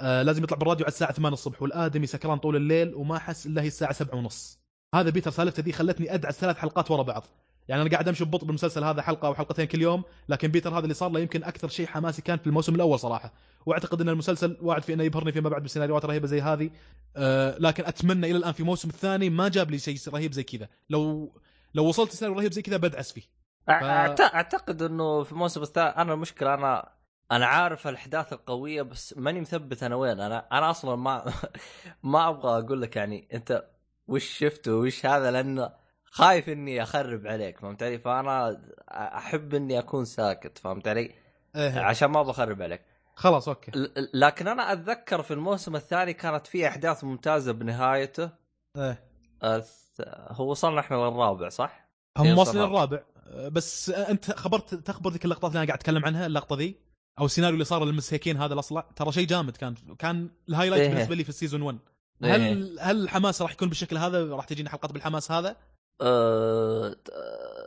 آه 0.00 0.22
لازم 0.22 0.42
يطلع 0.44 0.58
بالراديو 0.58 0.84
على 0.86 0.92
الساعة 0.92 1.12
8 1.12 1.34
الصبح 1.34 1.62
والآدمي 1.62 2.06
سكران 2.06 2.38
طول 2.38 2.56
الليل 2.56 2.94
وما 2.94 3.18
حس 3.18 3.46
إلا 3.46 3.62
هي 3.62 3.66
الساعة 3.66 3.92
7 3.92 4.16
ونص. 4.18 4.58
هذا 4.94 5.10
بيتر 5.10 5.30
سالفته 5.30 5.62
ذي 5.62 5.72
خلتني 5.72 6.14
أدعس 6.14 6.38
ثلاث 6.38 6.56
حلقات 6.56 6.90
ورا 6.90 7.02
بعض. 7.02 7.24
يعني 7.68 7.82
أنا 7.82 7.90
قاعد 7.90 8.08
أمشي 8.08 8.24
ببطء 8.24 8.44
بالمسلسل 8.46 8.84
هذا 8.84 9.02
حلقة 9.02 9.28
أو 9.28 9.34
حلقتين 9.34 9.64
كل 9.64 9.82
يوم 9.82 10.02
لكن 10.28 10.48
بيتر 10.48 10.70
هذا 10.70 10.82
اللي 10.82 10.94
صار 10.94 11.10
له 11.10 11.20
يمكن 11.20 11.44
أكثر 11.44 11.68
شيء 11.68 11.86
حماسي 11.86 12.22
كان 12.22 12.38
في 12.38 12.46
الموسم 12.46 12.74
الأول 12.74 12.98
صراحة. 12.98 13.32
وأعتقد 13.66 14.00
إن 14.00 14.08
المسلسل 14.08 14.56
واعد 14.62 14.82
في 14.82 14.94
إنه 14.94 15.04
يبهرني 15.04 15.32
فيما 15.32 15.48
بعد 15.48 15.62
بسيناريوهات 15.62 16.04
رهيبة 16.04 16.26
زي 16.26 16.40
هذه 16.40 16.70
آه 17.16 17.56
لكن 17.58 17.84
أتمنى 17.86 18.30
إلى 18.30 18.36
الآن 18.38 18.52
في 18.52 18.60
الموسم 18.60 18.88
الثاني 18.88 19.30
ما 19.30 19.48
جاب 19.48 19.70
لي 19.70 19.78
شيء 19.78 19.96
رهيب 20.08 20.32
زي 20.32 20.42
كذا. 20.42 20.68
لو 20.90 21.32
لو 21.74 21.84
وصلت 21.86 22.10
سيناريو 22.12 22.38
رهيب 22.40 22.52
زي 22.52 22.62
كذا 22.62 22.76
بدعس 22.76 23.12
فيه. 23.12 23.22
أعت- 23.70 24.34
أعتقد 24.34 24.82
إنه 24.82 25.22
في 25.22 25.32
الموسم 25.32 25.62
الثاني 25.62 25.88
أنا 25.88 26.12
المشكلة 26.14 26.54
أنا 26.54 26.92
أنا 27.32 27.46
عارف 27.46 27.88
الأحداث 27.88 28.32
القوية 28.32 28.82
بس 28.82 29.14
ماني 29.18 29.40
مثبت 29.40 29.82
أنا 29.82 29.94
وين. 29.96 30.20
أنا 30.20 30.48
أنا 30.52 30.70
أصلا 30.70 30.96
ما 30.96 31.32
ما 32.02 32.28
أبغى 32.28 32.58
أقول 32.64 32.82
لك 32.82 32.96
يعني 32.96 33.28
أنت 33.34 33.64
وش 34.08 34.24
شفت 34.38 34.68
وش 34.68 35.06
هذا 35.06 35.30
لأنه 35.30 35.83
خايف 36.14 36.48
إني 36.48 36.82
أخرب 36.82 37.26
عليك 37.26 37.58
فهمت 37.58 37.82
علي 37.82 37.98
فأنا 37.98 38.60
أحب 38.90 39.54
إني 39.54 39.78
أكون 39.78 40.04
ساكت 40.04 40.58
فهمت 40.58 40.88
علي 40.88 41.10
إيه. 41.56 41.80
عشان 41.80 42.08
ما 42.10 42.22
بخرب 42.22 42.62
عليك 42.62 42.82
خلاص 43.14 43.48
أوكي 43.48 43.70
لكن 44.14 44.48
أنا 44.48 44.72
أتذكر 44.72 45.22
في 45.22 45.30
الموسم 45.34 45.76
الثاني 45.76 46.12
كانت 46.12 46.46
في 46.46 46.68
أحداث 46.68 47.04
ممتازة 47.04 47.52
بنهايته 47.52 48.30
إيه. 48.76 49.04
الث- 49.44 50.08
هو 50.32 50.50
وصلنا 50.50 50.80
إحنا 50.80 50.96
للرابع 50.96 51.48
صح؟ 51.48 51.88
هم 52.18 52.26
يوصل 52.26 52.38
واصلين 52.40 52.64
الرابع. 52.64 53.02
آه، 53.26 53.48
بس 53.48 53.90
أنت 53.90 54.30
خبرت 54.30 54.74
تخبر 54.74 55.10
ذيك 55.10 55.24
اللقطات 55.24 55.50
اللي 55.50 55.58
أنا 55.58 55.66
قاعد 55.66 55.78
أتكلم 55.78 56.04
عنها 56.04 56.26
اللقطة 56.26 56.56
ذي 56.56 56.76
أو 57.18 57.24
السيناريو 57.24 57.54
اللي 57.54 57.64
صار 57.64 57.84
للمسيكين 57.84 58.36
هذا 58.36 58.54
الأصلع 58.54 58.80
ترى 58.96 59.12
شيء 59.12 59.26
جامد 59.26 59.56
كان 59.56 59.74
كان 59.98 60.30
ال 60.48 60.51
highlight 60.51 60.82
إيه. 60.82 60.88
بالنسبة 60.88 61.14
لي 61.14 61.22
في 61.22 61.28
ال 61.28 61.33
season 61.33 61.62
1 61.62 61.78
إيه. 62.24 62.34
هل 62.34 62.78
هل 62.80 63.02
الحماس 63.02 63.42
راح 63.42 63.52
يكون 63.52 63.68
بالشكل 63.68 63.98
هذا 63.98 64.24
راح 64.34 64.44
تجينا 64.44 64.70
حلقات 64.70 64.92
بالحماس 64.92 65.32
هذا 65.32 65.56
أه 66.00 66.96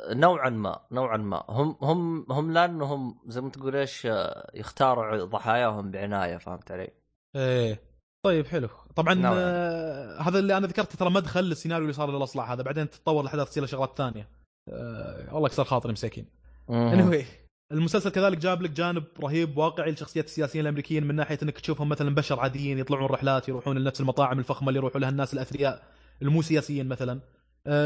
نوعا 0.10 0.50
ما 0.50 0.80
نوعا 0.92 1.18
ما. 1.18 1.44
هم 1.50 1.78
هم 1.82 2.26
هم 2.32 2.52
لانهم 2.52 3.20
زي 3.28 3.42
ما 3.42 3.50
تقول 3.50 3.76
إيش 3.76 4.06
آه، 4.06 4.52
يختاروا 4.54 5.26
ضحاياهم 5.26 5.92
بعناية 5.92 6.38
فهمت 6.38 6.72
علي؟ 6.72 6.90
إيه. 7.36 7.82
طيب 8.26 8.46
حلو. 8.46 8.70
طبعا. 8.96 9.22
آه 9.26 10.22
هذا 10.22 10.40
اللي 10.40 10.58
أنا 10.58 10.68
ذكرته 10.68 10.98
ترى 10.98 11.10
مدخل 11.10 11.44
للسيناريو 11.44 11.84
اللي 11.84 11.94
صار 11.94 12.12
للاصلع 12.12 12.54
هذا. 12.54 12.64
بعدين 12.64 12.90
تتطور 12.90 13.22
الأحداث 13.22 13.50
تصير 13.50 13.66
شغلات 13.66 13.98
ثانية. 13.98 14.30
آه 14.70 15.34
والله 15.34 15.50
كسر 15.50 15.64
خاطري 15.64 15.92
مساكين. 15.92 16.26
anyway 16.70 17.48
المسلسل 17.72 18.10
كذلك 18.10 18.38
جاب 18.38 18.62
لك 18.62 18.70
جانب 18.70 19.04
رهيب 19.24 19.58
واقعي 19.58 19.92
لشخصيات 19.92 20.26
السياسيين 20.26 20.66
الأمريكيين 20.66 21.08
من 21.08 21.16
ناحية 21.16 21.38
إنك 21.44 21.60
تشوفهم 21.60 21.90
مثلا 21.90 22.16
بشر 22.16 22.40
عاديين 22.40 22.80
يطلعون 22.80 23.06
رحلات 23.06 23.50
يروحون 23.50 23.78
لنفس 23.78 24.02
المطاعم 24.02 24.40
الفخمة 24.40 24.68
اللي 24.68 24.78
يروحوا 24.80 25.02
لها 25.02 25.10
الناس 25.10 25.34
الأثرياء 25.34 25.84
المو 26.22 26.42
سياسيين 26.42 26.88
مثلا. 26.88 27.20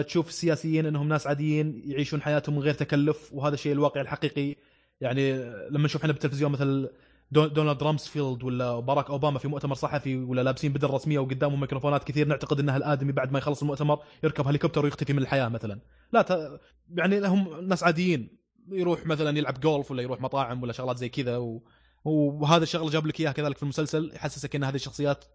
تشوف 0.08 0.30
السياسيين 0.30 0.86
إنهم 0.86 1.08
ناس 1.08 1.28
عاديين 1.28 1.82
يعيشون 1.86 2.22
حياتهم 2.22 2.56
من 2.56 2.62
غير 2.62 2.74
تكلف 2.74 3.30
وهذا 3.34 3.54
الشيء 3.54 3.72
الواقع 3.72 4.02
الحقيقي. 4.02 4.56
يعني 5.02 5.34
لما 5.70 5.86
نشوف 5.86 6.02
إحنا 6.02 6.14
بالتلفزيون 6.14 6.52
مثل 6.52 6.90
دو- 7.32 7.48
دونالد 7.48 7.84
رامسفيلد 7.84 8.44
ولا 8.44 8.80
باراك 8.80 9.10
أوباما 9.10 9.40
في 9.40 9.48
مؤتمر 9.48 9.76
صحفي 9.76 10.16
ولا 10.16 10.42
لابسين 10.42 10.74
بدل 10.74 10.90
رسمية 10.90 11.20
وقدامهم 11.20 11.60
ميكروفونات 11.60 12.04
كثير 12.04 12.28
نعتقد 12.28 12.60
إن 12.60 12.70
هالآدمي 12.70 13.12
بعد 13.12 13.32
ما 13.32 13.40
يخلص 13.40 13.62
المؤتمر 13.62 14.00
يركب 14.24 14.48
هليكوبتر 14.48 14.84
ويختفي 14.84 15.14
من 15.14 15.20
الحياة 15.20 15.48
مثلا. 15.48 15.80
لا 16.14 16.22
ت... 16.22 16.60
يعني 16.98 17.20
لهم 17.20 17.68
ناس 17.68 17.84
عاديين 17.84 18.38
يروح 18.72 19.06
مثلا 19.06 19.38
يلعب 19.38 19.60
جولف 19.60 19.92
ولا 19.92 20.02
يروح 20.02 20.22
مطاعم 20.22 20.64
ولا 20.64 20.74
شغلات 20.74 20.98
زي 20.98 21.10
كذا 21.10 21.38
و... 21.38 21.64
وهذا 22.06 22.64
الشغله 22.64 22.90
جاب 22.90 23.08
لك 23.08 23.20
اياه 23.20 23.32
كذلك 23.32 23.58
في 23.58 23.64
المسلسل 23.64 24.12
يحسسك 24.16 24.56
إن 24.56 24.64
هذه 24.64 24.76
الشخصيات 24.76 25.26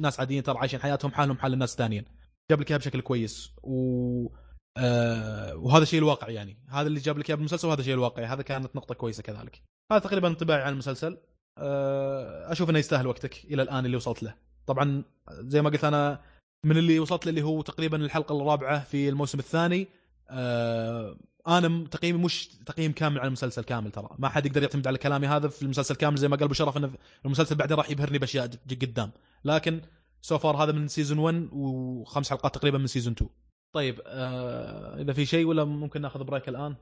ناس 0.00 0.20
عاديين 0.20 0.42
ترى 0.42 0.58
عايشين 0.58 0.80
حياتهم 0.80 1.12
حالهم 1.12 1.38
حال 1.38 1.52
الناس 1.52 1.72
الثانيين. 1.72 2.04
جاب 2.50 2.60
لك 2.60 2.70
إياها 2.70 2.78
بشكل 2.78 3.00
كويس. 3.00 3.50
و 3.62 4.28
آه 4.76 5.56
وهذا 5.56 5.82
الشيء 5.82 5.98
الواقع 5.98 6.28
يعني. 6.28 6.58
هذا 6.68 6.88
اللي 6.88 7.00
جاب 7.00 7.18
لك 7.18 7.30
اياه 7.30 7.36
بالمسلسل 7.36 7.68
وهذا 7.68 7.80
الشيء 7.80 7.94
الواقعي 7.94 8.26
هذا 8.26 8.42
كانت 8.42 8.76
نقطة 8.76 8.94
كويسة 8.94 9.22
كذلك. 9.22 9.62
هذا 9.92 10.00
تقريبا 10.00 10.28
انطباعي 10.28 10.62
عن 10.62 10.72
المسلسل. 10.72 11.18
آه 11.58 12.52
أشوف 12.52 12.70
إنه 12.70 12.78
يستاهل 12.78 13.06
وقتك 13.06 13.44
إلى 13.44 13.62
الآن 13.62 13.86
اللي 13.86 13.96
وصلت 13.96 14.22
له. 14.22 14.34
طبعا 14.66 15.02
زي 15.30 15.62
ما 15.62 15.70
قلت 15.70 15.84
أنا 15.84 16.20
من 16.66 16.76
اللي 16.76 16.98
وصلت 16.98 17.26
له 17.26 17.30
اللي 17.30 17.42
هو 17.42 17.62
تقريبا 17.62 17.96
الحلقة 17.96 18.36
الرابعة 18.36 18.84
في 18.84 19.08
الموسم 19.08 19.38
الثاني. 19.38 19.88
آه 20.30 21.16
أنا 21.48 21.84
تقييمي 21.90 22.24
مش 22.24 22.48
تقييم 22.48 22.92
كامل 22.92 23.18
على 23.18 23.26
المسلسل 23.26 23.64
كامل 23.64 23.90
ترى. 23.90 24.08
ما 24.18 24.28
حد 24.28 24.46
يقدر 24.46 24.62
يعتمد 24.62 24.86
على 24.86 24.98
كلامي 24.98 25.26
هذا 25.26 25.48
في 25.48 25.62
المسلسل 25.62 25.94
كامل 25.94 26.16
زي 26.16 26.28
ما 26.28 26.36
قال 26.36 26.44
أبو 26.44 26.54
شرف 26.54 26.76
إنه 26.76 26.90
المسلسل 27.24 27.54
بعدين 27.54 27.76
راح 27.76 27.90
يبهرني 27.90 28.18
بأشياء 28.18 28.50
قدام. 28.70 29.10
لكن 29.44 29.80
so 30.22 30.38
far 30.38 30.56
هذا 30.56 30.72
من 30.72 30.88
season 30.88 31.18
1 31.18 31.48
وخمس 31.52 32.30
حلقات 32.30 32.54
تقريبا 32.54 32.78
من 32.78 32.86
season 32.86 33.12
2 33.12 33.30
طيب 33.74 34.00
آه 34.06 35.00
إذا 35.00 35.12
في 35.12 35.26
شيء 35.26 35.46
ولا 35.46 35.64
ممكن 35.64 36.00
ناخذ 36.00 36.24
break 36.24 36.48
الآن 36.48 36.74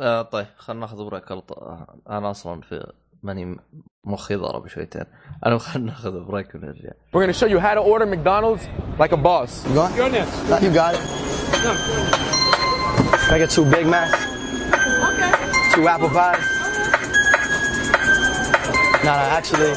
آه 0.00 0.22
طيب 0.22 0.46
خلينا 0.56 0.80
ناخذ 0.80 1.04
break 1.04 1.24
أنا 2.10 2.30
أصلا 2.30 2.60
في 2.60 2.92
ماني 3.22 3.56
مخي 4.06 4.34
ضرب 4.34 4.66
شويتين 4.68 5.04
أنا 5.46 5.58
خلينا 5.58 5.86
ناخذ 5.90 6.24
بريك 6.24 6.54
ونرجع 6.54 6.90
We're 6.90 7.26
gonna 7.26 7.32
show 7.32 7.46
you 7.46 7.58
how 7.58 7.74
to 7.74 7.80
order 7.80 8.06
McDonald's 8.06 8.64
like 8.98 9.12
a 9.12 9.16
boss. 9.16 9.52
You 9.66 9.74
going? 9.74 9.94
You're 9.96 10.10
next. 10.10 10.62
You 10.64 10.70
got 10.82 10.94
it. 10.94 11.00
Can 13.26 13.34
I 13.34 13.38
get 13.38 13.50
two 13.56 13.64
Big 13.74 13.86
Macs? 13.94 14.18
Two 15.74 15.88
apple 15.94 16.10
pies? 16.16 16.44
No, 19.04 19.12
no, 19.20 19.24
actually. 19.38 19.72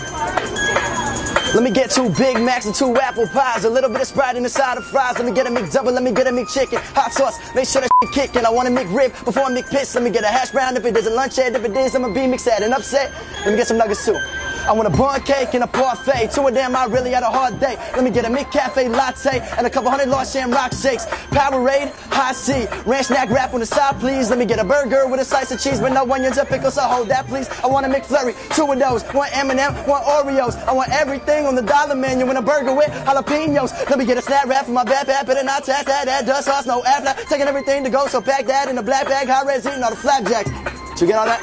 Let 1.53 1.63
me 1.63 1.71
get 1.71 1.89
two 1.89 2.09
Big 2.09 2.41
Macs 2.41 2.65
and 2.65 2.75
two 2.75 2.95
apple 2.97 3.25
pies. 3.27 3.63
A 3.63 3.69
little 3.69 3.89
bit 3.89 4.01
of 4.01 4.07
Sprite 4.07 4.35
in 4.35 4.43
the 4.43 4.49
side 4.49 4.77
of 4.77 4.85
fries. 4.85 5.17
Let 5.17 5.25
me 5.25 5.31
get 5.31 5.47
a 5.47 5.49
McDouble. 5.49 5.93
Let 5.93 6.03
me 6.03 6.11
get 6.11 6.27
a 6.27 6.29
McChicken. 6.29 6.79
Hot 6.93 7.13
sauce. 7.13 7.39
Make 7.55 7.67
sure 7.67 7.81
that 7.81 7.89
shit 8.03 8.13
kicking. 8.13 8.45
I 8.45 8.49
want 8.49 8.67
a 8.67 8.71
McRib 8.71 9.23
before 9.23 9.43
I 9.43 9.51
McPiss. 9.51 9.95
Let 9.95 10.03
me 10.03 10.09
get 10.09 10.23
a 10.23 10.27
hash 10.27 10.51
brown 10.51 10.75
if 10.75 10.83
it 10.83 10.95
is 10.97 11.07
a 11.07 11.09
lunch 11.09 11.37
head. 11.37 11.55
If 11.55 11.63
it 11.63 11.75
is, 11.75 11.95
I'ma 11.95 12.13
be 12.13 12.27
mixed 12.27 12.47
at 12.47 12.63
and 12.63 12.73
upset. 12.73 13.13
Let 13.39 13.51
me 13.51 13.55
get 13.55 13.67
some 13.67 13.77
nuggets 13.77 14.05
too. 14.05 14.19
I 14.67 14.73
want 14.73 14.93
a 14.93 14.97
bun 14.97 15.21
cake 15.21 15.53
and 15.53 15.63
a 15.63 15.67
parfait. 15.67 16.29
Two 16.29 16.45
of 16.45 16.53
them, 16.53 16.75
I 16.75 16.85
really 16.85 17.11
had 17.11 17.23
a 17.23 17.31
hard 17.31 17.57
day. 17.57 17.77
Let 17.95 18.03
me 18.03 18.09
get 18.09 18.25
a 18.25 18.27
McCafe 18.27 18.91
latte 18.91 19.39
and 19.57 19.65
a 19.65 19.69
couple 19.69 19.89
hundred 19.89 20.09
large 20.09 20.27
shamrock 20.27 20.73
shakes. 20.73 21.05
Powerade, 21.31 21.93
high 22.11 22.33
C, 22.33 22.67
ranch 22.85 23.05
snack 23.05 23.29
wrap 23.29 23.53
on 23.53 23.61
the 23.61 23.65
side, 23.65 23.97
please. 24.01 24.29
Let 24.29 24.37
me 24.37 24.45
get 24.45 24.59
a 24.59 24.65
burger 24.65 25.07
with 25.07 25.21
a 25.21 25.25
slice 25.25 25.51
of 25.51 25.61
cheese, 25.61 25.79
but 25.79 25.93
no 25.93 26.03
onions 26.11 26.37
or 26.37 26.43
pickles. 26.43 26.73
So 26.73 26.81
hold 26.81 27.07
that, 27.07 27.27
please. 27.27 27.47
I 27.63 27.67
want 27.67 27.85
a 27.85 27.89
McFlurry, 27.89 28.35
two 28.53 28.69
of 28.69 28.77
those. 28.77 29.03
One 29.13 29.29
M&M, 29.31 29.73
one 29.87 30.01
Oreos. 30.03 30.61
I 30.65 30.73
want 30.73 30.89
everything 30.91 31.36
on 31.45 31.55
the 31.55 31.61
dollar 31.61 31.95
menu 31.95 32.25
and 32.27 32.37
a 32.37 32.41
burger 32.41 32.73
with 32.73 32.89
jalapenos. 33.07 33.71
Let 33.89 33.99
me 33.99 34.05
get 34.05 34.17
a 34.17 34.21
snap 34.21 34.45
wrap 34.47 34.65
for 34.65 34.71
my 34.71 34.83
backpack, 34.83 35.25
better 35.27 35.43
not 35.43 35.63
tax 35.63 35.85
that. 35.85 36.05
That 36.05 36.25
dust 36.25 36.45
sauce, 36.47 36.65
no 36.65 36.83
after. 36.83 37.13
Taking 37.29 37.47
everything 37.47 37.83
to 37.83 37.89
go, 37.89 38.07
so 38.07 38.21
pack 38.21 38.45
that 38.47 38.69
in 38.69 38.77
a 38.77 38.83
black 38.83 39.05
bag. 39.07 39.27
High 39.27 39.43
res 39.47 39.65
eating 39.65 39.83
all 39.83 39.91
the 39.91 39.95
flapjacks. 39.95 40.49
Did 40.91 41.01
you 41.01 41.07
get 41.07 41.17
all 41.19 41.25
that? 41.25 41.41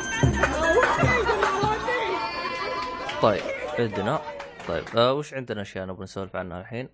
طيب 3.23 3.43
عندنا 3.79 4.21
طيب 4.69 4.85
آه 4.97 5.13
وش 5.13 5.35
عندنا 5.35 5.63
اشياء 5.63 5.87
نبغى 5.87 6.03
نسولف 6.03 6.37
عنها 6.37 6.61
الحين؟ 6.61 6.89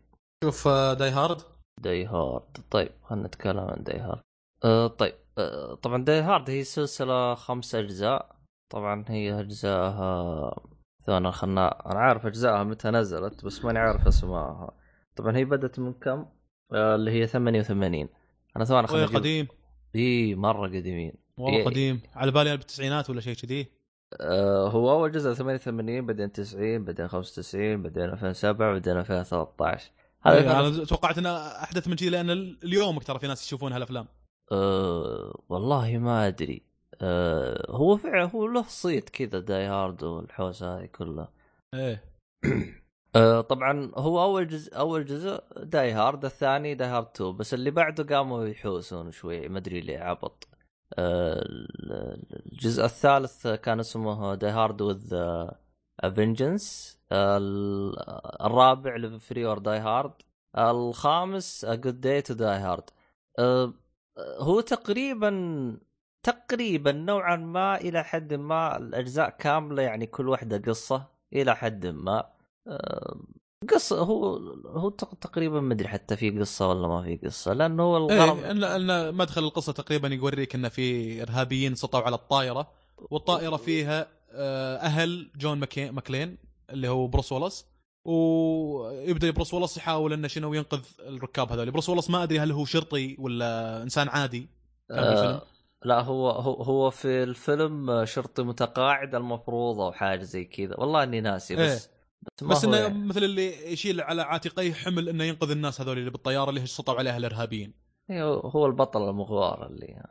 شوف 0.44 0.68
آه 0.68 0.94
Die 0.94 1.10
Hard 1.10 1.42
Die 1.80 2.06
Hard 2.06 2.42
طيب 2.70 2.90
خلينا 3.04 3.26
نتكلم 3.26 3.58
عن 3.60 3.82
Die 3.82 3.98
Hard 3.98 4.20
آه 4.64 4.86
طيب 4.86 5.14
آه 5.38 5.74
طبعا 5.74 6.04
Die 6.04 6.20
Hard 6.20 6.50
هي 6.50 6.64
سلسله 6.64 7.34
خمس 7.34 7.74
اجزاء 7.74 8.36
طبعا 8.72 9.04
هي 9.08 9.40
اجزائها 9.40 10.54
ثواني 11.06 11.32
خلنا 11.32 11.90
أنا 11.92 12.00
عارف 12.00 12.26
أجزائها 12.26 12.64
متى 12.64 12.90
نزلت 12.90 13.44
بس 13.44 13.64
ماني 13.64 13.78
عارف 13.78 14.06
اسمائها 14.06 14.70
طبعا 15.16 15.36
هي 15.36 15.44
بدت 15.44 15.78
من 15.78 15.92
كم؟ 15.92 16.26
آه 16.72 16.94
اللي 16.94 17.10
هي 17.10 17.26
88 17.26 18.08
أنا 18.56 18.64
ثواني 18.64 18.86
خلنا 18.86 19.06
قديم. 19.06 19.48
إي 19.96 20.34
مرة 20.34 20.66
قديمين. 20.68 21.12
والله 21.36 21.58
إيه. 21.58 21.64
قديم. 21.64 22.00
على 22.14 22.30
بالي 22.30 22.56
بالتسعينات 22.56 23.10
ولا 23.10 23.20
شيء 23.20 23.34
كذي. 23.34 23.66
آه 24.20 24.68
هو 24.68 24.90
أول 24.90 25.12
جزء 25.12 25.32
88 25.32 26.06
بعدين 26.06 26.32
90 26.32 26.84
بعدين 26.84 27.08
95 27.08 27.82
بعدين 27.82 28.02
2007 28.04 28.72
بعدين 28.72 28.96
2013 28.98 29.90
هذا 30.22 30.36
إيه، 30.38 30.60
أنا 30.60 30.84
توقعت 30.84 31.18
انه 31.18 31.36
أحدث 31.36 31.88
من 31.88 31.96
كذي 31.96 32.08
لأن 32.08 32.30
ال- 32.30 32.58
اليوم 32.64 32.98
ترى 32.98 33.18
في 33.18 33.26
ناس 33.26 33.46
يشوفون 33.46 33.72
هالافلام 33.72 34.06
أه 34.52 35.40
والله 35.48 35.98
ما 35.98 36.26
أدري. 36.26 36.62
أه 37.02 37.66
هو 37.70 37.96
فعلا 37.96 38.24
هو 38.24 38.46
له 38.46 38.62
صيت 38.62 39.10
كذا 39.10 39.40
Die 39.40 39.66
Hard 39.66 40.02
والحوسة 40.04 40.78
هذه 40.78 40.86
كلها. 40.86 41.32
إيه. 41.74 42.04
أه 43.16 43.40
طبعا 43.40 43.90
هو 43.94 44.22
أول 44.22 44.48
جزء 44.48 44.78
أول 44.78 45.04
جزء 45.04 45.42
Die 45.56 45.92
Hard 45.92 46.24
الثاني 46.24 46.74
Die 46.74 46.88
Hard 46.88 47.06
2 47.14 47.36
بس 47.36 47.54
اللي 47.54 47.70
بعده 47.70 48.16
قاموا 48.16 48.44
يحوسون 48.46 49.10
شوي 49.12 49.48
ما 49.48 49.58
أدري 49.58 49.80
ليه 49.80 49.98
عبط. 49.98 50.48
أه 50.98 51.42
الجزء 52.52 52.84
الثالث 52.84 53.46
كان 53.46 53.80
اسمه 53.80 54.34
Die 54.34 54.50
Hard 54.50 54.82
with 54.82 55.14
a 56.00 56.10
Vengeance 56.10 56.98
الرابع 58.42 59.18
Free 59.18 59.46
or 59.46 59.58
Die 59.58 59.78
Hard. 59.78 60.12
الخامس 60.58 61.66
Good 61.68 62.00
Day 62.00 62.22
to 62.22 62.34
Die 62.34 62.58
Hard. 62.58 62.90
هو 64.18 64.60
تقريبا 64.60 65.30
تقريبا 66.22 66.92
نوعا 66.92 67.36
ما 67.36 67.76
إلى 67.80 68.04
حد 68.04 68.34
ما 68.34 68.76
الأجزاء 68.76 69.30
كاملة 69.30 69.82
يعني 69.82 70.06
كل 70.06 70.28
واحدة 70.28 70.58
قصة 70.72 71.06
إلى 71.32 71.56
حد 71.56 71.86
ما 71.86 72.24
آه، 72.68 73.20
قصه 73.70 73.98
هو 74.02 74.36
هو 74.66 74.88
تق- 74.88 75.14
تقريبا 75.14 75.60
ما 75.60 75.74
أدري 75.74 75.88
حتى 75.88 76.16
في 76.16 76.30
قصة 76.40 76.68
ولا 76.68 76.88
ما 76.88 77.02
في 77.02 77.16
قصة 77.16 77.52
لأنه 77.52 77.82
هو 77.82 77.96
الغرض 77.96 78.38
إيه 78.44 78.50
إن 78.50 78.64
إن 78.64 79.14
مدخل 79.14 79.44
القصة 79.44 79.72
تقريبا 79.72 80.08
يوريك 80.08 80.54
انه 80.54 80.68
في 80.68 81.22
إرهابيين 81.22 81.74
سطوا 81.74 82.00
على 82.00 82.14
الطائرة 82.14 82.70
والطائرة 83.10 83.56
فيها 83.56 84.06
آه، 84.32 84.76
أهل 84.76 85.30
جون 85.36 85.58
ماكي- 85.58 85.90
ماكلين 85.90 86.38
اللي 86.70 86.88
هو 86.88 87.06
بروس 87.06 87.32
ويلس 87.32 87.66
ويبدأ 88.04 89.30
بروس 89.30 89.54
ويلس 89.54 89.76
يحاول 89.76 90.12
إنه 90.12 90.28
شنو 90.28 90.54
ينقذ 90.54 90.80
الركاب 91.00 91.52
هذول 91.52 91.70
بروس 91.70 91.88
ويلس 91.88 92.10
ما 92.10 92.22
أدري 92.22 92.38
هل 92.40 92.52
هو 92.52 92.64
شرطي 92.64 93.16
ولا 93.18 93.82
إنسان 93.82 94.08
عادي. 94.08 94.48
آه 94.90 95.42
لا 95.84 96.00
هو 96.00 96.30
هو 96.30 96.62
هو 96.62 96.90
في 96.90 97.22
الفيلم 97.22 98.04
شرطي 98.04 98.42
متقاعد 98.42 99.14
المفروض 99.14 99.80
أو 99.80 99.92
حاجة 99.92 100.22
زي 100.22 100.44
كذا. 100.44 100.80
والله 100.80 101.02
إني 101.02 101.20
ناسي 101.20 101.56
بس 101.56 101.60
إيه. 101.60 102.00
بس, 102.22 102.44
بس 102.44 102.64
إنه 102.64 102.76
يعني. 102.76 103.06
مثل 103.06 103.24
اللي 103.24 103.72
يشيل 103.72 104.00
على 104.00 104.22
عاتقيه 104.22 104.72
حمل 104.72 105.08
إنه 105.08 105.24
ينقذ 105.24 105.50
الناس 105.50 105.80
هذول 105.80 105.98
اللي 105.98 106.10
بالطيارة 106.10 106.50
اللي 106.50 106.66
سطوا 106.66 106.94
عليها 106.94 107.16
الإرهابيين. 107.16 107.74
إيه، 108.10 108.24
هو 108.24 108.66
البطل 108.66 109.08
المغوار 109.08 109.66
اللي 109.66 110.02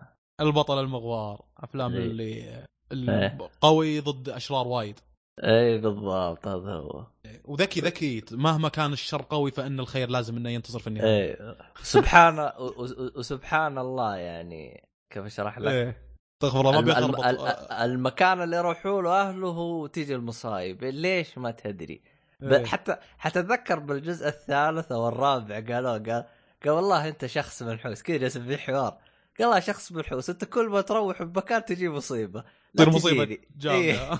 البطل 0.42 0.80
المغوار 0.80 1.46
أفلام 1.58 1.94
إيه. 1.94 2.00
اللي, 2.00 2.66
اللي 2.92 3.22
إيه. 3.22 3.38
قوي 3.62 4.00
ضد 4.00 4.30
أشرار 4.30 4.68
وايد. 4.68 5.00
اي 5.44 5.78
بالضبط 5.78 6.48
هذا 6.48 6.74
هو. 6.74 7.06
وذكي 7.46 7.80
ذكي. 7.80 8.24
مهما 8.32 8.70
كان 8.70 8.94
الشر 8.94 9.22
قوي 9.30 9.52
فإن 9.52 9.80
الخير 9.80 10.10
لازم 10.10 10.38
إنه 10.38 10.50
ينتصر 10.50 10.80
في 10.80 10.88
النهاية. 10.88 11.08
إيه. 11.08 11.58
سبحان 11.84 12.52
وسبحان 13.18 13.78
الله 13.78 14.16
يعني. 14.16 14.89
كيف 15.10 15.26
اشرح 15.26 15.60
لك؟ 15.60 15.72
إيه. 15.72 16.02
استغفر 16.36 16.60
الله 16.60 16.72
ما 16.72 16.82
بيخربط. 16.82 17.20
الم- 17.20 17.46
ال- 17.46 17.72
المكان 17.72 18.42
اللي 18.42 18.56
يروحوا 18.58 19.02
له 19.02 19.22
أهله 19.22 19.48
هو 19.48 19.88
تيجي 19.88 20.16
المصايب. 20.16 20.84
ليش؟ 20.84 21.38
ما 21.38 21.52
تدري. 21.52 22.02
إيه. 22.44 22.66
حتى 22.66 22.96
حتى 23.18 23.40
اتذكر 23.40 23.80
بالجزء 23.80 24.28
الثالث 24.28 24.92
أو 24.92 25.08
الرابع 25.08 25.56
قالوا 25.56 25.92
قال 25.98 26.26
قال 26.66 26.74
والله 26.74 27.08
أنت 27.08 27.26
شخص 27.26 27.64
منحوس. 27.64 28.02
كذا 28.02 28.18
جالس 28.18 28.38
في 28.38 28.58
حوار. 28.58 28.98
قال 29.40 29.48
والله 29.48 29.60
شخص 29.60 29.92
منحوس. 29.92 30.30
أنت 30.30 30.46
كل 30.46 30.70
ما 30.70 30.82
تروح 30.82 31.24
بمكان 31.24 31.66
تجي 31.66 31.90
مصيبة. 31.90 32.44
تصير 32.78 32.90
مصيبة. 32.90 33.38
جامدة. 33.58 34.20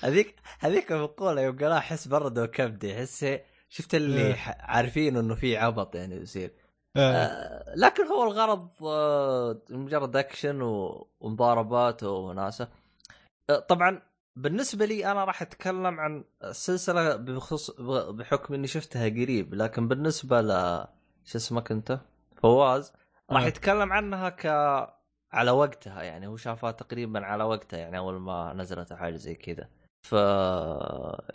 هذيك 0.00 0.34
هذيك 0.60 0.92
المقولة 0.92 1.40
يوم 1.40 1.58
قالها 1.58 1.78
أحس 1.78 2.08
برد 2.08 2.38
وكبدي. 2.38 2.98
أحس 2.98 3.26
شفت 3.68 3.94
اللي 3.94 4.26
إيه. 4.26 4.36
عارفين 4.60 5.16
إنه 5.16 5.34
في 5.34 5.56
عبط 5.56 5.94
يعني 5.94 6.16
يصير. 6.16 6.42
إيه. 6.50 6.67
آه، 6.96 7.74
لكن 7.76 8.06
هو 8.06 8.24
الغرض 8.24 8.68
آه، 8.86 9.62
مجرد 9.70 10.16
أكشن 10.16 10.62
ومضاربات 10.62 12.02
وناسة. 12.02 12.68
آه، 13.50 13.58
طبعا 13.58 14.02
بالنسبة 14.36 14.84
لي 14.84 15.10
أنا 15.12 15.24
راح 15.24 15.42
أتكلم 15.42 16.00
عن 16.00 16.24
السلسله 16.44 17.16
بخصوص 17.16 17.70
بحكم 18.10 18.54
إني 18.54 18.66
شفتها 18.66 19.08
قريب 19.08 19.54
لكن 19.54 19.88
بالنسبة 19.88 20.40
ل 20.40 20.84
شو 21.24 21.38
اسمك 21.38 21.70
أنت؟ 21.70 22.00
فواز 22.42 22.92
راح 23.30 23.42
آه. 23.42 23.46
يتكلم 23.46 23.92
عنها 23.92 24.28
ك 24.28 24.46
على 25.32 25.50
وقتها 25.50 26.02
يعني 26.02 26.26
هو 26.26 26.36
شافها 26.36 26.70
تقريبا 26.70 27.24
على 27.24 27.44
وقتها 27.44 27.78
يعني 27.78 27.98
أول 27.98 28.20
ما 28.20 28.52
نزلت 28.52 28.92
حاجة 28.92 29.16
زي 29.16 29.34
كذا. 29.34 29.68
ف 30.02 30.12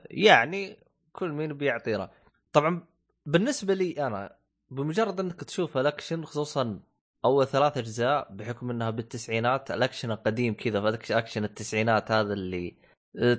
يعني 0.10 0.78
كل 1.14 1.30
مين 1.32 1.54
بيعطي 1.54 2.10
طبعا 2.54 2.86
بالنسبة 3.26 3.74
لي 3.74 4.08
أنا 4.08 4.36
بمجرد 4.76 5.19
انك 5.19 5.43
تشوف 5.43 5.78
الأكشن 5.78 6.26
خصوصا 6.26 6.80
أول 7.26 7.47
ثلاث 7.47 7.78
أجزاء 7.78 8.28
بحكم 8.34 8.69
إنها 8.69 8.89
بالتسعينات 8.89 9.71
الأكشن 9.71 10.11
القديم 10.11 10.53
كذا 10.53 10.99
أكشن 11.11 11.43
التسعينات 11.43 12.11
هذا 12.11 12.34
اللي 12.34 12.76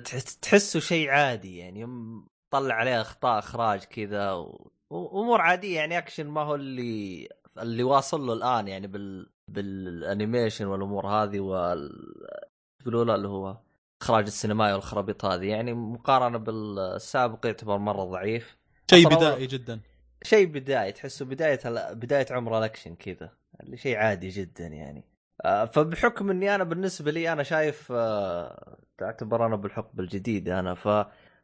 تحس- 0.03 0.37
تحسه 0.37 0.79
شيء 0.79 1.09
عادي 1.09 1.57
يعني 1.57 1.79
يوم 1.79 2.27
طلع 2.53 2.75
عليه 2.75 3.01
أخطاء 3.01 3.39
إخراج 3.39 3.83
كذا 3.83 4.31
و... 4.31 4.71
امور 4.91 5.41
عادية 5.41 5.75
يعني 5.75 5.97
أكشن 5.97 6.27
ما 6.27 6.41
هو 6.41 6.55
اللي 6.55 7.29
اللي 7.57 7.83
واصل 7.83 8.21
له 8.27 8.33
الآن 8.33 8.67
يعني 8.67 8.87
بال 8.87 9.29
بال 9.47 9.68
animation 9.68 10.65
والأمور 10.65 11.07
هذه 11.07 11.39
وال 11.39 11.91
يقولوا 12.81 13.05
له 13.05 13.15
اللي 13.15 13.27
هو 13.27 13.57
إخراج 14.01 14.25
السينمائي 14.25 14.73
والخرابيط 14.73 15.25
هذه 15.25 15.45
يعني 15.45 15.73
مقارنة 15.73 16.37
بالسابق 16.37 17.45
يعتبر 17.45 17.77
مرة 17.77 18.03
ضعيف. 18.03 18.57
شيء 18.91 19.07
بدائي 19.17 19.47
جدا. 19.47 19.79
شيء 20.25 20.47
بداية 20.47 20.91
تحسه 20.91 21.25
بداية 21.25 21.59
بداية 21.93 22.25
عمر 22.31 22.57
الأكشن 22.57 22.95
كذا 22.95 23.29
اللي 23.61 23.77
شيء 23.77 23.97
عادي 23.97 24.29
جدا 24.29 24.67
يعني. 24.67 25.03
آه، 25.45 25.65
فبحكم 25.65 26.29
إني 26.29 26.55
أنا 26.55 26.63
بالنسبة 26.63 27.11
لي 27.11 27.33
أنا 27.33 27.43
شايف 27.43 27.91
آه، 27.91 28.77
تعتبر 28.97 29.45
أنا 29.45 29.55
بالحقبه 29.55 30.03
الجديده 30.03 30.59
أنا 30.59 30.73
ف 30.75 30.87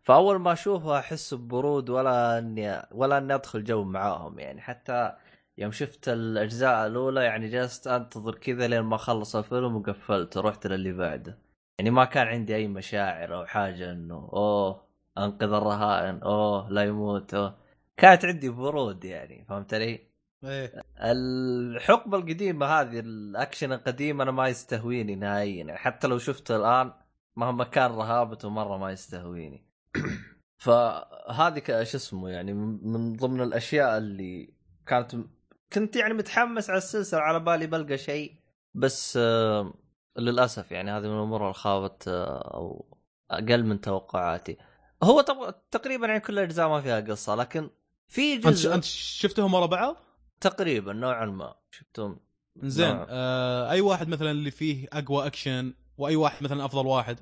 فأول 0.04 0.40
ما 0.40 0.54
أشوفه 0.54 1.00
أحس 1.00 1.34
ببرود 1.34 1.90
ولا 1.90 2.38
إني 2.40 2.82
ولا 2.92 3.18
إني 3.18 3.36
أدخل 3.36 3.64
جو 3.64 3.84
معاهم 3.84 4.40
يعني. 4.40 4.62
حتى 4.62 5.14
يوم 5.58 5.72
شفت 5.72 6.10
الأجزاء 6.10 6.88
الأولى 6.88 7.24
يعني 7.24 7.50
جلست 7.50 7.88
أنتظر 7.88 8.36
كذا 8.36 8.68
لين 8.68 8.82
ما 8.82 8.98
خلص 8.98 9.36
الفيلم 9.36 9.76
وقفلت 9.76 10.38
ورحت 10.38 10.68
للي 10.68 10.94
بعده. 10.94 11.38
يعني 11.80 11.92
ما 11.92 12.06
كان 12.06 12.28
عندي 12.28 12.56
أي 12.56 12.68
مشاعر 12.68 13.36
أو 13.36 13.46
حاجة 13.46 13.92
إنه 13.92 14.30
أوه 14.34 14.86
أنقذ 15.18 15.54
الرهائن 15.54 16.20
أوه 16.24 16.70
لا 16.70 16.84
يموت 16.84 17.34
أوه. 17.34 17.56
كانت 17.98 18.26
عندي 18.26 18.50
برود 18.50 19.06
يعني 19.06 19.46
فهمت 19.46 19.74
علي؟ 19.74 20.12
إيه 20.44 20.84
الحقبة 21.00 22.18
القديمة 22.18 22.66
هذه 22.66 23.00
الأكشن 23.00 23.72
القديم 23.72 24.22
أنا 24.22 24.32
ما 24.32 24.48
يستهويني 24.48 25.16
نهائيا 25.16 25.64
يعني 25.64 25.78
حتى 25.78 26.08
لو 26.08 26.18
شفته 26.18 26.56
الآن 26.56 26.94
مهما 27.36 27.64
كان 27.64 27.92
رهابته 27.92 28.50
مرة 28.50 28.78
ما 28.78 28.92
يستهويني 28.92 29.68
فهذه 30.64 31.84
شو 31.84 31.98
اسمه 31.98 32.30
يعني 32.30 32.54
من 32.54 33.14
ضمن 33.14 33.42
الأشياء 33.42 33.98
اللي 33.98 34.54
كانت 34.88 35.16
كنت 35.74 35.96
يعني 35.96 36.14
متحمس 36.14 36.70
على 36.70 36.78
السلسلة 36.78 37.20
على 37.20 37.40
بالي 37.40 37.68
بلقى 37.68 37.98
شيء 37.98 38.36
بس 38.74 39.18
آه، 39.22 39.74
للأسف 40.18 40.72
يعني 40.72 40.92
هذه 40.92 41.08
من 41.08 41.18
الأمور 41.18 41.42
اللي 41.42 41.54
خابت 41.54 42.08
آه، 42.08 42.54
أو 42.54 42.98
أقل 43.32 43.64
من 43.64 43.82
توقعاتي 43.82 44.58
هو. 45.04 45.22
تقريبا 45.72 46.08
يعني 46.08 46.20
كل 46.20 46.34
الأجزاء 46.34 46.70
ما 46.70 46.82
فيها 46.82 47.00
قصة 47.00 47.36
لكن 47.36 47.70
في 48.12 48.34
أنت 48.34 48.48
جزء 48.48 48.74
أنت 48.74 48.84
شفتهم 48.84 49.54
ورا 49.54 49.66
بعض؟ 49.66 49.96
تقريبا 50.42 50.94
نوعا 50.94 51.26
ما 51.26 51.56
شفتهم 51.72 52.20
زين. 52.58 53.06
آه 53.10 53.72
أي 53.72 53.82
واحد 53.82 54.08
مثلا 54.08 54.32
اللي 54.32 54.52
فيه 54.52 54.88
أقوى 54.94 55.28
أكشن 55.28 55.74
وأي 55.98 56.16
واحد 56.16 56.44
مثلا 56.44 56.66
أفضل 56.66 56.88
واحد 56.88 57.20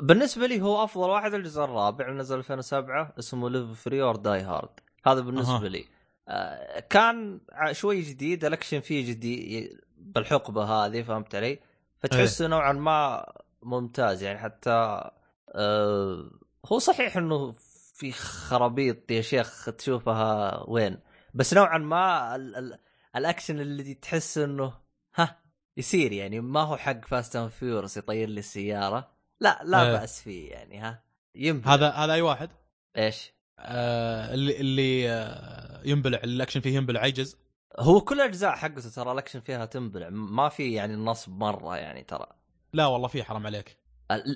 بالنسبة 0.00 0.46
لي 0.46 0.60
هو 0.60 0.84
أفضل 0.84 1.10
واحد 1.10 1.34
الجزء 1.34 1.64
الرابع 1.64 2.08
اللي 2.08 2.18
نزل 2.18 2.38
2007 2.38 3.14
اسمه 3.18 3.50
Live 3.50 3.82
Free 3.82 4.02
or 4.02 4.16
Die 4.16 4.40
Hard 4.40 4.80
هذا 5.06 5.20
بالنسبة 5.20 5.64
أها. 5.64 5.68
لي 5.68 5.84
آه، 6.28 6.80
كان 6.80 7.40
شوي 7.72 8.00
جديد 8.00 8.44
الأكشن 8.44 8.80
فيه 8.80 9.10
جديد 9.10 9.80
بالحقبة 9.96 10.64
هذه 10.64 11.02
فهمت 11.02 11.34
علي؟ 11.34 11.58
فتحسه 11.98 12.46
نوعا 12.46 12.72
ما 12.72 13.32
ممتاز 13.62 14.22
يعني 14.22 14.38
حتى 14.38 15.10
آه 15.54 16.30
هو 16.66 16.78
صحيح 16.78 17.16
إنه 17.16 17.52
في 17.98 18.12
خرابيط 18.12 19.10
يا 19.10 19.20
شيخ 19.20 19.64
تشوفها 19.64 20.62
وين. 20.68 20.98
بس 21.34 21.54
نوعا 21.54 21.78
ما 21.78 22.36
ال 22.36 22.56
ال 22.56 22.78
الأكشن 23.16 23.60
اللي 23.60 23.94
تحس 23.94 24.38
إنه 24.38 24.74
ها 25.14 25.42
يصير 25.76 26.12
يعني. 26.12 26.40
ما 26.40 26.60
هو 26.60 26.76
حق 26.76 27.04
Fast 27.04 27.36
and 27.36 27.50
Furious 27.50 27.96
يطير 27.96 28.28
لي 28.28 28.38
السيارة. 28.38 29.12
لا 29.40 29.60
لا 29.64 29.82
إيه. 29.82 29.92
بأس 29.92 30.22
فيه 30.22 30.50
يعني 30.50 30.78
ها. 30.78 31.02
يمكن 31.34 31.68
هذا 31.68 31.90
هذا 31.90 32.12
أي 32.12 32.22
واحد؟ 32.22 32.50
إيش؟ 32.96 33.32
آه 33.58 34.34
اللي 34.34 34.60
اللي 34.60 35.10
آه 35.10 35.82
ينبلع. 35.84 36.18
الأكشن 36.24 36.60
فيه 36.60 36.76
ينبلع 36.76 37.00
عجز 37.00 37.36
هو 37.78 38.00
كل 38.00 38.20
الاجزاء 38.20 38.52
حقته 38.52 38.90
ترى 38.90 39.12
الأكشن 39.12 39.40
فيها 39.40 39.64
تنبلع. 39.64 40.08
ما 40.10 40.48
في 40.48 40.72
يعني 40.72 40.96
نصب 40.96 41.32
مرة 41.32 41.76
يعني 41.76 42.02
ترى. 42.02 42.26
لا 42.72 42.86
والله 42.86 43.08
فيه 43.08 43.22
حرام 43.22 43.46
عليك. 43.46 43.76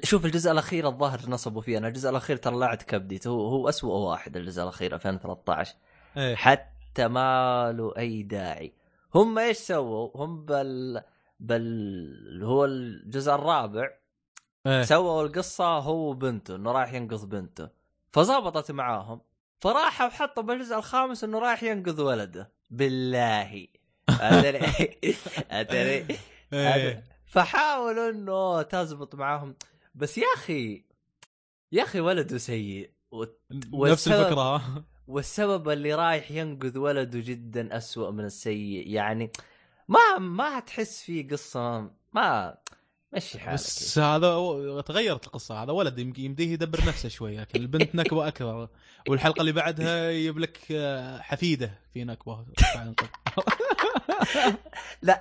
شوف 0.05 0.25
الجزء 0.25 0.53
الأخير 0.53 0.89
الظاهر 0.89 1.20
نصبوا 1.29 1.62
فيه. 1.62 1.79
أنا 1.79 1.89
الجزء 1.89 2.11
الأخير 2.11 2.37
ترى 2.37 2.57
لاعد 2.57 2.83
كبدي. 2.83 3.20
هو 3.27 3.49
هو 3.49 3.68
اسوء 3.68 3.95
واحد 3.95 4.37
الجزء 4.37 4.62
الأخير 4.62 4.95
2013 4.95 5.75
إيه. 6.16 6.35
حتى 6.35 7.09
ما 7.09 7.73
له 7.73 7.93
أي 7.99 8.23
داعي. 8.23 8.73
هم 9.14 9.39
إيش 9.39 9.57
سووا؟ 9.57 10.11
هم 10.14 10.45
بال 10.45 11.03
بال 11.41 12.43
هو 12.45 12.64
الجزء 12.64 13.35
الرابع 13.35 13.91
إيه. 14.66 14.83
سووا 14.83 15.23
القصة 15.23 15.64
هو 15.79 16.11
وبنته 16.11 16.57
إنه 16.57 16.73
رايح 16.73 16.93
ينقذ 16.93 17.27
بنته. 17.27 17.68
فزبطت 18.12 18.70
معاهم. 18.70 19.20
فراحوا 19.61 20.09
حطوا 20.09 20.43
بالجزء 20.43 20.77
الخامس 20.77 21.25
إنه 21.25 21.39
رايح 21.39 21.62
ينقذ 21.62 22.01
ولده. 22.03 22.53
بالله. 22.70 23.66
أدري. 24.20 24.99
أدري. 25.51 26.07
فحاولوا 27.33 28.11
إنه 28.11 28.62
تزبط 28.62 29.14
معاهم. 29.14 29.57
بس 29.95 30.18
يا 30.18 30.24
أخي 30.37 30.85
يا 31.72 31.83
أخي 31.83 32.01
ولده 32.01 32.39
سيء. 32.39 32.91
و- 33.12 33.24
نفس 33.51 33.68
والسبب- 33.72 34.12
الفكرة. 34.20 34.57
ها 34.57 34.85
والسبب 35.07 35.68
اللي 35.68 35.95
رايح 35.95 36.30
ينقذ 36.30 36.78
ولده 36.78 37.20
جدا 37.20 37.76
أسوأ 37.76 38.11
من 38.11 38.24
السيء. 38.24 38.89
يعني 38.89 39.30
ما 39.89 40.18
ما 40.18 40.61
تحس 40.61 41.03
فيه 41.03 41.28
قصة 41.28 41.91
ما 42.12 42.57
مشي 43.12 43.39
حالك. 43.39 43.55
بس 43.55 43.99
هذا 43.99 44.80
تغيرت 44.87 45.26
القصة. 45.26 45.62
هذا 45.62 45.72
ولد 45.72 45.99
يم- 45.99 46.12
يمديه 46.18 46.53
يدبر 46.53 46.78
نفسه 46.89 47.09
شوي 47.09 47.37
لكن 47.37 47.61
البنت 47.61 47.95
نكبه 47.95 48.28
أكثر 48.28 48.68
والحلقة 49.09 49.41
اللي 49.41 49.53
بعدها 49.53 50.11
يجيب 50.11 50.39
لك 50.39 50.59
آه، 50.70 51.18
حفيده 51.18 51.78
في 51.93 52.05
نكبه 52.05 52.45
لا 55.03 55.21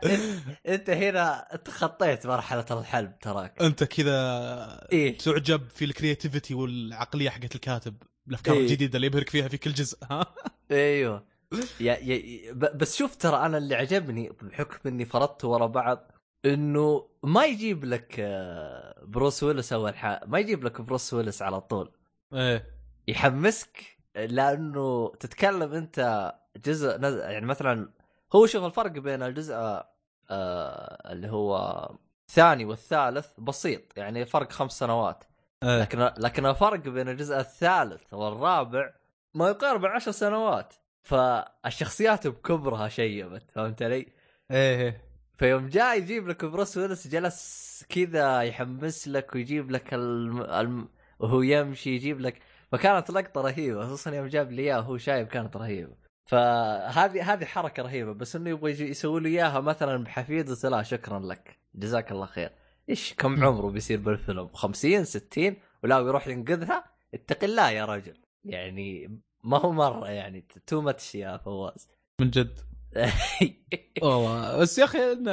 انت 0.67 0.89
هنا 0.89 1.47
تخطيت 1.65 2.27
مرحلة 2.27 2.65
الحلب 2.71 3.19
تراك. 3.19 3.61
انت 3.61 3.83
كذا 3.83 4.87
إيه. 4.91 5.17
تعجب 5.17 5.69
في 5.69 5.85
ال 5.85 5.91
creativity 5.91 6.53
والعقلية 6.53 7.29
حقت 7.29 7.55
الكاتب 7.55 7.95
الأفكار 8.27 8.55
إيه. 8.55 8.61
الجديدة 8.61 8.95
اللي 8.95 9.07
يبهرك 9.07 9.29
فيها 9.29 9.47
في 9.47 9.57
كل 9.57 9.73
جزء 9.73 9.97
ها؟ 10.11 10.25
أيوه. 10.71 11.31
يا 11.79 11.93
يا 11.93 12.53
بس 12.53 12.97
شوف 12.97 13.15
ترى 13.15 13.45
أنا 13.45 13.57
اللي 13.57 13.75
عجبني 13.75 14.31
بحكم 14.41 14.89
إني 14.89 15.05
فرضت 15.05 15.45
ورا 15.45 15.65
بعض 15.65 16.11
إنه 16.45 17.09
ما 17.23 17.45
يجيب 17.45 17.85
لك 17.85 18.15
آه، 18.19 19.05
بروس 19.05 19.43
ويلس 19.43 19.73
أول 19.73 19.95
حاجة 19.95 20.21
ما 20.27 20.39
يجيب 20.39 20.63
لك 20.63 20.81
بروس 20.81 21.13
ويلس 21.13 21.41
على 21.41 21.61
طول. 21.61 21.91
إيه. 22.33 22.65
يحمسك 23.07 23.97
لأنه 24.15 25.11
تتكلم 25.19 25.73
أنت 25.73 26.31
جزء 26.65 26.97
نز... 26.97 27.15
يعني 27.15 27.45
مثلا 27.45 27.89
هو 28.35 28.45
شوف 28.45 28.65
الفرق 28.65 28.91
بين 28.91 29.23
الجزء 29.23 29.53
آه 29.53 31.11
اللي 31.11 31.29
هو 31.29 31.89
الثاني 32.29 32.65
والثالث 32.65 33.39
بسيط 33.39 33.97
يعني 33.97 34.25
فرق 34.25 34.51
خمس 34.51 34.79
سنوات. 34.79 35.23
إيه. 35.63 35.81
لكن 35.81 36.11
لكن 36.17 36.45
الفرق 36.45 36.79
بين 36.79 37.09
الجزء 37.09 37.39
الثالث 37.39 38.13
والرابع 38.13 38.93
ما 39.33 39.49
يقارب 39.49 39.85
عشر 39.85 40.11
سنوات. 40.11 40.73
فالشخصيات 41.03 42.27
بكبرها 42.27 42.87
شيبت 42.87 43.51
فهمت 43.51 43.81
علي؟ 43.81 44.07
إيه 44.51 45.01
فيوم 45.37 45.67
جاء 45.67 45.97
يجيب 45.97 46.27
لك 46.27 46.45
بروس 46.45 46.77
ويلس 46.77 47.07
جلس 47.07 47.85
كذا 47.89 48.41
يحمس 48.41 49.07
لك 49.07 49.35
ويجيب 49.35 49.71
لك 49.71 49.93
الم... 49.93 50.41
الم... 50.41 50.89
وهو 51.19 51.41
يمشي 51.41 51.95
يجيب 51.95 52.19
لك. 52.19 52.41
فكانت 52.71 53.11
لقطة 53.11 53.41
رهيبة 53.41 53.85
خصوصا 53.85 54.11
يوم 54.11 54.27
جاب 54.27 54.51
لي 54.51 54.61
اياه 54.61 54.79
وهو 54.79 54.97
شايب 54.97 55.27
كانت 55.27 55.57
رهيبة. 55.57 56.00
فهذه 56.31 57.33
هذه 57.33 57.45
حركة 57.45 57.83
رهيبة 57.83 58.11
بس 58.13 58.35
إنه 58.35 58.49
يبغى 58.49 58.71
يسوي 58.71 59.19
له 59.21 59.29
إياها 59.29 59.59
مثلا 59.59 60.03
بحفيدته 60.03 60.69
لا 60.69 60.83
شكرا 60.83 61.19
لك. 61.19 61.59
جزاك 61.75 62.11
الله 62.11 62.25
خير. 62.25 62.51
إيش؟ 62.89 63.13
كم 63.13 63.43
عمره 63.45 63.67
بيصير 63.69 63.99
بالفيلم؟ 63.99 64.47
50 64.53 65.03
60 65.05 65.55
ولا 65.83 65.99
يروح 65.99 66.27
ينقذها؟ 66.27 66.83
اتق 67.13 67.43
الله 67.43 67.69
يا 67.69 67.85
رجل. 67.85 68.17
يعني 68.43 69.19
ما 69.43 69.57
هو 69.57 69.71
مرة 69.71 70.07
يعني 70.09 70.47
too 70.67 70.81
much 70.81 71.15
يا 71.15 71.37
فواز. 71.37 71.87
من 72.21 72.29
جد. 72.29 72.59
والله. 74.03 74.57
بس 74.57 74.79
يا 74.79 74.83
أخي 74.83 75.11
انه 75.11 75.31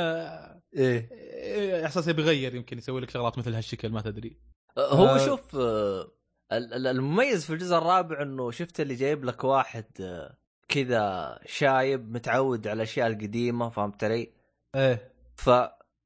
إيه. 0.77 1.09
إيه، 1.13 1.87
احساسي 1.87 2.13
بيغير 2.13 2.55
يمكن 2.55 2.79
يسوي 2.79 3.01
لك 3.01 3.11
شغلات 3.11 3.39
مثل 3.39 3.55
هالشكل 3.55 3.89
ما 3.89 4.01
تدري. 4.01 4.41
هو 4.79 5.07
آه. 5.07 5.27
شوف 5.27 5.57
آه، 5.57 6.13
ال- 6.53 6.75
ال- 6.75 6.87
المميز 6.87 7.45
في 7.45 7.53
الجزء 7.53 7.77
الرابع 7.77 8.23
إنه 8.23 8.51
شفت 8.51 8.81
اللي 8.81 8.95
جايب 8.95 9.25
لك 9.25 9.45
واحد 9.45 9.85
آه، 10.01 10.39
كذا 10.69 11.39
شايب 11.47 12.13
متعود 12.13 12.69
على 12.69 12.77
الأشياء 12.77 13.07
القديمة 13.07 13.69
فهمت 13.69 14.05
علي؟ 14.05 14.33
إيه 14.75 15.13
ف 15.37 15.51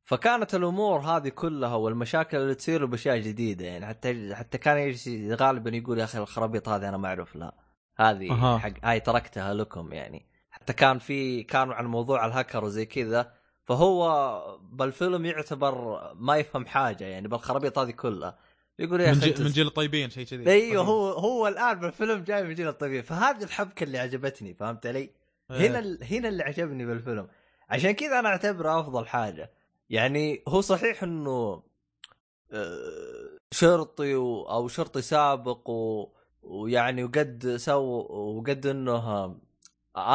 فكانت 0.04 0.54
الأمور 0.54 1.00
هذه 1.00 1.28
كلها 1.28 1.74
والمشاكل 1.74 2.36
اللي 2.36 2.54
تصير 2.54 2.86
بأشياء 2.86 3.18
جديدة 3.18 3.64
يعني 3.64 3.86
حتى 3.86 4.34
حتى 4.34 4.58
كان 4.58 4.78
يجي 4.78 5.34
غالبا 5.34 5.70
يقول 5.76 5.98
يا 5.98 6.04
أخي 6.04 6.18
الخرابيط 6.18 6.68
هذه 6.68 6.88
أنا 6.88 6.96
ما 6.96 7.08
أعرف 7.08 7.36
لها 7.36 7.52
هذه 7.96 8.32
أها. 8.32 8.58
حق 8.58 8.72
هاي 8.84 9.00
تركتها 9.00 9.54
لكم 9.54 9.92
يعني 9.92 10.26
حتى 10.50 10.72
كان 10.72 10.98
في 10.98 11.42
كانوا 11.42 11.74
عن 11.74 11.86
موضوع 11.86 12.26
الهاكر 12.26 12.64
وزي 12.64 12.86
كذا 12.86 13.32
فهو 13.64 14.58
بالفيلم 14.72 15.24
يعتبر 15.24 16.00
ما 16.14 16.36
يفهم 16.36 16.66
حاجة 16.66 17.04
يعني 17.04 17.28
بالخرابيط 17.28 17.78
هذه 17.78 17.90
كلها 17.90 18.38
يقول 18.82 19.00
يا 19.00 19.12
من, 19.12 19.18
أخي 19.18 19.34
أنت- 19.34 19.40
من 19.40 19.50
جيل 19.50 19.66
الطيبين 19.66 20.10
شيء 20.10 20.24
كذي. 20.26 20.50
أيوه 20.50 20.84
هو 20.84 21.08
هو 21.10 21.48
الآن 21.48 21.80
بالفيلم 21.80 22.24
جاي 22.24 22.44
من 22.44 22.54
جيل 22.54 22.68
الطبيعي 22.68 23.02
فهذه 23.02 23.42
الحبكة 23.44 23.84
اللي 23.84 23.98
عجبتني 23.98 24.54
فهمت 24.54 24.86
علي؟ 24.86 24.98
إيه. 25.50 25.68
هنا 25.70 25.78
ال- 25.78 26.04
هنا 26.04 26.28
اللي 26.28 26.42
عجبني 26.42 26.86
بالفيلم. 26.86 27.28
عشان 27.70 27.90
كذا 27.90 28.18
أنا 28.18 28.28
أعتبره 28.28 28.80
أفضل 28.80 29.06
حاجة. 29.06 29.50
يعني 29.90 30.42
هو 30.48 30.60
صحيح 30.60 31.02
إنه 31.02 31.62
آه، 32.52 33.38
شرطي 33.50 34.14
و- 34.14 34.42
أو 34.42 34.68
شرطي 34.68 35.02
سابق 35.02 35.70
و... 35.70 36.08
ويعني 36.42 37.04
وقد 37.04 37.54
سو 37.56 37.80
وقد 38.10 38.66
إنه 38.66 38.92
آه، 38.96 39.36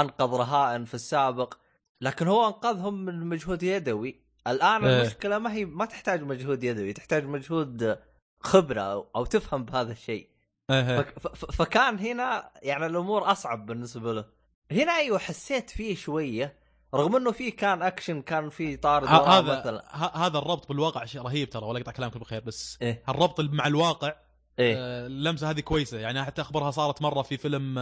أنقذ 0.02 0.26
رهائن 0.38 0.86
في 0.86 0.94
السابق. 0.94 1.54
لكن 2.02 2.28
هو 2.28 2.48
أنقذهم 2.48 3.06
من 3.06 3.26
مجهود 3.28 3.64
يدوي. 3.64 4.22
الآن 4.48 4.84
إيه. 4.86 5.02
المشكلة 5.02 5.40
ما 5.40 5.54
هي 5.54 5.66
ما 5.66 5.86
تحتاج 5.86 6.24
مجهود 6.24 6.64
يدوي 6.64 6.94
تحتاج 6.94 7.26
مجهود 7.26 7.98
خبرة 8.40 8.82
أو, 8.82 9.08
أو 9.16 9.26
تفهم 9.26 9.66
بهذا 9.66 9.92
الشيء. 9.92 10.28
إيه. 10.70 11.02
فكان 11.34 12.00
هنا 12.00 12.52
يعني 12.62 12.86
الأمور 12.86 13.32
أصعب 13.32 13.66
بالنسبة 13.66 14.14
له. 14.14 14.26
هنا 14.72 14.98
أيوه 14.98 15.18
حسيت 15.18 15.70
فيه 15.70 15.96
شوية 15.96 16.68
رغم 16.96 17.16
إنه 17.16 17.32
فيه 17.32 17.56
كان 17.56 17.82
أكشن 17.82 18.22
كان 18.22 18.50
فيه 18.50 18.76
طارد 18.76 19.08
هذا 19.08 19.60
مثلا. 19.60 19.96
هذا 20.18 20.38
الربط 20.38 20.70
بالواقع 20.70 21.06
شيء 21.06 21.22
رهيب 21.22 21.50
ترى 21.50 21.66
ولا 21.66 21.80
أقطع 21.80 21.92
كلامك 21.92 22.18
بالخير 22.18 22.42
بس 22.42 22.78
إيه. 22.82 23.04
الربط 23.10 23.42
مع 23.42 23.68
الواقع 23.68 24.16
إيه. 24.60 24.76
آه، 24.78 25.08
اللمسة 25.08 25.50
هذه 25.50 25.60
كويسة. 25.60 26.00
يعني 26.00 26.24
حتى 26.24 26.42
أخبرها 26.42 26.72
صارت 26.72 27.02
مرة 27.02 27.22
في 27.22 27.38
فيلم 27.38 27.74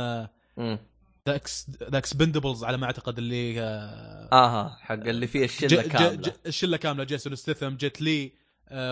مم. 0.57 0.79
The 1.27 1.35
Ex 1.35 1.69
The 1.91 1.97
Expendables 1.97 2.63
على 2.63 2.77
ما 2.77 2.85
أعتقد 2.85 3.17
اللي 3.17 3.61
آه، 3.61 4.29
آها 4.31 4.77
حق 4.81 4.93
اللي 4.93 5.27
فيه 5.27 5.45
الشلة 5.45 5.81
كاملة. 5.81 6.33
الشلة 6.45 6.77
كاملة 6.77 7.03
جيسون 7.03 7.35
ستيثم 7.35 7.69
جيت 7.75 8.01
لي. 8.01 8.25
آه، 8.25 8.44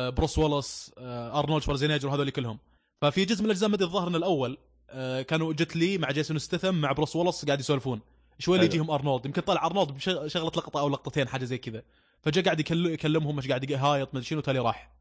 بروس 0.09 0.37
وولس 0.37 0.91
آه، 0.97 1.39
أرنولد 1.39 1.63
شوارزنيجر 1.63 2.07
وهذول 2.07 2.29
كلهم. 2.29 2.59
ففي 3.01 3.25
جزء 3.25 3.39
من 3.39 3.45
الأجزاء 3.45 3.69
ما 3.69 3.75
أدري 3.75 3.85
الظاهر 3.85 4.07
إن 4.07 4.15
الأول 4.15 4.57
آه، 4.89 5.21
كانوا 5.21 5.53
جيت 5.53 5.75
لي 5.75 5.97
مع 5.97 6.11
جيسون 6.11 6.39
ستيثم 6.39 6.75
مع 6.75 6.91
بروس 6.91 7.15
وولس 7.15 7.45
قاعد 7.45 7.59
يسولفون. 7.59 8.01
شوي 8.39 8.55
اللي. 8.55 8.65
يجيهم 8.65 8.91
أرنولد. 8.91 9.25
يمكن 9.25 9.41
طلع 9.41 9.65
أرنولد 9.65 9.91
بشغلة 9.91 10.25
لقطة 10.27 10.79
أو 10.79 10.89
لقطتين 10.89 11.27
حاجة 11.27 11.45
زي 11.45 11.57
كذا. 11.57 11.81
فجاء 12.21 12.43
قاعد 12.43 12.59
يكل- 12.59 12.85
يكلمهم 12.85 13.35
مش 13.35 13.47
قاعد 13.47 13.69
يهايط 13.69 14.07
ما 14.13 14.19
أدري 14.19 14.23
شنو 14.29 14.41
تالي 14.41 14.59
راح. 14.59 14.93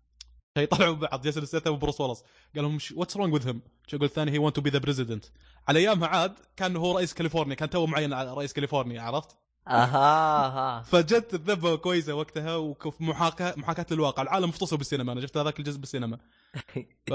يطلعوا 0.58 0.94
بعض 0.94 1.22
جيسون 1.22 1.44
ستيثم 1.44 1.70
وبروس 1.70 2.00
وولس. 2.00 2.24
قال 2.54 2.64
لهم 2.64 2.78
what's 2.96 3.16
wrong 3.16 3.34
with 3.34 3.46
him 3.46 3.60
يقول 3.92 4.04
الثاني 4.04 4.30
he 4.30 4.38
want 4.38 4.56
to 4.56 4.62
be 4.62 4.70
the 4.70 4.78
president 4.78 5.24
على 5.68 5.78
أيامها 5.78 6.08
عاد 6.08 6.34
كان 6.56 6.76
هو 6.76 6.96
رئيس 6.96 7.14
كاليفورنيا 7.14 7.54
كان 7.54 7.70
تو 7.70 7.86
معين 7.86 8.12
على 8.12 8.34
رئيس 8.34 8.52
كاليفورنيا 8.52 9.02
عرفت؟ 9.02 9.36
أها 9.68 10.46
أها. 10.46 10.82
فجت 10.82 11.34
الذبة 11.34 11.76
كويسة 11.76 12.14
وقتها 12.14 12.56
وكف 12.56 13.00
محاكاه 13.00 13.54
محاكاة 13.56 13.86
للواقع. 13.90 14.22
العالم 14.22 14.48
مفتصل 14.48 14.76
بالسينما. 14.76 15.12
أنا 15.12 15.20
شفت 15.20 15.36
هذاك 15.36 15.58
الجزء 15.58 15.78
بالسينما. 15.78 16.18
ف 17.10 17.12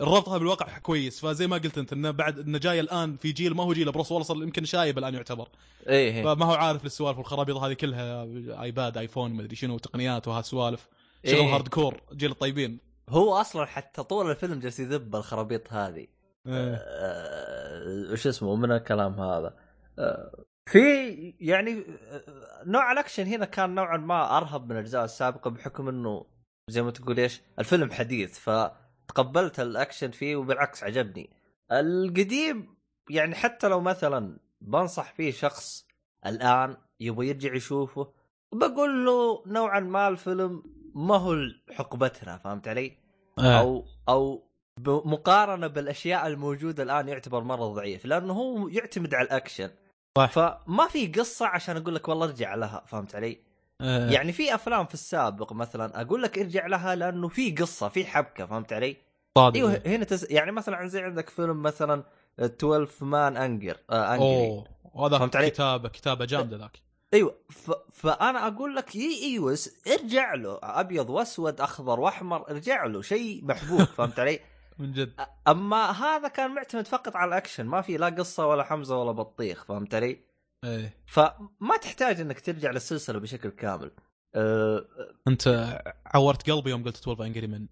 الربط 0.00 0.28
هذا 0.28 0.38
بالواقع 0.38 0.78
كويس. 0.78 1.20
فزي 1.20 1.46
ما 1.46 1.56
قلت 1.56 1.78
أنت 1.78 1.92
إنه 1.92 2.10
بعد 2.10 2.38
إنه 2.38 2.58
جاي 2.58 2.80
الآن 2.80 3.16
في 3.16 3.32
جيل 3.32 3.54
ما 3.54 3.64
هو 3.64 3.72
جيل 3.72 3.92
بروس 3.92 4.12
وولس 4.12 4.30
يمكن 4.30 4.64
شايب 4.64 4.98
الآن 4.98 5.14
يعتبر. 5.14 5.48
إيه 5.88 6.12
إيه. 6.12 6.24
فما 6.24 6.46
هو 6.46 6.52
عارف 6.52 6.86
السوالف 6.86 7.18
والخرابيط 7.18 7.56
هذه 7.56 7.72
كلها 7.72 8.22
آيباد 8.62 8.96
آيفون 8.96 9.32
ما 9.32 9.42
أدري 9.42 9.56
شنو 9.56 9.78
تقنيات 9.78 10.28
وهالسوالف. 10.28 10.88
شغل 11.26 11.34
إيه. 11.34 11.54
hardcore 11.54 12.00
جيل 12.12 12.30
الطيبين. 12.30 12.80
هو 13.08 13.34
أصلا 13.34 13.66
حتى 13.66 14.02
طول 14.02 14.30
الفيلم 14.30 14.60
جالس 14.60 14.80
يذب 14.80 15.16
الخرابيط 15.16 15.72
هذه. 15.72 16.06
إيه. 16.46 16.74
آه، 16.74 18.12
وش 18.12 18.26
اسمه 18.26 18.56
من 18.56 18.72
الكلام 18.72 19.20
هذا؟ 19.20 19.54
آه، 19.98 20.44
في 20.68 21.34
يعني 21.40 21.84
نوع 22.66 22.92
الأكشن 22.92 23.26
هنا 23.26 23.44
كان 23.44 23.74
نوعا 23.74 23.96
ما 23.96 24.36
أرهب 24.36 24.64
من 24.64 24.72
الأجزاء 24.72 25.04
السابقة 25.04 25.50
بحكم 25.50 25.88
إنه 25.88 26.26
زي 26.70 26.82
ما 26.82 26.90
تقول 26.90 27.20
إيش 27.20 27.40
الفيلم 27.58 27.90
حديث 27.90 28.38
فتقبلت 28.38 29.60
الأكشن 29.60 30.10
فيه 30.10 30.36
وبالعكس 30.36 30.84
عجبني 30.84 31.30
القديم 31.72 32.76
يعني 33.10 33.34
حتى 33.34 33.68
لو 33.68 33.80
مثلا 33.80 34.38
بنصح 34.60 35.12
فيه 35.12 35.30
شخص 35.30 35.86
الآن 36.26 36.76
يبغى 37.00 37.28
يرجع 37.28 37.54
يشوفه 37.54 38.12
بقول 38.52 39.06
له 39.06 39.42
نوعا 39.46 39.80
ما 39.80 40.08
الفيلم 40.08 40.62
ما 40.94 41.16
هو 41.16 41.36
حقبتنا 41.72 42.38
فهمت 42.38 42.68
علي؟ 42.68 42.96
آه. 43.38 43.60
أو 43.60 43.84
أو 44.08 44.48
مقارنه 44.86 45.66
بالأشياء 45.66 46.26
الموجودة 46.26 46.82
الآن 46.82 47.08
يعتبر 47.08 47.44
مرة 47.44 47.66
ضعيف 47.66 48.04
لأنه 48.04 48.32
هو 48.32 48.68
يعتمد 48.68 49.14
على 49.14 49.26
الأكشن 49.26 49.70
صح. 50.26 50.30
فما 50.30 50.86
في 50.88 51.06
قصة 51.06 51.46
عشان 51.46 51.76
أقول 51.76 51.94
لك 51.94 52.08
والله 52.08 52.26
ارجع 52.26 52.54
لها 52.54 52.82
فهمت 52.86 53.14
علي؟ 53.14 53.38
آه. 53.80 54.10
يعني 54.10 54.32
في 54.32 54.54
أفلام 54.54 54.86
في 54.86 54.94
السابق 54.94 55.52
مثلا 55.52 56.00
أقول 56.00 56.22
لك 56.22 56.38
ارجع 56.38 56.66
لها 56.66 56.94
لأنه 56.94 57.28
في 57.28 57.50
قصة 57.50 57.88
في 57.88 58.04
حبكة 58.04 58.46
فهمت 58.46 58.72
علي؟ 58.72 58.96
صادق 59.38 59.56
أيوه 59.56 59.82
هنا 59.86 60.04
تس... 60.04 60.30
يعني 60.30 60.52
مثلا 60.52 60.86
زي 60.86 61.02
عندك 61.02 61.28
فيلم 61.28 61.62
مثلا 61.62 62.02
12 62.40 63.04
Man 63.04 63.36
Anger 63.36 63.76
آه 63.90 64.14
Angry 64.14 64.46
أوه 64.46 64.64
وهذا 64.94 65.18
فهمت 65.18 65.36
علي؟ 65.36 65.50
كتابة 65.50 65.88
كتابة 65.88 66.24
جامدة 66.24 66.56
ذاك 66.56 66.78
أيوه 67.14 67.34
ف... 67.50 67.70
فأنا 67.92 68.46
أقول 68.46 68.76
لك 68.76 68.96
إي 68.96 69.24
أيوه 69.24 69.58
ارجع 69.92 70.34
له 70.34 70.58
أبيض 70.62 71.10
وأسود 71.10 71.60
أخضر 71.60 72.00
وأحمر 72.00 72.50
ارجع 72.50 72.84
له 72.84 73.02
شيء 73.02 73.44
محبوب 73.44 73.84
فهمت 73.96 74.18
علي؟ 74.18 74.40
من 74.80 74.92
جد. 74.92 75.12
أما 75.48 75.90
هذا 75.90 76.28
كان 76.28 76.54
معتمد 76.54 76.86
فقط 76.86 77.16
على 77.16 77.28
الأكشن. 77.28 77.66
ما 77.66 77.80
في 77.80 77.96
لا 77.96 78.06
قصة 78.06 78.46
ولا 78.46 78.64
حمزة 78.64 78.96
ولا 78.96 79.12
بطيخ 79.12 79.64
فهمت 79.64 79.94
علي؟ 79.94 80.20
إيه. 80.64 80.94
فما 81.06 81.76
تحتاج 81.82 82.20
إنك 82.20 82.40
ترجع 82.40 82.70
للسلسلة 82.70 83.18
بشكل 83.18 83.48
كامل. 83.48 83.90
أه 84.34 84.84
أنت 85.28 85.78
عورت 86.06 86.50
قلبي 86.50 86.70
يوم 86.70 86.84
قلت 86.84 86.96
12 86.96 87.24
انجري 87.24 87.46
من 87.46 87.66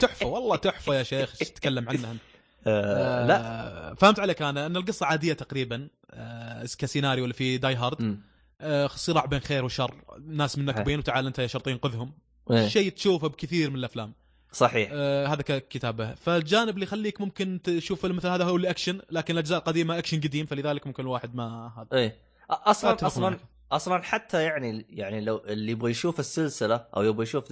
تحفه 0.00 0.26
والله 0.26 0.56
تحفة 0.56 0.94
يا 0.94 1.02
شيخ 1.02 1.34
إيش 1.40 1.50
تتكلم 1.50 1.88
عنها؟ 1.88 2.10
انت 2.12 2.20
أه 2.66 3.26
لا. 3.26 3.94
فهمت 3.94 4.20
عليك 4.20 4.42
أنا 4.42 4.66
إن 4.66 4.76
القصة 4.76 5.06
عادية 5.06 5.32
تقريبا. 5.32 5.88
آه، 6.10 6.66
كسيناريو 6.78 7.24
اللي 7.24 7.34
في 7.34 7.58
Die 7.58 7.74
Hard. 7.74 8.20
آه، 8.60 8.86
صراع 8.86 9.24
بين 9.24 9.40
خير 9.40 9.64
وشر. 9.64 9.94
ناس 10.26 10.58
منكبين 10.58 10.98
وتعال 10.98 11.26
أنت 11.26 11.38
يا 11.38 11.46
شرطي 11.46 11.72
انقذهم 11.72 12.12
إيه، 12.50 12.68
شيء 12.68 12.92
تشوفه 12.92 13.28
بكثير 13.28 13.70
من 13.70 13.76
الأفلام. 13.76 14.14
صحيح 14.54 14.90
آه، 14.92 15.26
هذا 15.26 15.42
ككتابة 15.42 16.14
فالجانب 16.14 16.74
اللي 16.74 16.82
يخليك 16.84 17.20
ممكن 17.20 17.60
تشوف 17.64 18.00
فيلم 18.00 18.16
مثل 18.16 18.28
هذا 18.28 18.44
هو 18.44 18.56
الأكشن 18.56 19.00
لكن 19.10 19.34
الأجزاء 19.34 19.58
القديمة 19.58 19.98
أكشن 19.98 20.20
قديم 20.20 20.46
فلذلك 20.46 20.86
ممكن 20.86 21.02
الواحد 21.02 21.34
ما 21.34 21.72
هذا 21.78 21.98
إيه 21.98 22.16
أصلا 22.50 22.96
أصلا 23.06 23.30
معك. 23.30 23.40
أصلا 23.72 24.02
حتى 24.02 24.42
يعني 24.42 24.86
يعني 24.88 25.20
لو 25.20 25.36
اللي 25.36 25.72
يبغى 25.72 25.90
يشوف 25.90 26.20
السلسلة 26.20 26.86
أو 26.96 27.02
يبغى 27.02 27.22
يشوف 27.22 27.44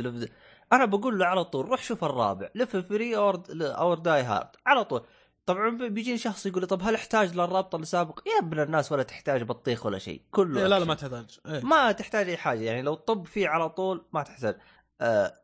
أنا 0.72 0.84
بقول 0.84 1.18
له 1.18 1.26
على 1.26 1.44
طول 1.44 1.68
روح 1.68 1.82
شوف 1.82 2.04
الرابع 2.04 2.48
Live 2.54 2.76
Free 2.76 3.16
or 3.16 3.42
or 3.60 3.98
Die 3.98 4.22
Hard 4.22 4.48
على 4.66 4.84
طول 4.84 5.02
طبعا 5.46 5.70
بي- 5.70 5.88
بيجيني 5.88 6.18
شخص 6.18 6.46
يقول 6.46 6.60
لي 6.60 6.66
طب 6.66 6.82
هل 6.82 6.94
احتاج 6.94 7.34
للرابط 7.34 7.74
اللي 7.74 7.86
سابق؟ 7.86 8.20
يا 8.26 8.46
ابن 8.46 8.60
الناس 8.60 8.92
ولا 8.92 9.02
تحتاج 9.02 9.42
بطيخ 9.42 9.86
ولا 9.86 9.98
شيء 9.98 10.22
كله 10.30 10.60
إيه، 10.60 10.66
لا 10.66 10.78
لا. 10.78 10.84
ما 10.84 10.94
تحتاج 10.94 11.38
إيه. 11.46 11.60
ما 11.64 11.92
تحتاج 11.92 12.28
أي 12.28 12.36
حاجة 12.36 12.60
يعني 12.60 12.82
لو 12.82 12.94
طب 12.94 13.26
فيه 13.26 13.48
على 13.48 13.68
طول 13.68 14.04
ما 14.12 14.22
تحتاج 14.22 14.56
آه 15.00 15.34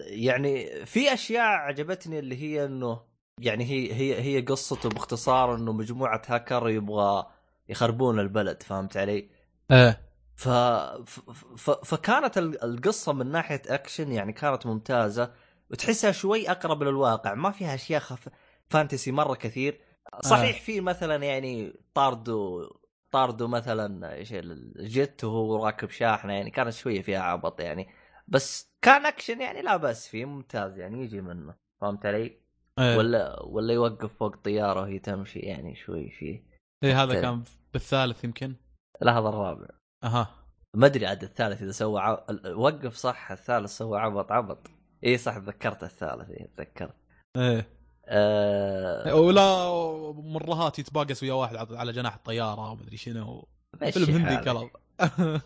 يعني 0.00 0.86
في 0.86 1.14
أشياء 1.14 1.44
عجبتني 1.44 2.18
اللي 2.18 2.42
هي 2.42 2.64
إنه 2.64 3.00
يعني 3.40 3.64
هي 3.64 3.92
هي 3.94 4.20
هي 4.20 4.40
قصته 4.40 4.88
باختصار 4.88 5.54
إنه 5.54 5.72
مجموعة 5.72 6.22
هاكر 6.26 6.68
يبغى 6.68 7.26
يخربون 7.68 8.20
البلد 8.20 8.62
فهمت 8.62 8.96
علي؟ 8.96 9.28
إيه. 9.70 10.00
ف... 10.36 10.48
ف... 10.48 11.70
فكانت 11.70 12.38
ال- 12.38 12.64
القصة 12.64 13.12
من 13.12 13.26
ناحية 13.32 13.62
أكشن 13.68 14.12
يعني 14.12 14.32
كانت 14.32 14.66
ممتازة 14.66 15.32
وتحسها 15.70 16.12
شوي 16.12 16.50
أقرب 16.50 16.82
للواقع 16.82 17.34
ما 17.34 17.50
فيها 17.50 17.74
أشياء 17.74 18.00
خف... 18.00 18.28
fantasy 18.68 19.12
مرة 19.12 19.34
كثير. 19.34 19.80
صحيح 20.24 20.60
في 20.60 20.80
مثلا 20.80 21.24
يعني 21.24 21.80
طاردوا 21.94 22.66
طاردوا 23.10 23.48
مثلا 23.48 24.14
إيش 24.14 24.32
ال 24.32 24.55
jet 24.55 25.24
وهو 25.24 25.66
راكب 25.66 25.90
شاحنة 25.90 26.32
يعني 26.32 26.50
كانت 26.50 26.70
شوية 26.74 27.02
فيها 27.02 27.20
عبط 27.20 27.60
يعني. 27.60 27.88
بس 28.28 28.72
كان 28.82 29.06
اكشن 29.06 29.40
يعني 29.40 29.62
لا 29.62 29.76
بأس 29.76 30.08
فيه 30.08 30.24
ممتاز 30.24 30.78
يعني 30.78 31.04
يجي 31.04 31.20
منه. 31.20 31.54
فهمت 31.80 32.06
علي؟ 32.06 32.36
إيه. 32.78 32.96
ولا 32.96 33.42
ولا 33.42 33.74
يوقف 33.74 34.16
فوق 34.18 34.36
طيارة 34.36 34.80
وهي 34.80 34.98
تمشي 34.98 35.38
يعني 35.38 35.76
شوي 35.76 36.10
فيه. 36.10 36.42
إيه 36.84 37.02
هذا. 37.02 37.20
كان 37.20 37.42
بالثالث 37.72 38.24
يمكن. 38.24 38.54
لا 39.00 39.18
هذا 39.18 39.28
الرابع 39.28 39.68
أها. 40.04 40.28
ما 40.74 40.86
أدري 40.86 41.06
عاد 41.06 41.22
الثالث 41.22 41.62
إذا 41.62 41.72
سوى 41.72 42.00
ع... 42.00 42.18
وقف 42.54 42.94
صح 42.94 43.30
الثالث 43.32 43.70
سوى 43.70 43.98
عبط 44.00 44.32
عبط. 44.32 44.70
اي 45.04 45.18
صح 45.18 45.38
تذكرت 45.38 45.84
الثالث 45.84 46.30
اي 46.30 46.48
تذكرت. 46.56 46.94
إيه. 47.36 47.68
آه... 48.06 49.14
ولا 49.14 49.68
مرهات 50.12 50.78
يتباقس 50.78 51.22
ويا 51.22 51.32
واحد 51.32 51.56
على- 51.56 51.90
جناح 51.90 52.14
الطيارة 52.14 52.70
ومدري 52.70 52.96
شنو. 52.96 53.48
فيلم 53.90 54.16
هندي. 54.16 54.44
كلام 54.44 54.70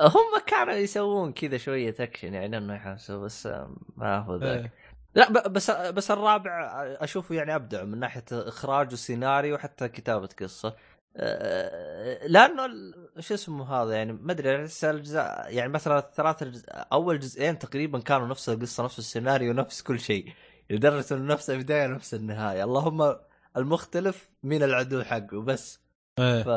هم 0.00 0.40
كانوا 0.46 0.74
يسوون 0.74 1.32
كذا 1.32 1.56
شوية 1.58 1.94
اكشن 2.00 2.34
يعني 2.34 2.56
إنه 2.56 2.74
يحسوا 2.74 3.24
بس 3.24 3.46
آه، 3.46 3.76
ما 3.96 4.18
هو 4.18 4.36
ذاك 4.36 4.58
إيه. 4.60 4.72
لا 5.14 5.30
بس 5.48 5.70
بس 5.70 6.10
الرابع 6.10 6.70
أشوفه 7.00 7.34
يعني 7.34 7.54
أبدع 7.54 7.84
من 7.84 7.98
ناحية 8.00 8.24
إخراج 8.32 8.92
وسيناريو 8.92 9.54
وحتى 9.54 9.88
كتابة 9.88 10.28
قصة 10.40 10.76
آه، 11.16 12.26
لأنه 12.26 12.64
ال- 12.64 12.94
شو 13.18 13.34
اسمه 13.34 13.74
هذا 13.82 13.92
يعني 13.94 14.12
ما 14.12 14.32
أدري 14.32 14.62
احس 14.62 14.84
الاجزاء 14.84 15.46
يعني 15.54 15.72
مثلا 15.72 15.98
الثلاث. 15.98 16.64
أول 16.92 17.18
جزئين 17.18 17.58
تقريبا 17.58 17.98
كانوا 17.98 18.26
نفس 18.26 18.48
القصة 18.48 18.84
نفس 18.84 18.98
السيناريو 18.98 19.52
نفس 19.52 19.82
كل 19.82 20.00
شيء 20.00 20.32
لدرجة 20.70 21.14
إنه 21.14 21.32
نفس 21.34 21.50
البداية 21.50 21.86
نفس 21.86 22.14
النهاية 22.14 22.64
اللهم 22.64 23.16
المختلف 23.56 24.28
من 24.42 24.62
العدو 24.62 25.02
حقه 25.02 25.42
بس 25.42 25.80
إيه. 26.18 26.42
ف... 26.42 26.48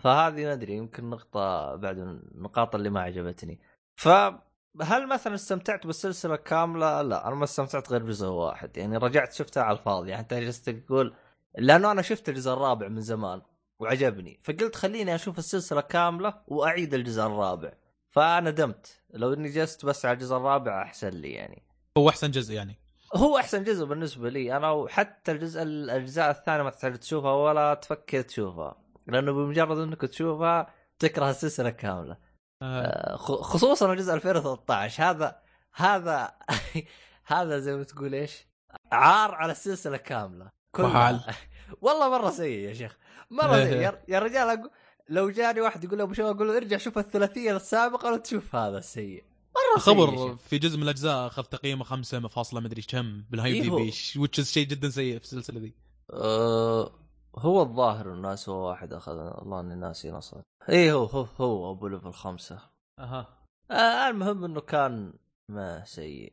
فهذه 0.00 0.44
ما 0.44 0.52
أدري 0.52 0.72
يمكن 0.72 1.10
نقطة 1.10 1.74
بعد 1.76 1.98
النقاط 1.98 2.74
اللي 2.74 2.90
ما 2.90 3.00
عجبتني. 3.00 3.60
فهل 3.96 5.08
مثلا 5.08 5.34
استمتعت 5.34 5.86
بالسلسلة 5.86 6.36
كاملة؟ 6.36 7.02
لا 7.02 7.26
أنا 7.28 7.34
ما 7.34 7.44
استمتعت 7.44 7.90
غير 7.92 8.02
بجزء 8.02 8.26
واحد. 8.26 8.76
يعني 8.76 8.96
رجعت 8.96 9.32
شفتها 9.32 9.62
على 9.62 9.78
الفاضي. 9.78 10.10
يعني 10.10 10.22
أنت 10.22 10.34
جلست 10.34 10.70
تقول 10.70 11.14
لأنه 11.58 11.92
أنا 11.92 12.02
شفت 12.02 12.28
الجزء 12.28 12.52
الرابع 12.52 12.88
من 12.88 13.00
زمان 13.00 13.42
وعجبني. 13.78 14.40
فقلت 14.42 14.76
خليني 14.76 15.14
أشوف 15.14 15.38
السلسلة 15.38 15.80
كاملة 15.80 16.34
وأعيد 16.46 16.94
الجزء 16.94 17.22
الرابع. 17.22 17.72
فندمت 18.10 19.00
لو 19.14 19.32
إني 19.32 19.48
جلست 19.48 19.86
بس 19.86 20.06
على 20.06 20.14
الجزء 20.14 20.36
الرابع 20.36 20.82
أحسن 20.82 21.08
لي 21.08 21.30
يعني. 21.30 21.62
هو 21.98 22.08
أحسن 22.08 22.30
جزء 22.30 22.54
يعني. 22.54 22.79
هو 23.16 23.38
أحسن 23.38 23.64
جزء 23.64 23.84
بالنسبة 23.84 24.28
لي. 24.30 24.56
أنا 24.56 24.70
وحتى 24.70 25.32
الجزء 25.32 25.62
الأجزاء 25.62 26.30
الثانية 26.30 26.62
ما 26.62 26.70
تحتاج 26.70 26.98
تشوفها 26.98 27.32
ولا 27.32 27.74
تفكر 27.74 28.20
تشوفها. 28.22 28.76
لأنه 29.06 29.32
بمجرد 29.32 29.78
إنك 29.78 30.00
تشوفها 30.00 30.74
تكره 30.98 31.30
السلسلة 31.30 31.70
كاملة. 31.70 32.16
آه. 32.62 32.80
آه، 33.12 33.16
خصوصا 33.16 33.92
الجزء 33.92 34.14
2013 34.14 35.02
هذا 35.10 35.40
هذا 35.74 36.32
هذا 37.26 37.58
زي 37.58 37.76
ما 37.76 37.82
تقول 37.84 38.14
إيش؟ 38.14 38.46
عار 38.92 39.34
على 39.34 39.52
السلسلة 39.52 39.96
كاملة. 39.96 40.48
وحال. 40.78 41.20
والله 41.82 42.08
مرة 42.10 42.30
سيء 42.30 42.68
يا 42.68 42.72
شيخ. 42.74 42.98
مرة. 43.30 43.54
سيء. 43.64 43.80
يا- 44.08 44.18
رجال 44.18 44.48
أقول 44.48 44.70
لو 45.08 45.30
جاني 45.30 45.60
واحد 45.60 45.84
يقول 45.84 45.96
لي 45.98 46.02
ابو 46.02 46.12
شباب 46.12 46.36
أقول 46.36 46.48
له 46.48 46.56
ارجع 46.56 46.76
شوف 46.76 46.98
الثلاثية 46.98 47.56
السابقة 47.56 48.06
ولا 48.08 48.16
تشوف 48.16 48.54
هذا 48.56 48.78
السيء. 48.78 49.24
مرة 49.56 49.80
خبر. 49.80 50.36
في 50.36 50.58
جزء 50.58 50.76
من 50.76 50.82
الأجزاء 50.82 51.26
أخذ 51.26 51.42
تقييمه 51.42 51.84
خمسة 51.84 52.18
مفاصلة 52.18 52.60
مدري 52.60 52.82
كم 52.82 53.24
بالهاي 53.30 53.52
إيه 53.52 53.62
دي. 53.62 53.70
بي 53.70 53.92
وتش 54.16 54.40
شيء 54.40 54.66
جدا 54.66 54.90
سيء 54.90 55.18
في 55.18 55.24
السلسلة 55.24 55.60
ذي 55.60 55.74
أه 56.12 56.90
هو 57.38 57.62
الظاهر 57.62 58.12
الناس 58.12 58.48
هو 58.48 58.68
واحد 58.68 58.92
أخذ 58.92 59.12
الله 59.12 59.60
إني 59.60 59.74
ناسي 59.74 60.10
نصر 60.10 60.40
اي 60.68 60.92
هو 60.92 61.04
هو 61.04 61.26
هو 61.36 61.72
أبو 61.72 61.88
ليفل 61.88 62.12
خمسة 62.12 62.58
أها 62.98 63.28
آه 63.70 64.08
المهم 64.08 64.44
إنه 64.44 64.60
كان 64.60 65.12
ما 65.48 65.84
سيء 65.84 66.32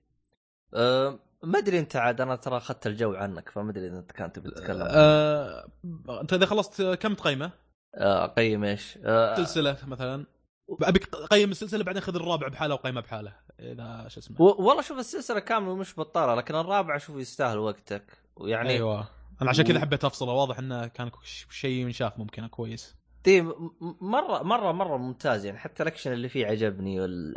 آه 0.74 1.20
ما 1.44 1.58
أدري 1.60 1.80
أنت 1.80 1.96
عاد 1.96 2.22
أنا 2.22 2.36
ترى 2.36 2.58
أخذت 2.58 2.88
الجو 2.88 3.14
عنك 3.14 3.50
فما 3.50 3.72
أدري 3.72 3.88
إذا 3.88 4.00
أنت 4.00 4.12
كان 4.12 4.32
تبي 4.32 4.50
تتكلم 4.50 4.88
آه، 4.90 5.68
أنت 6.22 6.34
إذا 6.34 6.46
خلصت 6.46 6.82
كم 6.82 7.14
تقيمه؟ 7.14 7.52
آه 7.96 8.26
أقيم 8.26 8.64
إيش؟ 8.64 9.00
آه 9.04 9.36
سلسلة 9.36 9.78
مثلا 9.88 10.26
ابيك 10.82 11.16
قيم 11.16 11.52
السلسلة 11.52 11.84
بعدين 11.84 12.02
خذ 12.02 12.16
الرابع 12.16 12.48
بحاله 12.48 12.74
وقيمه 12.74 13.02
بحاله 13.02 13.34
إذا 13.60 14.06
شو 14.08 14.20
اسمه. 14.20 14.42
و- 14.42 14.64
والله 14.68 14.82
شوف 14.82 15.00
السلسلة 15.00 15.40
كاملة 15.40 15.76
مش 15.76 16.00
بطالة 16.00 16.36
لكن 16.36 16.56
الرابع 16.56 16.96
أشوف 16.96 17.18
يستاهل 17.18 17.58
وقتك. 17.58 18.04
ويعني 18.36 18.70
أيوه. 18.70 19.08
أنا 19.42 19.50
عشان 19.50 19.66
كذا 19.66 19.80
حبيت 19.80 20.06
أفصله 20.06 20.32
واضح 20.34 20.60
إنه 20.60 20.88
كان 20.88 21.12
شيء 21.50 21.72
ينشاف 21.86 22.20
ممكن 22.20 22.48
كويس. 22.48 22.96
م- 23.28 23.52
مره 24.02 24.44
مره 24.44 24.72
مرة 24.72 24.98
ممتاز 24.98 25.46
يعني 25.46 25.58
حتى 25.58 25.84
الأكشن 25.84 26.14
اللي 26.14 26.30
فيه 26.30 26.48
عجبني 26.48 27.00
وال... 27.02 27.34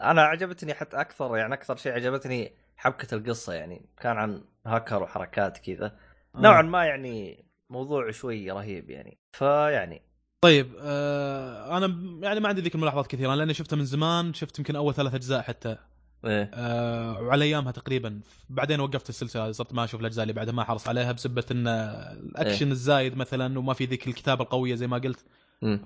أنا 0.00 0.22
عجبتني 0.22 0.74
حتى 0.74 1.00
أكثر 1.00 1.36
يعني 1.36 1.54
أكثر 1.54 1.76
شيء 1.76 1.92
عجبتني 1.92 2.54
حبكة 2.76 3.14
القصة 3.14 3.52
يعني 3.52 3.88
كان 3.96 4.16
عن 4.16 4.44
هاكر 4.66 5.02
وحركات 5.02 5.58
كذا. 5.58 5.96
نوعا 6.34 6.62
ما 6.62 6.84
يعني 6.84 7.44
موضوع 7.70 8.10
شوي 8.10 8.50
رهيب 8.50 8.90
يعني. 8.90 9.18
فيعني 9.32 10.02
طيب 10.40 10.72
آه 10.80 11.76
أنا 11.76 11.86
يعني 12.22 12.40
ما 12.40 12.48
عندي 12.48 12.60
ذيك 12.60 12.74
الملاحظات 12.74 13.06
كثيرة 13.06 13.34
لأني 13.34 13.54
شفته 13.54 13.76
من 13.76 13.84
زمان 13.84 14.34
شفت 14.34 14.58
يمكن 14.58 14.76
أول 14.76 14.94
ثلاث 14.94 15.14
أجزاء 15.14 15.42
حتى. 15.42 15.76
إيه. 16.24 16.50
آه 16.54 17.22
وعلى 17.22 17.44
أيامها 17.44 17.72
تقريبا. 17.72 18.20
بعدين 18.50 18.80
وقفت 18.80 19.08
السلسلة 19.08 19.52
صرت 19.52 19.74
ما 19.74 19.84
أشوف 19.84 20.00
الأجزاء 20.00 20.22
اللي 20.22 20.32
بعدها 20.32 20.54
ما 20.54 20.62
احرص 20.62 20.88
عليها 20.88 21.12
بسبه 21.12 21.44
إن 21.50 21.68
الأكشن 21.68 22.66
إيه. 22.66 22.72
الزايد 22.72 23.16
مثلا 23.16 23.58
وما 23.58 23.74
في 23.74 23.84
ذيك 23.84 24.08
الكتابة 24.08 24.44
القوية 24.44 24.74
زي 24.74 24.86
ما 24.86 24.98
قلت. 24.98 25.24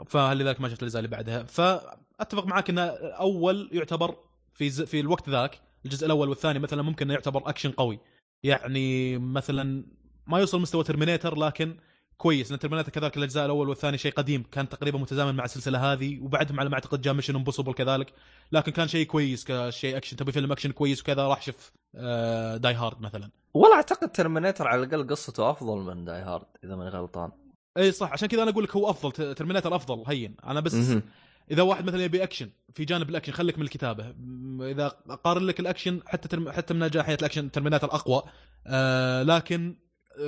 فلذلك 0.06 0.60
ما 0.60 0.68
شفت 0.68 0.82
الأجزاء 0.82 1.01
اللي 1.05 1.16
بعدها. 1.16 1.43
فأتفق 1.43 2.47
معاك 2.47 2.70
انه 2.70 2.82
أول 3.02 3.68
يعتبر 3.72 4.16
في 4.55 4.70
ز... 4.70 4.82
في 4.82 5.01
الوقت 5.01 5.28
ذاك 5.28 5.60
الجزء 5.85 6.06
الأول 6.06 6.28
والثاني 6.28 6.59
مثلا 6.59 6.82
ممكن 6.82 7.10
يعتبر 7.10 7.48
أكشن 7.48 7.70
قوي. 7.70 7.98
يعني 8.43 9.18
مثلا 9.18 9.85
ما 10.26 10.39
يوصل 10.39 10.60
مستوى 10.60 10.85
Terminator 10.85 11.39
لكن 11.39 11.76
كويس 12.16 12.51
لأن 12.51 12.59
Terminator 12.59 12.93
كذلك 12.93 13.16
الأجزاء 13.16 13.45
الأول 13.45 13.69
والثاني 13.69 13.99
شيء 13.99 14.12
قديم 14.12 14.43
كان 14.53 14.69
تقريبا 14.69 14.99
متزامن 14.99 15.35
مع 15.35 15.45
السلسلة 15.45 15.93
هذه 15.93 16.20
وبعدهم 16.20 16.61
على 16.61 16.69
ما 16.69 16.74
أعتقد 16.74 17.01
جاء 17.01 17.15
Mission 17.15 17.36
Impossible 17.36 17.73
كذلك. 17.74 18.12
لكن 18.53 18.73
كان 18.73 18.89
شيء 18.89 19.07
كويس 19.07 19.45
كشيء 19.45 19.97
أكشن 19.97 20.16
تبي 20.16 20.32
فيلم 20.32 20.53
أكشن 20.53 20.70
كويس 20.73 21.01
وكذا 21.01 21.27
راح 21.27 21.43
شوف 21.43 21.73
آه 21.95 22.57
Die 22.56 22.74
Hard 22.74 23.01
مثلا. 23.01 23.31
والله 23.55 23.77
أعتقد 23.77 24.12
Terminator 24.12 24.66
على 24.66 24.82
الأقل 24.82 25.07
قصته 25.07 25.51
أفضل 25.51 25.77
من 25.77 26.05
Die 26.05 26.20
Hard 26.20 26.47
إذا 26.65 26.77
ماني 26.77 26.91
غلطان. 26.91 27.31
إي 27.78 27.93
صح 27.93 28.12
عشان 28.12 28.28
كذا 28.28 28.43
أنا 28.43 28.51
أقول 28.51 28.65
لك 28.65 28.77
هو 28.77 28.91
أفضل 28.91 29.35
Terminator 29.35 29.77
أفضل 29.77 30.05
هين. 30.07 30.36
أنا 30.45 30.61
بس. 30.61 30.97
إذا 31.51 31.62
واحد 31.62 31.85
مثلا 31.85 32.05
يبي 32.05 32.23
أكشن 32.23 32.51
في 32.74 32.85
جانب 32.85 33.11
الأكشن 33.11 33.32
خليك 33.32 33.59
من 33.59 33.65
الكتابة. 33.65 34.15
إذا 34.61 34.89
قارن 35.24 35.47
لك 35.47 35.61
الأكشن 35.61 36.01
حتى 36.07 36.28
ترم 36.28 36.53
حتى 36.53 36.74
من 36.74 36.91
ناحيه 36.95 37.15
الأكشن 37.15 37.51
Terminator 37.51 37.94
أقوى. 37.95 38.23
آه 38.66 39.23
لكن 39.23 39.77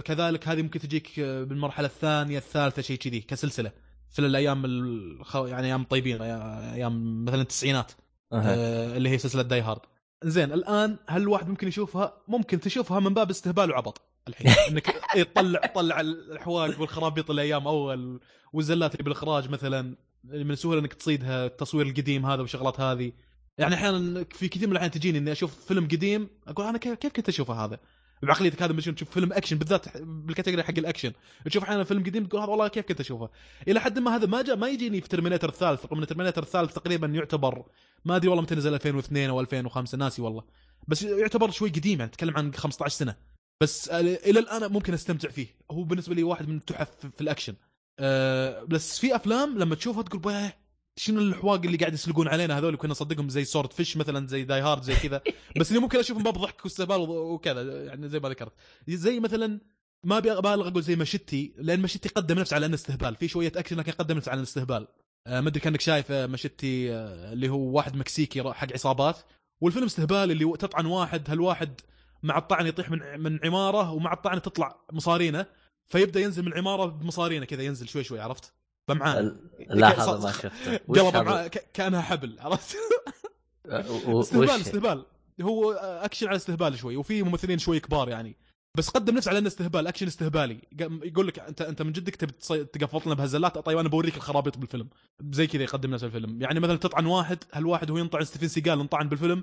كذلك 0.04 0.48
هذه 0.48 0.62
ممكن 0.62 0.80
تجيك 0.80 1.20
بالمرحلة 1.20 1.86
الثانية 1.86 2.38
الثالثة 2.38 2.82
شيء 2.82 2.98
كذي 2.98 3.20
كسلسلة. 3.20 3.72
في 4.10 4.18
الأيام 4.18 4.64
الخ... 4.64 5.36
يعني 5.36 5.66
أيام 5.66 5.84
طيبين 5.84 6.22
أيام 6.22 7.24
مثلا 7.24 7.42
التسعينات. 7.42 7.92
أها. 8.32 8.54
آه 8.54 8.96
اللي 8.96 9.08
هي 9.08 9.18
سلسلة 9.18 9.42
Die 9.42 9.60
Hard 9.60 9.80
زين 10.24 10.52
الآن 10.52 10.96
هل 11.08 11.22
الواحد 11.22 11.48
ممكن 11.48 11.68
يشوفها؟ 11.68 12.22
ممكن 12.28 12.60
تشوفها 12.60 13.00
من 13.00 13.14
باب 13.14 13.30
استهبال 13.30 13.70
وعبط 13.70 14.00
الحين. 14.28 14.50
إنك 14.70 14.86
تطلع 15.14 15.60
تطلع 15.60 16.00
الحواق 16.00 16.80
والخرابيط 16.80 17.30
الأيام 17.30 17.68
أول 17.68 18.20
والزلات 18.52 18.92
اللي 18.92 19.04
بالإخراج 19.04 19.50
مثلا 19.50 19.96
من 20.24 20.50
السهوله 20.50 20.80
إنك 20.80 20.92
تصيدها 20.92 21.46
التصوير 21.46 21.86
القديم 21.86 22.26
هذا 22.26 22.40
والشغلات 22.40 22.80
هذه. 22.80 23.12
يعني 23.58 23.74
أحيانا 23.74 24.24
في 24.30 24.48
كثير 24.48 24.66
من 24.66 24.72
الأحيان 24.72 24.90
تجيني 24.90 25.18
إني 25.18 25.32
أشوف 25.32 25.64
فيلم 25.64 25.84
قديم 25.84 26.28
أقول 26.46 26.66
أنا 26.66 26.78
كيف 26.78 27.12
كنت 27.12 27.28
أشوفه 27.28 27.64
هذا؟ 27.64 27.78
بعقليتك 28.22 28.62
هذا 28.62 28.72
مش 28.72 28.84
تشوف 28.84 29.10
فيلم 29.10 29.32
اكشن 29.32 29.58
بالذات 29.58 29.98
بال 29.98 30.11
category 30.11 30.62
حق 30.62 30.78
الاكشن. 30.78 31.12
تشوف 31.44 31.62
أحيانا 31.62 31.84
فيلم 31.84 32.02
قديم 32.02 32.26
تقول 32.26 32.40
هذا 32.40 32.50
والله 32.50 32.68
كيف 32.68 32.84
كنت 32.86 33.00
أشوفه؟ 33.00 33.30
إلى 33.68 33.80
حد 33.80 33.98
ما 33.98 34.16
هذا 34.16 34.26
ما 34.26 34.42
جاء 34.42 34.56
ما 34.56 34.68
يجيني 34.68 35.00
في 35.00 35.08
Terminator 35.08 35.48
الثالث. 35.48 35.86
رغم 35.86 36.00
إن 36.00 36.06
Terminator 36.06 36.42
الثالث 36.42 36.74
تقريبا 36.74 37.06
يعتبر 37.06 37.64
ما 38.04 38.16
أدري 38.16 38.28
والله 38.28 38.42
متى 38.42 38.54
نزل 38.54 38.74
2002 38.74 39.30
أو 39.30 39.40
2005 39.40 39.98
ناسي 39.98 40.22
والله. 40.22 40.44
بس 40.88 41.02
يعتبر 41.02 41.50
شوي 41.50 41.68
قديم 41.68 41.98
يعني 41.98 42.10
تتكلم 42.10 42.36
عن 42.36 42.54
15 42.54 42.96
سنة. 42.96 43.16
بس 43.62 43.88
إلى 43.88 44.38
الآن 44.40 44.72
ممكن 44.72 44.94
أستمتع 44.94 45.28
فيه. 45.28 45.46
هو 45.70 45.82
بالنسبة 45.82 46.14
لي 46.14 46.22
واحد 46.22 46.48
من 46.48 46.56
التحف 46.56 47.06
في 47.06 47.20
الأكشن. 47.20 47.54
أه 47.98 48.64
بس 48.64 48.98
في 48.98 49.16
أفلام 49.16 49.58
لما 49.58 49.74
تشوفها 49.74 50.02
تقول 50.02 50.50
شنو 50.96 51.20
الحواق 51.20 51.60
اللي 51.64 51.76
قاعد 51.76 51.94
يسلقون 51.94 52.28
علينا 52.28 52.58
هذول؟ 52.58 52.76
كنا 52.76 52.90
نصدقهم 52.90 53.28
زي 53.28 53.44
Swordfish 53.44 53.96
مثلا 53.96 54.26
زي 54.26 54.44
Die 54.44 54.60
Hard 54.60 54.82
زي 54.82 54.94
كذا. 54.94 55.20
بس 55.60 55.70
اني 55.70 55.80
ممكن 55.80 55.98
أشوفهم 55.98 56.22
باب 56.22 56.34
ضحك 56.34 56.64
واستهبال 56.64 57.00
وكذا 57.10 57.84
يعني 57.84 58.08
زي 58.08 58.20
ما 58.20 58.28
ذكرت. 58.28 58.52
زي 58.88 59.20
مثلا 59.20 59.60
ما 60.04 60.18
أبي 60.18 60.32
أبالغ 60.32 60.68
أقول 60.68 60.82
زي 60.82 60.96
Machete 60.96 61.54
لأن 61.58 61.80
Machete 61.80 62.08
قدم 62.08 62.38
نفسه 62.38 62.54
على 62.54 62.66
أنه 62.66 62.74
استهبال. 62.74 63.16
في 63.16 63.28
شوية 63.28 63.52
أكشن 63.56 63.76
لكن 63.76 63.92
قدم 63.92 64.16
نفسه 64.16 64.30
على 64.30 64.38
الاستهبال 64.38 64.88
أه 65.26 65.40
ما 65.40 65.48
أدري 65.48 65.60
كأنك 65.60 65.80
شايف 65.80 66.12
آه، 66.12 66.26
Machete 66.26 66.94
آه، 66.94 67.32
اللي 67.32 67.48
هو 67.48 67.58
واحد 67.58 67.96
مكسيكي 67.96 68.52
حق 68.52 68.72
عصابات. 68.72 69.18
والفيلم 69.60 69.84
استهبال 69.84 70.30
اللي 70.30 70.44
تطعن 70.44 70.86
واحد 70.86 71.30
هالواحد 71.30 71.80
مع 72.22 72.38
الطعن 72.38 72.66
يطيح 72.66 72.90
من 72.90 73.20
من 73.20 73.38
عمارة 73.44 73.92
ومع 73.92 74.12
الطعن 74.12 74.42
تطلع 74.42 74.76
مصارينه. 74.92 75.46
فيبدأ 75.86 76.20
ينزل 76.20 76.42
من 76.42 76.52
العمارة 76.52 76.86
بمصارينه 76.86 77.44
كذا 77.44 77.62
ينزل 77.62 77.88
شوي 77.88 78.04
شوي 78.04 78.20
عرفت؟ 78.20 78.52
بمعان 78.88 79.18
ال- 79.18 79.80
لا 79.80 80.02
هذا 80.04 80.18
ما 80.18 80.32
شفته. 80.32 80.80
وش 80.88 80.98
قلبه 80.98 81.08
هذا؟ 81.08 81.22
مع 81.22 81.46
ك- 81.46 81.70
كأنها 81.74 82.00
حبل 82.00 82.36
عرفت؟ 82.40 82.76
و- 84.08 84.20
استهبال 84.20 84.50
استهبال. 84.50 85.04
هو 85.42 85.72
أكشن 85.72 86.26
على 86.26 86.36
استهبال 86.36 86.78
شوي 86.78 86.96
وفي 86.96 87.22
ممثلين 87.22 87.58
شوي 87.58 87.80
كبار 87.80 88.08
يعني. 88.08 88.36
بس 88.76 88.88
قدم 88.88 89.14
نفسه 89.16 89.28
على 89.28 89.38
إنه 89.38 89.46
استهبال 89.46 89.86
أكشن 89.86 90.06
استهبالي. 90.06 90.58
يقول 90.80 91.26
لك 91.26 91.38
انت 91.38 91.62
أنت 91.62 91.82
من 91.82 91.92
جدك 91.92 92.16
تبي 92.16 92.32
تصي- 92.32 92.64
تقفطنا 92.64 93.14
بهالزلات 93.14 93.58
طيب 93.58 93.78
أنا 93.78 93.88
بوريك 93.88 94.16
الخرابيط 94.16 94.58
بالفيلم. 94.58 94.88
زي 95.30 95.46
كذا 95.46 95.62
يقدم 95.62 95.90
نفسه 95.90 96.06
الفيلم. 96.06 96.42
يعني 96.42 96.60
مثلا 96.60 96.76
تطعن 96.76 97.06
واحد 97.06 97.38
هالواحد 97.52 97.90
وهو 97.90 97.98
ينطعن 97.98 98.24
ستيفن 98.24 98.48
سيجال 98.48 98.80
انطعن 98.80 99.08
بالفيلم. 99.08 99.42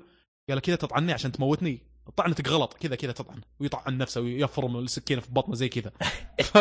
قال 0.50 0.58
كذا 0.60 0.76
تطعني 0.76 1.12
عشان 1.12 1.32
تموتني. 1.32 1.82
طعنتك 2.16 2.48
غلط 2.48 2.74
كذا 2.74 2.96
كذا 2.96 3.12
تطعن. 3.12 3.40
ويطعن 3.60 3.98
نفسه 3.98 4.20
ويفرم 4.20 4.76
السكينة 4.76 5.20
في 5.20 5.32
بطنه 5.32 5.54
زي 5.54 5.68
كذا. 5.68 5.92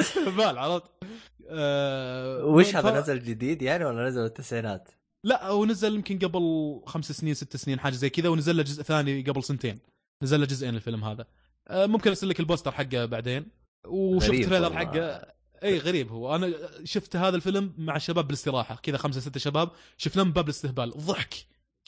استهبال 0.00 0.58
عرفت؟ 0.58 0.90
آه، 1.48 2.44
وش 2.44 2.76
هذا 2.76 3.00
نزل 3.00 3.22
جديد 3.22 3.62
يعني 3.62 3.84
ولا 3.84 4.08
نزل 4.08 4.24
التسعينات؟ 4.24 4.88
لا 5.24 5.46
هو 5.46 5.64
نزل 5.64 5.94
يمكن 5.94 6.18
قبل 6.18 6.80
خمس 6.86 7.12
سنين 7.12 7.34
ست 7.34 7.56
سنين 7.56 7.80
حاجة 7.80 7.94
زي 7.94 8.10
كذا 8.10 8.28
ونزل 8.28 8.56
له 8.56 8.62
جزء 8.62 8.82
ثاني 8.82 9.22
قبل 9.22 9.44
سنتين. 9.44 9.78
نزل 10.22 10.40
له 10.40 10.46
جزئين 10.46 10.74
الفيلم 10.74 11.04
هذا. 11.04 11.26
آه، 11.68 11.86
ممكن 11.86 12.10
أرسل 12.10 12.28
لك 12.28 12.40
البوستر 12.40 12.72
حقه 12.72 13.04
بعدين. 13.04 13.46
وشفت 13.86 14.44
تريلر. 14.44 14.72
حقه. 14.72 15.36
إي 15.62 15.78
غريب 15.78 16.12
هو. 16.12 16.34
أنا 16.34 16.52
شفت 16.84 17.16
هذا 17.16 17.36
الفيلم 17.36 17.74
مع 17.78 17.96
الشباب 17.96 18.26
بالاستراحة. 18.26 18.76
كذا 18.82 18.96
خمسة 18.96 19.20
ستة 19.20 19.40
شباب 19.40 19.70
شفناه 19.96 20.24
من 20.24 20.32
باب 20.32 20.44
الاستهبال. 20.44 20.90
ضحك. 20.90 21.34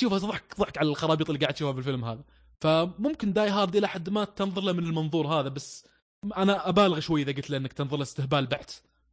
شوف 0.01 0.15
ضحك 0.15 0.61
ضحك 0.61 0.79
على 0.79 0.89
الخرابيط 0.89 1.31
اللي 1.31 1.41
قاعد 1.41 1.55
تشوفها 1.55 1.73
بالفيلم 1.73 2.05
هذا. 2.05 2.25
فممكن 2.61 3.33
داي 3.33 3.49
هارد 3.49 3.77
إلى 3.77 3.89
حد 3.89 4.11
ما 4.11 4.25
تنظر 4.25 4.63
له 4.63 4.73
من 4.73 4.85
المنظور 4.85 5.27
هذا 5.27 5.49
بس 5.49 5.87
أنا 6.37 6.69
أبالغ 6.69 7.01
شوي 7.01 7.23
إذا 7.23 7.33
قلت 7.33 7.51
له 7.51 7.57
إنك 7.57 7.73
تنظر 7.73 7.97
له 7.97 8.03
استهبال 8.03 8.47
بحت 8.47 8.71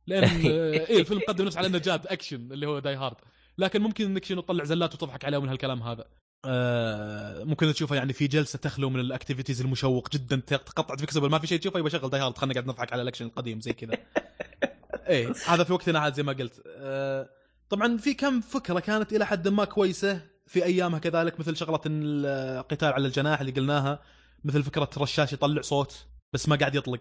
لأن 0.07 0.23
اي 0.45 0.99
الفيلم 0.99 1.21
قدم 1.27 1.45
نفسه 1.45 1.57
على 1.57 1.67
إنه 1.67 1.77
جاد 1.77 2.07
أكشن 2.07 2.51
اللي 2.51 2.67
هو 2.67 2.79
داي 2.79 2.95
هارد. 2.95 3.15
لكن 3.57 3.81
ممكن 3.81 4.05
إنك 4.05 4.25
شنو 4.25 4.41
تطلع 4.41 4.63
زلات 4.63 4.93
وتضحك 4.93 5.25
عليه 5.25 5.37
من 5.37 5.49
هالكلام 5.49 5.83
هذا. 5.83 6.05
آه 6.45 7.43
ممكن 7.43 7.73
تشوفه 7.73 7.95
يعني 7.95 8.13
في 8.13 8.27
جلسة 8.27 8.59
تخلو 8.59 8.89
من 8.89 8.99
ال 8.99 9.05
activities 9.05 9.61
المشوق 9.61 10.09
جدا 10.09 10.35
تقطع 10.35 10.95
فيكسبل 10.95 11.29
ما 11.29 11.39
في 11.39 11.47
شيء 11.47 11.59
تشوفه 11.59 11.79
يبقى 11.79 11.91
شغل 11.91 12.09
داي 12.09 12.21
هارد 12.21 12.37
خلينا 12.37 12.53
قاعد 12.53 12.67
نضحك 12.67 12.93
على 12.93 13.01
الأكشن 13.01 13.25
القديم 13.25 13.61
زي 13.61 13.73
كذا. 13.73 13.97
إيه 15.09 15.33
هذا 15.47 15.63
في 15.63 15.73
وقتنا 15.73 15.99
عاد 15.99 16.13
زي 16.13 16.23
ما 16.23 16.33
قلت. 16.33 16.63
آه 16.77 17.29
طبعا 17.69 17.97
في 17.97 18.13
كم 18.13 18.41
فكرة 18.41 18.79
كانت 18.79 19.13
إلى 19.13 19.25
حد 19.25 19.47
ما 19.47 19.65
كويسة؟ 19.65 20.21
في 20.47 20.65
أيامها 20.65 20.99
كذلك 20.99 21.39
مثل 21.39 21.57
شغلة 21.57 21.81
القتال 21.85 22.93
على 22.93 23.07
الجناح 23.07 23.39
اللي 23.39 23.51
قلناها 23.51 23.99
مثل 24.43 24.63
فكرة 24.63 24.89
رشاش 24.97 25.33
يطلع 25.33 25.61
صوت 25.61 26.05
بس 26.33 26.49
ما 26.49 26.55
قاعد 26.55 26.75
يطلق 26.75 26.99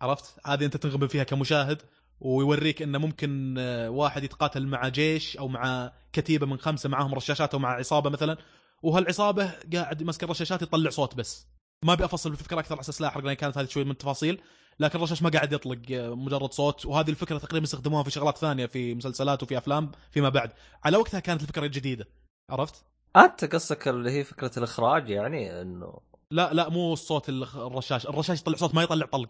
عرفت؟ 0.00 0.46
هذه 0.46 0.64
أنت 0.64 0.76
تنغبن 0.76 1.06
فيها 1.06 1.24
كمشاهد 1.24 1.82
ويوريك 2.20 2.82
إنه 2.82 2.98
ممكن 2.98 3.54
آه، 3.58 3.90
واحد 3.90 4.24
يتقاتل 4.24 4.66
مع 4.66 4.88
جيش 4.88 5.36
أو 5.36 5.48
مع 5.48 5.92
كتيبة 6.12 6.46
من 6.46 6.58
خمسة 6.58 6.88
معاهم 6.88 7.14
رشاشات 7.14 7.54
أو 7.54 7.60
مع 7.60 7.72
عصابة 7.72 8.10
مثلا 8.10 8.36
وهالعصابة 8.82 9.52
قاعد 9.72 10.02
ماسك 10.02 10.24
الرشاشات 10.24 10.62
يطلع 10.62 10.90
صوت 10.90 11.14
بس. 11.14 11.46
ما 11.84 11.92
أبي 11.92 12.04
أفصل 12.04 12.30
بالفكرة 12.30 12.60
أكثر 12.60 12.74
على 12.74 12.80
أساس 12.80 13.00
لا 13.00 13.08
أحرق 13.08 13.24
لأن 13.24 13.34
كانت 13.34 13.58
هذه 13.58 13.66
شوي 13.66 13.84
من 13.84 13.90
التفاصيل 13.90 14.40
لكن 14.80 14.98
الرشاش 14.98 15.22
ما 15.22 15.30
قاعد 15.30 15.52
يطلق 15.52 15.78
آه، 15.92 16.14
مجرد 16.14 16.52
صوت 16.52 16.86
وهذه 16.86 17.10
الفكرة 17.10 17.38
تقريبا 17.38 17.64
استخدموها 17.64 18.02
في 18.02 18.10
شغلات 18.10 18.38
ثانية 18.38 18.66
في 18.66 18.94
مسلسلات 18.94 19.42
وفي 19.42 19.58
أفلام 19.58 19.92
فيما 20.10 20.28
بعد. 20.28 20.52
على 20.84 20.96
وقتها 20.96 21.20
كانت 21.20 21.42
الفكرة 21.42 21.66
جديدة. 21.66 22.08
عرفت؟ 22.50 22.84
أنت 23.16 23.44
قصدك 23.44 23.88
اللي 23.88 24.10
هي 24.10 24.24
فكرة 24.24 24.50
الإخراج 24.56 25.08
يعني 25.10 25.60
إنه 25.60 26.00
لا 26.30 26.52
لا 26.52 26.68
مو 26.68 26.92
الصوت 26.92 27.28
الخ- 27.28 27.56
الرشاش. 27.56 28.06
الرشاش 28.06 28.40
يطلع 28.40 28.56
صوت 28.56 28.74
ما 28.74 28.82
يطلع 28.82 29.06
طلق. 29.06 29.28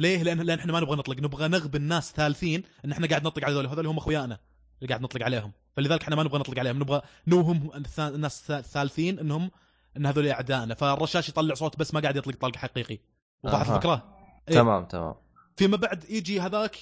ليه؟ 0.00 0.22
لأن 0.22 0.40
لأن 0.40 0.58
إحنا 0.58 0.72
ما 0.72 0.80
نبغى 0.80 0.96
نطلق. 0.96 1.16
نبغى 1.20 1.48
نغبن 1.48 1.80
الناس 1.82 2.12
ثالثين 2.12 2.62
إن 2.84 2.92
إحنا 2.92 3.06
قاعد 3.06 3.24
نطلق 3.26 3.44
على 3.44 3.54
هذول 3.54 3.66
هذول 3.66 3.86
هم 3.86 3.96
أخويانا 3.98 4.38
اللي 4.82 4.88
قاعد 4.88 5.02
نطلق 5.02 5.22
عليهم. 5.24 5.52
فلذلك 5.76 6.02
إحنا 6.02 6.16
ما 6.16 6.22
نبغى 6.22 6.38
نطلق 6.38 6.58
عليهم. 6.58 6.76
نبغى 6.78 7.02
نوهم 7.26 7.70
الناس 7.98 8.42
الث- 8.42 8.50
الثالثين 8.50 9.18
إنهم 9.18 9.50
إن 9.96 10.06
هذول 10.06 10.28
اعدائنا 10.28 10.74
فالرشاش 10.74 11.28
يطلع 11.28 11.54
صوت 11.54 11.78
بس 11.78 11.94
ما 11.94 12.00
قاعد 12.00 12.16
يطلق 12.16 12.36
طلق 12.36 12.56
حقيقي. 12.56 12.98
وضحت 13.44 13.66
أها. 13.66 13.76
الفكرة؟ 13.76 14.16
إيه. 14.48 14.54
تمام 14.54 14.84
تمام. 14.84 15.14
فيما 15.56 15.76
بعد 15.76 16.04
يجي 16.10 16.40
هذاك 16.40 16.76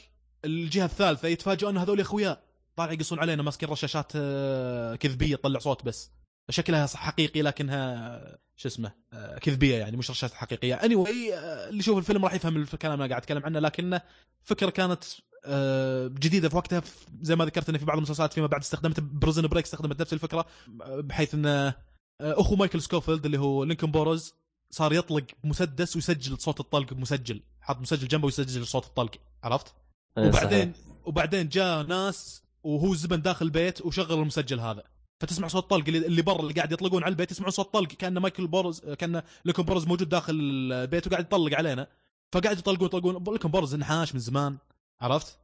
الجهة 0.45 0.85
الثالثة 0.85 1.29
يتفاجئون 1.29 1.77
إن 1.77 1.83
هذول 1.83 2.01
أخويا. 2.01 2.43
طالع 2.77 2.93
يقصون 2.93 3.19
علينا 3.19 3.43
ماسكين 3.43 3.69
رشاشات 3.69 4.13
آه، 4.17 4.95
كذبية 4.95 5.37
تطلع 5.37 5.59
صوت 5.59 5.85
بس. 5.85 6.11
شكلها 6.51 6.87
حقيقي 6.87 7.43
لكنها 7.43 8.39
شو 8.57 8.69
اسمه 8.69 8.93
آه، 9.13 9.39
كذبية 9.39 9.77
يعني 9.77 9.97
مش 9.97 10.11
رشاشات 10.11 10.35
حقيقية. 10.35 10.75
anyway, 10.75 11.09
اللي 11.09 11.79
يشوف 11.79 11.99
الفيلم 11.99 12.25
راح 12.25 12.35
يفهم 12.35 12.57
الكلام 12.57 12.95
اللي 12.95 13.09
قاعد 13.09 13.23
أتكلم 13.23 13.45
عنه 13.45 13.59
لكنه 13.59 14.01
فكرة 14.43 14.71
كانت 14.71 15.05
آه، 15.45 16.07
جديدة 16.09 16.49
في 16.49 16.57
وقتها 16.57 16.83
زي 17.23 17.37
ما 17.37 17.45
ذكرت 17.45 17.69
ان 17.69 17.79
في 17.79 17.85
بعض 17.85 17.97
المسلسلات 17.97 18.33
فيما 18.33 18.47
بعد 18.47 18.61
استخدمت 18.61 19.01
Prison 19.01 19.47
Break 19.47 19.65
استخدمت 19.65 20.01
نفس 20.01 20.13
الفكرة 20.13 20.47
آه، 20.83 21.01
بحيث 21.01 21.35
ان 21.35 21.47
آه، 21.47 21.75
أخو 22.21 22.57
مايكل 22.57 22.83
سكوفيلد 22.83 23.25
اللي 23.25 23.39
هو 23.39 23.65
لينكن 23.65 23.91
بوروز 23.91 24.35
صار 24.71 24.93
يطلق 24.93 25.25
مسدس 25.45 25.97
ويسجل 25.97 26.39
صوت 26.39 26.61
الطلق 26.61 26.93
مسجل. 26.93 27.43
حط 27.61 27.79
مسجل 27.79 28.09
جنبه 28.09 28.25
ويسجل 28.25 28.67
صوت 28.67 28.85
الطلق 28.85 29.11
عرفت؟ 29.43 29.75
إيه، 30.19 30.29
وبعدين 30.29 30.73
صحيح. 30.73 30.97
وبعدين 31.05 31.49
جاء 31.49 31.83
ناس 31.83 32.43
وهو 32.63 32.95
زبن 32.95 33.23
داخل 33.23 33.47
البيت 33.47 33.87
وشغل 33.87 34.19
المسجل 34.21 34.61
هذا. 34.61 34.83
فتسمع 35.21 35.49
صوت 35.49 35.71
طلق 35.71 35.85
اللي, 35.87 36.07
اللي 36.07 36.23
برا 36.23 36.41
اللي 36.41 36.53
قاعد 36.53 36.73
يطلقون 36.73 37.03
على 37.03 37.11
البيت 37.11 37.31
يسمعون 37.31 37.51
صوت 37.51 37.73
طلق 37.75 37.89
كان 37.89 38.19
مايكل 38.19 38.47
بورز 38.47 38.81
كان 38.81 39.23
لينكن 39.45 39.65
بوروز 39.65 39.87
موجود 39.87 40.09
داخل 40.09 40.35
البيت 40.35 41.07
وقاعد 41.07 41.25
يطلق 41.25 41.57
علينا. 41.57 41.87
فقاعد 42.33 42.59
يطلقون 42.59 42.87
يطلقون. 42.87 43.33
لينكن 43.33 43.51
بوروز 43.51 43.75
انحاش 43.75 44.15
من 44.15 44.21
زمان. 44.21 44.57
عرفت؟ 45.01 45.39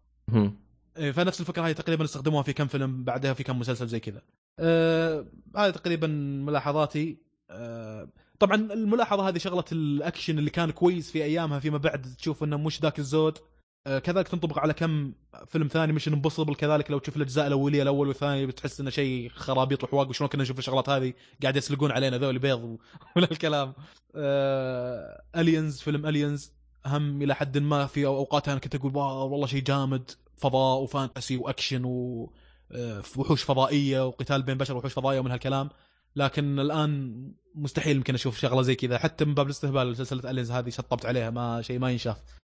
إيه، 0.97 1.13
فنفس 1.13 1.41
الفكرة 1.41 1.65
هاي 1.65 1.75
تقريبا 1.75 2.05
استخدموها 2.05 2.43
في 2.43 2.53
كم 2.53 2.67
فيلم 2.67 3.05
بعدها 3.05 3.33
في 3.33 3.43
كم 3.43 3.59
مسلسل 3.59 3.87
زي 3.87 4.01
كذا. 4.01 4.23
آه 4.59 5.27
هذه 5.57 5.71
تقريبا 5.71 6.07
ملاحظاتي. 6.47 7.19
آه 7.51 8.09
طبعا 8.39 8.57
الملاحظة 8.57 9.29
هذه 9.29 9.39
شغلة 9.39 9.65
الأكشن 9.73 10.39
اللي 10.39 10.51
كان 10.51 10.71
كويس 10.71 11.11
في 11.11 11.25
أيامها 11.25 11.59
فيما 11.59 11.79
بعد 11.79 12.15
تشوف 12.19 12.45
إنه 12.45 12.57
مش 12.57 12.81
ذاك 12.83 12.99
الزود. 12.99 13.39
كذلك 13.87 14.29
تنطبق 14.29 14.59
على 14.59 14.73
كم 14.73 15.13
فيلم 15.47 15.69
ثاني 15.69 15.93
Mission 15.93 16.09
Impossible 16.09 16.55
كذلك 16.55 16.91
لو 16.91 16.99
تشوف 16.99 17.17
الأجزاء 17.17 17.47
الأولية 17.47 17.83
الأول 17.83 18.09
والثاني 18.09 18.47
بتحس 18.47 18.81
إنه 18.81 18.91
شيء 18.91 19.29
خرابيط 19.29 19.85
وحواق 19.85 20.09
وشلون 20.09 20.31
كنا 20.31 20.43
نشوف 20.43 20.59
الشغلات 20.59 20.89
هذه 20.89 21.13
قاعد 21.43 21.57
يسلقون 21.57 21.91
علينا 21.91 22.19
ذول 22.19 22.39
بيض 22.39 22.79
ولا 23.17 23.31
الكلام 23.33 23.73
آه 24.15 25.23
Aliens 25.37 25.81
فيلم 25.81 26.07
Aliens 26.07 26.53
هم 26.87 27.23
إلى 27.23 27.35
حد 27.35 27.59
ما 27.59 27.87
في 27.87 28.07
أوقات 28.07 28.49
أنا 28.49 28.59
كنت 28.59 28.75
أقول 28.75 28.97
wow 28.97 29.29
والله 29.29 29.47
شيء 29.47 29.63
جامد 29.63 30.11
فضاء 30.37 30.81
و 30.81 30.88
fantasy 30.88 31.37
وأكشن 31.37 31.85
و 31.85 32.31
آه، 32.73 33.01
فضائية 33.01 34.07
وقتال 34.07 34.43
بين 34.43 34.59
بشر 34.59 34.77
وحوش 34.77 34.93
فضائية 34.93 35.21
ومن 35.21 35.31
هالكلام. 35.31 35.69
لكن 36.17 36.61
الآن 36.61 37.23
مستحيل 37.55 37.97
يمكن 37.97 38.15
أشوف 38.15 38.39
شغلة 38.39 38.63
زي 38.63 38.75
كذا 38.75 38.99
حتى 38.99 39.25
من 39.25 39.35
باب 39.35 39.47
الاستهبال 39.47 39.97
سلسلة 39.97 40.31
Aliens 40.31 40.51
هذه 40.51 40.71
شطبت 40.71 41.07
عليها 41.07 41.31
ما 41.31 41.63
شيء 41.63 41.79
ما 41.79 41.91
ينشاف. 41.91 42.17
آه، 42.17 42.21
آه، 42.21 42.46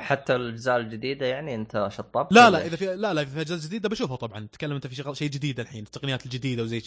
حتى 0.00 0.36
الأجزاء 0.36 0.76
الجديدة 0.76 1.26
يعني 1.26 1.54
أنت 1.54 1.88
شطبت 1.92 2.32
لا 2.32 2.50
لا؟ 2.50 2.66
إذا 2.66 2.76
في 2.76 2.96
لا 2.96 3.14
لا 3.14 3.24
في 3.24 3.40
أجزاء 3.40 3.58
جديدة 3.58 3.88
بشوفها 3.88 4.16
طبعا. 4.16 4.46
تتكلم 4.46 4.74
أنت 4.74 4.86
في 4.86 4.94
شغل 4.94 5.16
شيء 5.16 5.30
جديد 5.30 5.60
الحين 5.60 5.84
التقنيات 5.84 6.24
الجديدة 6.24 6.62
وزي 6.62 6.82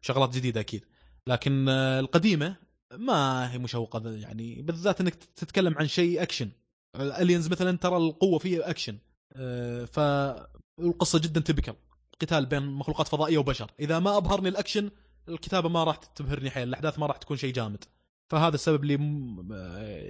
شغلات 0.00 0.34
جديدة 0.34 0.60
أكيد. 0.60 0.84
لكن 1.26 1.68
آه، 1.68 2.00
القديمة 2.00 2.56
ما 2.96 3.52
هي 3.52 3.58
مشوقة 3.58 4.10
يعني 4.10 4.62
بالذات 4.62 5.00
إنك 5.00 5.14
تتكلم 5.14 5.74
عن 5.78 5.88
شيء 5.88 6.22
أكشن. 6.22 6.50
Aliens 6.96 7.48
مثلا 7.48 7.76
ترى 7.76 7.96
القوة 7.96 8.38
فيه 8.38 8.70
أكشن. 8.70 8.98
آه، 9.32 9.84
فالقصة 9.84 11.18
جدا 11.18 11.40
تبكر 11.40 11.74
قتال 12.20 12.46
بين 12.46 12.62
مخلوقات 12.62 13.08
فضائية 13.08 13.38
وبشر. 13.38 13.70
إذا 13.80 13.98
ما 13.98 14.16
أبهرني 14.16 14.48
الأكشن 14.48 14.90
الكتابة 15.28 15.68
ما 15.68 15.84
راح 15.84 15.96
تبهرني 15.96 16.50
حيل 16.50 16.68
الأحداث 16.68 16.98
ما 16.98 17.06
راح 17.06 17.16
تكون 17.16 17.36
شيء 17.36 17.52
جامد. 17.52 17.84
فهذا 18.30 18.54
السبب 18.54 18.82
اللي 18.82 18.96
م- 18.96 19.48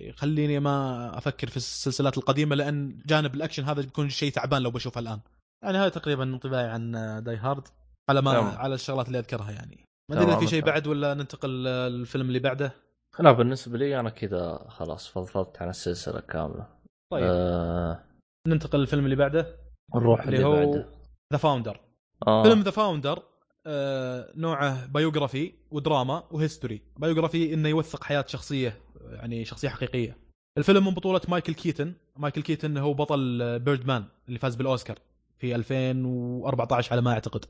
يخليني 0.09 0.60
ما 0.60 1.18
أفكر 1.18 1.48
في 1.48 1.56
السلسلات 1.56 2.18
القديمة 2.18 2.56
لأن 2.56 2.98
جانب 3.06 3.34
الأكشن 3.34 3.64
هذا 3.64 3.82
بيكون 3.82 4.09
شيء 4.09 4.32
تعبان 4.32 4.62
لو 4.62 4.70
بشوفه 4.70 4.98
الآن. 5.01 5.20
يعني 5.64 5.78
هذا 5.78 5.88
تقريبا 5.88 6.22
انطباعي 6.22 6.68
عن 6.68 6.92
Die 7.24 7.36
Hard 7.36 7.68
على 8.10 8.22
ما 8.22 8.32
تمام. 8.32 8.56
على 8.59 8.74
الشغلات 8.74 9.06
اللي 9.06 9.18
أذكرها 9.18 9.51
يعني. 9.51 9.84
ما 10.10 10.22
أدري 10.22 10.36
في 10.36 10.47
شيء. 10.47 10.64
بعد 10.64 10.86
ولا 10.86 11.14
ننتقل 11.14 11.64
للفيلم 11.64 12.26
اللي 12.28 12.38
بعده؟ 12.38 12.72
لا 13.20 13.32
بالنسبة 13.32 13.78
لي 13.78 14.01
أنا 14.01 14.10
كذا 14.10 14.66
خلاص 14.68 15.09
فضفضت 15.09 15.62
عن 15.62 15.68
السلسلة 15.68 16.20
كاملة. 16.20 16.66
طيب. 17.12 17.24
آه 17.26 18.05
ننتقل 18.48 18.78
للفيلم 18.78 19.05
اللي 19.05 19.16
بعده؟ 19.16 19.56
نروح 19.94 20.20
اللي 20.22 20.36
اللي 20.36 20.47
هو 20.48 20.52
بعده. 20.66 20.86
The 21.32 21.38
Founder 21.38 21.80
آه. 22.26 22.42
فيلم 22.42 22.60
The 22.60 22.70
Founder 22.70 23.22
نوعه 24.36 24.86
biography 24.86 25.52
ودراما 25.70 26.24
و 26.30 26.37
history 26.37 26.82
biography 26.97 27.55
إنه 27.54 27.68
يوثق 27.68 28.04
حياة 28.04 28.24
شخصية 28.28 28.80
يعني 29.10 29.44
شخصية 29.44 29.68
حقيقية. 29.68 30.16
الفيلم 30.58 30.86
من 30.86 30.94
بطولة 30.94 31.20
مايكل 31.28 31.54
كيتن. 31.54 31.94
مايكل 32.16 32.42
كيتن 32.42 32.76
هو 32.76 32.94
بطل 32.94 33.58
Birdman 33.59 34.05
اللي 34.28 34.38
فاز 34.38 34.54
بالأوسكار 34.54 34.98
في 35.38 35.54
2014 35.54 36.92
على 36.92 37.02
ما 37.02 37.12
أعتقد. 37.12 37.44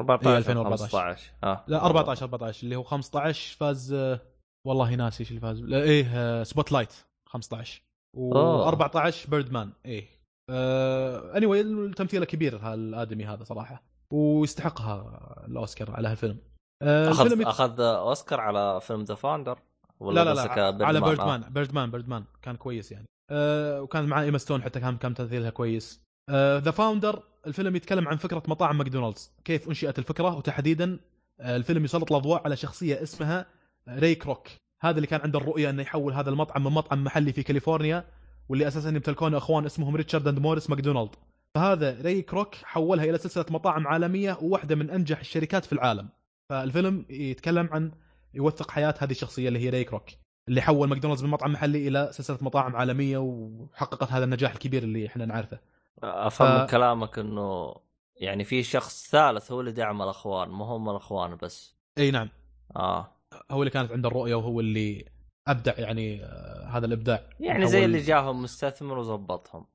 14 0.00 0.30
إيه، 0.30 0.38
2014. 0.38 0.98
15 0.98 1.30
آه. 1.44 1.64
لا 1.68 1.86
14 1.86 2.22
14 2.22 2.64
اللي 2.64 2.76
هو 2.76 2.82
15 2.82 3.56
فاز 3.56 3.92
آه، 3.92 4.20
والله 4.66 4.94
ناسي 4.94 5.20
إيش 5.20 5.30
اللي 5.30 5.40
فاز. 5.40 5.72
إيه 5.72 6.06
آه، 6.14 6.42
Spotlight 6.42 6.92
15 7.26 7.82
أوه. 8.16 8.70
و14 8.70 9.30
Birdman 9.30 9.72
إيه. 9.86 10.08
anyway 10.50 11.66
التمثيله 11.66 12.24
كبير 12.24 12.56
هالآدمي 12.56 13.24
هذا 13.26 13.44
صراحة. 13.44 13.91
ويستحقها 14.12 15.44
الأوسكار 15.48 15.90
على 15.90 16.08
هالفيلم. 16.08 16.38
آه، 16.82 17.10
اخذ 17.10 17.40
يت- 17.40 17.46
أخذ 17.46 17.80
أوسكار 17.80 18.40
على 18.40 18.80
فيلم 18.80 19.02
The 19.04 19.14
Founder 19.14 19.58
ولا 20.00 20.24
لا 20.24 20.34
لا 20.34 20.44
لا؟ 20.44 20.82
على. 20.82 21.00
Birdman 21.00 21.40
Birdman 21.40 21.90
Birdman 21.90 22.24
كان 22.42 22.56
كويس 22.56 22.92
يعني. 22.92 23.06
آه 23.30 23.82
وكان 23.82 24.04
معاه 24.04 24.22
ايما 24.22 24.38
ستون 24.38 24.62
حتى 24.62 24.80
كان 24.80 24.96
كان 24.96 25.14
تمثيلها 25.14 25.50
كويس. 25.50 26.02
The 26.30 26.70
Founder 26.70 27.22
الفيلم 27.46 27.76
يتكلم 27.76 28.08
عن 28.08 28.16
فكرة 28.16 28.42
مطاعم 28.48 28.78
ماكدونالدز. 28.78 29.30
كيف 29.44 29.68
أنشئت 29.68 29.98
الفكرة؟ 29.98 30.36
وتحديدا 30.36 30.98
آه 31.40 31.56
الفيلم 31.56 31.84
يسلط 31.84 32.12
الأضواء 32.12 32.42
على 32.44 32.56
شخصية 32.56 33.02
اسمها 33.02 33.46
راي 33.88 34.14
كروك 34.14 34.48
هذا 34.80 34.96
اللي 34.96 35.06
كان 35.06 35.20
عنده 35.20 35.38
الرؤية 35.38 35.70
إنه 35.70 35.82
يحول 35.82 36.12
هذا 36.12 36.30
المطعم 36.30 36.64
من 36.64 36.72
مطعم 36.72 37.04
محلي 37.04 37.32
في 37.32 37.42
كاليفورنيا 37.42 38.04
واللي 38.48 38.68
أساسا 38.68 38.88
يمتلكونه 38.88 39.38
أخوان 39.38 39.64
اسمهم 39.66 39.96
ريتشارد 39.96 40.28
and 40.28 40.38
موريس 40.38 40.70
ماكدونالد. 40.70 41.10
فهذا 41.56 42.00
راي 42.02 42.22
كروك 42.22 42.54
حولها 42.54 43.04
إلى 43.04 43.18
سلسلة 43.18 43.46
مطاعم 43.50 43.86
عالمية 43.86 44.38
وواحدة 44.42 44.74
من 44.76 44.90
أنجح 44.90 45.18
الشركات 45.20 45.64
في 45.64 45.72
العالم. 45.72 46.08
فالفيلم 46.50 47.06
يتكلم 47.10 47.68
عن 47.72 47.92
يوثق 48.34 48.70
حياة 48.70 48.94
هذه 48.98 49.10
الشخصية 49.10 49.48
اللي 49.48 49.58
هي 49.58 49.68
ري 49.68 49.84
كروك 49.84 50.04
اللي 50.48 50.60
حول 50.62 50.88
ماكدونالدز 50.88 51.24
من 51.24 51.30
مطعم 51.30 51.52
محلي 51.52 51.88
إلى 51.88 52.08
سلسلة 52.12 52.38
مطاعم 52.40 52.76
عالمية 52.76 53.18
وحققت 53.18 54.12
هذا 54.12 54.24
النجاح 54.24 54.52
الكبير 54.52 54.82
اللي 54.82 55.06
إحنا 55.06 55.24
نعرفه. 55.26 55.58
أفهم 56.02 56.58
ف- 56.58 56.60
من 56.60 56.66
كلامك 56.66 57.18
إنه 57.18 57.74
يعني 58.16 58.44
في 58.44 58.62
شخص 58.62 59.10
ثالث 59.10 59.52
هو 59.52 59.60
اللي 59.60 59.72
دعم 59.72 60.02
الأخوان 60.02 60.48
مو 60.48 60.64
هم 60.64 60.90
الأخوان 60.90 61.36
بس. 61.42 61.76
إي 61.98 62.10
نعم. 62.10 62.28
آه. 62.76 63.12
هو 63.50 63.62
اللي 63.62 63.70
كانت 63.70 63.92
عنده 63.92 64.08
الرؤية 64.08 64.34
وهو 64.34 64.60
اللي 64.60 65.04
أبدع 65.48 65.72
يعني 65.78 66.24
آه، 66.24 66.68
هذا 66.72 66.86
الإبداع. 66.86 67.22
يعني 67.40 67.66
زي 67.66 67.84
اللي 67.84 68.00
جاهم 68.00 68.42
مستثمر 68.42 68.98
وظبطهم 68.98 69.66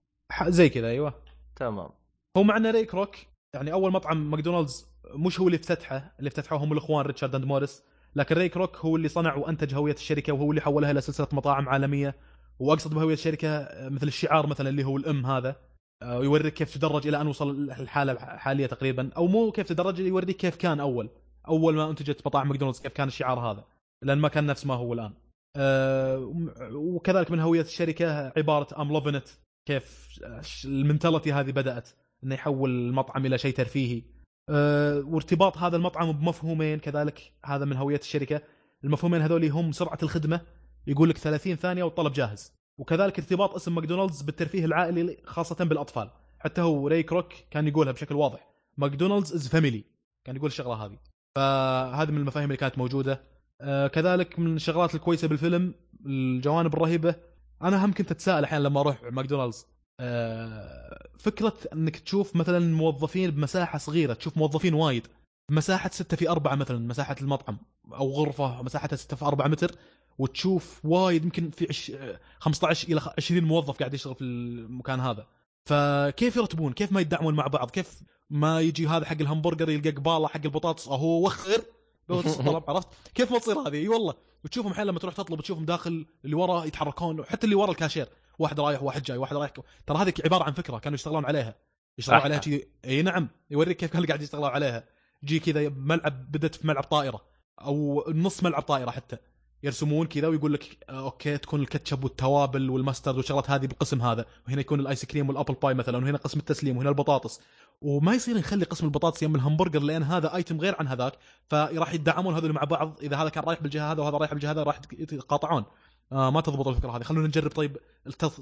زي 0.47 0.69
كذا 0.69 0.87
أيوه. 0.87 1.13
تمام. 1.59 1.89
هو 2.37 2.43
معنا 2.43 2.71
ري 2.71 2.85
كروك 2.85 3.15
يعني 3.53 3.73
أول 3.73 3.91
مطعم 3.91 4.31
ماكدونالدز 4.31 4.87
مش 5.15 5.39
هو 5.39 5.47
اللي 5.47 5.57
افتتحه 5.57 6.15
اللي 6.19 6.27
افتتحوه 6.27 6.63
هم 6.63 6.71
الإخوان 6.73 7.05
ريتشارد 7.05 7.35
and 7.35 7.45
موريس 7.45 7.83
لكن 8.15 8.35
ري 8.35 8.49
كروك 8.49 8.77
هو 8.77 8.95
اللي 8.95 9.07
صنع 9.07 9.35
وأنتج 9.35 9.75
هوية 9.75 9.93
الشركة 9.93 10.33
وهو 10.33 10.51
اللي 10.51 10.61
حولها 10.61 10.91
إلى 10.91 11.01
سلسله 11.01 11.27
مطاعم 11.31 11.69
عالمية. 11.69 12.15
وأقصد 12.59 12.93
بهوية 12.93 13.13
الشركة 13.13 13.67
مثل 13.89 14.07
الشعار 14.07 14.47
مثلا 14.47 14.69
اللي 14.69 14.83
هو 14.83 14.97
الأم 14.97 15.25
هذا 15.25 15.55
آه، 16.03 16.23
يوريك 16.23 16.53
كيف 16.53 16.73
تدرج 16.73 17.07
إلى 17.07 17.21
أن 17.21 17.27
وصل 17.27 17.49
الحالة 17.71 18.11
الحالية 18.11 18.65
تقريبا 18.65 19.09
أو 19.17 19.27
مو 19.27 19.51
كيف 19.51 19.67
تدرج 19.67 19.99
يوريك 19.99 20.37
كيف 20.37 20.55
كان 20.55 20.79
أول 20.79 21.09
أول 21.47 21.75
ما 21.75 21.89
أنتجت 21.89 22.21
مطاعم 22.25 22.47
ماكدونالدز 22.47 22.79
كيف 22.79 22.91
كان 22.93 23.07
الشعار 23.07 23.39
هذا 23.39 23.63
لأن 24.01 24.17
ما 24.17 24.27
كان 24.27 24.45
نفس 24.45 24.65
ما 24.65 24.73
هو 24.73 24.93
الآن. 24.93 25.13
آه، 25.55 26.33
وكذلك 26.71 27.31
من 27.31 27.39
هوية 27.39 27.61
الشركة 27.61 28.33
عبارة 28.37 28.81
I'm 28.81 28.93
lovin' 28.93 29.21
كيف 29.67 30.19
ال 30.65 30.72
mentality 30.72 31.33
هذه 31.33 31.51
بدأت 31.51 31.89
إنه 32.23 32.35
يحول 32.35 32.69
المطعم 32.69 33.25
إلى 33.25 33.37
شيء 33.37 33.53
ترفيهي. 33.53 34.03
أه 34.49 34.99
وارتباط 34.99 35.57
هذا 35.57 35.77
المطعم 35.77 36.11
بمفهومين 36.11 36.79
كذلك 36.79 37.33
هذا 37.45 37.65
من 37.65 37.77
هوية 37.77 37.99
الشركة. 37.99 38.41
المفهومين 38.83 39.21
هذول 39.21 39.45
هم 39.45 39.71
سرعة 39.71 39.97
الخدمة 40.03 40.41
يقول 40.87 41.09
لك 41.09 41.17
30 41.17 41.55
ثانية 41.55 41.83
والطلب 41.83 42.13
جاهز. 42.13 42.53
وكذلك 42.77 43.19
ارتباط 43.19 43.55
اسم 43.55 43.75
ماكدونالدز 43.75 44.21
بالترفيه 44.21 44.65
العائلي 44.65 45.17
خاصة 45.25 45.65
بالأطفال. 45.65 46.09
حتى 46.39 46.61
هو 46.61 46.87
ري 46.87 47.03
كروك 47.03 47.33
كان 47.51 47.67
يقولها 47.67 47.91
بشكل 47.91 48.15
واضح. 48.15 48.47
ماكدونالدز 48.77 49.33
is 49.33 49.47
family 49.47 49.83
كان 50.25 50.35
يقول 50.35 50.47
الشغلة 50.47 50.85
هذه. 50.85 50.97
فهذه 51.35 52.11
من 52.11 52.17
المفاهيم 52.17 52.45
اللي 52.45 52.57
كانت 52.57 52.77
موجودة. 52.77 53.21
أه 53.61 53.87
كذلك 53.87 54.39
من 54.39 54.55
الشغلات 54.55 54.95
الكويسة 54.95 55.27
بالفيلم 55.27 55.73
الجوانب 56.05 56.73
الرهيبة 56.73 57.15
أنا 57.61 57.85
هم 57.85 57.93
كنت 57.93 58.11
أتساءل 58.11 58.43
أحيانا 58.43 58.63
لما 58.63 58.79
أروح 58.79 59.03
ماكدونالدز 59.03 59.65
آه، 59.99 61.09
فكرة 61.19 61.53
إنك 61.73 61.97
تشوف 61.97 62.35
مثلا 62.35 62.59
موظفين 62.59 63.31
بمساحة 63.31 63.77
صغيرة 63.77 64.13
تشوف 64.13 64.37
موظفين 64.37 64.73
وايد 64.73 65.07
مساحة 65.51 65.89
6 65.93 66.17
في 66.17 66.29
4 66.29 66.55
مثلا 66.55 66.79
مساحة 66.87 67.15
المطعم 67.21 67.57
أو 67.93 68.11
غرفة 68.11 68.61
مساحتها 68.61 68.95
6 68.95 69.15
في 69.15 69.25
4 69.25 69.47
متر 69.47 69.75
وتشوف 70.17 70.85
وايد 70.85 71.23
يمكن 71.23 71.49
في 71.49 71.67
عش... 71.69 71.91
15 72.39 72.87
إلى 72.87 73.01
20 73.17 73.43
موظف 73.43 73.77
قاعد 73.77 73.93
يشتغل 73.93 74.15
في 74.15 74.21
المكان 74.23 74.99
هذا. 74.99 75.27
فكيف 75.65 76.35
يرتبون؟ 76.35 76.73
كيف 76.73 76.91
ما 76.91 77.01
يدعمون 77.01 77.35
مع 77.35 77.47
بعض؟ 77.47 77.69
كيف 77.71 78.01
ما 78.29 78.61
يجي 78.61 78.87
هذا 78.87 79.05
حق 79.05 79.17
الهمبرجر 79.21 79.69
يلقى 79.69 79.89
قبالة 79.89 80.27
حق 80.27 80.41
البطاطس 80.45 80.87
أهو 80.87 81.25
وخر! 81.25 81.61
بطاطس 82.09 82.39
الطلب 82.39 82.63
عرفت؟ 82.69 82.87
كيف 83.15 83.31
ما 83.31 83.39
تصير 83.39 83.59
هذه؟ 83.59 83.75
إي 83.75 83.87
والله. 83.87 84.13
وتشوفهم 84.45 84.71
أحيانا 84.71 84.89
لما 84.89 84.99
تروح 84.99 85.13
تطلب 85.15 85.41
تشوفهم 85.41 85.65
داخل 85.65 86.05
اللي 86.25 86.35
ورا 86.35 86.65
يتحركون 86.65 87.25
حتى 87.25 87.43
اللي 87.43 87.55
ورا 87.55 87.71
الكاشير. 87.71 88.07
واحد 88.39 88.59
رايح 88.59 88.83
واحد 88.83 89.03
جاي 89.03 89.17
واحد 89.17 89.35
رايح. 89.35 89.51
ترى 89.87 89.97
هذه 89.97 90.13
عبارة 90.25 90.43
عن 90.43 90.53
فكرة 90.53 90.77
كانوا 90.77 90.95
يشتغلون 90.95 91.25
عليها. 91.25 91.55
يشتغلون. 91.97 92.21
عليها 92.21 92.41
شي 92.41 92.67
إي 92.85 93.01
نعم. 93.01 93.29
يوريك 93.49 93.77
كيف 93.77 93.91
كانوا 93.91 94.07
قاعد 94.07 94.21
يشتغلون 94.21 94.49
عليها. 94.49 94.83
يجي 95.23 95.39
كذا 95.39 95.69
ملعب 95.69 96.31
بدت 96.31 96.55
في 96.55 96.67
ملعب 96.67 96.83
طائرة 96.83 97.21
أو 97.61 98.05
نص 98.07 98.43
ملعب 98.43 98.61
طائرة 98.61 98.91
حتى. 98.91 99.17
يرسمون 99.63 100.07
كذا 100.07 100.27
ويقول 100.27 100.53
لك 100.53 100.77
آه، 100.89 100.99
okay 100.99 101.37
تكون 101.37 101.61
الكاتشب 101.61 102.03
والتوابل 102.03 102.69
وال 102.69 102.80
mustard 102.80 103.17
والشغلات 103.17 103.49
هذه 103.49 103.65
بالقسم 103.65 104.01
هذا. 104.01 104.25
وهنا 104.47 104.61
يكون 104.61 104.79
ال 104.79 104.86
ice 104.86 105.05
cream 105.05 105.29
وال 105.29 105.36
apple 105.36 105.53
pie 105.53 105.73
مثلا 105.73 105.97
وهنا 105.97 106.17
قسم 106.17 106.39
التسليم 106.39 106.77
وهنا 106.77 106.89
البطاطس. 106.89 107.39
وما 107.81 108.13
يصير 108.13 108.37
نخلي 108.37 108.65
قسم 108.65 108.85
البطاطس 108.85 109.23
يم 109.23 109.35
الهمبرجر 109.35 109.79
لأن 109.79 110.03
هذا 110.03 110.35
ايتم 110.35 110.61
غير 110.61 110.75
عن 110.79 110.87
هذاك 110.87 111.13
فراح 111.47 111.93
يتدعمون 111.93 112.35
هذول 112.35 112.53
مع 112.53 112.63
بعض. 112.63 112.99
إذا 113.01 113.17
هذا 113.17 113.29
كان 113.29 113.43
رايح 113.43 113.61
بالجهة 113.61 113.91
هذا 113.91 114.01
وهذا 114.01 114.17
رايح 114.17 114.33
بالجهة 114.33 114.51
هذا 114.51 114.63
راح 114.63 114.81
يتقاطعون. 114.99 115.65
آه 116.11 116.29
ما 116.29 116.41
تضبط 116.41 116.67
الفكرة 116.67 116.97
هذه. 116.97 117.03
خلونا 117.03 117.27
نجرب 117.27 117.51
طيب 117.51 117.77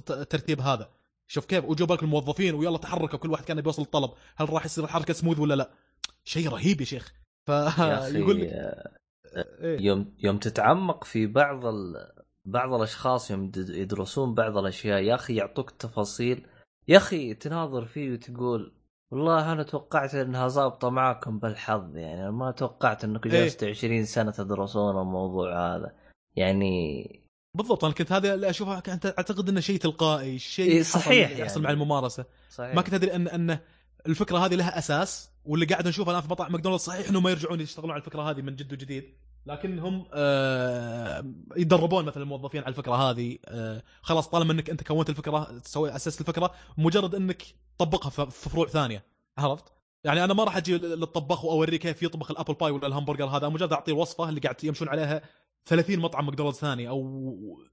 الترتيب 0.09 0.61
هذا. 0.61 0.89
شوف 1.27 1.45
كيف؟ 1.45 1.65
وجو 1.65 1.85
بالك 1.85 2.03
الموظفين 2.03 2.55
ويلا 2.55 2.77
تحركوا 2.77 3.19
كل 3.19 3.31
واحد 3.31 3.43
كان 3.45 3.61
بيوصل 3.61 3.81
الطلب. 3.81 4.11
هل 4.35 4.49
راح 4.49 4.65
يصير 4.65 4.83
الحركه 4.83 5.13
سموث 5.13 5.39
ولا 5.39 5.53
لا؟ 5.53 5.71
شيء 6.23 6.49
رهيب 6.49 6.81
يا 6.81 6.85
شيخ. 6.85 7.13
فيقول 7.45 8.41
لك 8.41 8.49
آه،. 8.49 9.04
يوم 9.61 10.13
يوم 10.19 10.37
تتعمق 10.37 11.03
في 11.03 11.27
بعض 11.27 11.65
ال... 11.65 12.11
بعض 12.45 12.73
الأشخاص 12.73 13.31
يوم 13.31 13.43
يد- 13.43 13.69
يدرسون 13.69 14.33
بعض 14.33 14.57
الأشياء 14.57 14.99
يا 15.01 15.15
أخي 15.15 15.35
يعطوك 15.35 15.71
تفاصيل. 15.71 16.47
يا 16.87 16.97
أخي 16.97 17.33
تناظر 17.33 17.85
فيه 17.85 18.11
وتقول 18.13 18.73
والله 19.11 19.51
أنا 19.51 19.63
توقعت 19.63 20.15
إنها 20.15 20.47
ظابطة 20.47 20.89
معاكم 20.89 21.39
بالحظ. 21.39 21.95
يعني 21.97 22.31
ما 22.31 22.51
توقعت 22.51 23.03
انكم 23.03 23.29
إيه. 23.31 23.43
جلستوا 23.43 23.69
20 23.69 24.05
سنة 24.05 24.31
تدرسون 24.31 25.01
الموضوع 25.01 25.75
هذا. 25.75 25.95
يعني 26.35 27.05
بالضبط 27.57 27.85
أنا 27.85 27.93
كنت 27.93 28.11
هذا 28.11 28.33
اللي 28.33 28.49
اشوفها 28.49 28.79
كنت 28.79 29.05
أعتقد 29.05 29.49
إنه 29.49 29.59
شيء 29.59 29.79
تلقائي 29.79 30.39
شيء 30.39 30.71
إيه، 30.71 30.83
صحيح 30.83 31.31
يحصل 31.31 31.53
يعني. 31.55 31.63
مع 31.63 31.69
الممارسة. 31.69 32.25
صحيح. 32.49 32.75
ما 32.75 32.81
كنت 32.81 32.93
أدري 32.93 33.15
أن 33.15 33.27
أن 33.27 33.59
الفكرة 34.07 34.37
هذه 34.37 34.55
لها 34.55 34.77
أساس 34.77 35.31
واللي 35.45 35.65
قاعد 35.65 35.87
نشوفه 35.87 36.11
الآن 36.11 36.21
في 36.21 36.29
مطاعم 36.31 36.51
ماكدونالدز 36.51 36.83
صحيح 36.83 37.09
انهم 37.09 37.23
ما 37.23 37.29
يرجعون 37.29 37.61
يشتغلون 37.61 37.91
على 37.91 37.99
الفكرة 37.99 38.21
هذه 38.21 38.41
من 38.41 38.55
جد 38.55 38.73
وجديد. 38.73 39.03
لكنهم 39.45 40.05
آه 40.13 41.25
يدربون 41.57 42.05
مثلا 42.05 42.23
الموظفين 42.23 42.61
على 42.61 42.69
الفكرة 42.69 42.95
هذه. 42.95 43.37
آه 43.45 43.83
خلاص 44.01 44.29
طالما 44.29 44.53
إنك 44.53 44.69
أنت 44.69 44.83
كونت 44.83 45.09
الفكرة 45.09 45.59
تسوي 45.59 45.95
أسست 45.95 46.21
الفكرة 46.21 46.51
مجرد 46.77 47.15
إنك 47.15 47.43
تطبقها 47.77 48.09
في 48.09 48.49
فروع 48.49 48.67
ثانية. 48.67 49.05
عرفت؟ 49.37 49.65
يعني 50.03 50.23
أنا 50.23 50.33
ما 50.33 50.43
راح 50.43 50.57
أجي 50.57 50.77
للطباخ 50.77 51.45
وأوريه 51.45 51.77
كيف 51.77 52.03
يطبخ 52.03 52.31
ال 52.31 52.35
apple 52.35 52.53
pie 52.53 52.71
ولا 52.71 52.87
الهمبرجر 52.87 53.25
هذا. 53.25 53.49
مجرد 53.49 53.73
أعطيه 53.73 53.91
الوصفه 53.93 54.29
اللي 54.29 54.39
قاعد 54.39 54.63
يمشون 54.63 54.89
عليها 54.89 55.21
30 55.65 55.99
مطعم 55.99 56.25
ماكدونالدز 56.25 56.57
ثاني 56.59 56.89
أو 56.89 57.25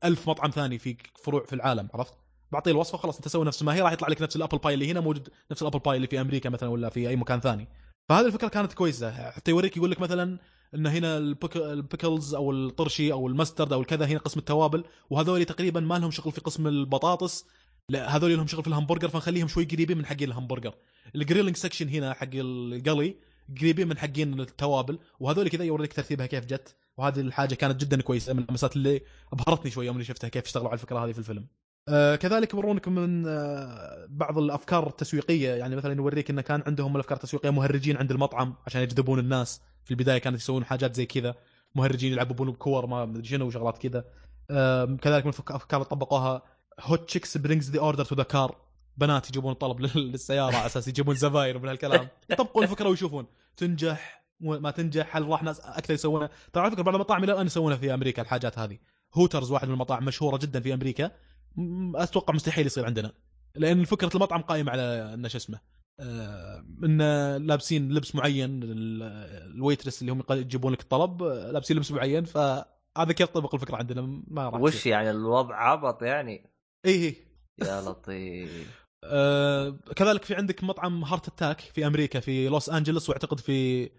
1000 0.04 0.28
مطعم 0.28 0.50
ثاني 0.50 0.78
في 0.78 0.96
فروع 1.24 1.44
في 1.44 1.52
العالم. 1.52 1.88
عرفت؟ 1.94 2.14
بعطيه 2.52 2.70
الوصفة 2.70 2.98
خلاص 2.98 3.16
أنت 3.16 3.28
سوي 3.28 3.44
نفس 3.44 3.62
ما 3.62 3.74
هي 3.74 3.80
راح 3.80 3.92
يطلع 3.92 4.08
لك 4.08 4.22
نفس 4.22 4.36
ال 4.36 4.40
apple 4.40 4.58
pie 4.58 4.74
اللي 4.74 4.90
هنا 4.90 5.00
موجود 5.00 5.28
نفس 5.50 5.62
ال 5.62 5.65
apple 5.65 5.78
pie 5.78 5.96
اللي 5.96 6.06
في 6.06 6.20
أمريكا 6.20 6.50
مثلا 6.50 6.68
ولا 6.68 6.88
في 6.88 7.08
أي 7.08 7.16
مكان 7.16 7.40
ثاني. 7.40 7.68
فهذه 8.08 8.26
الفكرة 8.26 8.48
كانت 8.48 8.72
كويسة. 8.72 9.30
حتى 9.30 9.50
يوريك 9.50 9.76
يقول 9.76 9.90
لك 9.90 10.00
مثلا 10.00 10.38
إن 10.74 10.86
هنا 10.86 11.18
ال 11.18 11.25
pick- 11.25 11.56
ال 11.56 11.66
pickles 11.66 12.34
أو 12.34 12.52
الطرشي 12.52 13.12
أو 13.12 13.26
ال 13.28 13.34
mustard 13.34 13.72
أو 13.72 13.80
الكذا 13.80 14.06
هنا 14.06 14.18
قسم 14.18 14.40
التوابل 14.40 14.84
وهذول 15.10 15.44
تقريبا 15.44 15.80
ما 15.80 15.98
لهم 15.98 16.10
شغل 16.10 16.32
في 16.32 16.40
قسم 16.40 16.66
البطاطس. 16.66 17.44
لا 17.88 18.16
هذول 18.16 18.36
لهم 18.36 18.46
شغل 18.46 18.62
في 18.62 18.68
الهمبرجر 18.68 19.08
فنخليهم 19.08 19.48
شوي 19.48 19.64
قريبين 19.64 19.98
من 19.98 20.06
حقين 20.06 20.28
الهمبرجر. 20.28 20.74
ال 21.14 21.19
grilling 21.19 21.56
section 21.56 21.88
هنا 21.88 22.12
حق 22.12 22.30
القلي 22.34 23.16
قريبين 23.60 23.88
من 23.88 23.98
حقين 23.98 24.40
التوابل 24.40 24.98
وهذول 25.20 25.48
كذا 25.48 25.64
يوريك 25.64 25.92
ترتيبها 25.92 26.26
كيف 26.26 26.46
جت. 26.46 26.76
وهذه 26.96 27.20
الحاجة 27.20 27.54
كانت 27.54 27.80
جدا 27.80 28.02
كويسة 28.02 28.32
من 28.32 28.42
اللمسات 28.42 28.76
اللي 28.76 29.00
أبهرتني 29.32 29.70
شوي 29.70 29.86
يوم 29.86 29.96
اللي 29.96 30.04
شفتها 30.04 30.28
كيف 30.28 30.44
اشتغلوا 30.44 30.68
على 30.68 30.74
الفكرة 30.74 31.04
هذه 31.04 31.12
في 31.12 31.18
الفيلم. 31.18 31.46
كذلك 32.16 32.54
يورونك 32.54 32.88
من 32.88 33.26
آه 33.26 34.06
بعض 34.08 34.38
الأفكار 34.38 34.86
التسويقية. 34.86 35.54
يعني 35.54 35.76
مثلا 35.76 35.94
يوريك 35.94 36.30
انه 36.30 36.42
كان 36.42 36.62
عندهم 36.66 36.94
الأفكار 36.96 37.16
التسويقية 37.16 37.50
مهرجين 37.50 37.96
عند 37.96 38.10
المطعم 38.10 38.54
عشان 38.66 38.82
يجذبون 38.82 39.18
الناس. 39.18 39.60
في 39.84 39.90
البداية 39.90 40.18
كانوا 40.18 40.38
يسوون 40.38 40.64
حاجات 40.64 40.94
زي 40.94 41.06
كذا. 41.06 41.34
مهرجين 41.74 42.12
يلعبون 42.12 42.50
بكور 42.50 42.86
ما 42.86 43.04
مدري 43.04 43.24
شنو 43.24 43.46
وشغلات 43.46 43.78
كذا. 43.78 44.04
آه 44.50 44.84
كذلك 44.84 45.26
من 45.26 45.32
الافكار 45.50 45.80
اللي 45.80 45.84
طبقوها 45.90 46.42
hot 46.80 47.08
chicks 47.08 47.36
brings 47.38 47.70
the 47.70 47.80
order 47.80 48.04
to 48.04 48.14
the 48.14 48.22
car 48.22 48.56
بنات 48.96 49.30
يجيبون 49.30 49.56
لل- 49.62 50.12
للسيارة 50.12 50.56
على 50.56 50.66
أساس 50.66 50.88
يجيبون 50.88 51.14
زباين 51.14 51.56
ومن 51.56 51.68
هالكلام. 51.68 52.08
يطبقون 52.30 52.64
الفكرة 52.64 52.88
ويشوفون. 52.88 53.26
تنجح 53.56 54.22
ما 54.40 54.70
تنجح 54.70 55.16
هل 55.16 55.28
راح 55.28 55.42
ناس 55.42 55.60
أكثر 55.60 55.94
يسوونها؟ 55.94 56.30
ترى 56.52 56.62
على 56.62 56.72
فكرة 56.72 56.82
بعض 56.82 56.94
المطاعم 56.94 57.24
إلى 57.24 57.32
الآن 57.32 57.46
يسوونها 57.46 57.76
في 57.76 57.94
أمريكا 57.94 58.22
الحاجات 58.22 58.58
هذه. 58.58 58.78
هوترز 59.14 59.50
واحد 59.50 59.68
من 59.68 59.74
المطاعم 59.74 60.04
مشهورة 60.04 60.36
جدا 60.36 60.60
في 60.60 60.74
أمريكا. 60.74 61.10
أتوقع 61.96 62.34
مستحيل 62.34 62.66
يصير 62.66 62.86
عندنا. 62.86 63.12
لأن 63.56 63.84
فكرة 63.84 64.10
المطعم 64.14 64.40
قائمة 64.40 64.70
على 64.72 65.14
إنه 65.14 65.28
شو 65.28 65.36
اسمه 65.36 65.60
آه، 66.00 66.64
إن 66.84 66.98
لابسين 67.46 67.92
لبس 67.92 68.14
معين 68.14 68.62
ال- 68.62 69.02
ال 69.54 69.60
waitress 69.60 70.00
اللي 70.02 70.12
هم 70.12 70.22
يجيبون 70.30 70.72
لك 70.72 70.80
الطلب 70.80 71.22
آه، 71.22 71.50
لابسين 71.50 71.76
لبس 71.76 71.92
معين 71.92 72.24
فهذا 72.24 73.12
كيف 73.16 73.28
طبق 73.28 73.54
الفكرة 73.54 73.76
عندنا؟ 73.76 74.22
ما 74.26 74.48
راح 74.48 74.60
وش 74.60 74.86
يعني 74.86 75.10
الوضع؟ 75.10 75.54
عبط 75.56 76.02
يعني. 76.02 76.50
اي 76.86 76.92
اي 77.04 77.16
يا 77.62 77.80
لطيف. 77.80 78.82
آه 79.04 79.70
كذلك 79.96 80.24
في 80.24 80.34
عندك 80.34 80.64
مطعم 80.64 81.04
هارت 81.04 81.28
أتاك 81.28 81.60
في 81.60 81.86
أمريكا 81.86 82.20
في 82.20 82.48
لوس 82.48 82.68
انجلوس 82.70 83.08
وأعتقد 83.10 83.40
في 83.40 83.90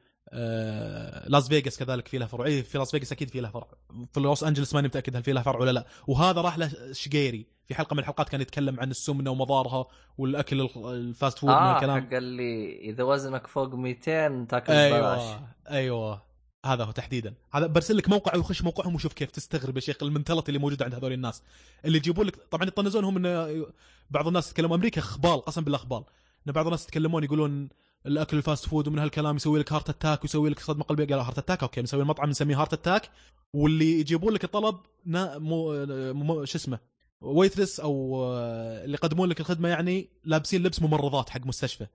لاس 1.28 1.48
فيغاس 1.48 1.78
كذلك 1.78 2.08
في 2.08 2.18
له 2.18 2.26
فرع. 2.26 2.46
إيه 2.46 2.62
في 2.62 2.78
لاس 2.78 2.92
فيغاس 2.92 3.12
أكيد 3.12 3.30
في 3.30 3.42
له 3.42 3.50
فرع. 3.50 3.68
في 4.14 4.20
لوس 4.20 4.44
انجلوس 4.44 4.74
ماني 4.74 4.88
متأكد 4.88 5.16
هل 5.16 5.24
في 5.24 5.32
له 5.34 5.42
فرع 5.42 5.60
ولا 5.60 5.72
لا. 5.72 5.86
وهذا 6.08 6.42
راح 6.42 6.58
له 6.58 6.72
شقيري 6.92 7.46
في 7.68 7.76
حلقة 7.76 7.94
من 7.94 8.00
الحلقات 8.00 8.30
كان 8.30 8.42
يتكلم 8.42 8.80
عن 8.80 8.92
السمنة 8.92 9.32
ومضارها 9.32 9.86
والأكل 10.18 10.70
ال 10.86 10.97
fast 10.97 11.40
food 11.40 11.50
آه 11.50 11.76
الكلام 11.76 12.02
حق 12.02 12.14
اللي 12.14 12.80
إذا 12.80 13.04
وزنك 13.04 13.48
فوق 13.48 13.74
200 13.76 14.46
تاكل 14.50 14.74
أيوه 14.74 15.00
ببلاش 15.00 15.40
أيوه. 15.70 16.22
هذا 16.66 16.84
هو 16.84 16.92
تحديدا. 16.92 17.34
هذا 17.54 17.68
برسل 17.68 17.98
لك 17.98 18.10
موقع 18.10 18.38
وخش 18.38 18.62
موقعهم 18.62 18.96
وشوف 18.96 19.14
كيف 19.14 19.32
تستغرب 19.32 19.76
يا 19.76 19.82
شيخ 19.82 20.04
ال 20.04 20.08
mentality 20.08 20.48
اللي 20.48 20.60
موجوده 20.60 20.86
عند 20.86 20.96
هذول 20.96 21.14
الناس. 21.14 21.44
اللي 21.86 21.98
يجيبون 21.98 22.26
لك 22.26 22.36
طبعا 22.52 22.68
يطنزونهم 22.68 23.26
إن 23.26 23.66
بعض 24.10 24.28
الناس 24.28 24.52
يتكلمون 24.52 24.78
أمريكا 24.78 25.02
خبال 25.02 25.42
قسم 25.42 25.64
بالله 25.64 25.78
خبال 25.78 26.04
إن 26.48 26.52
بعض 26.52 26.66
الناس 26.66 26.84
يتكلمون 26.84 27.24
يقولون 27.24 27.70
الأكل 28.06 28.38
ال 28.38 28.44
fast 28.44 28.68
food 28.68 28.88
ومن 28.88 29.00
هالكلام 29.00 29.36
يسوي 29.36 29.60
لك 29.60 29.74
heart 29.74 29.90
attack 29.90 30.24
ويسوي 30.24 30.50
لك 30.50 30.60
صدمة 30.60 30.84
قلبية. 30.84 31.06
قال 31.06 31.20
heart 31.20 31.38
attack 31.38 31.64
okay 31.64 31.82
نسوي 31.82 32.02
المطعم 32.02 32.30
نسميه 32.30 32.62
هارت 32.62 32.74
اتاك 32.74 33.10
واللي 33.54 34.00
يجيبون 34.00 34.34
لك 34.34 34.44
الطلب 34.44 34.76
نا 35.06 35.38
مو, 35.38 35.86
مو 36.14 36.46
شو 36.46 36.58
اسمه 36.58 36.80
waitress 37.22 37.80
أو 37.80 38.24
آه، 38.24 38.84
اللي 38.86 38.94
يقدمون 38.94 39.30
لك 39.30 39.40
الخدمة 39.40 39.70
يعني 39.70 40.10
لابسين 40.24 40.64
لبس 40.64 40.82
ممرضات 40.82 41.30
حق 41.30 41.46
مستشفى. 41.46 41.88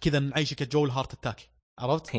كذا 0.00 0.18
نعيشك 0.18 0.62
جو 0.72 0.84
ال 0.84 0.89
heart 0.89 1.12
attack 1.12 1.48
عرفت؟ 1.78 2.10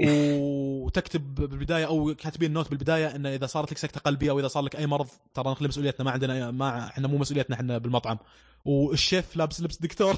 وتكتب 0.00 1.34
بالبداية 1.34 1.86
أو 1.86 2.14
كاتبين 2.14 2.52
note 2.52 2.70
بالبداية 2.70 3.16
انه 3.16 3.34
إذا 3.34 3.46
صارت 3.46 3.72
لك 3.72 3.78
سكتة 3.78 4.00
قلبية 4.00 4.30
أو 4.30 4.40
إذا 4.40 4.48
صار 4.48 4.62
لك 4.62 4.76
أي 4.76 4.86
مرض 4.86 5.08
ترى 5.34 5.50
نخلي 5.50 5.68
مسؤوليتنا 5.68 6.04
ما 6.04 6.10
عندنا 6.10 6.50
ما 6.50 6.86
إحنا 6.86 7.08
مو 7.08 7.18
مسؤوليتنا 7.18 7.56
إحنا 7.56 7.78
بالمطعم. 7.78 8.18
والشيف 8.64 9.36
لابس 9.36 9.60
لبس 9.60 9.76
دكتور. 9.76 10.16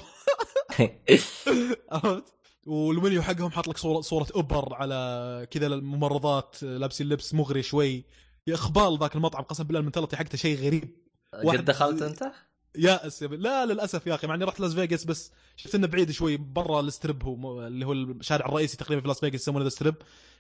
عرفت؟ 1.93 2.25
والمنيو 2.67 3.23
حقهم 3.23 3.51
حاط 3.51 3.69
لك 3.69 3.79
صوره 3.79 4.01
صورة 4.01 4.27
ابر 4.35 4.75
على 4.75 5.47
كذا 5.51 5.67
الممرضات 5.67 6.63
لابسين 6.63 7.09
لبس 7.09 7.35
مغري 7.35 7.63
شوي. 7.63 8.05
يا 8.47 8.55
خبال 8.55 8.99
ذاك 8.99 9.17
المطعم 9.17 9.43
قسم 9.43 9.65
بالله 9.65 9.81
ال 9.81 9.84
mentality 9.84 10.17
حقته 10.17 10.39
شيء 10.39 10.59
غريب. 10.59 10.97
قد 11.35 11.65
دخلت 11.65 12.03
أنت؟ 12.03 12.33
يائس 12.77 13.23
يا 13.23 13.29
لا 13.29 13.67
للأسف 13.67 14.07
يا 14.07 14.15
أخي 14.15 14.27
مع 14.27 14.35
إني 14.35 14.45
رحت 14.45 14.61
لاس 14.61 14.75
فيغاس 14.75 15.05
بس 15.05 15.33
شفت 15.57 15.75
إنه 15.75 15.87
بعيد 15.87 16.11
شوي 16.11 16.37
برا 16.37 16.81
ال 16.81 16.88
strip 16.88 17.25
هو 17.25 17.67
اللي 17.67 17.87
هو 17.87 17.93
الشارع 17.93 18.47
الرئيسي 18.47 18.77
تقريبا 18.77 19.03
في 19.03 19.09
لاس 19.09 19.21
فيغاس 19.21 19.35
يسمونه 19.35 19.65
the 19.65 19.69
strip 19.69 19.95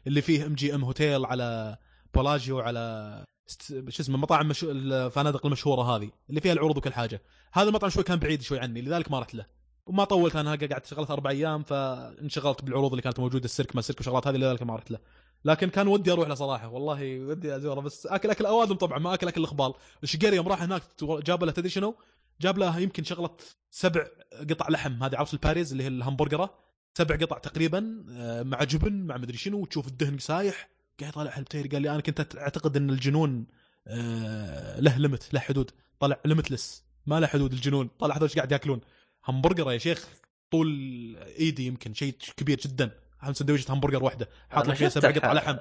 اللي 0.06 0.22
فيه 0.22 0.46
إم 0.46 0.54
جي 0.54 0.74
إم 0.74 0.84
هوتيل 0.84 1.24
على 1.24 1.76
بولاجيو 2.14 2.60
على 2.60 3.24
شو 3.70 4.02
اسمه 4.02 4.18
مطاعم 4.18 4.48
مشو... 4.48 4.70
الفنادق 4.70 5.46
المشهورة 5.46 5.96
هذه 5.96 6.10
اللي 6.30 6.40
فيها 6.40 6.52
العروض 6.52 6.76
وكل 6.76 6.92
حاجة. 6.92 7.22
هذا 7.52 7.68
المطعم 7.68 7.90
شوي 7.90 8.02
كان 8.02 8.18
بعيد 8.18 8.42
شوي 8.42 8.58
عني 8.58 8.82
لذلك 8.82 9.10
ما 9.10 9.20
رحت 9.20 9.34
له. 9.34 9.46
وما 9.86 10.04
طولت 10.04 10.36
أنا 10.36 10.50
قعدت 10.50 10.86
شغلت 10.86 11.10
أربع 11.10 11.30
أيام 11.30 11.62
فانشغلت 11.62 12.62
بالعروض 12.64 12.90
اللي 12.90 13.02
كانت 13.02 13.20
موجودة 13.20 13.44
السيرك 13.44 13.74
ما 13.74 13.78
السيرك 13.78 14.00
وشغلات 14.00 14.26
هذه 14.26 14.36
لذلك 14.36 14.62
ما 14.62 14.76
رحت 14.76 14.90
له. 14.90 14.98
لكن 15.44 15.68
كان 15.70 15.88
ودي 15.88 16.12
أروح 16.12 16.28
له 16.28 16.34
صراحة 16.34 16.68
والله 16.68 17.20
ودي 17.20 17.56
أزوره. 17.56 17.80
بس 17.80 18.06
اكل 18.06 18.30
أكل 18.30 18.46
أوادم 18.46 18.74
طبعا 18.74 18.98
ما 18.98 19.14
اكل 19.14 19.28
أكل 19.28 19.40
الخبال. 19.40 19.72
الشقيري 20.02 20.36
يوم 20.36 20.48
راح 20.48 20.62
هناك 20.62 20.82
جاب 21.02 21.44
له 21.44 21.52
تدري 21.52 21.68
شنو؟ 21.68 21.94
جاب 22.40 22.58
له 22.58 22.78
يمكن 22.78 23.04
شغلة 23.04 23.30
سبع 23.70 24.06
قطع 24.50 24.68
لحم. 24.68 25.02
هذه 25.02 25.16
عرف 25.16 25.34
ال 25.34 25.39
patties 25.39 25.72
اللي 25.72 25.84
هي 25.84 25.88
الهمبرجرة؟ 25.88 26.54
سبع 26.98 27.16
قطع 27.16 27.38
تقريبا 27.38 28.04
آه، 28.10 28.42
مع 28.42 28.64
جبن 28.64 29.06
مع 29.06 29.16
مدري 29.16 29.36
شنو 29.36 29.58
وتشوف 29.58 29.88
الدهن 29.88 30.18
سايح. 30.18 30.70
قاعد 31.00 31.12
يطالع 31.12 31.30
حلبتيري 31.30 31.68
قال 31.68 31.82
لي 31.82 31.90
أنا 31.90 32.00
كنت 32.00 32.36
أعتقد 32.36 32.76
إن 32.76 32.90
الجنون 32.90 33.46
آه، 33.86 34.80
له 34.80 34.98
limit 34.98 35.34
له 35.34 35.40
حدود. 35.40 35.70
طلع 36.00 36.20
limitless 36.24 36.84
ما 37.06 37.20
له 37.20 37.26
حدود 37.26 37.52
الجنون. 37.52 37.90
طلع 37.98 38.16
هذول 38.16 38.28
قاعد 38.28 38.52
يأكلون؟ 38.52 38.80
همبرجره 39.24 39.72
يا 39.72 39.78
شيخ 39.78 40.08
طول 40.52 40.68
إيدي 41.38 41.66
يمكن 41.66 41.94
شيء 41.94 42.16
كبير 42.36 42.58
جدا. 42.58 42.90
هم 43.22 43.32
سندويشة 43.32 43.72
همبرجر 43.72 44.04
واحدة. 44.04 44.28
حاط 44.50 44.68
لك 44.68 44.74
فيها 44.74 44.88
سبع 44.88 45.10
قطع 45.10 45.32
لحم. 45.32 45.56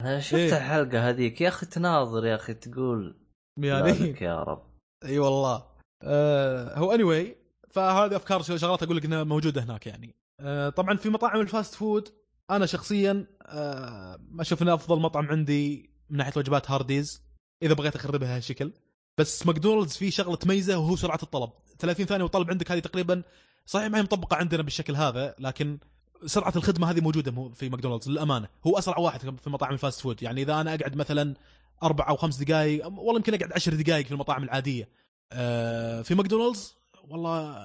أنا 0.00 0.20
شفت 0.20 0.34
إيه. 0.34 0.56
الحلقة 0.56 1.08
هذيك. 1.08 1.40
يا 1.40 1.48
أخي 1.48 1.66
تناظر 1.66 2.26
يا 2.26 2.34
أخي 2.34 2.54
تقول 2.54 3.16
يعني 3.58 4.16
يا 4.20 4.42
رب. 4.42 4.66
أي 5.04 5.18
والله. 5.18 5.66
آه 6.02 6.78
هو 6.78 6.92
اني 6.92 7.02
anyway 7.02 7.36
فهذه 7.70 8.16
أفكار 8.16 8.42
شغلات 8.42 8.82
أقول 8.82 8.96
لك 8.96 9.04
إنها 9.04 9.24
موجودة 9.24 9.64
هناك 9.64 9.86
يعني. 9.86 10.14
آه 10.40 10.68
طبعا 10.68 10.96
في 10.96 11.08
مطاعم 11.08 11.40
ال 11.40 11.47
fast 11.47 11.74
food 11.74 12.08
أنا 12.50 12.66
شخصيا 12.66 13.26
آه 13.42 14.18
أشوف 14.40 14.62
انه 14.62 14.74
أفضل 14.74 15.00
مطعم 15.00 15.26
عندي 15.26 15.90
من 16.10 16.16
ناحية 16.16 16.32
وجبات 16.36 16.70
هارديز 16.70 17.22
إذا 17.62 17.74
بغيت 17.74 17.96
أخربها 17.96 18.36
هالشكل. 18.36 18.72
بس 19.18 19.46
ماكدونالدز 19.46 19.96
فيه 19.96 20.10
شغلة 20.10 20.38
ميزه 20.46 20.78
وهو 20.78 20.96
سرعة 20.96 21.18
الطلب. 21.22 21.50
30 21.78 22.06
ثانية 22.06 22.24
وطلب 22.24 22.50
عندك 22.50 22.72
هذه 22.72 22.78
تقريبا. 22.78 23.22
صحيح 23.66 23.86
ما 23.86 23.98
هي 23.98 24.02
مطبقة 24.02 24.36
عندنا 24.36 24.62
بالشكل 24.62 24.96
هذا 24.96 25.34
لكن 25.38 25.78
سرعة 26.26 26.52
الخدمة 26.56 26.90
هذه 26.90 27.00
موجودة 27.00 27.32
مو- 27.32 27.48
في 27.52 27.68
ماكدونالدز 27.68 28.08
للأمانة. 28.08 28.48
هو 28.66 28.78
أسرع 28.78 28.98
واحد 28.98 29.36
في 29.36 29.50
مطاعم 29.50 29.72
ال 29.72 29.78
fast 29.78 30.00
food. 30.00 30.22
يعني 30.22 30.42
إذا 30.42 30.60
أنا 30.60 30.74
أقعد 30.74 30.96
مثلا 30.96 31.34
أربع 31.82 32.08
أو 32.08 32.16
خمس 32.16 32.36
دقائق 32.36 32.86
والله 32.86 33.16
يمكن 33.16 33.34
أقعد 33.34 33.52
عشر 33.52 33.74
دقائق 33.74 34.06
في 34.06 34.12
المطاعم 34.12 34.44
العادية. 34.44 34.88
آه، 35.32 36.02
في 36.02 36.14
ماكدونالدز 36.14 36.74
والله 37.08 37.56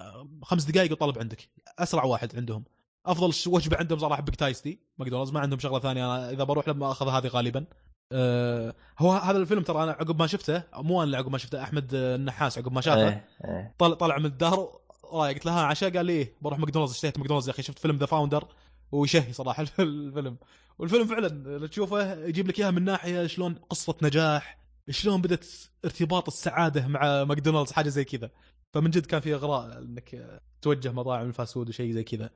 خمس 0.44 0.64
دقائق 0.64 0.92
وطلب 0.92 1.20
عندك. 1.20 1.50
أسرع 1.80 2.04
واحد 2.04 2.36
عندهم. 2.36 2.64
أفضل 3.06 3.34
وجبة 3.48 3.78
عندهم 3.78 4.00
صراحة 4.00 4.22
Big 4.22 4.36
Tasty. 4.36 4.80
ماكدونالدز 4.98 5.32
ما 5.32 5.40
عندهم 5.40 5.60
شغلة 5.60 5.80
ثانية. 5.80 6.06
أنا 6.06 6.30
إذا 6.32 6.44
بروح 6.44 6.68
لما 6.68 6.92
أخذ 6.92 7.08
هذه 7.08 7.28
غالبا. 7.28 7.66
آه، 8.12 8.76
هو 9.00 9.12
هذا 9.12 9.38
الفيلم 9.38 9.62
ترى 9.62 9.84
أنا 9.84 9.92
عقب 9.92 10.20
ما 10.20 10.28
شفته 10.28 10.64
مو 10.76 10.96
أنا 10.96 11.04
اللي 11.04 11.18
عقب 11.18 11.32
ما 11.32 11.38
شفته 11.38 11.64
أحمد 11.64 11.90
النحاس 11.94 12.58
عقب 12.58 12.72
ما 12.72 12.82
شافه. 12.82 13.08
إيه 13.08 13.26
إيه. 13.46 13.76
طلع 13.78 13.96
طلع 13.96 14.18
من 14.18 14.26
الدار 14.26 14.80
رايح 15.14 15.34
قلت 15.34 15.46
له 15.46 15.52
ها 15.52 15.62
عشاء 15.66 15.98
قال 15.98 16.06
لي 16.06 16.14
إيه 16.14 16.34
بروح 16.42 16.60
ماكدونالدز 16.60 16.94
اشتهيت 16.94 17.18
ماكدونالدز 17.18 17.48
يا 17.48 17.54
أخي 17.54 17.64
شفت 17.64 17.80
فيلم 17.80 17.98
The 17.98 18.06
Founder 18.06 18.48
ويشهي 18.92 19.34
صراحة 19.34 19.64
الفيلم. 19.80 20.38
والفيلم 20.80 21.08
فعلا 21.08 21.58
لو 21.58 21.66
تشوفه 21.68 22.26
يجيب 22.26 22.48
لك 22.48 22.60
إياها 22.60 22.72
من 22.72 22.84
ناحية 22.84 23.28
شلون 23.28 23.54
قصة 23.54 23.96
نجاح 24.02 24.58
شلون 24.90 25.22
بدت 25.22 25.70
ارتباط 25.86 26.28
السعادة 26.28 26.88
مع 26.88 27.24
ماكدونالدز 27.24 27.72
حاجة 27.72 27.90
زي 27.90 28.04
كذا. 28.04 28.32
فمن 28.74 28.90
جد 28.90 29.06
كان 29.06 29.22
في 29.22 29.34
إغراء 29.36 29.78
إنك 29.78 30.40
توجه 30.62 30.92
مطاعم 30.92 31.28
ال 31.28 31.33
fast 31.33 31.54
food 31.54 31.70
وشيء 31.70 31.92
زي 31.92 32.04
كذا. 32.04 32.30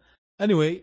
Anyway 0.44 0.76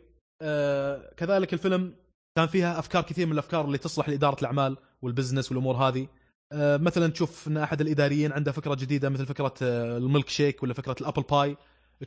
آه 0.42 1.14
كذلك 1.16 1.52
الفيلم 1.52 1.94
كان 2.36 2.46
فيها 2.46 2.78
أفكار 2.78 3.02
كثير 3.02 3.26
من 3.26 3.32
الأفكار 3.32 3.64
اللي 3.64 3.78
تصلح 3.78 4.08
لإدارة 4.08 4.40
الأعمال 4.40 4.76
وال 5.02 5.12
business 5.12 5.52
والأمور 5.52 5.76
هذه. 5.76 6.06
آه، 6.52 6.76
مثلا 6.76 7.08
تشوف 7.12 7.48
إن 7.48 7.56
أحد 7.56 7.80
الإداريين 7.80 8.32
عنده 8.32 8.52
فكرة 8.52 8.74
جديدة 8.74 9.08
مثل 9.08 9.26
فكرة 9.26 9.54
آه، 9.62 9.98
الميلك 9.98 10.28
شيك 10.28 10.62
ولا 10.62 10.74
فكرة 10.74 10.96
ال 11.00 11.04
apple 11.04 11.22
pie. 11.22 11.56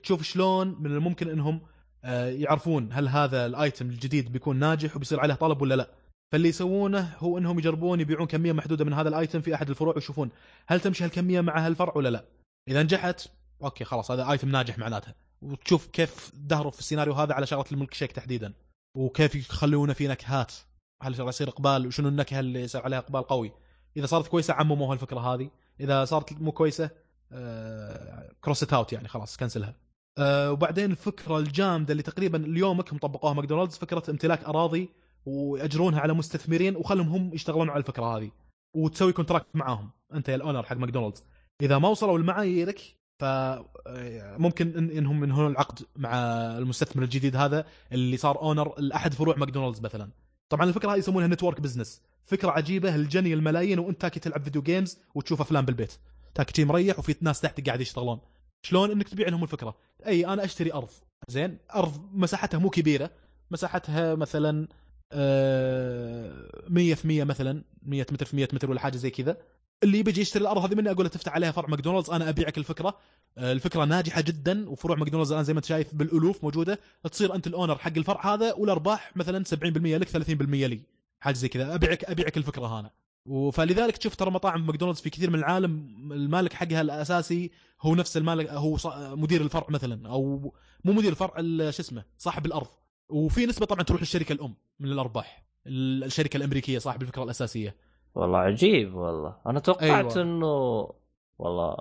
تشوف 0.04 0.24
شلون 0.24 0.76
من 0.80 0.92
الممكن 0.92 1.30
إنهم 1.30 1.62
آه، 2.04 2.30
يعرفون 2.30 2.90
هل 2.94 3.08
هذا 3.08 3.46
الآيتم 3.46 3.90
الجديد 3.90 4.32
بيكون 4.32 4.60
ناجح 4.60 4.96
وبيصير 4.96 5.20
عليه 5.20 5.34
طلب 5.34 5.62
ولا 5.62 5.76
لا. 5.76 5.90
فاللي 6.32 6.50
يسوونه 6.50 7.16
هو 7.20 7.38
إنهم 7.38 7.60
يجربون 7.60 8.00
يبيعون 8.00 8.28
كمية 8.28 8.54
محدودة 8.54 8.86
من 8.86 8.94
هذا 8.94 9.10
الآيتم 9.10 9.42
في 9.42 9.56
أحد 9.56 9.70
الفروع 9.70 9.96
ويشوفون 9.96 10.30
هل 10.68 10.80
تمشي 10.80 11.04
هالكمية 11.04 11.42
مع 11.42 11.66
هالفرع 11.66 11.94
ولا 11.96 12.10
لا. 12.10 12.26
إذا 12.68 12.84
نجحت 12.84 13.28
أوكي 13.64 13.84
خلاص 13.84 14.12
هذا 14.12 14.32
آيتم 14.32 14.50
ناجح 14.50 14.78
معناتها. 14.78 15.16
وتشوف 15.42 15.88
كيف 15.88 16.32
دهروا 16.34 16.72
في 16.72 16.80
السيناريو 16.80 17.14
هذا 17.14 17.34
على 17.34 17.46
شغلة 17.46 17.66
الميلك 17.72 17.94
شيك 17.94 18.12
تحديدا. 18.12 18.54
وكيف 18.96 19.36
يخلونه 19.36 19.94
في 19.94 20.08
نكهات؟ 20.08 20.54
هل 21.02 21.20
راح 21.20 21.28
يصير 21.28 21.50
إقبال؟ 21.50 21.88
وشنو 21.88 22.08
النكهة 22.08 22.40
اللي 22.40 22.62
يصير 22.62 22.82
عليها 22.82 23.00
إقبال 23.00 23.24
قوي؟ 23.24 23.52
إذا 23.98 24.06
صارت 24.06 24.28
كويسة 24.28 24.54
عمموا 24.54 24.94
هالفكره 24.94 25.20
هذه. 25.20 25.50
إذا 25.80 26.06
صارت 26.06 26.34
مو 26.34 26.52
كويسة 26.52 26.90
cross 28.42 28.64
it 28.64 28.74
out 28.74 28.94
يعني 28.94 29.08
خلاص 29.08 29.38
cancel 29.38 29.70
ها 29.70 29.76
آه، 30.18 30.52
وبعدين 30.52 30.92
الفكرة 30.92 31.38
الجامدة 31.38 31.92
اللي 31.92 32.04
تقريبا 32.04 32.46
اليومك 32.46 32.94
هم 32.94 32.98
طبقوها 32.98 33.34
ماكدونالدز 33.34 33.78
فكرة 33.78 34.04
امتلاك 34.10 34.44
أراضي 34.44 34.90
ويأجرونها 35.26 36.00
على 36.00 36.14
مستثمرين 36.14 36.76
وخلهم 36.76 37.10
هم 37.10 37.34
يشتغلون 37.34 37.70
على 37.70 37.80
الفكرة 37.80 38.18
هذه. 38.18 38.32
وتسوي 38.76 39.14
contract 39.14 39.48
معاهم. 39.54 39.90
أنت 40.14 40.30
يا 40.30 40.36
ال 40.36 40.41
owner 40.41 40.64
حق 40.64 40.76
ماكدونالدز. 40.76 41.24
إذا 41.62 41.78
ما 41.78 41.90
وصلوا 41.90 42.18
لمعاييرك 42.18 42.82
فممكن 43.20 44.78
إن 44.78 44.90
إنهم 44.90 45.24
ينهون 45.24 45.52
العقد 45.52 45.86
مع 45.96 46.14
المستثمر 46.58 47.04
الجديد 47.04 47.36
هذا 47.36 47.66
اللي 47.92 48.18
صار 48.18 48.42
owner 48.42 48.80
لأحد 48.80 49.14
فروع 49.14 49.36
ماكدونالدز 49.38 49.82
مثلا. 49.82 50.10
طبعا 50.50 50.70
الفكرة 50.70 50.92
هذه 50.92 50.98
يسمونها 50.98 51.28
network 51.28 51.62
business 51.62 52.02
فكرة 52.26 52.52
عجيبة 52.52 52.96
الجني 52.96 53.34
الملايين 53.34 53.80
وإنت 53.80 54.02
تاكي 54.02 54.20
تلعب 54.20 54.44
video 54.44 54.62
games 54.62 54.98
وتشوف 55.16 55.42
أفلام 55.42 55.66
بالبيت. 55.66 55.94
تاكي 56.36 56.66
مريح 56.66 57.00
وفي 57.00 57.16
ناس 57.22 57.42
تحت 57.42 57.68
قاعد 57.68 57.82
يشتغلون. 57.82 58.20
شلون 58.62 58.92
إنك 58.92 59.10
تبيع 59.10 59.28
لهم 59.28 59.44
الفكرة؟ 59.44 59.76
أي 60.08 60.28
أنا 60.28 60.44
أشتري 60.44 60.74
أرض. 60.74 60.90
زين؟ 61.28 61.58
أرض 61.76 62.10
مساحتها 62.14 62.58
مو 62.58 62.70
كبيرة. 62.70 63.10
مساحتها 63.52 64.16
مثلا 64.16 64.68
آه، 65.12 66.64
100 66.70 66.96
في 66.96 67.08
100 67.08 67.24
مثلا 67.24 67.64
100 67.84 68.06
متر 68.12 68.26
في 68.26 68.36
100 68.36 68.48
متر 68.54 68.70
ولا 68.70 68.80
حاجة 68.80 68.98
زي 68.98 69.10
كذا. 69.10 69.38
اللي 69.84 70.04
بيجي 70.04 70.22
يشتري 70.22 70.42
الأرض 70.42 70.66
هذه 70.66 70.76
مني 70.76 70.92
أقول 70.92 71.04
له 71.06 71.10
تفتح 71.10 71.34
عليها 71.34 71.52
فرع 71.52 71.70
ماكدونالدز 71.70 72.10
أنا 72.10 72.30
أبيعك 72.30 72.58
الفكرة. 72.58 72.98
آه، 73.38 73.52
الفكرة 73.52 73.86
ناجحة 73.86 74.22
جدا 74.22 74.70
وفروع 74.70 74.98
ماكدونالدز 74.98 75.32
الان 75.32 75.44
زي 75.44 75.54
ما 75.54 75.58
أنت 75.60 75.66
شايف 75.66 75.96
بالألوف 75.96 76.44
موجودة. 76.44 76.80
تصير 77.12 77.36
أنت 77.36 77.48
ال 77.48 77.53
owner 77.53 77.78
حق 77.78 77.92
الفرع 77.98 78.34
هذا 78.34 78.54
والأرباح 78.54 79.18
مثلا 79.18 79.44
70% 79.44 79.98
لك 79.98 80.10
30% 80.10 80.68
لي. 80.68 80.82
حاجة 81.20 81.36
زي 81.36 81.48
كذا. 81.48 81.76
أبيعك 81.76 82.04
أبيعك 82.06 82.38
الفكرة 82.38 82.66
هنا. 82.80 82.92
فلذلك 83.52 83.98
تشوف 83.98 84.16
ترى 84.16 84.32
مطاعم 84.32 84.66
ماكدونالدز 84.68 85.02
في 85.02 85.10
كثير 85.10 85.30
من 85.30 85.40
العالم 85.40 85.72
المالك 86.14 86.54
حقها 86.54 86.82
الأساسي 86.82 87.52
هو 87.82 87.96
نفس 87.96 88.18
المالك 88.18 88.50
هو 88.50 88.78
مدير 89.16 89.42
الفرع 89.42 89.66
مثلا 89.70 90.10
أو 90.10 90.54
مو 90.84 90.94
مدير 90.94 91.12
الفرع 91.12 91.34
ال- 91.40 91.74
شو 91.74 91.82
اسمه 91.82 92.04
صاحب 92.18 92.46
الأرض. 92.46 92.68
وفي 93.10 93.46
نسبة 93.46 93.66
طبعا 93.66 93.84
تروح 93.84 94.02
للشركة 94.02 94.34
الأم 94.34 94.56
من 94.80 94.92
الأرباح 94.92 95.46
ال- 95.68 96.04
الشركة 96.04 96.38
الأمريكية 96.38 96.80
صاحب 96.80 97.02
الفكرة 97.02 97.24
الأساسية. 97.24 97.76
والله 98.16 98.40
عجيب 98.40 98.96
والله. 98.96 99.36
أنا 99.48 99.60
توقعت 99.60 100.18
أيوة. 100.18 100.22
إنه 100.22 100.90
والله. 101.40 101.76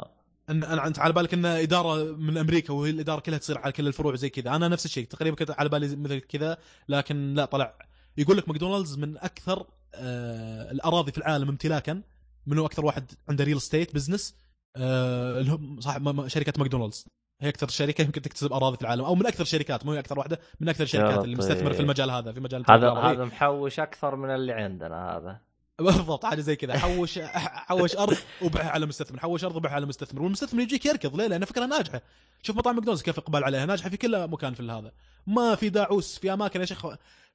ان 0.51 0.65
أنا 0.65 0.86
أنت 0.86 0.98
على 0.98 1.12
بالك 1.12 1.35
ان 1.35 1.47
إدارة 1.47 2.12
من 2.12 2.39
أمريكا 2.39 2.73
وهي 2.73 2.90
الإدارة 2.90 3.20
كلها 3.20 3.39
تصير 3.39 3.59
على 3.59 3.73
كل 3.73 3.86
الفروع 3.86 4.15
زي 4.15 4.28
كذا. 4.28 4.56
أنا 4.56 4.69
نفس 4.69 4.85
الشيء 4.85 5.06
تقريبا 5.06 5.36
كنت 5.36 5.51
على 5.51 5.69
بالي 5.69 5.97
مثل 5.97 6.20
كذا 6.20 6.59
لكن 6.89 7.35
لا 7.35 7.44
طلع. 7.44 7.78
يقول 8.16 8.36
لك 8.36 8.48
ماكدونالدز 8.48 8.98
من 8.98 9.19
أكثر 9.19 9.66
آه 9.94 10.73
الأراضي 10.73 11.12
في 11.12 11.19
العالم 11.19 11.48
امتلاكا 11.48 12.02
منو 12.47 12.66
أكثر 12.66 12.85
واحد 12.85 13.11
عنده 13.28 13.44
real 13.45 13.57
estate 13.57 13.95
business 13.95 14.36
آه 14.77 15.40
اللي 15.40 15.52
هم 15.52 15.81
صاحب 15.81 16.28
شركة 16.28 16.52
ماكدونالدز. 16.59 17.06
هي 17.43 17.48
أكثر 17.48 17.69
شركة 17.69 18.02
يمكن 18.02 18.23
تكتسب 18.23 18.52
أراضي 18.52 18.77
في 18.77 18.82
العالم 18.82 19.05
أو 19.05 19.15
من 19.15 19.27
أكثر 19.27 19.43
الشركات 19.43 19.86
مو 19.86 19.93
هي 19.93 19.98
أكثر 19.98 20.19
واحدة 20.19 20.40
من 20.61 20.69
أكثر 20.69 20.85
الشركات 20.85 21.24
اللي. 21.24 21.36
مستثمرة 21.36 21.73
في 21.73 21.81
المجال 21.81 22.11
هذا 22.11 22.32
في 22.32 22.40
مجال 22.40 22.65
هذا. 22.70 22.93
هذا 22.93 23.24
محوش 23.24 23.81
أكثر 23.81 24.16
من 24.16 24.31
اللي 24.31 24.52
عندنا 24.52 25.16
هذا. 25.16 25.40
بالضبط 25.79 26.25
حاجة 26.27 26.41
زي 26.41 26.57
كذا. 26.57 26.79
حوش 26.79 27.19
حوش 27.69 27.97
أرض 27.97 28.17
وبيعها 28.43 28.71
على 28.71 28.87
مستثمر 28.87 29.21
حوش 29.21 29.45
أرض 29.45 29.57
وبيعها 29.57 29.75
على 29.75 29.87
مستثمر. 29.87 30.23
والمستثمر 30.23 30.61
يجيك 30.61 30.87
يركض. 30.87 31.17
ليه؟ 31.17 31.27
لأن 31.27 31.45
فكرة 31.45 31.67
ناجحة. 31.67 32.03
شوف 32.43 32.57
مطاعم 32.57 32.77
ماكدونالدز 32.77 33.03
كيف 33.05 33.19
إقبال 33.19 33.45
عليها؟ 33.45 33.67
ناجحة 33.67 33.89
في 33.91 33.97
كل 33.97 34.29
مكان 34.29 34.55
في 34.55 34.63
هذا. 34.63 34.93
ما 35.27 35.55
في 35.55 35.69
داعوس 35.69 36.19
في 36.19 36.33
أماكن 36.33 36.61
يا 36.61 36.65
شيخ 36.65 36.87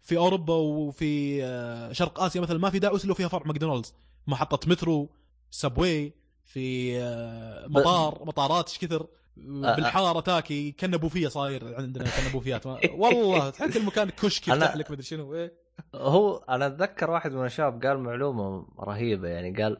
في 0.01 0.17
أوروبا 0.17 0.53
وفي 0.53 1.43
آه، 1.43 1.91
شرق 1.93 2.19
آسيا 2.19 2.41
مثلا 2.41 2.57
ما 2.59 2.69
في 2.69 2.79
داعوس 2.79 3.05
إلا 3.05 3.13
فيها 3.13 3.27
فرع 3.27 3.43
ماكدونالدز. 3.47 3.93
محطة 4.27 4.69
مترو 4.69 5.09
سبوي 5.51 6.13
في 6.45 6.97
آه، 7.01 7.67
مطار 7.67 8.21
مطارات 8.27 8.69
إيش 8.69 8.77
كثر؟ 8.77 9.07
بالحارة 9.37 10.19
تاكي. 10.19 10.71
كنبوفية 10.71 11.27
صاير 11.27 11.75
عندنا 11.75 12.09
كنبوفيات. 12.09 12.67
ما- 12.67 12.79
والله 13.01 13.49
تحس 13.49 13.77
المكان 13.77 14.09
كشك 14.09 14.47
يفتح 14.47 14.75
لك 14.75 14.91
مدري 14.91 15.03
شنو. 15.03 15.35
إيه. 15.35 15.68
هو 15.95 16.37
أنا 16.37 16.67
أتذكر 16.67 17.11
واحد 17.11 17.31
من 17.31 17.45
الشباب 17.45 17.85
قال 17.85 17.99
معلومة 17.99 18.67
رهيبة 18.79 19.27
يعني 19.27 19.63
قال 19.63 19.77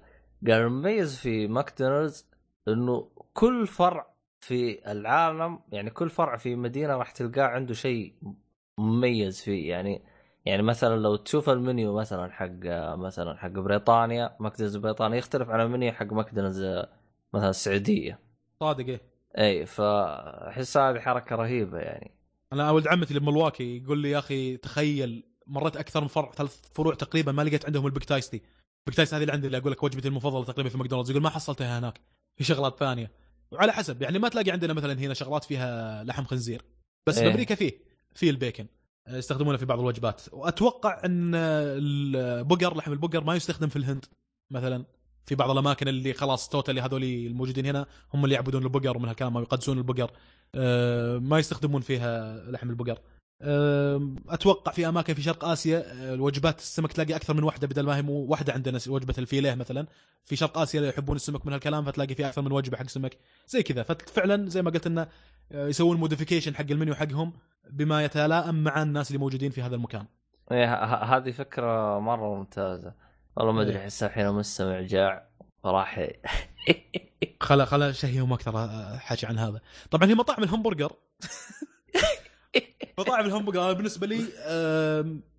قال 0.47 0.61
المميز 0.61 1.17
في 1.17 1.47
ماكدونالدز 1.47 2.30
إنه 2.67 3.09
كل 3.34 3.67
فرع 3.67 4.13
في 4.39 4.91
العالم 4.91 5.59
يعني 5.71 5.89
كل 5.89 6.09
فرع 6.09 6.38
في 6.38 6.55
مدينة 6.55 6.95
راح 6.95 7.11
تلقاه 7.11 7.43
عنده 7.43 7.73
شيء 7.73 8.13
مميز 8.77 9.41
فيه 9.41 9.69
يعني 9.69 10.01
يعني 10.45 10.63
مثلا 10.63 10.95
لو 10.95 11.15
تشوف 11.15 11.49
المنيو 11.49 11.95
مثلا 11.95 12.31
حق 12.31 12.49
مثلا 12.95 13.38
حق 13.38 13.49
بريطانيا 13.49 14.35
ماكدونالدز 14.39 14.77
بريطانيا 14.77 15.17
يختلف 15.17 15.49
عن 15.49 15.61
المنيو 15.61 15.91
حق 15.91 16.13
ماكدونالدز 16.13 16.85
مثلا 17.34 17.49
السعودية. 17.49 18.19
صادق 18.59 18.85
إيه. 18.85 19.01
إي 19.38 19.65
فأحس 19.65 20.77
هذه 20.77 20.99
حركة 20.99 21.35
رهيبة 21.35 21.77
يعني. 21.77 22.11
أنا 22.53 22.71
ولد 22.71 22.88
عمتي 22.88 23.09
اللي 23.09 23.19
ب 23.19 23.25
Milwaukee 23.25 23.77
يقول 23.77 23.97
لي 23.97 24.11
يا 24.11 24.19
أخي 24.19 24.57
تخيل 24.57 25.28
مريت 25.49 25.77
أكثر 25.77 26.01
من 26.01 26.07
فرع 26.07 26.31
ثلاث 26.31 26.57
فروع 26.73 26.95
تقريبا 26.95 27.31
ما 27.31 27.41
لقيت 27.41 27.65
عندهم 27.65 27.85
ال 27.85 27.90
Big 27.90 28.03
Tasty. 28.03 28.41
Big 28.85 28.95
Tasty 28.95 29.13
هذه 29.13 29.21
اللي 29.21 29.34
عندي 29.34 29.47
اللي 29.47 29.57
أقول 29.57 29.71
لك 29.71 29.84
وجبتي 29.84 30.07
المفضلة 30.07 30.43
تقريبا 30.43 30.69
في 30.69 30.77
ماكدونالدز 30.77 31.09
يقول 31.09 31.23
ما 31.23 31.30
حصلتها 31.30 31.80
هناك 31.80 32.01
في 32.35 32.43
شغلات 32.43 32.80
ثانية. 32.80 33.11
وعلى 33.51 33.71
حسب 33.71 34.01
يعني 34.01 34.19
ما 34.19 34.30
تلاقي 34.30 34.51
عندنا 34.51 34.73
مثلا 34.73 34.93
هنا 34.93 35.13
شغلات 35.13 35.43
فيها 35.43 36.03
لحم 36.03 36.23
خنزير 36.23 36.61
بس 37.07 37.17
إيه. 37.17 37.23
في 37.23 37.31
أمريكا 37.31 37.55
فيه 37.55 37.81
في 38.13 38.30
البيكن. 38.30 38.67
يستخدمونه 39.09 39.57
في 39.57 39.65
بعض 39.65 39.80
الوجبات. 39.80 40.21
وأتوقع 40.31 41.01
إن 41.05 41.35
البقر 41.35 42.77
لحم 42.77 42.91
البقر 42.91 43.23
ما 43.23 43.35
يستخدم 43.35 43.67
في 43.67 43.76
الهند 43.76 44.05
مثلا. 44.51 44.85
في 45.26 45.35
بعض 45.35 45.49
الأماكن 45.49 45.88
اللي 45.88 46.13
خلاص 46.13 46.49
totally 46.49 46.81
هذول 46.81 47.03
الموجودين 47.03 47.65
هنا 47.65 47.85
هم 48.13 48.23
اللي 48.23 48.35
يعبدون 48.35 48.63
البقر 48.63 48.97
ومن 48.97 49.07
هالكلام 49.07 49.34
ما 49.34 49.41
يقدسون 49.41 49.77
البقر. 49.77 50.11
آه، 50.55 51.17
ما 51.17 51.39
يستخدمون 51.39 51.81
فيها 51.81 52.35
لحم 52.51 52.69
البقر. 52.69 52.99
أتوقع 53.41 54.71
في 54.71 54.87
أماكن 54.87 55.13
في 55.13 55.21
شرق 55.21 55.45
آسيا 55.45 55.77
آه، 55.87 56.13
الوجبات 56.13 56.59
السمك 56.59 56.91
تلاقي 56.93 57.15
أكثر 57.15 57.33
من 57.33 57.43
واحدة 57.43 57.67
بدل 57.67 57.85
ما 57.85 57.97
هي 57.97 58.01
مو 58.01 58.13
واحدة 58.13 58.53
عندنا 58.53 58.79
وجبة 58.87 59.13
ال 59.17 59.23
filet 59.23 59.53
مثلا. 59.55 59.87
في 60.25 60.35
شرق 60.35 60.57
آسيا 60.57 60.81
يحبون 60.81 61.15
السمك 61.15 61.45
من 61.45 61.53
هالكلام 61.53 61.85
فتلاقي 61.85 62.15
في 62.15 62.27
أكثر 62.27 62.41
من 62.41 62.51
وجبة 62.51 62.77
حق 62.77 62.87
سمك. 62.87 63.17
زي 63.47 63.63
كذا. 63.63 63.83
ففعلا 63.83 64.49
زي 64.49 64.61
ما 64.61 64.71
قلت 64.71 64.87
إنه 64.87 65.07
آه، 65.51 65.67
يسوون 65.67 65.97
modification 65.97 66.55
حق 66.55 66.65
المنيو 66.71 66.95
حقهم 66.95 67.33
بما 67.69 68.03
يتلائم 68.05 68.63
مع 68.63 68.81
الناس 68.81 69.07
اللي 69.07 69.19
موجودين 69.19 69.51
في 69.51 69.61
هذا 69.61 69.75
المكان. 69.75 70.05
إيه 70.51 70.73
ه- 70.73 70.85
ه- 70.85 71.17
هذه 71.17 71.31
فكرة 71.31 71.99
مرة 71.99 72.35
ممتازة. 72.35 72.93
والله 73.35 73.51
ما 73.51 73.61
أدري 73.61 73.75
إيه. 73.75 73.83
أحس 73.83 74.03
الحين 74.03 74.25
المستمع 74.27 74.81
جاع 74.81 75.29
فراح 75.63 76.07
خلا 77.41 77.65
خلا 77.65 77.91
شهيهم 77.91 78.33
أكثر 78.33 78.67
حكي 78.99 79.25
عن 79.25 79.37
هذا. 79.37 79.61
طبعا 79.91 80.09
هي 80.09 80.15
مطاعم 80.15 80.43
الهمبرجر. 80.43 80.91
مطاعم 82.99 83.26
الهمبرجر 83.26 83.63
أنا 83.63 83.73
بالنسبة 83.73 84.07
لي 84.07 84.26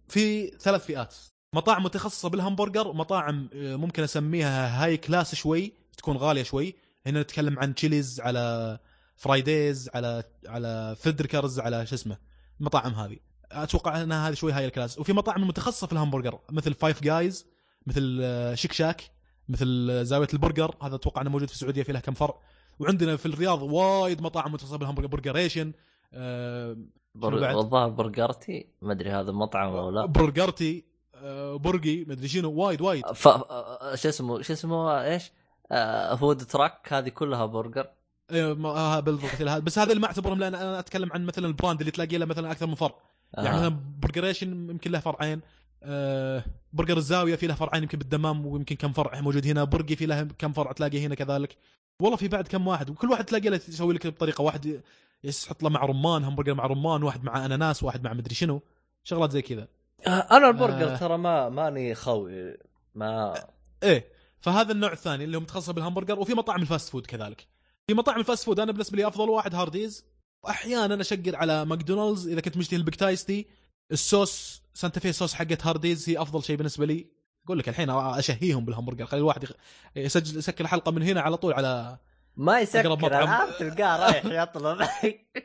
في 0.08 0.46
ثلاث 0.46 0.86
فئات. 0.86 1.14
مطاعم 1.54 1.84
متخصصة 1.84 2.28
بالهمبرجر 2.28 2.88
ومطاعم 2.88 3.48
آه، 3.54 3.76
ممكن 3.76 4.02
أسميها 4.02 4.84
high 4.84 4.96
class 4.96 5.34
شوي 5.34 5.72
تكون 5.96 6.16
غالية 6.16 6.42
شوي. 6.42 6.74
هنا 7.06 7.22
نتكلم 7.22 7.58
عن 7.58 7.74
تشيليز 7.74 8.20
على 8.20 8.78
فرايديز 9.16 9.90
على 9.94 10.22
على 10.46 10.96
فدركرز 11.00 11.60
على 11.60 11.86
شو 11.86 11.94
اسمه 11.94 12.18
المطاعم 12.60 12.94
هذه. 12.94 13.16
أتوقع 13.52 14.02
انها 14.02 14.28
هذه 14.28 14.34
شوي 14.34 14.52
high 14.52 14.66
ال 14.66 14.71
class 14.71 14.98
وفي 14.98 15.12
مطاعم 15.12 15.48
متخصصة 15.48 15.86
في 15.86 15.92
الهمبرجر 15.92 16.40
مثل 16.50 16.74
Five 16.74 17.02
Guys 17.02 17.46
مثل 17.86 18.18
آه، 18.22 18.54
Shake 18.54 18.72
Shack 18.72 19.10
مثل 19.48 19.88
آه، 19.90 20.02
زاوية 20.02 20.28
البرجر. 20.32 20.74
هذا 20.82 20.94
أتوقع 20.94 21.22
إنه 21.22 21.30
موجود 21.30 21.48
في 21.48 21.54
السعودية 21.54 21.82
في 21.82 21.92
له 21.92 22.00
كم 22.00 22.14
فرع. 22.14 22.34
وعندنا 22.78 23.16
في 23.16 23.26
الرياض 23.26 23.62
وايد 23.62 24.22
مطاعم 24.22 24.52
متخصصة 24.52 24.76
بالهمبرجر 24.76 25.08
برجريشن 25.08 25.72
آه،؟ 26.14 26.76
الظاهر 27.16 27.88
برجرتي 27.88 28.66
ما 28.82 28.92
أدري 28.92 29.10
هذا 29.10 29.32
مطعم 29.32 29.72
أو 29.76 29.90
لا. 29.90 30.06
برجرتي 30.06 30.84
آه، 31.14 31.56
برقي 31.56 32.04
مدري 32.04 32.28
شنو 32.28 32.50
وايد 32.52 32.80
وايد. 32.80 33.06
ف 33.06 33.28
آه، 33.28 33.94
شو 33.94 34.08
اسمه 34.08 34.42
شو 34.42 34.52
اسمه 34.52 35.02
إيش؟ 35.04 35.32
آه 35.72 36.14
فود 36.14 36.38
تراك 36.46 36.92
هذه 36.92 37.08
كلها 37.08 37.46
برجر. 37.46 37.86
ما- 38.32 38.68
آه، 38.68 39.00
بالضبط 39.00 39.42
بس 39.42 39.78
هذا 39.78 39.90
اللي 39.90 40.00
ما 40.00 40.06
أعتبرهم 40.06 40.38
لأن 40.38 40.54
أنا 40.54 40.78
أتكلم 40.78 41.12
عن 41.12 41.24
مثلا 41.26 41.46
البراند 41.46 41.80
اللي 41.80 41.90
تلاقي 41.90 42.18
له 42.18 42.26
مثلا 42.26 42.50
أكثر 42.52 42.66
من 42.66 42.74
فرع 42.74 42.94
آه. 43.38 43.42
يعني 43.44 43.56
مثلا 43.56 43.80
برجريشن 44.02 44.70
يمكن 44.70 44.90
له 44.90 44.98
فرعين 45.00 45.40
آه، 45.82 46.44
برجر 46.72 46.96
الزاوية 46.96 47.36
في 47.36 47.46
له 47.46 47.54
فرعين 47.54 47.82
يمكن 47.82 47.98
بالدمام 47.98 48.46
ويمكن 48.46 48.76
كم 48.76 48.92
فرع 48.92 49.20
موجود 49.20 49.46
هنا. 49.46 49.64
برقي 49.64 49.96
في 49.96 50.06
له 50.06 50.22
كم 50.38 50.52
فرع 50.52 50.72
تلاقي 50.72 51.06
هنا 51.06 51.14
كذلك. 51.14 51.56
والله 52.00 52.16
في 52.16 52.28
بعد 52.28 52.48
كم 52.48 52.66
واحد 52.66 52.90
وكل 52.90 53.10
واحد 53.10 53.24
تلاقي 53.24 53.48
له 53.48 53.60
يسوي 53.68 53.94
لك 53.94 54.06
بطريقة 54.06 54.42
واحد. 54.42 54.80
يحط 55.24 55.62
له 55.62 55.68
مع 55.68 55.84
رمان 55.84 56.24
همبرجر 56.24 56.54
مع 56.54 56.66
رمان 56.66 57.02
واحد 57.02 57.24
مع 57.24 57.46
أناناس 57.46 57.82
واحد 57.82 58.04
مع 58.04 58.12
مدري 58.12 58.34
شنو. 58.34 58.62
شغلات 59.04 59.30
زي 59.30 59.42
كذا. 59.42 59.68
آه، 60.06 60.10
أنا 60.10 60.48
البرجر 60.48 60.92
آه. 60.92 60.96
ترى 60.96 61.18
ما 61.18 61.48
ماني 61.48 61.94
خوي 61.94 62.56
ما 62.94 63.34
إيه 63.82 64.08
فهذا 64.40 64.72
النوع 64.72 64.92
الثاني 64.92 65.24
اللي 65.24 65.36
هو 65.36 65.40
متخصص 65.40 65.70
بالهمبرجر 65.70 66.18
وفي 66.18 66.34
مطاعم 66.34 66.62
ال 66.62 66.67
fast 66.67 66.88
food 66.88 67.06
كذلك. 67.06 67.46
في 67.86 67.94
مطاعم 67.94 68.20
ال 68.20 68.25
fast 68.25 68.44
food 68.44 68.60
أنا 68.60 68.72
بالنسبة 68.72 68.96
لي 68.96 69.06
أفضل 69.06 69.28
واحد 69.28 69.54
هارديز. 69.54 70.04
وأحيانا 70.44 71.00
أشقر 71.00 71.36
على 71.36 71.64
ماكدونالدز 71.64 72.28
إذا 72.28 72.40
كنت 72.40 72.56
مشتهي 72.56 72.76
ال 72.76 72.81
Big 72.81 72.96
Tasty 72.96 73.46
الصوص 73.92 74.62
Santa 74.74 75.00
Fe 75.00 75.12
sauce 75.12 75.34
حقت 75.34 75.66
هارديز 75.66 76.08
هي 76.08 76.22
أفضل 76.22 76.44
شيء 76.44 76.56
بالنسبة 76.56 76.86
لي. 76.86 77.06
أقول 77.44 77.58
لك 77.58 77.68
الحين 77.68 77.90
أشهيهم 77.90 78.64
بالهمبرجر 78.64 79.06
خلي 79.06 79.20
الواحد 79.20 79.48
يسجل 79.96 80.38
يسكر 80.38 80.66
حلقة 80.66 80.92
من 80.92 81.02
هنا 81.02 81.20
على 81.20 81.36
طول 81.36 81.52
على 81.52 81.98
ما 82.40 82.60
يسكر. 82.60 82.94
الان 82.94 83.48
تلقاه 83.58 83.96
رايح 84.06 84.24
يطلب 84.24 84.88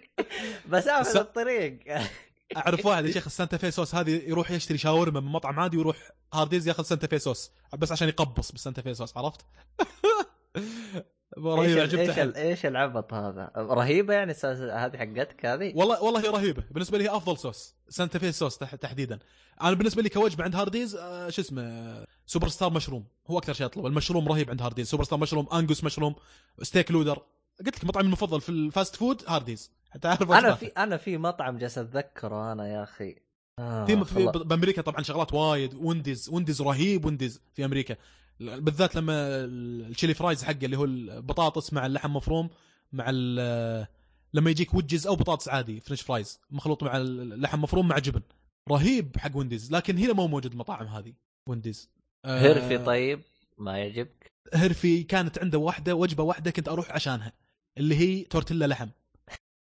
مسافه 0.71 1.03
س- 1.03 1.15
الطريق 1.15 1.79
أعرف 2.57 2.85
واحد 2.85 3.05
يا 3.05 3.11
شيخ 3.11 3.25
ال 3.25 3.30
Santa 3.30 3.57
Fe 3.57 3.71
sauce 3.71 3.95
هذه 3.95 4.11
يروح 4.29 4.51
يشتري 4.51 4.77
شاورما 4.77 5.19
من 5.19 5.27
مطعم 5.31 5.59
عادي 5.59 5.77
ويروح 5.77 5.97
هارديز 6.33 6.67
ياخذ 6.67 6.83
Santa 6.83 7.07
Fe 7.07 7.19
sauce 7.19 7.51
بس 7.77 7.91
عشان 7.91 8.07
يغمس 8.07 8.51
بال 8.51 8.60
Santa 8.60 8.81
Fe 8.81 8.93
sauce 8.93 9.17
عرفت؟ 9.17 9.41
رهيب 11.37 11.77
إيش 11.77 11.93
ال- 11.93 11.99
إيش 11.99 12.19
ال- 12.19 12.35
إيش 12.35 12.65
العبط 12.65 13.13
هذا؟ 13.13 13.51
رهيبة 13.57 14.13
يعني 14.13 14.33
هذه 14.73 14.97
حقتك 14.97 15.45
هذه؟ 15.45 15.73
والله 15.75 16.03
والله 16.03 16.19
هي 16.23 16.29
رهيبة 16.29 16.63
بالنسبة 16.71 16.97
لي 16.97 17.03
هي 17.03 17.15
أفضل 17.15 17.37
صوص 17.37 17.75
Santa 17.89 18.19
Fe 18.19 18.31
sauce 18.31 18.57
تح- 18.57 18.75
تحديدا 18.75 19.19
أنا 19.61 19.73
بالنسبة 19.73 20.01
لي 20.01 20.09
كوجبة 20.09 20.43
عند 20.43 20.55
هارديز 20.55 20.95
آه، 20.95 21.29
شو 21.29 21.41
اسمه 21.41 22.05
super 22.25 22.47
star 22.47 22.73
mushroom 22.73 23.05
هو 23.27 23.37
أكثر 23.37 23.53
شيء 23.53 23.65
أطلبه. 23.65 23.87
المشروم 23.87 24.27
رهيب 24.27 24.49
عند 24.49 24.61
هارديز 24.61 24.87
super 24.87 25.03
star 25.03 25.19
mushroom 25.19 25.47
angus 25.53 25.83
mushroom 25.83 26.15
steak 26.61 26.91
لودر 26.91 27.21
قلت 27.65 27.77
لك 27.77 27.85
مطعمي 27.85 28.05
المفضل 28.05 28.41
في 28.41 28.49
ال 28.49 28.58
fast 28.58 28.95
food 28.95 29.23
هارديز 29.27 29.71
حتى 29.89 30.07
أعرف 30.07 30.31
أنا. 30.31 30.55
في 30.55 30.65
أنا 30.65 30.97
في 30.97 31.17
مطعم 31.17 31.57
جالس 31.57 31.77
أتذكره 31.77 32.51
أنا 32.51 32.67
يا 32.67 32.83
أخي. 32.83 33.15
آه 33.59 33.85
في 33.85 34.05
في. 34.05 34.25
بأمريكا 34.25 34.81
طبعا 34.81 35.03
شغلات 35.03 35.33
وايد. 35.33 35.73
وينديز 35.73 36.29
وينديز 36.29 36.61
رهيب 36.61 37.05
وينديز 37.05 37.41
في 37.53 37.65
أمريكا. 37.65 37.95
بالذات 38.39 38.95
لما 38.95 39.13
ال 39.45 39.56
chili 39.56 40.13
fries 40.13 40.43
حقه 40.43 40.65
اللي 40.65 40.77
هو 40.77 40.85
البطاطس 40.85 41.73
مع 41.73 41.85
اللحم 41.85 42.13
مفروم 42.13 42.49
مع 42.93 43.09
لما 44.33 44.49
يجيك 44.49 44.73
وجز 44.73 45.07
أو 45.07 45.15
بطاطس 45.15 45.49
عادي 45.49 45.79
french 45.79 46.01
fries 46.01 46.39
مخلوط 46.51 46.83
مع 46.83 46.97
اللحم 46.97 47.61
مفروم 47.61 47.87
مع 47.87 47.99
جبن. 47.99 48.21
رهيب 48.71 49.17
حق 49.17 49.37
وينديز 49.37 49.71
لكن 49.71 49.97
هنا 49.97 50.13
مو 50.13 50.27
موجود 50.27 50.51
المطاعم 50.51 50.87
هذه 50.87 51.13
وينديز 51.47 51.89
آه، 52.25 52.39
هرفي 52.39 52.77
طيب 52.77 53.21
ما 53.57 53.77
يعجبك؟ 53.77 54.31
هرفي 54.53 55.03
كانت 55.03 55.39
عنده 55.39 55.57
واحدة 55.57 55.95
وجبة 55.95 56.23
واحدة 56.23 56.51
كنت 56.51 56.69
أروح 56.69 56.91
عشانها 56.91 57.33
اللي 57.77 57.95
هي 57.95 58.23
tortilla 58.23 58.65
لحم. 58.65 58.87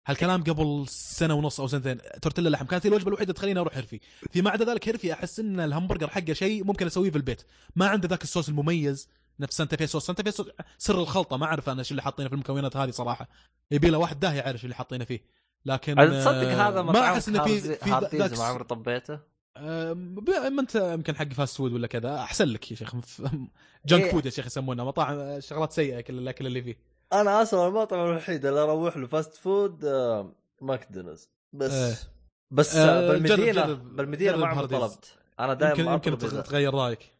هالكلام 0.06 0.44
قبل 0.44 0.84
سنة 0.88 1.34
ونص 1.34 1.60
أو 1.60 1.66
سنتين 1.66 1.98
tortilla 2.22 2.48
لحم 2.48 2.66
كانت 2.66 2.86
هي 2.86 2.90
الوجبة 2.90 3.08
الوحيدة 3.08 3.32
تخليني 3.32 3.60
أروح 3.60 3.76
هرفي 3.76 4.00
فيما 4.30 4.50
عدا 4.50 4.64
ذلك 4.64 4.88
هرفي 4.88 5.12
أحس 5.12 5.40
إن 5.40 5.60
الهمبرجر 5.60 6.08
حقه 6.08 6.32
شيء 6.32 6.64
ممكن 6.64 6.86
أسويه 6.86 7.10
في 7.10 7.16
البيت. 7.16 7.42
ما 7.76 7.86
عنده 7.88 8.08
ذاك 8.08 8.22
الصوص 8.22 8.48
المميز 8.48 9.08
نفس 9.40 9.56
Santa 9.56 9.76
Fe 9.76 9.86
sauce. 9.86 10.06
Santa 10.06 10.22
Fe 10.22 10.30
sauce 10.30 10.46
سر 10.78 11.00
الخلطة 11.00 11.36
ما 11.36 11.46
أعرف 11.46 11.68
أنا 11.68 11.78
إيش 11.78 11.90
اللي 11.90 12.02
حاطينه 12.02 12.28
في 12.28 12.34
المكونات 12.34 12.76
هذه 12.76 12.90
صراحة. 12.90 13.28
يبي 13.70 13.90
له 13.90 13.98
واحد 13.98 14.20
داهي 14.20 14.38
يعرف 14.38 14.64
اللي 14.64 14.74
حاطينه 14.74 15.04
فيه. 15.04 15.20
لكن 15.64 15.94
تصدق 15.94 16.48
آه، 16.48 16.68
هذا 16.68 16.82
ما 16.82 16.92
مطعم 16.92 17.12
أحس 17.12 17.28
انه 17.28 17.44
في 17.44 17.60
في 17.60 17.90
ذاك 18.16 18.38
ما 18.38 18.44
عمري 18.44 18.64
طبيته؟ 18.64 19.18
ما 19.58 20.60
أنت 20.60 20.74
يمكن 20.74 21.16
حق 21.16 21.28
فاست 21.32 21.56
فود 21.56 21.72
ولا 21.72 21.86
كذا 21.86 22.14
أحسن 22.16 22.44
لك 22.48 22.70
يا 22.70 22.76
شيخ. 22.76 22.94
جنك 23.86 24.02
إيه. 24.04 24.10
فود 24.10 24.26
يا 24.26 24.30
شيخ 24.30 24.46
يسمونها 24.46 24.84
مطاعم 24.84 25.40
شغلات 25.40 25.72
سيئة 25.72 26.00
كل 26.00 26.18
الأكل 26.18 26.46
اللي 26.46 26.62
فيه. 26.62 26.76
أنا 27.12 27.42
أصلا 27.42 27.68
المطعم 27.68 28.06
الوحيد 28.06 28.46
اللي 28.46 28.60
أروح 28.60 28.96
له 28.96 29.06
فاست 29.06 29.34
فود 29.34 29.84
آه، 29.84 30.32
ماكدونالدز. 30.60 31.28
بس 31.52 31.72
إيه. 31.72 31.94
بس 32.50 32.76
آه، 32.76 33.08
بالمدينة 33.12 33.52
جرب- 33.52 33.66
جرب- 33.66 33.96
بالمدينة 33.96 34.36
ما 34.36 34.46
عمري. 34.46 34.66
طلبت. 34.66 35.14
أنا 35.40 35.52
يمكن 35.52 35.64
دائما 35.66 35.92
يمكن 35.92 36.18
إذا- 36.18 36.42
تغير 36.42 36.74
رأيك. 36.74 37.12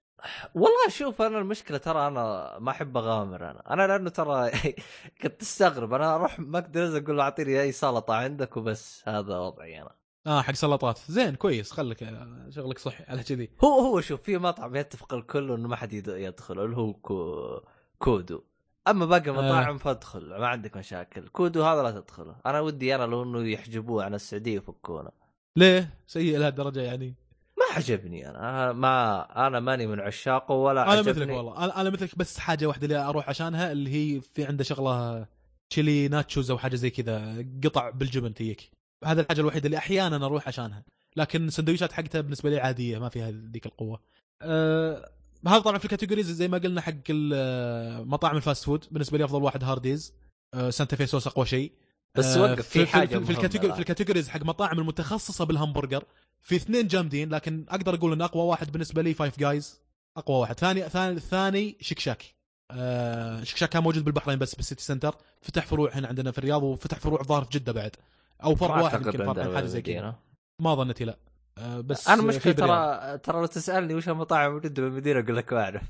والله 0.54 0.88
شوف 0.88 1.22
أنا 1.22 1.38
المشكلة 1.38 1.78
ترى 1.78 2.06
أنا 2.06 2.56
ما 2.58 2.70
أحب 2.70 2.96
أغامر 2.96 3.50
أنا. 3.50 3.62
أنا 3.72 3.86
لأنه 3.86 4.10
ترى 4.10 4.50
كنت 5.22 5.40
تستغرب 5.40 5.92
أنا 5.94 6.14
أروح 6.14 6.40
ماكدونالدز 6.40 6.94
أقول 6.96 7.16
له 7.16 7.22
أعطيني 7.22 7.60
أي 7.62 7.72
سلطة 7.72 8.14
عندك 8.14 8.56
وبس 8.56 9.02
هذا 9.08 9.38
وضعي 9.38 9.82
أنا. 9.82 9.90
آه 10.26 10.42
حق 10.42 10.54
سلطات. 10.54 10.98
زين 11.08 11.34
كويس. 11.34 11.72
خليك 11.72 12.02
آه، 12.02 12.46
شغلك 12.50 12.78
صحي. 12.78 13.04
على 13.08 13.22
كذي. 13.22 13.50
هو 13.64 13.80
هو 13.80 14.00
شوف 14.00 14.22
في 14.22 14.38
مطعم 14.38 14.76
يتفق 14.76 15.14
الكل 15.14 15.52
إنه 15.52 15.68
ما 15.68 15.76
حد 15.76 15.92
يد- 15.92 16.08
يدخل 16.08 16.64
اللي 16.64 16.76
هو 16.76 16.92
كو 16.92 17.60
كودو. 17.98 18.42
أما 18.88 19.06
باقي 19.06 19.30
المطاعم 19.30 19.78
فادخل 19.78 20.28
ما 20.28 20.46
عندك 20.46 20.76
مشاكل. 20.76 21.28
كودو 21.28 21.62
هذا 21.64 21.82
لا 21.82 21.90
تدخله. 21.90 22.36
أنا 22.46 22.60
ودي 22.60 22.94
أنا 22.94 23.02
لو 23.02 23.22
إنه 23.22 23.48
يحجبوه 23.48 24.04
عن 24.04 24.14
السعودية 24.14 24.54
ويفكونه 24.58 25.10
ليه؟ 25.56 25.94
سيء 26.06 26.38
لهالدرجة 26.38 26.80
يعني. 26.80 27.14
ما 27.58 27.76
عجبني 27.76 28.30
أنا. 28.30 28.72
ما 28.72 29.46
أنا 29.46 29.60
ماني 29.60 29.86
من 29.86 30.00
عشاقه 30.00 30.54
ولا 30.54 30.82
أنا 30.82 30.90
عجبني. 30.90 31.10
مثلك 31.12 31.36
والله. 31.36 31.64
أنا 31.64 31.80
أنا 31.80 31.90
مثلك 31.90 32.18
بس 32.18 32.38
حاجة 32.38 32.66
واحدة 32.66 32.84
اللي 32.86 32.96
أروح 32.98 33.28
عشانها 33.28 33.72
اللي 33.72 33.90
هي 34.16 34.20
في 34.20 34.44
عنده 34.44 34.64
شغلة 34.64 35.26
chili 35.70 36.08
nachos 36.08 36.50
أو 36.50 36.58
حاجة 36.58 36.76
زي 36.76 36.90
كذا 36.90 37.44
قطع 37.64 37.90
بالجبن 37.90 38.34
تيك 38.34 38.70
هذا 39.04 39.20
الحاجة 39.20 39.40
الوحيدة 39.40 39.66
اللي 39.66 39.76
أحيانا 39.78 40.26
أروح 40.26 40.48
عشانها. 40.48 40.84
لكن 41.16 41.48
السندويشات 41.48 41.92
حقتها 41.92 42.20
بالنسبة 42.20 42.50
لي 42.50 42.60
عادية 42.60 42.98
ما 42.98 43.08
فيها 43.08 43.30
ذيك 43.30 43.66
القوة. 43.66 44.00
أه 44.42 45.10
هذا 45.46 45.58
طبعا 45.58 45.78
في 45.78 45.84
ال 45.84 45.89
categories 45.89 46.30
زي 46.30 46.48
ما 46.48 46.58
قلنا 46.58 46.80
حق 46.80 46.92
ال- 47.10 48.08
مطاعم 48.08 48.36
ال 48.36 48.42
fast 48.42 48.64
food. 48.64 48.84
بالنسبة 48.90 49.18
لي 49.18 49.24
أفضل 49.24 49.42
واحد 49.42 49.64
هارديز. 49.64 50.14
أه 50.54 50.70
Santa 50.70 50.96
Fe 50.96 51.06
sauce 51.06 51.26
أقوى 51.26 51.46
شيء. 51.46 51.72
بس 52.14 52.24
آه، 52.26 52.42
وقف 52.42 52.68
في 52.68 52.86
حاجة 52.86 53.06
في, 53.06 53.14
في, 53.14 53.18
مهمة 53.20 53.30
ال 53.30 53.35
category. 53.35 53.72
في 53.72 53.78
ال 53.78 53.83
categories 53.83 54.28
حق 54.28 54.42
مطاعم 54.42 54.78
المتخصصة 54.78 55.44
بالهمبرجر 55.44 56.04
في 56.40 56.56
اثنين 56.56 56.86
جامدين 56.86 57.28
لكن 57.34 57.66
أقدر 57.68 57.94
أقول 57.94 58.12
إن 58.12 58.22
أقوى 58.22 58.42
واحد 58.42 58.72
بالنسبة 58.72 59.02
لي 59.02 59.14
فايف 59.14 59.38
جايز 59.38 59.80
أقوى 60.16 60.36
واحد. 60.38 60.58
ثاني 60.58 60.88
ثاني 60.88 61.16
الثاني 61.16 61.76
شكشاك 61.80 62.34
آه 62.70 63.42
شكشاك 63.44 63.68
كان 63.68 63.82
موجود 63.82 64.04
بالبحرين 64.04 64.38
بس 64.38 64.54
بالسيتي 64.54 64.82
سنتر 64.84 65.14
فتح 65.42 65.66
فروع 65.66 65.90
هنا 65.94 66.08
عندنا 66.08 66.30
في 66.30 66.38
الرياض 66.38 66.62
وفتح 66.62 66.98
فروع 66.98 67.22
ظاهر 67.22 67.44
في 67.44 67.58
جدة 67.58 67.72
بعد. 67.72 67.96
أو 68.44 68.54
فرع 68.54 68.80
واحد 68.80 69.06
يمكن 69.06 69.32
فرع 69.32 69.54
حاجة 69.54 69.64
زي 69.66 69.82
كذا. 69.82 70.14
ما 70.58 70.74
ظنيتي 70.74 71.04
لا 71.04 71.18
آه 71.58 71.80
بس 71.80 72.08
أنا 72.08 72.22
مشكلة 72.22 72.52
بالرياض. 72.52 73.00
ترى 73.00 73.18
ترى 73.18 73.40
لو 73.40 73.46
تسألني 73.46 73.94
وش 73.94 74.08
المطاعم 74.08 74.52
موجوده 74.52 74.82
بالمدينة 74.82 75.20
أقول 75.20 75.36
لك 75.36 75.52
ما 75.52 75.62
أعرف 75.62 75.82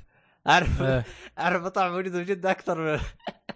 اعرف 0.47 0.81
آه. 0.81 1.03
أعرف 1.39 1.63
مطاعم 1.63 1.91
موجوده 1.91 2.19
بجدة 2.19 2.51
أكثر 2.51 2.79
من 2.81 2.99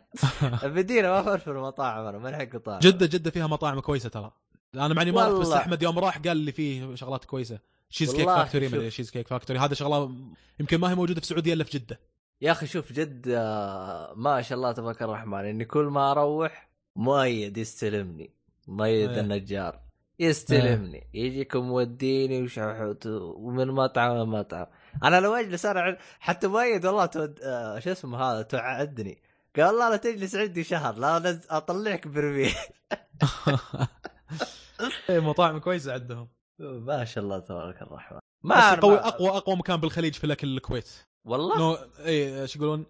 المدينة 0.63 1.07
ما 1.07 1.19
افرفر 1.19 1.61
مطاعم 1.61 2.05
أنا 2.05 2.17
ما 2.17 2.37
حق 2.37 2.55
مطاعم 2.55 2.79
جده 2.79 3.05
جدة 3.05 3.31
فيها 3.31 3.47
مطاعم 3.47 3.79
كويسة 3.79 4.09
ترى 4.09 4.31
أنا 4.75 4.93
معني 4.93 5.11
ما 5.11 5.21
رحت 5.27 5.31
بس. 5.41 5.51
أحمد 5.51 5.83
يوم 5.83 5.99
راح 5.99 6.17
قال 6.17 6.37
لي 6.37 6.51
فيه 6.51 6.95
شغلات 6.95 7.25
كويسة 7.25 7.59
شيز 7.89 8.15
كيك 8.15 8.25
فاكتوري. 8.25 8.67
ما 8.69 8.89
شيز 8.89 9.11
كيك 9.11 9.27
فاكتوري 9.27 9.59
هذا 9.59 9.73
شغلة 9.73 10.15
يمكن 10.59 10.77
ما 10.77 10.89
هي 10.91 10.95
موجودة 10.95 11.13
في 11.13 11.21
السعودية 11.21 11.53
إلا 11.53 11.63
في 11.63 11.77
جدة 11.79 11.99
يا 12.41 12.51
أخي 12.51 12.67
شوف 12.67 12.91
جد 12.93 13.25
آه، 13.27 14.13
ما 14.15 14.41
شاء 14.41 14.57
الله 14.57 14.71
تبارك 14.71 15.01
الرحمن 15.03 15.39
إني 15.45 15.65
كل 15.65 15.83
ما 15.85 16.11
أروح 16.11 16.69
مؤيد 16.95 17.57
يستلمني 17.57 18.31
مؤيد 18.67 19.09
إيه. 19.09 19.19
النجار. 19.19 19.79
يستلمني. 20.19 21.07
يجيكم 21.13 21.59
موديني 21.59 22.43
وش 22.43 22.59
ومن 23.07 23.67
مطعم 23.67 24.17
لمطعم 24.17 24.65
أنا 25.03 25.19
لو 25.19 25.33
أجلس 25.33 25.65
أنا 25.65 25.97
حتى 26.19 26.47
مؤيد 26.47 26.85
والله 26.85 27.05
تود... 27.05 27.39
آه، 27.43 27.79
شو 27.79 27.91
اسمه 27.91 28.21
هذا 28.21 28.41
توعدني. 28.41 29.21
قال 29.55 29.65
والله 29.65 29.89
لا 29.89 29.97
تجلس 29.97 30.35
عندي 30.35 30.63
شهر 30.63 30.95
لا 30.97 31.19
أنز- 31.19 31.53
أطلعك 31.53 32.07
برميل. 32.07 32.51
إيه 35.09 35.19
مطاعم 35.19 35.59
كويسة 35.59 35.93
عندهم. 35.93 36.27
ما 36.59 37.05
شاء 37.05 37.23
الله 37.23 37.39
تبارك 37.39 37.81
الرحمن. 37.81 38.17
بس 38.17 38.21
ما 38.43 38.79
قوي 38.79 38.95
ما- 38.95 39.07
أقوى 39.07 39.29
أقوى 39.29 39.55
مكان 39.55 39.75
بالخليج 39.75 40.13
في 40.13 40.23
الأكل 40.23 40.47
الكويت. 40.47 40.89
والله؟ 41.25 41.57
no 41.57 41.73
إي 42.05 42.41
إيش 42.41 42.55
يقولون؟ 42.55 42.85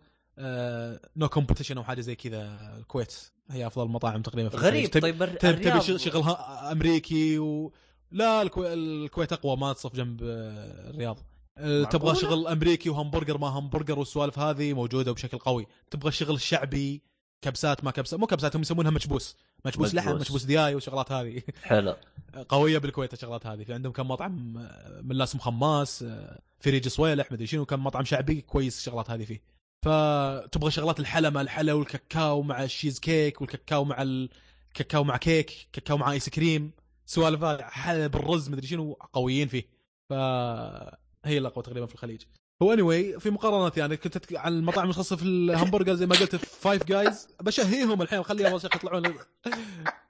no 1.17 1.27
competition 1.27 1.77
أو 1.77 1.83
حاجة 1.83 2.01
زي 2.01 2.15
كذا 2.15 2.59
الكويت. 2.79 3.31
هي 3.51 3.67
أفضل 3.67 3.87
مطاعم 3.87 4.21
تقريبا 4.21 4.49
في 4.49 4.57
غريب. 4.57 4.89
تبي 4.91 5.01
طيب 5.01 5.17
تبي, 5.17 5.53
تبي 5.53 5.71
الرياض- 5.71 5.81
ش- 5.81 6.03
شغل 6.03 6.21
ها- 6.21 6.71
أمريكي 6.71 7.39
و 7.39 7.73
لا 8.11 8.41
الكو... 8.41 8.63
الكويت 8.65 9.33
أقوى 9.33 9.57
ما 9.57 9.73
تصف 9.73 9.95
جنب 9.95 10.23
آه، 10.23 10.89
الرياض. 10.89 11.19
آه، 11.57 11.83
تبغى؟ 11.83 12.15
شغل 12.15 12.47
أمريكي 12.47 12.89
وهمبرجر 12.89 13.37
ما 13.37 13.47
همبرجر 13.47 13.99
والسوالف 13.99 14.39
هذه 14.39 14.73
موجودة 14.73 15.11
بشكل 15.11 15.37
قوي. 15.37 15.67
تبغى 15.91 16.09
الشغل 16.09 16.35
الشعبي 16.35 17.01
كبسات 17.41 17.83
ما 17.83 17.91
كبسات. 17.91 18.19
مو 18.19 18.25
كبسات 18.27 18.55
هم 18.55 18.61
يسمونها 18.61 18.91
مشبوس 18.91 19.35
مشبوس 19.65 19.95
لحم 19.95 20.07
مشبوس. 20.07 20.21
مشبوس 20.21 20.43
دياي 20.43 20.75
والشغلات 20.75 21.11
هذه. 21.11 21.41
حلو. 21.63 21.95
قوية 22.49 22.77
بالكويت 22.77 23.13
الشغلات 23.13 23.45
هذه. 23.47 23.63
في 23.63 23.73
عندهم 23.73 23.91
كم 23.93 24.07
مطعم 24.07 24.57
آه، 24.57 25.01
من 25.03 25.15
لاسم 25.15 25.39
خماس 25.39 26.03
آه، 26.03 26.39
في 26.59 26.69
ريج 26.69 26.87
صويلح 26.87 27.31
مدري 27.31 27.47
شنو 27.47 27.65
كم 27.65 27.83
مطعم 27.83 28.03
شعبي 28.05 28.41
كويس 28.41 28.77
الشغلات 28.77 29.09
هذه 29.09 29.23
فيه. 29.25 29.54
فتبغى 29.85 30.71
شغلات 30.71 30.99
الحلا 30.99 31.29
مع 31.29 31.41
الحلا 31.41 31.73
والكاكاو 31.73 32.41
مع 32.41 32.63
الشيز 32.63 32.99
كيك 32.99 33.41
والكاكاو 33.41 33.83
مع 33.83 34.01
الكاكاو 34.01 35.03
مع 35.03 35.17
كيك 35.17 35.67
كاكاو 35.73 35.97
مع 35.97 36.11
ice 36.11 36.29
cream 36.29 36.71
سوالف 37.05 37.45
حلا 37.61 38.07
بالرز 38.07 38.49
مدري 38.49 38.67
شنو 38.67 38.93
قويين 39.13 39.47
فيه. 39.47 39.63
فهي 40.09 41.37
الاقوى 41.37 41.63
تقريبا 41.63 41.85
في 41.85 41.93
الخليج. 41.93 42.21
هو 42.61 42.73
any- 42.73 42.81
anyway, 42.81 43.19
في 43.19 43.29
مقارنات 43.29 43.77
يعني 43.77 43.97
كنت 43.97 44.15
أتك... 44.15 44.35
عن 44.35 44.53
المطاعم 44.53 44.83
المتخصصه 44.85 45.15
في 45.15 45.23
الهمبرجر 45.23 45.93
زي 45.93 46.05
ما 46.05 46.15
قلت 46.15 46.35
فايف 46.35 46.83
جايز 46.83 47.27
بشهيهم 47.41 48.01
الحين 48.01 48.23
خليهم 48.23 48.55
يطلعون. 48.55 49.03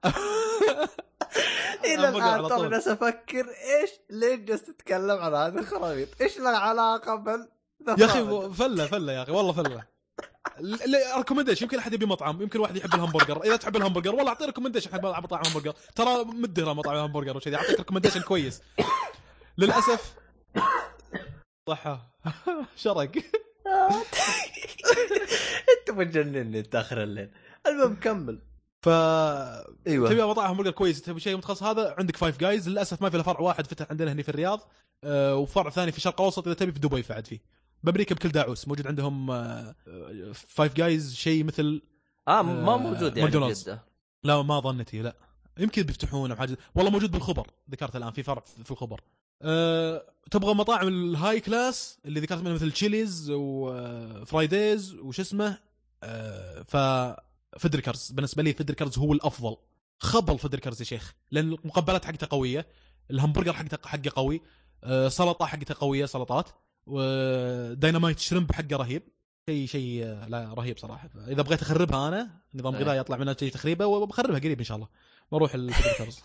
إلى 1.85 2.09
الآن 2.09 2.49
ترى. 2.49 2.69
جالس 2.69 2.87
أفكر 2.87 3.45
إيش 3.49 3.89
ليش 4.09 4.39
جالس 4.39 4.63
تتكلم 4.63 5.17
عن 5.17 5.33
هذه 5.33 5.59
الخرابيط؟ 5.59 6.21
إيش 6.21 6.37
لها 6.37 6.57
علاقة 6.57 7.15
بال 7.15 7.47
يا 7.87 8.05
أخي 8.05 8.49
فلة 8.59 8.87
فلة 8.87 9.13
يا 9.13 9.23
أخي 9.23 9.31
والله 9.31 9.51
فلة. 9.51 9.83
recommendation 11.17 11.63
يمكن 11.63 11.77
أحد 11.77 11.93
يبي 11.93 12.05
مطعم 12.05 12.41
يمكن 12.41 12.59
واحد 12.59 12.75
يحب 12.77 12.95
الهمبرجر. 12.95 13.43
إذا 13.43 13.55
تحب 13.55 13.75
الهمبرجر 13.75 14.15
والله 14.15 14.29
أعطيه 14.29 14.45
recommendation 14.45 14.91
حق 14.91 15.05
مطعم 15.05 15.45
همبرجر. 15.45 15.73
ترى 15.95 16.23
مدهره 16.25 16.73
مطعم 16.73 16.95
همبرجر 16.97 17.37
وشذي 17.37 17.55
أعطيك 17.55 17.77
recommendation 17.77 18.21
كويس. 18.21 18.61
للأسف 19.57 20.15
صحة 21.69 22.19
شرق. 22.83 23.11
أنت 25.79 25.91
مجنني 25.97 26.59
أنت 26.59 26.75
آخر 26.75 27.03
الليل. 27.03 27.31
المهم 27.67 27.95
كمل. 27.95 28.41
ف 28.81 28.89
أيوه. 29.87 30.09
تبي 30.09 30.23
مطعم 30.23 30.51
همبرجر 30.51 30.71
كويس 30.71 31.01
تبي 31.01 31.19
شيء 31.19 31.37
متخصص؟ 31.37 31.63
هذا 31.63 31.95
عندك 31.97 32.17
فايف 32.17 32.37
جايز 32.37 32.69
للأسف 32.69 33.01
ما 33.01 33.09
في 33.09 33.15
إلا 33.15 33.23
فرع 33.23 33.39
واحد 33.39 33.67
فتح 33.67 33.85
عندنا 33.89 34.11
هنا 34.11 34.23
في 34.23 34.29
الرياض. 34.29 34.59
آه، 35.03 35.35
وفرع 35.35 35.69
ثاني 35.69 35.91
في 35.91 35.97
الشرق 35.97 36.21
الأوسط 36.21 36.47
إذا 36.47 36.55
تبي 36.55 36.71
في 36.71 36.79
دبي 36.79 37.03
بعد 37.09 37.27
فيه. 37.27 37.39
بأمريكا 37.85 38.15
بكل 38.15 38.29
داعوس. 38.29 38.67
موجود 38.67 38.87
عندهم 38.87 39.31
آه، 39.31 39.75
آه، 39.87 40.31
فايف 40.33 40.73
جايز 40.73 41.15
شيء 41.15 41.43
مثل 41.43 41.81
آه 42.27 42.41
ما 42.41 42.73
آه، 42.73 42.77
موجود 42.77 43.17
يعني 43.17 43.21
ماكدونالدز. 43.21 43.77
لا 44.23 44.41
ما 44.41 44.59
ظنتي 44.59 45.01
لا. 45.01 45.15
يمكن 45.57 45.83
بيفتحون 45.83 46.31
أو 46.31 46.37
حاجة 46.37 46.57
والله 46.75 46.91
موجود 46.91 47.11
بالخبر 47.11 47.47
ذكرت 47.71 47.95
الآن 47.95 48.11
في 48.11 48.23
فرع 48.23 48.43
في 48.63 48.71
الخبر. 48.71 49.01
أه... 49.41 50.05
تبغى 50.31 50.53
مطاعم 50.53 50.87
ال 50.87 51.39
high 51.39 51.66
class 51.66 51.99
اللي 52.05 52.19
ذكرت 52.19 52.41
منها 52.41 52.53
مثل 52.53 52.71
تشيليز 52.71 53.31
وفرايديز 53.31 54.93
وش 54.93 55.19
اسمه؟ 55.19 55.57
أه... 56.03 56.61
ف 56.61 56.77
فدريكرز 57.59 58.11
بالنسبة 58.11 58.43
لي 58.43 58.53
فدريكرز 58.53 58.97
هو 58.97 59.13
الأفضل. 59.13 59.57
خبل 59.99 60.39
فدريكرز 60.39 60.81
يا 60.81 60.85
شيخ 60.85 61.15
لأن 61.31 61.53
المقبلات 61.53 62.05
حقته 62.05 62.27
قوية 62.29 62.67
الهمبرجر 63.11 63.53
حقته 63.53 63.89
حقه 63.89 64.11
قوي 64.15 64.41
أه... 64.83 65.07
سلطة 65.07 65.45
حقته 65.45 65.75
قوية 65.79 66.05
سلطات. 66.05 66.49
و 66.87 67.02
dynamite 67.02 68.19
shrimp 68.19 68.51
حقه 68.51 68.75
رهيب. 68.75 69.03
شيء 69.49 69.67
شيء 69.67 70.03
آه، 70.05 70.27
لا 70.27 70.53
رهيب 70.53 70.77
صراحة. 70.77 71.09
إذا 71.27 71.41
بغيت 71.41 71.61
أخربها 71.61 72.07
أنا 72.07 72.29
نظام 72.55 72.75
إيه. 72.75 72.81
غذائي 72.81 72.99
يطلع 72.99 73.17
منها 73.17 73.35
شيء 73.39 73.51
تخريبه 73.51 73.85
وبخربها 73.85 74.39
قريب 74.39 74.59
إن 74.59 74.65
شاء 74.65 74.77
الله. 74.77 74.87
بروح 75.31 75.53
الفدريكرز 75.53 76.19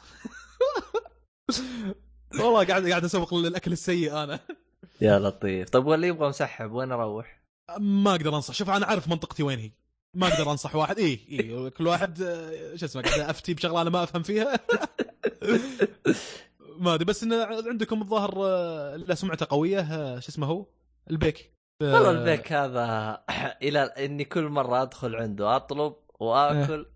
والله 2.41 2.65
قاعد 2.65 2.89
قاعد 2.89 3.05
أسوق 3.05 3.35
للأكل 3.35 3.73
السيء 3.73 4.23
أنا. 4.23 4.41
يا 5.01 5.19
لطيف. 5.19 5.70
طيب 5.70 5.87
واللي 5.87 6.07
يبغى 6.07 6.28
مسحب 6.28 6.73
وين 6.73 6.93
أروح؟ 6.93 7.43
ما 7.78 8.11
أقدر 8.11 8.37
أنصح. 8.37 8.55
شوف 8.55 8.70
أنا 8.70 8.87
عارف 8.87 9.09
منطقتي 9.09 9.43
وين 9.43 9.59
هي. 9.59 9.70
ما 10.15 10.28
أقدر 10.28 10.51
أنصح 10.53 10.74
واحد. 10.74 10.99
اي 10.99 11.20
اي 11.31 11.70
كل 11.70 11.87
واحد 11.87 12.23
آه، 12.23 12.77
شو 12.77 12.87
اسمه 12.87 13.03
قاعد 13.03 13.20
أفتي 13.20 13.55
بشغلة 13.55 13.82
أنا 13.82 13.91
ما 13.91 14.03
أفهم 14.03 14.23
فيها. 14.23 14.61
ما 16.81 16.94
أدري 16.94 17.05
بس 17.05 17.23
إن 17.23 17.32
عندكم 17.69 18.01
الظاهر 18.02 18.35
آه، 18.44 18.97
له 18.97 19.15
سمعته 19.15 19.47
قوية 19.51 19.81
آه، 19.81 20.19
شو 20.20 20.28
اسمه 20.28 20.47
هو؟ 20.47 20.66
البيك. 21.11 21.52
آه، 21.82 21.94
والله 21.94 22.11
البيك 22.11 22.52
هذا 22.52 23.24
إلى 23.62 23.81
إني 23.81 24.24
كل 24.24 24.48
مرة 24.48 24.82
أدخل 24.82 25.16
عنده 25.16 25.57
أطلب 25.57 25.94
وآكل 26.20 26.86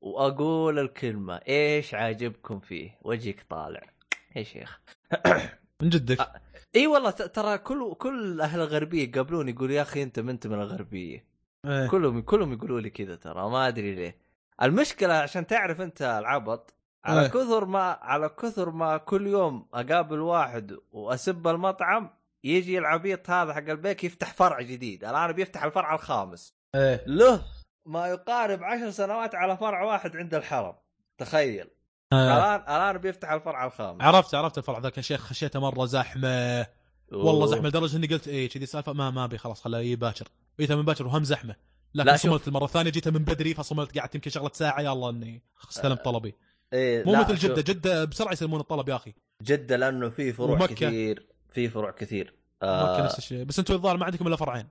وأقول 0.00 0.78
الكلمة 0.78 1.34
إيش 1.48 1.94
عاجبكم 1.94 2.60
فيه؟ 2.60 2.98
وجهك 3.02 3.46
طالع. 3.50 3.80
يا 4.36 4.42
شيخ. 4.42 4.80
من 5.82 5.88
جدك؟ 5.88 6.20
أ- 6.20 6.26
إي 6.76 6.86
والله 6.86 7.10
ترى 7.10 7.58
كل 7.58 7.94
كل 7.94 8.40
أهل 8.40 8.60
الغربية 8.60 9.08
يقابلوني 9.08 9.50
يقول 9.50 9.70
يا 9.70 9.82
أخي 9.82 10.02
أنت 10.02 10.20
ما 10.20 10.30
انت 10.30 10.46
من 10.46 10.54
الغربية. 10.54 11.24
إيه. 11.66 11.86
كلهم 11.88 12.20
كلهم 12.20 12.52
يقولوا 12.52 12.80
لي 12.80 12.90
كذا 12.90 13.16
ترى 13.16 13.50
ما 13.50 13.68
أدري 13.68 13.94
ليه. 13.94 14.18
المشكلة 14.62 15.14
عشان 15.14 15.46
تعرف 15.46 15.80
أنت 15.80 16.02
العبط 16.02 16.74
على 17.06 17.20
إيه. 17.20 17.28
كثر 17.28 17.64
ما 17.64 17.98
على 18.02 18.28
كثر 18.28 18.70
ما 18.70 18.96
كل 18.96 19.26
يوم 19.26 19.66
أقابل 19.74 20.20
واحد 20.20 20.76
وأسب 20.92 21.48
المطعم 21.48 22.10
يجي 22.44 22.78
العبيط 22.78 23.30
هذا 23.30 23.54
حق 23.54 23.68
البيك 23.68 24.04
يفتح 24.04 24.34
فرع 24.34 24.60
جديد. 24.60 25.04
الآن 25.04 25.32
بيفتح 25.32 25.64
الفرع 25.64 25.94
الخامس. 25.94 26.54
إيه. 26.74 27.04
له 27.06 27.42
ما 27.86 28.06
يقارب 28.06 28.64
عشر 28.64 28.90
سنوات 28.90 29.34
على 29.34 29.56
فرع 29.56 29.82
واحد 29.82 30.16
عند 30.16 30.34
الحرم. 30.34 30.74
تخيل. 31.18 31.68
آه. 32.12 32.36
الآن 32.36 32.76
الآن 32.76 32.98
بيفتح 32.98 33.32
الفرع 33.32 33.66
الخامس. 33.66 34.02
عرفت 34.02 34.34
عرفت 34.34 34.58
الفرع 34.58 34.78
ذاك. 34.78 34.96
يا 34.96 35.02
شيخ 35.02 35.20
خشيته 35.20 35.60
مرة 35.60 35.86
زحمة. 35.86 36.66
والله 37.12 37.44
أوه. 37.44 37.46
زحمة 37.46 37.68
لدرجة 37.68 37.96
إني 37.96 38.06
قلت 38.06 38.28
إيه 38.28 38.48
كذي 38.48 38.66
سالفة 38.66 38.92
ما 38.92 39.10
ما 39.10 39.24
أبي 39.24 39.38
خلاص 39.38 39.62
خليه 39.62 39.78
يجي 39.78 39.96
باكر 39.96 40.28
جيتها 40.60 40.76
من 40.76 40.82
باكر 40.82 41.06
وهم 41.06 41.24
زحمة. 41.24 41.56
لكن 41.94 42.10
لا،. 42.10 42.16
صملت 42.16 42.48
المره 42.48 42.64
الثانية 42.64 42.90
جيتها 42.90 43.10
من 43.10 43.24
بدري 43.24 43.54
فصملت 43.54 43.98
قعدت 43.98 44.14
يمكن 44.14 44.30
شغلة 44.30 44.50
ساعة. 44.54 44.80
يلا 44.80 45.10
إني 45.10 45.42
استلمت 45.70 46.04
طلبي. 46.04 46.34
إيه 46.72 47.04
مو 47.04 47.12
مثل 47.12 47.34
جدة. 47.34 47.62
جدة 47.62 48.04
بسرعة 48.04 48.32
يسلمون 48.32 48.60
الطلب 48.60 48.88
يا 48.88 48.96
أخي. 48.96 49.14
جدة 49.42 49.76
لأنه 49.76 50.08
في 50.08 50.32
فروع 50.32 50.56
ومكة. 50.56 50.74
كثير. 50.74 51.26
في 51.50 51.68
فروع 51.68 51.90
كثير. 51.90 52.34
مكة 52.62 52.70
آه 52.70 53.04
نفس 53.04 53.18
الشيء. 53.18 53.44
بس 53.44 53.58
أنتم 53.58 53.74
الظاهر 53.74 53.96
ما 53.96 54.04
عندكم 54.04 54.26
إلا 54.26 54.36
فرعين. 54.36 54.68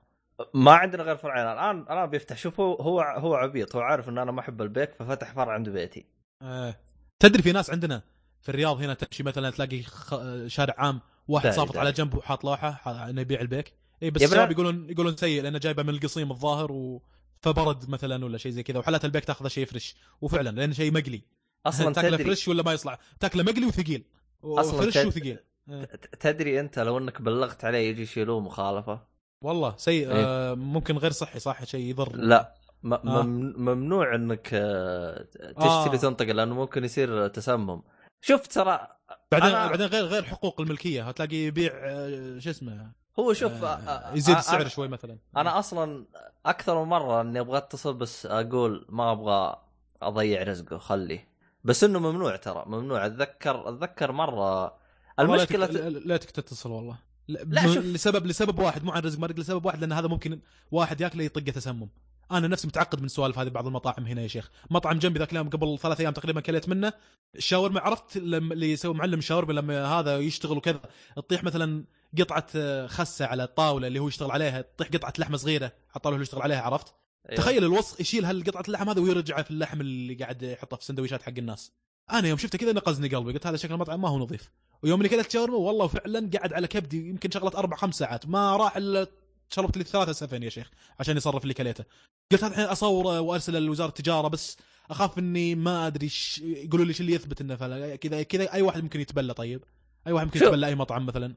ما 0.54 0.72
عندنا 0.72 1.04
غير 1.04 1.18
فرعين. 1.18 1.48
الآن 1.48 1.82
الآن 1.82 2.10
بيفتح. 2.10 2.38
شوف 2.38 2.60
هو 2.60 2.74
هو 2.74 3.02
هو 3.02 3.36
عبيط. 3.36 3.76
هو 3.76 3.82
عارف 3.82 4.10
إن 4.10 4.18
أنا 4.18 4.32
ما 4.32 4.40
أحب 4.40 4.62
البيك 4.62 4.94
ففتح 4.94 5.34
فرع 5.34 5.54
عند 5.54 5.70
بيتي. 5.70 6.06
آه. 6.42 6.76
تدري 7.20 7.42
في 7.42 7.52
ناس 7.52 7.70
عندنا 7.70 8.02
في 8.42 8.50
الرياض 8.50 8.82
هنا 8.82 8.94
تمشي 8.94 9.24
مثلا 9.24 9.50
تلاقي 9.50 9.84
خ... 9.84 10.16
شارع 10.48 10.76
عام 10.78 11.02
واحد 11.28 11.50
صافط. 11.50 11.78
على 11.78 11.92
جنب 11.92 12.16
وحاط 12.16 12.44
لوحة 12.44 13.10
إنه 13.10 13.22
يبيع 13.22 13.42
البيك. 13.42 13.74
اي 14.04 14.12
بس 14.12 14.24
الشباب 14.24 14.52
يقولون 14.52 14.90
يقولون 14.90 15.18
سيء 15.18 15.42
لأنه 15.44 15.60
جايبه 15.60 15.84
من 15.84 15.90
القصيم 15.90 16.32
الظاهر 16.32 16.72
و... 16.72 17.04
فبرد 17.42 17.90
مثلا 17.90 18.26
ولا 18.26 18.38
شيء 18.38 18.52
زي 18.52 18.64
كذا 18.64 18.80
وحالات 18.80 19.06
البيك 19.06 19.26
تأخذه 19.26 19.48
شيء 19.48 19.66
fresh 19.66 19.96
وفعلا 20.22 20.50
لأنه 20.50 20.74
شيء 20.74 20.94
مقلي. 20.94 21.22
أصلا 21.66 21.94
تاكله 21.94 22.18
فريش 22.18 22.48
ولا 22.48 22.64
ما 22.64 22.74
يصلح؟ 22.74 22.98
تاكله 23.20 23.44
مقلي 23.44 23.66
وثقيل. 23.66 24.04
أصلاً 24.44 24.82
فريش 24.82 24.94
تد- 24.94 25.06
وثقيل. 25.08 25.40
ت- 25.68 26.16
تدري 26.20 26.60
أنت 26.60 26.80
لو 26.80 26.98
إنك 26.98 27.22
بلغت 27.22 27.66
عليه 27.66 27.90
يجي 27.90 28.02
يشيلوه 28.02 28.40
مخالفة؟ 28.40 29.00
والله 29.42 29.74
سيء. 29.78 30.12
إيه. 30.12 30.26
آه 30.26 30.54
ممكن 30.54 30.98
غير 30.98 31.12
صحي 31.12 31.40
صح؟ 31.40 31.64
شيء 31.64 31.86
يضر. 31.90 32.16
لا. 32.16 32.54
م- 32.84 32.94
آه. 32.94 33.24
مم- 33.24 33.54
ممنوع 33.58 34.16
إنك 34.16 34.50
آه، 34.54 35.24
تشتري 35.58 35.98
آه. 35.98 36.02
تنطق 36.02 36.26
لأنه 36.26 36.56
ممكن 36.56 36.84
يصير 36.84 37.28
تسمم. 37.28 37.82
شوف 38.22 38.48
ترى 38.48 38.88
بعدين 39.32 39.50
أنا- 39.52 39.54
بعدين 39.70 39.86
غير 39.88 40.04
غير 40.06 40.24
حقوق 40.24 40.62
الملكية. 40.62 41.08
هتلاقي 41.10 41.36
يبيع 41.36 41.72
آه، 41.76 42.40
شو 42.40 42.50
اسمه؟ 42.50 42.92
هو 43.20 43.34
شوف 43.34 43.64
آه، 43.64 43.68
آه، 43.68 43.90
آه، 43.90 44.16
يزيد 44.16 44.36
آه، 44.36 44.40
السعر 44.40 44.66
أنا- 44.66 44.68
شوي 44.68 44.88
مثلا. 44.88 45.18
أنا 45.38 45.60
أصلا 45.60 46.06
أكثر 46.46 46.84
من 46.84 46.90
مرة 46.90 47.22
إني 47.22 47.40
أبغى 47.40 47.58
اتصل 47.58 47.94
بس 47.94 48.26
أقول 48.26 48.86
ما 48.90 49.12
أبغى 49.12 49.56
أضيع 50.02 50.44
رزقه 50.44 50.78
خليه 50.78 51.28
بس 51.66 51.84
إنه 51.84 52.00
ممنوع 52.00 52.36
ترى 52.36 52.64
ممنوع. 52.68 53.06
أتذكر 53.06 53.70
أتذكر 53.70 54.12
مرة 54.12 54.78
المشكلة 55.20 55.66
لا 55.66 55.90
تك- 55.90 56.08
لا 56.08 56.18
تتصل 56.18 56.72
والله. 56.72 56.98
لا, 57.28 57.40
لا، 57.44 57.62
شوف. 57.74 57.78
لسبب 57.86 58.26
لسبب 58.26 58.60
واحد 58.60 58.84
مو 58.84 58.92
عن 58.92 59.02
رزق 59.02 59.20
مرق 59.20 59.40
لسبب 59.40 59.66
واحد 59.66 59.80
لأن 59.80 59.92
هذا 59.94 60.08
ممكن 60.08 60.40
واحد 60.72 61.02
ياكله 61.02 61.24
يطقه 61.24 61.52
تسمم. 61.52 61.90
أنا 62.32 62.48
نفسي 62.48 62.68
متعقد 62.68 63.00
من 63.00 63.06
السوالف 63.06 63.40
هذه 63.40 63.50
بعض 63.50 63.68
المطاعم 63.68 64.06
هنا 64.06 64.22
يا 64.22 64.28
شيخ. 64.28 64.50
مطعم 64.70 65.00
جنبي 65.00 65.20
ذاك 65.20 65.32
اليوم 65.32 65.50
قبل 65.50 65.80
ثلاث 65.80 66.00
أيام 66.02 66.14
تقريبا 66.14 66.42
كليت 66.42 66.70
منه 66.70 66.94
الشاورما 67.36 67.80
عرفت 67.80 68.18
لما 68.18 68.54
اللي 68.54 68.72
يسوي 68.72 68.94
معلم 68.94 69.22
شاورما 69.22 69.54
لما 69.54 69.86
هذا 69.86 70.18
يشتغل 70.18 70.58
وكذا 70.58 70.82
تطيح 71.16 71.44
مثلا 71.44 71.86
قطعة 72.20 72.48
خسة 72.88 73.26
على 73.26 73.44
الطاولة 73.44 73.88
اللي 73.88 74.00
هو 74.00 74.08
يشتغل 74.08 74.32
عليها 74.32 74.62
تطيح 74.62 74.88
قطعة 74.88 75.14
لحمة 75.20 75.38
صغيرة 75.38 75.66
على 75.66 75.96
الطاوله 75.96 76.16
اللي 76.16 76.20
هو 76.20 76.22
يشتغل 76.24 76.42
عليها 76.42 76.62
عرفت؟ 76.62 76.94
أيوه. 77.30 77.42
تخيل 77.42 77.64
الوص 77.64 78.00
يشيل 78.00 78.26
هالقطعة 78.26 78.64
اللحم 78.68 78.90
هذا 78.90 79.02
ويرجعه 79.02 79.44
في 79.44 79.52
اللحم 79.52 79.82
اللي 79.82 80.14
قاعد 80.14 80.44
يحطه 80.44 80.78
في 80.78 80.86
سندويشات 80.86 81.22
حق 81.22 81.34
الناس. 81.38 81.72
أنا 82.12 82.28
يوم 82.28 82.38
شفته 82.38 82.58
كذا 82.58 82.72
نقزني 82.72 83.08
قلبي 83.08 83.34
قلت 83.34 83.48
هذا 83.48 83.58
شكل 83.58 83.74
المطعم 83.74 84.02
ما 84.02 84.10
هو 84.10 84.20
نظيف. 84.20 84.52
ويوم 84.84 85.00
اللي 85.02 85.10
كلت 85.10 85.32
شاورما 85.32 85.58
والله 85.58 85.88
فعلا 85.88 86.30
قعد 86.38 86.54
على 86.54 86.68
كبدي 86.68 87.10
يمكن 87.10 87.32
شغلت 87.32 87.56
أربع 87.56 87.78
خمس 87.78 87.96
ساعات 87.96 88.28
ما 88.28 88.58
راح 88.58 88.78
إلا 88.78 89.08
شربت 89.50 89.78
لي 89.78 89.84
ثلاثة 89.84 90.12
سفن 90.12 90.44
يا 90.44 90.50
شيخ 90.50 90.70
عشان 91.00 91.18
يصرف 91.18 91.44
اللي 91.44 91.54
كليته. 91.54 91.84
قلت 92.32 92.44
هذا 92.44 92.54
الحين 92.54 92.66
أصوره 92.66 93.20
وأرسله 93.20 93.60
لوزارة 93.60 93.90
التجارة 93.90 94.28
بس 94.28 94.58
أخاف 94.90 95.20
إني 95.20 95.56
ما 95.56 95.88
أدري 95.88 96.10
ش... 96.10 96.38
يقولوا 96.38 96.86
لي 96.86 96.94
شو 96.94 97.04
اللي 97.04 97.14
يثبت 97.14 97.42
إنه 97.42 97.56
فلا 97.56 97.96
كذا 97.96 98.24
كذا 98.24 98.54
أي 98.54 98.62
واحد 98.62 98.84
ممكن 98.84 99.00
يتبلى 99.00 99.34
طيب؟ 99.34 99.64
أي 100.08 100.12
واحد 100.12 100.26
ممكن. 100.26 100.40
يتبلى 100.44 100.68
أي 100.68 100.76
مطعم 100.76 101.06
مثلا؟ 101.06 101.36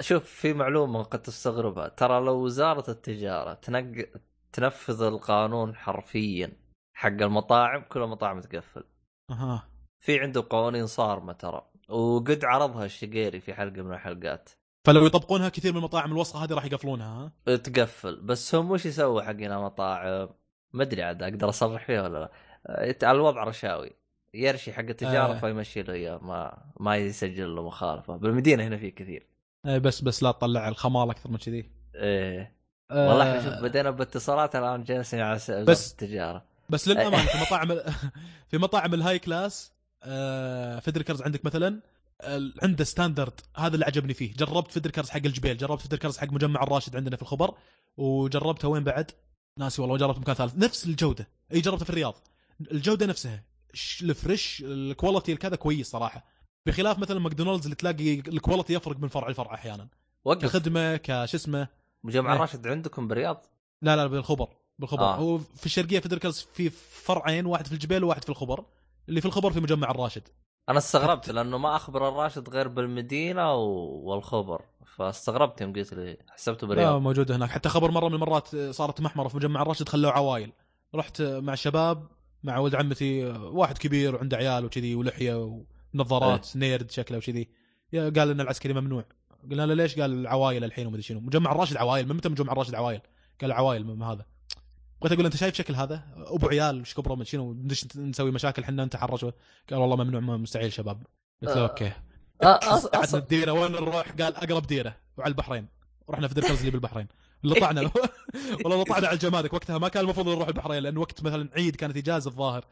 شوف 0.00 0.24
في 0.24 0.52
معلومة 0.52 1.02
قد 1.02 1.22
تستغربها. 1.22 1.88
ترى 1.88 2.24
لو 2.24 2.44
وزارة 2.44 2.90
التجارة 2.90 3.54
تنق... 3.54 4.06
تنفذ 4.52 5.02
القانون 5.02 5.76
حرفيا 5.76 6.52
حق 6.94 7.08
المطاعم 7.08 7.82
كل 7.88 8.02
المطاعم 8.02 8.40
تقفل. 8.40 8.84
أها. 9.30 9.68
في 10.00 10.20
عنده 10.20 10.44
قوانين 10.50 10.86
صارمة 10.86 11.32
ترى 11.32 11.66
وقد 11.88 12.44
عرضها 12.44 12.84
الشقيري 12.84 13.40
في 13.40 13.54
حلقة 13.54 13.82
من 13.82 13.92
الحلقات. 13.92 14.50
فلو 14.86 15.06
يطبقونها 15.06 15.48
كثير 15.48 15.72
من 15.72 15.78
المطاعم 15.78 16.12
الوسخة 16.12 16.44
هذه 16.44 16.52
راح 16.54 16.64
يقفلونها 16.64 17.32
ها؟ 17.46 17.56
تقفل. 17.56 18.20
بس 18.20 18.54
هم 18.54 18.70
وش 18.70 18.86
يسووا 18.86 19.22
حقنا 19.22 19.60
مطاعم 19.60 20.28
ما 20.72 20.82
أدري 20.82 21.02
عاد 21.02 21.22
أقدر 21.22 21.48
أصرح 21.48 21.86
فيها 21.86 22.02
ولا 22.02 22.18
لا. 22.18 22.30
يت- 22.88 23.04
الوضع 23.04 23.44
رشاوي. 23.44 23.90
يرشي 24.34 24.72
حق 24.72 24.82
التجارة 24.82 25.32
آه. 25.32 25.38
فيمشي 25.38 25.82
له 25.82 25.94
إياه 25.94 26.18
ما 26.18 26.64
ما 26.80 26.96
يسجل 26.96 27.54
له 27.56 27.66
مخالفة. 27.66 28.16
بالمدينة 28.16 28.66
هنا 28.66 28.76
في 28.76 28.90
كثير. 28.90 29.26
إيه 29.66 29.78
بس 29.78 30.00
بس 30.00 30.22
لا 30.22 30.32
تطلع 30.32 30.68
الخمال 30.68 31.10
أكثر 31.10 31.30
من 31.30 31.36
كذي. 31.36 31.70
إيه. 31.94 32.59
والله 32.90 33.24
آه، 33.34 33.38
إحنا 33.38 33.50
شوف 33.50 33.62
بدينا 33.62 33.90
باتصالات 33.90 34.56
الآن 34.56 34.84
جالسين 34.84 35.20
على 35.20 35.34
بس- 35.64 35.90
التجارة. 35.90 36.44
بس 36.68 36.88
للأمانة 36.88 37.26
في 37.32 37.38
مطاعم 37.38 37.68
في 38.50 38.58
مطاعم 38.58 38.94
ال 38.94 39.18
high 39.18 39.42
class 39.42 39.72
آه، 40.02 40.78
فيدريكرز 40.78 41.22
عندك 41.22 41.44
مثلا 41.44 41.80
عنده 42.62 42.84
standard 42.84 43.40
هذا 43.56 43.74
اللي 43.74 43.84
عجبني 43.86 44.14
فيه. 44.14 44.32
جربت 44.34 44.72
فيدريكرز 44.72 45.10
حق 45.10 45.16
الجبيل 45.16 45.56
جربت 45.56 45.80
فيدريكرز 45.82 46.18
حق 46.18 46.32
مجمع 46.32 46.62
الراشد 46.62 46.96
عندنا 46.96 47.16
في 47.16 47.22
الخبر 47.22 47.54
وجربتها 47.96 48.68
وين 48.68 48.84
بعد؟ 48.84 49.10
ناسي 49.58 49.82
والله 49.82 49.96
جربت 49.96 50.18
مكان 50.18 50.34
ثالث. 50.34 50.54
نفس 50.56 50.86
الجودة. 50.86 51.28
إي 51.52 51.60
جربتها 51.60 51.84
في 51.84 51.90
الرياض. 51.90 52.14
الجودة 52.72 53.06
نفسها 53.06 53.42
ال 54.02 54.12
fresh 54.12 54.62
ال 54.66 54.74
quality 54.74 55.32
الكذا 55.32 55.56
كويس 55.56 55.90
صراحة. 55.90 56.24
بخلاف 56.66 56.98
مثلا 56.98 57.20
ماكدونالدز 57.20 57.64
اللي 57.64 57.74
تلاقي 57.76 58.14
ال 58.14 58.21
quality 58.21 58.72
يفرق 58.74 58.98
من 58.98 59.08
فرع 59.08 59.28
لفرع 59.28 59.54
أحيانا. 59.54 59.88
وقف. 60.24 60.42
كخدمة 60.42 60.96
كش 60.96 61.34
اسمه 61.34 61.68
مجمع 62.04 62.32
إيه. 62.32 62.40
راشد 62.40 62.66
عندكم 62.66 63.08
برياض 63.08 63.46
لا 63.82 63.96
لا 63.96 64.06
بالخبر 64.06 64.48
بالخبر. 64.78 65.02
آه. 65.02 65.16
هو 65.16 65.38
في 65.38 65.66
الشرقية 65.66 66.00
فيدريكرز 66.00 66.48
في 66.54 66.70
فرعين 66.70 67.46
واحد 67.46 67.66
في 67.66 67.72
الجبيل 67.72 68.04
وواحد 68.04 68.24
في 68.24 68.30
الخبر. 68.30 68.64
اللي 69.08 69.20
في 69.20 69.26
الخبر 69.26 69.52
في 69.52 69.60
مجمع 69.60 69.90
الراشد. 69.90 70.28
أنا 70.68 70.78
استغربت 70.78 71.30
لأنه 71.30 71.58
ما 71.58 71.76
أخبر 71.76 72.08
الراشد 72.08 72.48
غير 72.48 72.68
بالمدينة 72.68 73.54
والخبر. 73.54 74.62
فاستغربت 74.96 75.60
يوم 75.60 75.72
قلت 75.72 75.94
لي 75.94 76.18
حسبته 76.28 76.66
لا 76.66 76.74
برياض 76.74 77.00
موجوده 77.02 77.36
هناك. 77.36 77.50
حتى 77.50 77.68
خبر 77.68 77.90
مرة 77.90 78.08
من 78.08 78.14
المرات 78.14 78.56
صارت 78.56 79.00
محمرة 79.00 79.28
في 79.28 79.36
مجمع 79.36 79.62
الراشد 79.62 79.88
خلوه 79.88 80.12
عوايل. 80.12 80.52
رحت 80.94 81.22
مع 81.22 81.52
الشباب 81.52 82.08
مع 82.42 82.58
ولد 82.58 82.74
عمتي 82.74 83.24
واحد 83.26 83.78
كبير 83.78 84.14
وعنده 84.14 84.36
عيال 84.36 84.64
وكذي 84.64 84.94
ولحية 84.94 85.62
ونظارات 85.94 86.56
نيرد 86.56 86.90
شكله 86.90 87.18
وكذي. 87.18 87.48
قال 87.94 88.30
إن 88.30 88.40
العسكري 88.40 88.72
ممنوع. 88.72 89.04
قلنا 89.50 89.66
له 89.66 89.74
ليش 89.74 89.98
قال 89.98 90.26
عوايل 90.26 90.64
الحين 90.64 90.86
ومدري 90.86 91.02
شنو؟ 91.02 91.20
مجمع 91.20 91.52
الراشد 91.52 91.76
عوايل 91.76 92.08
من 92.08 92.16
متى 92.16 92.28
مجمع 92.28 92.52
الراشد 92.52 92.74
عوايل؟ 92.74 93.00
قال 93.40 93.52
عوايل 93.52 93.86
من 93.86 94.02
هذا. 94.02 94.24
بغيت 95.00 95.12
أقول 95.12 95.24
أنت 95.24 95.36
شايف 95.36 95.54
شكل 95.54 95.74
هذا؟ 95.74 96.02
أبو 96.16 96.48
عيال 96.48 96.80
وش 96.80 96.94
كبره 96.94 97.14
من 97.14 97.24
شنو؟ 97.24 97.56
نسوي 97.96 98.30
مشاكل 98.30 98.64
حنا 98.64 98.84
نتحرش. 98.84 99.24
قال 99.24 99.34
والله 99.78 99.96
ممنوع 99.96 100.36
مستحيل 100.36 100.72
شباب. 100.72 101.02
قلت 101.42 101.56
له 101.56 101.64
آه. 101.64 101.68
أوكي. 101.68 101.92
آه، 102.42 102.58
أص- 102.58 102.86
قعدنا 102.86 103.18
الديره 103.18 103.52
وين 103.52 103.72
نروح؟ 103.72 104.12
قال 104.12 104.36
أقرب 104.36 104.66
ديرة 104.66 104.96
وعلى 105.16 105.28
البحرين. 105.30 105.66
رحنا 106.10 106.28
فدركرز 106.28 106.58
اللي 106.58 106.70
بالبحرين. 106.70 107.08
لطعنا 107.44 107.80
والله 108.64 108.82
لطعنا 108.82 109.06
على 109.06 109.14
الجمارك 109.14 109.52
وقتها 109.52 109.78
ما 109.78 109.88
كان 109.88 110.04
المفروض 110.04 110.28
نروح 110.28 110.48
البحرين 110.48 110.82
لأن 110.82 110.96
وقت 110.96 111.22
مثلا 111.22 111.48
عيد 111.56 111.76
كانت 111.76 111.96
إجازة 111.96 112.30
الظاهر. 112.30 112.64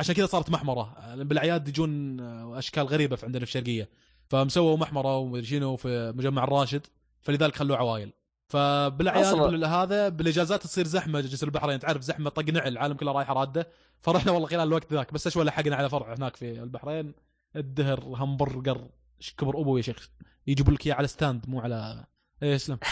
عشان 0.00 0.14
كذا 0.14 0.26
صارت 0.26 0.50
محمرة. 0.50 1.14
بالأعياد 1.16 1.68
يجون 1.68 2.20
أشكال 2.56 2.86
غريبة 2.86 3.16
في 3.16 3.26
عندنا 3.26 3.44
في 3.44 3.50
الشرقية. 3.56 3.88
فمسووا 4.28 4.76
محمرة 4.76 5.16
ومدري 5.16 5.46
شنو 5.46 5.76
في 5.76 6.12
مجمع 6.16 6.44
الراشد 6.44 6.86
فلذلك 7.22 7.56
خلوه 7.56 7.76
عوايل. 7.76 8.12
فبالاعياد 8.48 9.64
هذا 9.64 10.08
بالإجازات 10.08 10.62
تصير 10.62 10.86
زحمة 10.86 11.20
جسر 11.20 11.46
البحرين 11.46 11.78
تعرف 11.78 12.02
زحمة 12.02 12.30
طق 12.30 12.50
نعل 12.50 12.68
العالم 12.68 12.94
كله 12.94 13.12
رايحة 13.12 13.34
رادة. 13.34 13.68
فرحنا 14.00 14.32
والله 14.32 14.48
خلال 14.48 14.68
الوقت 14.68 14.92
ذاك 14.92 15.12
بس 15.12 15.28
شوي 15.28 15.44
لحقنا 15.44 15.76
على 15.76 15.88
فرع 15.88 16.14
هناك 16.14 16.36
في 16.36 16.62
البحرين. 16.62 17.14
الدهر 17.56 18.00
همبرجر 18.04 18.88
إيش 19.20 19.34
كبر 19.34 19.60
أبو 19.60 19.76
يا 19.76 19.82
شيخ 19.82 20.10
يجيبوا 20.46 20.72
لك 20.72 20.86
إياه 20.86 20.94
على 20.94 21.06
stand 21.06 21.48
مو 21.48 21.60
على 21.60 22.04
إيه 22.42 22.56
اسلم. 22.56 22.78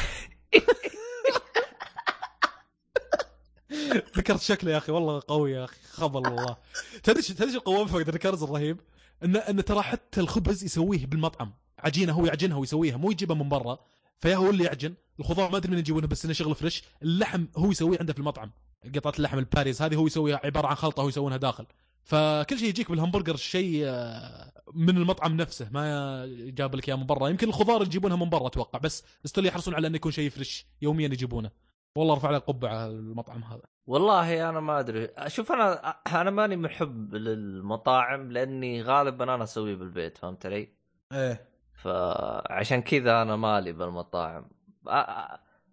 ذكرت 4.17 4.41
شكله 4.41 4.71
يا 4.71 4.79
أخي 4.79 4.93
والله 4.93 5.23
قوي 5.29 5.53
يا 5.53 5.65
أخي 5.65 5.77
خبل 5.93 6.29
والله 6.29 6.57
تدري 7.03 7.23
تدري 7.23 7.53
شو 7.53 7.59
القوام 7.59 7.87
فدريكرز 7.87 8.43
الرهيب؟ 8.43 8.81
انه 9.25 9.39
انه 9.39 9.63
ترى 9.63 9.83
حتى 9.83 10.21
الخبز 10.21 10.65
يسويه 10.65 11.07
بالمطعم. 11.07 11.53
عجينة 11.79 12.13
هو 12.13 12.27
يعجنها 12.27 12.57
ويسويها 12.57 12.97
مو 12.97 13.11
يجيبها 13.11 13.37
من 13.37 13.49
برا. 13.49 13.79
فيا 14.19 14.37
هو 14.37 14.51
اللي 14.51 14.65
يعجن. 14.65 14.95
الخضار 15.21 15.51
ما 15.51 15.57
أدري 15.57 15.73
من 15.73 15.79
يجيبونه 15.79 16.07
بس 16.07 16.25
إنه 16.25 16.35
شغل 16.35 16.55
fresh. 16.55 16.83
اللحم 17.03 17.45
هو 17.57 17.71
يسويه 17.71 17.99
عنده 17.99 18.13
في 18.13 18.19
المطعم. 18.19 18.51
قطعة 18.95 19.13
اللحم 19.19 19.39
الباريس 19.39 19.83
هذه 19.83 19.95
هو 19.95 20.07
يسويها 20.07 20.41
عبارة 20.45 20.67
عن 20.67 20.75
خلطة 20.75 21.03
هو 21.03 21.09
يسوونها 21.09 21.37
داخل. 21.37 21.67
فكل 22.03 22.59
شيء 22.59 22.69
يجيك 22.69 22.91
بالهمبرجر 22.91 23.37
شيء 23.37 23.83
آه، 23.85 24.53
من 24.75 24.97
المطعم 24.97 25.37
نفسه. 25.37 25.69
ما 25.71 26.27
جاب 26.29 26.75
لك 26.75 26.89
إياه 26.89 26.97
من 26.97 27.07
برا. 27.07 27.29
يمكن 27.29 27.49
الخضار 27.49 27.83
يجيبونها 27.83 28.17
من 28.17 28.31
برا 28.31 28.47
أتوقع 28.47 28.79
بس 28.79 29.05
استل 29.25 29.47
يحرصون 29.47 29.75
على 29.75 29.87
إنه 29.87 29.97
يكون 29.97 30.13
شيء 30.13 30.31
فريش 30.31 30.67
يوميا 30.83 31.07
يجيبونه. 31.07 31.51
والله 31.99 32.15
ارفع 32.15 32.31
له 32.31 32.39
قبعه 32.39 32.87
المطعم 32.87 33.45
هذا. 33.45 33.63
والله 33.87 34.49
أنا 34.49 34.61
ما 34.61 34.81
أدري. 34.81 35.09
شوف 35.27 35.53
أنا 35.53 35.91
أنا 36.21 36.31
ماني 36.31 36.57
محب 36.57 37.15
للمطاعم 37.15 38.33
لأني 38.33 38.83
غالبا 38.83 39.35
أنا 39.35 39.45
أسويه 39.45 39.75
بالبيت 39.75 40.19
فهمت 40.19 40.47
علي؟ 40.47 40.69
إيه. 41.13 41.49
فعشان 41.75 42.83
كذا 42.83 43.23
أنا 43.23 43.37
مالي 43.37 43.73
بالمطاعم. 43.73 44.51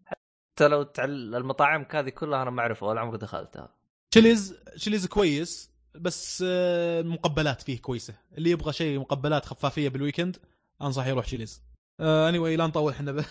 حتى 0.06 0.68
لو 0.68 0.84
تعل... 0.84 1.36
المطاعم 1.36 1.86
هذه 1.92 2.10
كلها 2.10 2.42
أنا 2.42 2.50
ما 2.50 2.62
أعرفها 2.62 2.90
ولا 2.90 3.02
عمري 3.02 3.18
دخلتها. 3.18 3.76
تشيليز 4.12 4.64
تشيليز 4.76 5.08
كويس 5.08 5.72
بس 5.96 6.44
آه، 6.48 7.02
المقبلات 7.02 7.62
فيه 7.62 7.82
كويسة. 7.82 8.14
اللي 8.38 8.50
يبغى 8.50 8.74
شيء 8.74 9.00
مقبلات 9.00 9.46
خفافية 9.46 9.90
بال 9.90 10.00
weekend 10.00 10.38
انصح 10.82 11.08
يروح 11.08 11.26
تشيليز 11.26 11.64
اني 12.00 12.40
anyway 12.40 12.58
لا 12.58 12.68
نطول 12.68 12.92
إحنا 12.92 13.12
ب... 13.12 13.16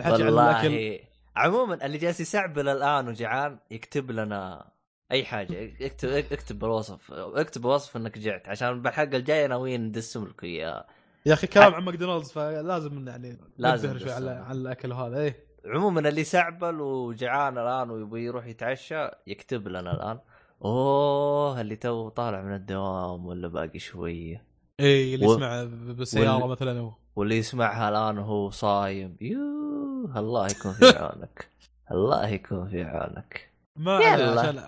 الحكي 0.00 0.22
عن 0.22 0.28
الأكل. 0.28 1.07
عموما 1.38 1.86
اللي 1.86 1.98
جالس 1.98 2.20
يسعبل 2.20 2.68
الآن 2.68 3.08
وجعان 3.08 3.58
يكتب 3.70 4.10
لنا 4.10 4.68
أي 5.12 5.24
حاجة. 5.24 5.72
اكتب 5.86 6.08
اكتب 6.08 6.58
بالوصف 6.58 7.12
اكتب 7.12 7.64
وصف 7.64 7.96
إنك 7.96 8.18
جعت. 8.18 8.48
عشان 8.48 8.82
بالحلقة 8.82 9.16
الجاية 9.16 9.46
ناويين 9.46 9.84
ندسم 9.86 10.24
لكم 10.24 10.46
إياه. 10.46 10.86
يا 11.26 11.32
أخي 11.32 11.46
كلام 11.46 11.74
عن 11.74 11.82
ماكدونالدز 11.84 12.32
فلازم 12.32 13.08
يعني 13.08 13.38
لازم 13.58 13.98
شوي 13.98 14.12
على. 14.12 14.30
على 14.30 14.58
الأكل 14.58 14.92
وهذا 14.92 15.18
إيه. 15.20 15.36
عموما 15.66 16.08
اللي 16.08 16.24
سعبل 16.24 16.80
وجعان 16.80 17.58
الآن 17.58 17.90
ويبغى 17.90 18.24
يروح 18.24 18.46
يتعشى 18.46 19.08
يكتب 19.26 19.68
لنا 19.68 19.92
الآن. 19.94 20.18
أوه 20.64 21.60
اللي 21.60 21.76
تو 21.76 22.08
طالع 22.08 22.42
من 22.42 22.54
الدوام 22.54 23.26
ولا 23.26 23.48
باقي 23.48 23.78
شوية 23.78 24.44
إيه 24.80 25.14
اللي 25.14 25.26
و- 25.26 25.32
يسمع 25.32 25.64
بالسيارة 25.64 26.42
وال- 26.42 26.50
مثلا 26.50 26.80
هو. 26.80 26.92
واللي 27.16 27.38
يسمعها 27.38 27.88
الآن 27.88 28.18
وهو 28.18 28.50
صايم. 28.50 29.16
يوه. 29.20 29.67
الله 30.16 30.46
يكون 30.46 30.72
في 30.72 30.86
عونك. 30.98 31.48
الله 31.90 32.28
يكون 32.28 32.68
في 32.68 32.82
عونك. 32.82 33.50
ما 33.76 33.96
عشان 33.96 34.58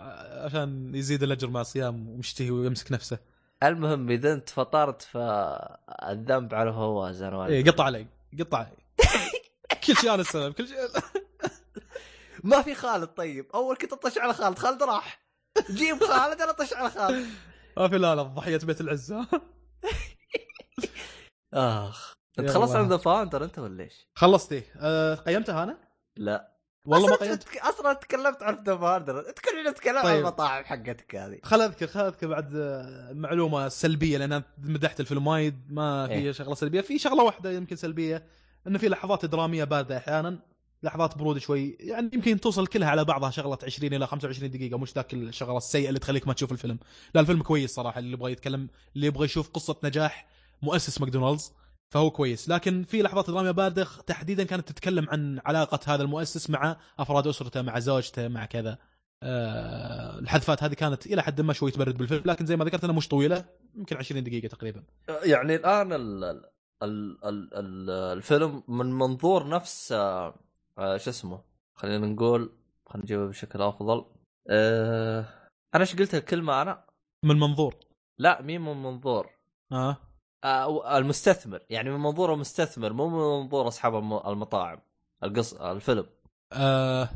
عشان 0.44 0.94
يزيد 0.94 1.22
الأجر 1.22 1.50
مع 1.50 1.60
الصيام 1.60 2.08
ومشتهي 2.08 2.50
ويمسك 2.50 2.92
نفسه. 2.92 3.18
المهم 3.62 4.10
إذا 4.10 4.32
أنت 4.32 4.48
فطرت 4.48 5.02
فالذنب 5.02 6.54
على 6.54 6.72
فواز 6.72 7.22
أنا 7.22 7.46
إيه 7.46 7.64
قطع 7.64 7.84
علي. 7.84 8.06
قطع. 8.40 8.58
علي 8.58 8.76
كل 9.86 9.96
شيء 9.96 10.14
أنا 10.14 10.20
السبب 10.22 10.52
كل 10.52 10.68
شيء 10.68 10.76
ما 12.44 12.62
في 12.62 12.74
خالد 12.74 13.08
طيب. 13.08 13.46
أول 13.54 13.76
كنت 13.76 13.92
أطش 13.92 14.18
على 14.18 14.34
خالد. 14.34 14.58
خالد 14.58 14.82
راح. 14.82 15.20
جيب 15.70 16.04
خالد 16.04 16.40
أنا 16.40 16.50
أطش 16.50 16.72
على 16.72 16.90
خالد. 16.90 17.26
ما 17.76 17.88
في 17.88 17.98
لا 17.98 18.14
لا 18.14 18.22
ضحية 18.22 18.56
بيت 18.58 18.80
العزة. 18.80 19.26
آخ. 21.54 22.12
انت. 22.38 22.50
خلصت 22.50 22.76
عن 22.76 22.88
ذا 22.88 22.96
فاوندر 22.96 23.44
انت 23.44 23.58
ولا 23.58 23.84
إيش؟ 23.84 24.06
خلصت 24.14 24.52
إيه 24.52 24.64
أه 24.76 25.14
قيمتها 25.14 25.62
أنا؟ 25.62 25.78
لا 26.16 26.50
والله 26.86 27.08
ما 27.08 27.16
قيمت 27.16 27.42
تك- 27.42 27.56
أصلا 27.56 27.92
تكلمت 27.92 28.42
عن 28.42 28.54
the 28.64 28.76
founder 28.76 29.28
انت 29.28 29.38
كلنا 29.38 29.70
نتكلم 29.70 29.96
عن 29.96 30.02
طيب. 30.02 30.18
المطاعم 30.18 30.64
حقتك 30.64 31.14
هذه 31.16 31.38
خل 31.42 31.60
أذكر 31.60 31.86
خل 31.86 32.00
أذكر 32.00 32.26
بعد 32.26 32.52
آه، 32.56 33.12
معلومة 33.12 33.68
سلبية 33.68 34.18
لأن 34.18 34.32
أنا 34.32 34.44
مدحت 34.58 35.00
الفيلم 35.00 35.26
وايد 35.26 35.72
ما 35.72 36.06
في 36.06 36.12
إيه. 36.12 36.32
شغلة 36.32 36.54
سلبية 36.54 36.80
في 36.80 36.98
شغلة 36.98 37.22
واحدة 37.22 37.50
يمكن 37.52 37.76
سلبية 37.76 38.24
إنه 38.66 38.78
في 38.78 38.88
لحظات 38.88 39.24
درامية 39.24 39.64
باردة 39.64 39.96
أحيانا 39.96 40.38
لحظات 40.82 41.18
برود 41.18 41.38
شوي 41.38 41.76
يعني 41.80 42.10
يمكن 42.12 42.40
توصل 42.40 42.66
كلها 42.66 42.88
على 42.88 43.04
بعضها 43.04 43.30
شغلة 43.30 43.58
20 43.62 43.94
إلى 43.94 44.06
25 44.06 44.50
دقيقة 44.50 44.78
مش 44.78 44.94
ذاك 44.94 45.14
الشغلة 45.14 45.56
السيئة 45.56 45.88
اللي 45.88 46.00
تخليك 46.00 46.26
ما 46.26 46.32
تشوف 46.32 46.52
الفيلم 46.52 46.78
لا 47.14 47.20
الفيلم 47.20 47.42
كويس 47.42 47.74
صراحة 47.74 47.98
اللي 47.98 48.12
يبغى 48.12 48.32
يتكلم 48.32 48.68
اللي 48.96 49.06
يبغى 49.06 49.24
يشوف 49.24 49.48
قصة 49.48 49.76
نجاح 49.84 50.26
مؤسس 50.62 51.00
ماكدونالدز 51.00 51.52
فهو 51.90 52.10
كويس. 52.10 52.48
لكن 52.48 52.82
في 52.82 53.02
لحظات 53.02 53.30
دراميه 53.30 53.50
بارده 53.50 53.86
تحديدا 54.06 54.44
كانت 54.44 54.68
تتكلم 54.68 55.10
عن 55.10 55.40
علاقة 55.46 55.94
هذا 55.94 56.02
المؤسس 56.02 56.50
مع 56.50 56.76
أفراد 56.98 57.26
أسرته 57.26 57.62
مع 57.62 57.78
زوجته 57.78 58.28
مع 58.28 58.44
كذا. 58.44 58.78
آه 59.22 60.18
الحذفات 60.18 60.62
هذه 60.62 60.74
كانت 60.74 61.06
إلى 61.06 61.22
حد 61.22 61.40
ما 61.40 61.52
شوي 61.52 61.70
تبرد 61.70 61.98
بالفيلم 61.98 62.22
لكن 62.24 62.46
زي 62.46 62.56
ما 62.56 62.64
ذكرت 62.64 62.84
أنها 62.84 62.96
مش 62.96 63.08
طويلة 63.08 63.44
يمكن 63.74 63.96
20 63.96 64.24
دقيقة 64.24 64.48
تقريبا. 64.48 64.82
يعني 65.24 65.54
الآن 65.54 65.92
ال 65.92 66.24
ال 66.24 66.44
ال 66.82 67.18
ال 67.24 67.54
ال 67.54 67.90
الفيلم 67.90 68.62
من 68.68 68.86
منظور 68.86 69.48
نفس 69.48 69.92
آه، 69.92 70.34
آه، 70.78 70.96
شو 70.96 71.10
اسمه؟ 71.10 71.40
خلينا 71.74 72.06
نقول 72.06 72.52
خلينا 72.86 73.04
نجيبها 73.04 73.26
بشكل 73.26 73.62
أفضل. 73.62 74.04
آه 74.50 75.24
أنا 75.74 75.82
إيش 75.82 75.96
قلت 75.96 76.14
الكلمة 76.14 76.62
أنا؟ 76.62 76.84
من 77.24 77.36
منظور. 77.36 77.74
لا 78.18 78.42
مين 78.42 78.60
من 78.60 78.82
منظور. 78.82 79.30
آه. 79.72 79.96
المستثمر. 80.44 81.60
يعني 81.70 81.90
من 81.90 82.00
منظور 82.00 82.34
المستثمر 82.34 82.92
مو 82.92 83.08
من 83.08 83.42
منظور 83.42 83.68
أصحاب 83.68 83.96
الم- 83.96 84.26
المطاعم 84.26 84.78
القص 85.24 85.54
الفيلم. 85.54 86.06
آه 86.52 87.08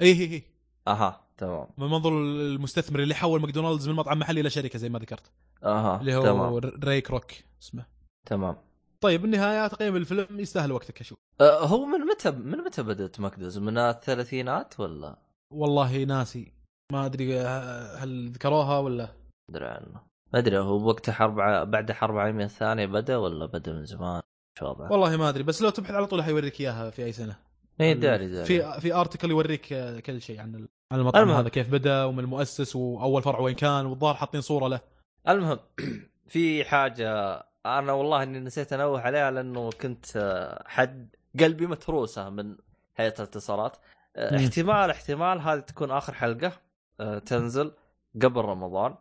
إيه 0.00 0.20
إيه 0.20 0.30
إيه. 0.30 0.42
أها 0.88 1.20
تمام. 1.38 1.66
من 1.78 1.86
منظور 1.86 2.12
المستثمر 2.22 3.00
اللي 3.00 3.14
حول 3.14 3.40
ماكدونالدز 3.40 3.88
من 3.88 3.94
مطعم 3.94 4.18
محلي 4.18 4.40
إلى 4.40 4.50
شركة 4.50 4.78
زي 4.78 4.88
ما 4.88 4.98
ذكرت. 4.98 5.30
أها 5.64 6.00
اللي 6.00 6.14
هو 6.16 6.22
تمام. 6.22 6.54
ري 6.84 7.00
كروك 7.00 7.32
اسمه. 7.62 7.86
تمام. 8.28 8.56
طيب 9.00 9.22
بالنهاية 9.22 9.68
تقييم 9.68 9.96
الفيلم 9.96 10.40
يستاهل 10.40 10.72
وقتك 10.72 11.00
أشوف 11.00 11.18
آه 11.40 11.66
هو 11.66 11.84
من 11.84 11.98
متى 12.00 12.30
من 12.30 12.58
متى 12.58 12.82
بدأت 12.82 13.20
ماكدونالدز؟ 13.20 13.58
من 13.58 13.78
الثلاثينات 13.78 14.80
ولا؟ 14.80 15.16
والله 15.52 16.04
ناسي. 16.04 16.52
ما 16.92 17.06
أدري 17.06 17.40
آه، 17.40 17.96
هل 17.96 18.28
ذكروها 18.28 18.78
ولا؟ 18.78 19.08
ادري 19.50 19.66
عنه. 19.66 20.00
ما 20.32 20.38
أدري 20.38 20.58
هو 20.58 20.88
وقت 20.88 21.10
حرب 21.10 21.40
ع- 21.40 21.64
بعد 21.64 21.92
حرب 21.92 22.14
العالمية 22.14 22.44
الثانية 22.44 22.86
بدأ 22.86 23.16
ولا 23.16 23.46
بدأ 23.46 23.72
من 23.72 23.84
زمان؟ 23.84 24.22
شو 24.58 24.66
وضعه؟ 24.66 24.92
والله 24.92 25.16
ما 25.16 25.28
أدري 25.28 25.42
بس 25.42 25.62
لو 25.62 25.70
تبحث 25.70 25.90
على 25.94 26.06
طول 26.06 26.22
حيوريك 26.22 26.60
إياها 26.60 26.90
في 26.90 27.04
أي 27.04 27.12
سنة 27.12 27.36
اي 27.80 27.94
داري 27.94 28.28
داري 28.28 28.44
في 28.46 28.80
في 28.80 28.94
ارتكل 28.94 29.30
يوريك 29.30 29.72
آه، 29.72 30.00
كل 30.00 30.20
شيء 30.20 30.40
عن 30.40 30.68
عن 30.92 30.98
المطعم 31.00 31.22
المهم. 31.22 31.36
هذا 31.38 31.48
كيف 31.48 31.70
بدأ 31.70 32.04
ومن 32.04 32.18
المؤسس 32.18 32.76
وأول 32.76 33.22
فرع 33.22 33.40
وين 33.40 33.54
كان 33.54 33.86
والظاهر 33.86 34.14
حاطين 34.14 34.40
صورة 34.40 34.68
له 34.68 34.80
المهم 35.28 35.58
في 36.32 36.64
حاجة 36.64 37.34
أنا 37.66 37.92
والله 37.92 38.22
إني 38.22 38.40
نسيت 38.40 38.72
أنوه 38.72 39.00
عليها 39.00 39.30
لأنه 39.30 39.70
كنت 39.70 40.06
آه، 40.16 40.64
حد 40.66 41.16
قلبي 41.40 41.66
متروسة 41.66 42.30
من 42.30 42.56
هيئة 42.96 43.14
الاتصالات 43.18 43.76
آه،. 44.16 44.36
احتمال 44.36 44.90
احتمال 44.90 45.40
هذه 45.40 45.60
تكون 45.60 45.90
آخر 45.90 46.14
حلقة 46.14 46.52
تنزل 47.26 47.72
قبل 48.22 48.40
رمضان 48.40 48.94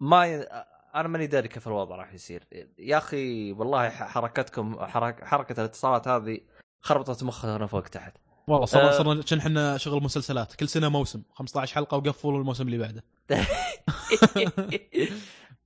ما 0.00 0.26
ي... 0.26 0.46
أنا 0.94 1.08
ماني 1.08 1.26
داري 1.26 1.48
كيف 1.48 1.68
الوضع 1.68 1.96
راح 1.96 2.14
يصير. 2.14 2.44
يا 2.78 2.98
أخي 2.98 3.52
والله 3.52 3.88
حركتكم 3.88 4.86
حرك... 4.86 5.24
حركة 5.24 5.60
الاتصالات 5.60 6.08
هذه 6.08 6.40
خربطت 6.80 7.22
مخنا 7.22 7.66
فوق 7.66 7.82
تحت. 7.82 8.16
والله 8.48 8.66
صرنا 8.66 8.88
آه. 8.88 8.98
صرنا 8.98 9.22
كان 9.22 9.38
إحنا 9.38 9.76
شغل 9.76 10.02
مسلسلات. 10.02 10.54
كل 10.54 10.68
سنة 10.68 10.88
موسم. 10.88 11.22
15 11.34 11.74
حلقة 11.74 11.96
وقفوا 11.96 12.38
الموسم 12.38 12.66
اللي 12.66 12.78
بعده. 12.78 13.04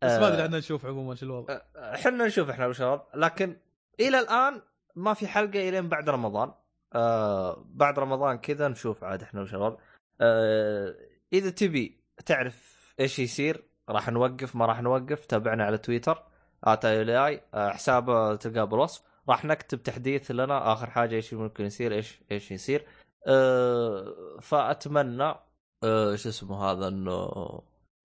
بس 0.02 0.12
ما 0.12 0.28
أدري 0.28 0.43
عنا 0.43 0.59
نشوف 0.59 0.86
عموما 0.86 1.14
شو 1.14 1.26
الوضع. 1.26 1.60
إحنا 1.76 2.26
نشوف 2.26 2.51
إحنا 2.51 2.66
وشباب 2.66 3.06
لكن 3.14 3.56
إلى 4.01 4.18
الآن 4.20 4.62
ما 4.97 5.14
في 5.14 5.26
حلقة 5.26 5.68
الين 5.68 5.89
بعد 5.89 6.09
رمضان. 6.09 6.52
آه 6.94 7.64
بعد 7.68 7.98
رمضان 7.98 8.39
كذا 8.39 8.68
نشوف 8.68 9.05
عاد 9.05 9.22
إحنا 9.22 9.43
وشباب 9.43 9.78
آه 10.20 10.94
إذا 11.32 11.51
تبي 11.51 12.01
تعرف 12.26 12.73
إيش 13.00 13.18
يصير؟ 13.18 13.64
راح 13.88 14.08
نوقف 14.10 14.56
ما 14.56 14.66
راح 14.66 14.82
نوقف. 14.82 15.26
تابعنا 15.26 15.64
على 15.64 15.78
تويتر 15.78 16.22
اتاي 16.64 17.42
آه 17.54 17.70
حسابه 17.70 18.36
تلقاه 18.36 18.64
بالوصف. 18.64 19.02
راح 19.28 19.44
نكتب 19.44 19.82
تحديث 19.82 20.30
لنا 20.30 20.72
آخر 20.72 20.90
حاجة 20.90 21.14
إيش 21.14 21.34
ممكن 21.34 21.64
يصير 21.64 21.92
إيش 21.94 22.22
إيش 22.32 22.50
يصير. 22.50 22.86
آه 23.28 24.14
فأتمنى 24.40 25.34
آه 25.84 26.14
شو 26.14 26.28
اسمه 26.28 26.64
هذا 26.64 26.88
إنه 26.88 27.30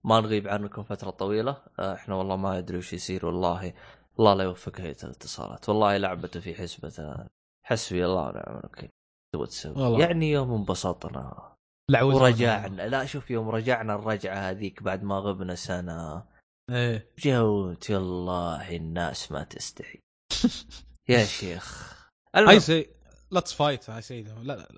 ما 0.04 0.20
نغيب 0.20 0.48
عنكم 0.48 0.82
فترة 0.82 1.10
طويلة. 1.10 1.56
آه 1.78 1.94
إحنا 1.94 2.14
والله 2.14 2.36
ما 2.36 2.58
أدري 2.58 2.78
وش 2.78 2.92
يصير 2.92 3.26
والله 3.26 3.72
الله 4.18 4.34
لا 4.34 4.44
يوفق 4.44 4.80
هيئة 4.80 5.04
الاتصالات. 5.04 5.68
والله 5.68 5.96
لعبته 5.96 6.40
في 6.40 6.54
حسبة 6.54 7.26
حسبي 7.62 8.06
الله 8.06 8.22
ونعم 8.22 8.58
الوكيل. 8.58 8.88
تبغى 9.32 9.46
تسوي. 9.46 10.00
يعني 10.00 10.30
يوم 10.30 10.52
انبسطنا. 10.52 11.49
لعوز 11.90 12.14
ورجعنا. 12.14 12.88
لا 12.88 13.04
شوف 13.04 13.30
يوم 13.30 13.48
رجعنا 13.48 13.94
الرجعة 13.94 14.34
هذيك 14.34 14.82
بعد 14.82 15.02
ما 15.02 15.18
غبنا 15.18 15.54
سنة. 15.54 16.24
إيه. 16.70 17.10
جوت 17.18 17.90
والله 17.90 18.76
الناس 18.76 19.32
ما 19.32 19.44
تستحي. 19.44 19.98
يا 21.08 21.24
شيخ. 21.24 21.96
اي 22.36 22.60
سي 22.60 22.86
ليتس 23.32 23.52
فايت 23.52 23.90
اي 23.90 24.02
سي 24.02 24.22
لا 24.22 24.42
لا 24.42 24.68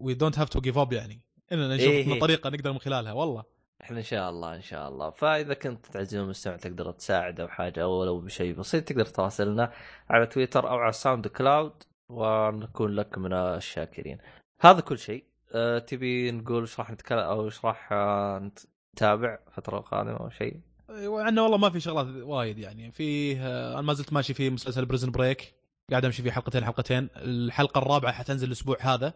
وي 0.00 0.14
دونت 0.14 0.38
هاف 0.38 0.48
تو 0.48 0.60
جيف 0.60 0.78
اب 0.78 0.92
يعني. 0.92 1.20
إننا 1.52 1.76
نشوف 1.76 1.88
إيه 1.88 2.12
إيه. 2.12 2.20
طريقة 2.20 2.50
نقدر 2.50 2.72
من 2.72 2.78
خلالها 2.78 3.12
والله. 3.12 3.44
إحنا 3.82 3.98
إن 3.98 4.02
شاء 4.02 4.30
الله 4.30 4.56
إن 4.56 4.62
شاء 4.62 4.88
الله. 4.88 5.10
فإذا 5.10 5.54
كنت 5.54 5.86
تعزيز 5.86 6.14
المستمع 6.14 6.56
تقدر 6.56 6.90
تساعد 6.92 7.40
أو 7.40 7.48
حاجة 7.48 7.82
أو 7.82 8.04
لو 8.04 8.20
بشيء 8.20 8.54
بسيط 8.54 8.84
تقدر 8.84 9.04
تراسلنا 9.04 9.72
على 10.10 10.26
تويتر 10.26 10.70
أو 10.70 10.76
على 10.76 10.92
ساوند 10.92 11.26
كلاود 11.26 11.82
ونكون 12.10 12.94
لك 12.94 13.18
من 13.18 13.32
الشاكرين. 13.32 14.18
هذا 14.60 14.80
كل 14.80 14.98
شيء. 14.98 15.27
أه 15.52 15.78
تبي 15.78 16.30
نقول 16.30 16.60
إيش 16.60 16.78
راح 16.78 16.90
نتكلم 16.90 17.18
أو 17.18 17.44
إيش 17.44 17.64
راح 17.64 17.88
آه، 17.92 18.50
نتابع 18.94 19.38
الفترة 19.48 19.78
القادمة 19.78 20.16
أو 20.16 20.30
شيء؟ 20.30 20.60
عندنا 20.90 21.42
والله 21.42 21.56
ما 21.58 21.70
في 21.70 21.80
شغلات 21.80 22.06
وايد 22.22 22.58
يعني. 22.58 22.92
فيه 22.92 23.46
آه، 23.46 23.72
أنا 23.72 23.82
ما 23.82 23.92
زلت 23.94 24.12
ماشي 24.12 24.34
في 24.34 24.50
مسلسل 24.50 24.86
بريزن 24.86 25.10
بريك 25.10 25.54
قاعد 25.90 26.04
أمشي 26.04 26.22
فيه 26.22 26.30
حلقتين 26.30 26.64
حلقتين. 26.64 27.08
الحلقة 27.16 27.78
الرابعة 27.78 28.12
حتنزل 28.12 28.46
الأسبوع 28.46 28.76
هذا. 28.80 29.14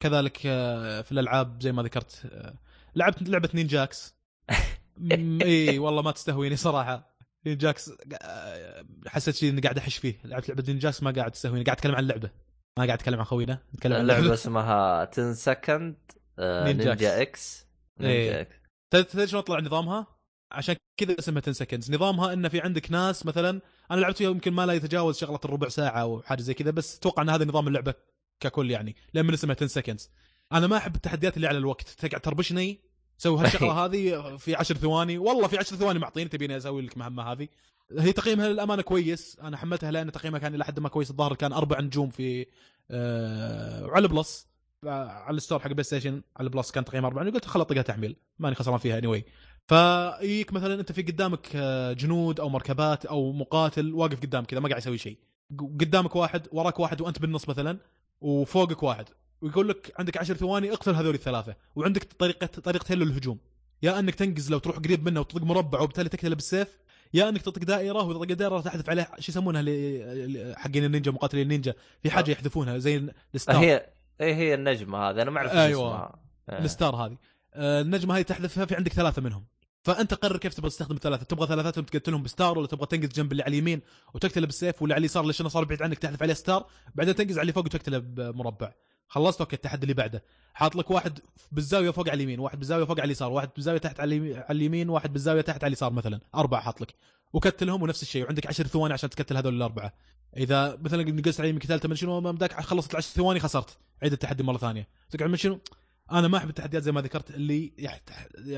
كذلك 0.00 0.40
آه، 0.46 1.00
في 1.00 1.12
الألعاب 1.12 1.62
زي 1.62 1.72
ما 1.72 1.82
ذكرت 1.82 2.22
آه، 2.32 2.54
لعبت 2.96 3.28
لعبة 3.28 3.48
نينجاكس 3.54 4.14
إي 5.42 5.78
والله 5.78 6.02
ما 6.02 6.10
تستهويني 6.10 6.56
صراحة. 6.56 7.10
نينجاكس 7.46 7.92
آه، 8.22 8.84
حسيت 9.06 9.34
شيء 9.34 9.50
إني 9.50 9.60
قاعد 9.60 9.78
أحش 9.78 9.96
فيه. 9.96 10.20
لعبت 10.24 10.48
لعبة 10.48 10.64
نينجاكس 10.68 11.02
ما 11.02 11.10
قاعد 11.10 11.30
تستهويني. 11.30 11.64
قاعد 11.64 11.76
أتكلم 11.76 11.94
عن 11.94 12.02
اللعبة. 12.02 12.30
ما 12.78 12.84
قاعد 12.84 12.98
أتكلم 12.98 13.18
عن 13.18 13.24
خوينا 13.24 13.58
نتكلم 13.74 13.92
عن 13.92 14.00
اللعبة 14.00 14.34
اسمها 14.34 15.08
10 15.10 15.32
second 15.32 15.96
ninja 16.38 17.22
X 17.22 17.66
ninja. 18.00 18.40
X 18.40 18.56
تدري 18.90 19.04
تدري 19.04 19.26
شلون 19.26 19.42
طلع 19.42 19.60
نظامها؟ 19.60 20.06
عشان 20.52 20.76
كذا 21.00 21.18
اسمها 21.18 21.42
10 21.42 21.52
seconds 21.52 21.92
نظامها 21.92 22.32
إنه 22.32 22.48
في 22.48 22.60
عندك 22.60 22.90
ناس 22.90 23.26
مثلا 23.26 23.60
أنا 23.90 24.00
لعبت 24.00 24.16
فيها 24.16 24.30
يمكن 24.30 24.52
ما 24.52 24.66
لا 24.66 24.72
يتجاوز 24.72 25.18
شغلة 25.18 25.40
الربع 25.44 25.68
ساعة 25.68 26.00
أو 26.00 26.22
حاجة 26.22 26.40
زي 26.40 26.54
كذا 26.54 26.70
بس 26.70 26.96
أتوقع 26.96 27.22
إن 27.22 27.28
هذا 27.28 27.44
نظام 27.44 27.68
اللعبة 27.68 27.94
ككل 28.40 28.70
يعني 28.70 28.96
لأن 29.14 29.26
من 29.26 29.32
اسمها 29.32 29.56
10 29.56 29.66
seconds 29.66 30.10
أنا 30.52 30.66
ما 30.66 30.76
أحب 30.76 30.94
التحديات 30.94 31.36
اللي 31.36 31.46
على 31.46 31.58
الوقت. 31.58 31.88
تقعد 31.88 32.20
تربشني 32.20 32.80
سوي 33.18 33.40
هالشغلة 33.40 33.72
هذه 33.84 34.36
في 34.36 34.54
10 34.54 34.76
ثواني. 34.76 35.18
والله 35.18 35.48
في 35.48 35.58
10 35.58 35.76
ثواني 35.76 35.98
معطيني 35.98 36.28
تبيني 36.28 36.56
أسوي 36.56 36.82
لك 36.82 36.98
مهمة 36.98 37.22
هذه. 37.22 37.48
هي 37.98 38.12
تقييمها 38.12 38.48
للأمانة 38.48 38.82
كويس. 38.82 39.38
أنا 39.42 39.56
حملتها 39.56 39.90
لأن 39.90 40.12
تقييمها 40.12 40.38
كان 40.38 40.54
إلى 40.54 40.64
حد 40.64 40.80
ما 40.80 40.88
كويس. 40.88 41.10
الظاهر 41.10 41.34
كان 41.34 41.52
أربع 41.52 41.80
نجوم 41.80 42.10
في 42.10 42.46
آه 42.90 43.86
وعلى 43.86 44.08
plus 44.08 44.46
على 44.84 45.36
ال 45.36 45.40
store 45.40 45.58
حق 45.58 45.70
بلاي 45.70 45.84
ستيشن. 45.84 46.22
على 46.36 46.46
ال 46.46 46.51
plus 46.51 46.70
كان 46.70 46.84
تقييم 46.84 47.04
اربعه 47.04 47.30
قلت 47.30 47.44
خلاص 47.44 47.66
طقها 47.66 47.82
تحميل 47.82 48.16
ماني 48.38 48.54
خسران 48.54 48.78
فيها 48.78 49.20
anyway. 49.20 49.24
فيجيك 49.68 50.52
مثلا 50.52 50.80
أنت 50.80 50.92
في 50.92 51.02
قدامك 51.02 51.48
آه، 51.54 51.92
جنود 51.92 52.40
أو 52.40 52.48
مركبات 52.48 53.06
أو 53.06 53.32
مقاتل 53.32 53.94
واقف 53.94 54.20
قدامك 54.20 54.46
كذا 54.46 54.60
ما 54.60 54.68
قاعد 54.68 54.80
يسوي 54.80 54.98
شيء. 54.98 55.18
قدامك 55.58 56.16
واحد 56.16 56.46
وراك 56.52 56.80
واحد 56.80 57.00
وأنت 57.00 57.18
بالنص 57.18 57.48
مثلا 57.48 57.78
وفوقك 58.20 58.82
واحد. 58.82 59.04
ويقول 59.40 59.68
لك 59.68 59.94
عندك 59.98 60.16
عشر 60.16 60.34
ثواني 60.34 60.72
اقتل 60.72 60.94
هذول 60.94 61.14
الثلاثة. 61.14 61.54
وعندك 61.76 62.04
طريقه 62.04 62.46
طريقتين 62.46 62.98
للهجوم. 62.98 63.38
يا 63.82 63.98
أنك 63.98 64.14
تنقز 64.14 64.50
لو 64.50 64.58
تروح 64.58 64.76
قريب 64.76 65.04
منه 65.04 65.20
وتطق 65.20 65.42
مربع 65.42 65.80
وبالتالي 65.80 66.08
تقتله 66.08 66.34
بالسيف 66.34 66.78
يا 67.14 67.28
انك 67.28 67.42
تطق 67.42 67.64
دائرة 67.64 68.02
وإذا 68.02 68.18
طق 68.18 68.32
دائرة 68.32 68.60
تحذف 68.60 68.90
عليه 68.90 69.08
شو 69.18 69.32
يسمونها 69.32 69.60
اللي- 69.60 70.54
حقين 70.56 70.84
النينجا 70.84 71.10
مقاتلين 71.10 71.42
النينجا. 71.42 71.74
في 72.02 72.10
حاجة 72.10 72.30
يحذفونها 72.30 72.78
زي 72.78 73.10
ال 73.34 73.38
star. 73.38 73.56
هي 73.56 73.86
هي 74.20 74.34
هي 74.34 74.54
النجمة 74.54 74.98
هذه. 74.98 75.22
أنا 75.22 75.30
ما 75.30 75.38
أعرف 75.38 75.52
أيوة. 75.52 75.88
اسمها. 75.94 76.18
آه. 76.50 76.64
ال 76.64 76.70
star 76.70 76.96
هذه. 76.96 77.16
آه، 77.54 77.80
النجمة 77.80 78.16
هذه 78.16 78.22
تحذفها 78.22 78.64
في 78.64 78.74
عندك 78.74 78.92
ثلاثة 78.92 79.22
منهم. 79.22 79.46
فأنت 79.82 80.14
قرر 80.14 80.36
كيف 80.36 80.54
تبغى 80.54 80.70
تستخدم 80.70 80.94
الثلاثة. 80.96 81.24
تبغى 81.24 81.46
ثلاثتهم 81.46 81.84
تقتلهم 81.84 82.22
ب 82.22 82.29
star 82.29 82.58
ولا 82.58 82.66
تبغى 82.66 82.86
تنقز 82.86 83.08
جنب 83.08 83.32
اللي 83.32 83.42
على 83.42 83.50
اليمين 83.50 83.80
وتقتله 84.14 84.46
بالسيف 84.46 84.82
واللي 84.82 84.94
على 84.94 85.00
اليسار 85.00 85.24
ليش 85.24 85.40
انه 85.40 85.48
صار 85.48 85.64
بعيد 85.64 85.82
عنك 85.82 85.98
تحذف 85.98 86.22
عليه 86.22 86.34
star 86.34 86.66
بعدين 86.94 87.14
تنقز 87.14 87.32
على 87.32 87.40
اللي 87.40 87.52
فوق 87.52 87.64
وتقتله 87.64 87.98
بمربع. 87.98 88.72
خلصت 89.10 89.40
أوكي 89.40 89.56
التحدي 89.56 89.82
اللي 89.82 89.94
بعده. 89.94 90.24
حاط 90.54 90.76
لك 90.76 90.90
واحد 90.90 91.18
بالزاوية 91.52 91.90
فوق 91.90 92.08
على 92.08 92.16
اليمين 92.16 92.40
واحد 92.40 92.58
بالزاوية 92.58 92.84
فوق 92.84 93.00
على 93.00 93.06
اليسار 93.06 93.32
واحد 93.32 93.50
بالزاوية 93.56 93.78
تحت 93.78 94.00
على 94.00 94.16
اليمين- 94.50 94.88
واحد 94.90 95.12
بالزاوية 95.12 95.40
تحت 95.40 95.64
على 95.64 95.68
اليسار 95.68 95.92
مثلا. 95.92 96.20
أربعة 96.34 96.60
حاط 96.62 96.80
لك. 96.80 96.94
وكتلهم 97.32 97.82
ونفس 97.82 98.02
الشيء 98.02 98.24
وعندك 98.24 98.46
عشر 98.46 98.66
ثواني 98.66 98.94
عشان 98.94 99.10
تكتل 99.10 99.36
هذول 99.36 99.54
الأربعة. 99.54 99.92
إذا 100.36 100.76
مثلا 100.76 101.02
نقزت 101.10 101.40
على 101.40 101.50
اليمين 101.50 101.80
من 101.84 101.96
شنو 101.96 102.20
ما 102.20 102.30
بدك 102.32 102.60
خلصت 102.60 102.90
العشر 102.90 103.08
ثواني 103.08 103.40
خسرت. 103.40 103.78
عيد 104.02 104.12
التحدي 104.12 104.42
مرة 104.42 104.56
ثانية. 104.58 104.88
تقعد 105.10 105.30
من 105.30 105.36
شنو؟ 105.36 105.60
أنا 106.12 106.28
ما 106.28 106.38
أحب 106.38 106.48
التحديات 106.48 106.82
زي 106.82 106.92
ما 106.92 107.00
ذكرت 107.00 107.30
اللي 107.30 107.72
يح- 107.78 108.00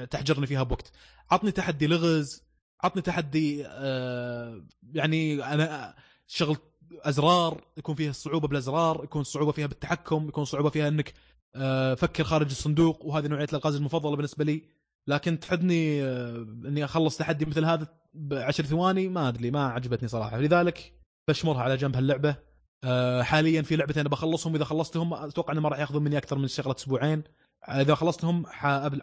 تحجرني 0.05 0.47
فيها 0.47 0.62
بوقت. 0.62 0.93
عطني 1.31 1.51
تحدي 1.51 1.87
لغز 1.87 2.43
عطني 2.83 3.03
تحدي 3.03 3.66
آه 3.66 4.65
يعني 4.95 5.45
أنا 5.45 5.95
شغل 6.27 6.57
أزرار 7.01 7.60
يكون 7.77 7.94
فيها 7.94 8.10
الصعوبه 8.10 8.48
بالأزرار 8.48 9.05
يكون 9.05 9.20
الصعوبه 9.20 9.52
فيها 9.52 9.66
بالتحكم 9.66 10.28
يكون 10.28 10.43
الصعوبه 10.43 10.70
فيها 10.70 10.89
إنك 10.89 11.14
آه 11.56 11.94
فكر 11.94 12.24
خارج 12.24 12.51
الصندوق 12.51 13.05
وهذه 13.05 13.27
نوعية 13.27 13.44
الألغاز 13.44 13.77
المفضلة 13.77 14.16
بالنسبة 14.16 14.44
لي. 14.44 14.62
لكن 15.06 15.40
تحدني 15.40 16.02
آه 16.02 16.47
إني 16.64 16.85
أخلص 16.85 17.16
تحدي 17.16 17.44
مثل 17.44 17.64
هذا 17.64 17.86
بعشر 18.14 18.64
ثواني 18.64 19.09
ما 19.09 19.28
أدري 19.28 19.51
ما 19.51 19.66
عجبتني 19.66 20.09
صراحة. 20.09 20.39
لذلك 20.39 20.93
بشمرها 21.28 21.62
على 21.62 21.77
جنب 21.77 21.97
هاللعبة. 21.97 22.36
آه 22.85 23.23
حاليا 23.23 23.62
في 23.62 23.77
لعبتين 23.77 24.02
بخلصهم 24.02 24.55
إذا 24.55 24.64
خلصتهم 24.64 25.14
أتوقع 25.14 25.52
إنه 25.52 25.60
ما 25.60 25.69
راح 25.69 25.78
يأخذون 25.78 26.02
مني 26.02 26.19
أكثر 26.19 26.39
من 26.39 26.48
شغلة 26.48 26.74
أسبوعين. 26.78 27.23
إذا 27.69 27.94
خلصتهم 27.94 28.47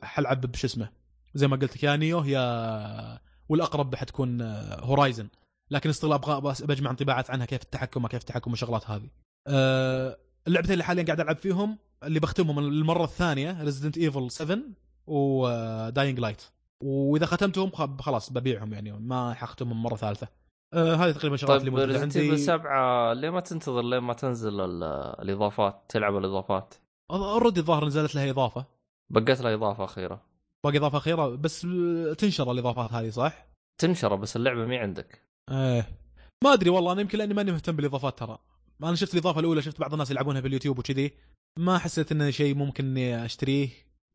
حلعب 0.04 0.42
بشو 0.42 0.68
اسمه. 0.68 0.90
زي 1.36 1.48
ما 1.48 1.56
قلت 1.56 1.76
لك 1.76 1.84
يا 1.84 1.96
Nioh 1.96 2.24
يا 2.24 3.20
والأقرب 3.50 3.96
حتكون 3.96 4.42
Horizon 4.80 5.28
لكن 5.72 5.90
استغل 5.90 6.14
أبغى 6.14 6.54
بجمع 6.66 6.92
انطباعات 6.92 7.30
عنها 7.32 7.46
كيف 7.46 7.62
التحكم 7.62 8.08
كيف 8.08 8.22
التحكم 8.22 8.52
والشغلات 8.52 8.90
هذه. 8.90 9.10
أه 9.48 10.18
اللعبتين 10.48 10.74
اللي 10.74 10.84
حاليا 10.84 11.04
قاعد 11.04 11.20
ألعب 11.20 11.38
فيهم 11.38 11.78
اللي 12.04 12.20
بختمهم 12.20 12.60
للمره 12.60 13.04
الثانية 13.04 13.64
Resident 13.64 13.98
Evil 13.98 14.32
7 14.32 14.58
و 15.08 15.27
Dying 15.27 16.20
Light 16.20 16.42
وإذا 16.84 17.26
ختمتهم 17.26 17.72
خلاص 18.00 18.32
ببيعهم 18.34 18.74
يعني 18.74 18.92
ما 18.92 19.34
حختمهم 19.34 19.84
مرة 19.84 19.96
ثالثة. 19.96 20.28
أه 20.74 20.96
هذه 20.96 21.12
تقريبا 21.12 21.36
شغلات 21.38 21.62
اللي 21.62 21.72
طيب 21.72 21.80
موجودة 21.80 21.94
Resident 22.00 22.18
عندي. 22.18 22.32
Evil 22.32 22.40
7 22.44 23.14
ليه 23.14 23.30
ما 23.30 23.40
تنتظر؟ 23.40 23.82
لين 23.82 24.00
ما 24.00 24.14
تنزل 24.14 24.62
ال- 24.62 24.84
الإضافات؟ 25.22 25.84
تلعب 25.90 26.18
الإضافات. 26.18 26.74
already 27.12 27.60
الظاهر 27.60 27.86
نزلت 27.86 28.16
لها 28.16 28.30
إضافة. 28.30 28.66
بقت 29.10 29.42
لها 29.42 29.54
إضافة 29.54 29.86
أخيرة. 29.86 30.22
باقي 30.64 30.78
إضافة 30.78 30.98
أخيرة 30.98 31.28
بس 31.36 31.66
آه، 31.66 32.14
تنشر 32.14 32.52
الإضافات 32.52 32.94
هذه 32.94 33.10
صح؟ 33.10 33.46
تنشر 33.78 34.16
بس 34.16 34.36
اللعبة 34.36 34.66
مي 34.66 34.78
عندك. 34.78 35.29
إيه. 35.50 35.90
ما 36.44 36.54
أدري 36.54 36.70
والله 36.70 36.92
أنا 36.92 37.02
يمكن 37.02 37.18
لأني 37.18 37.34
ماني 37.34 37.52
مهتم 37.52 37.76
بالإضافات 37.76 38.20
ترى. 38.20 38.38
أنا 38.84 38.96
شفت 38.96 39.14
الإضافة 39.14 39.40
الأولى 39.40 39.62
شفت 39.62 39.80
بعض 39.80 39.94
الناس 39.94 40.12
يلعبونها 40.12 40.42
في 40.42 40.48
اليوتيوب 40.48 40.80
وكذي. 40.80 41.14
ما 41.60 41.78
حسيت 41.78 42.12
انه 42.12 42.30
شيء 42.30 42.56
ممكن 42.56 42.86
إني 42.86 43.26
أشتريه. 43.26 43.70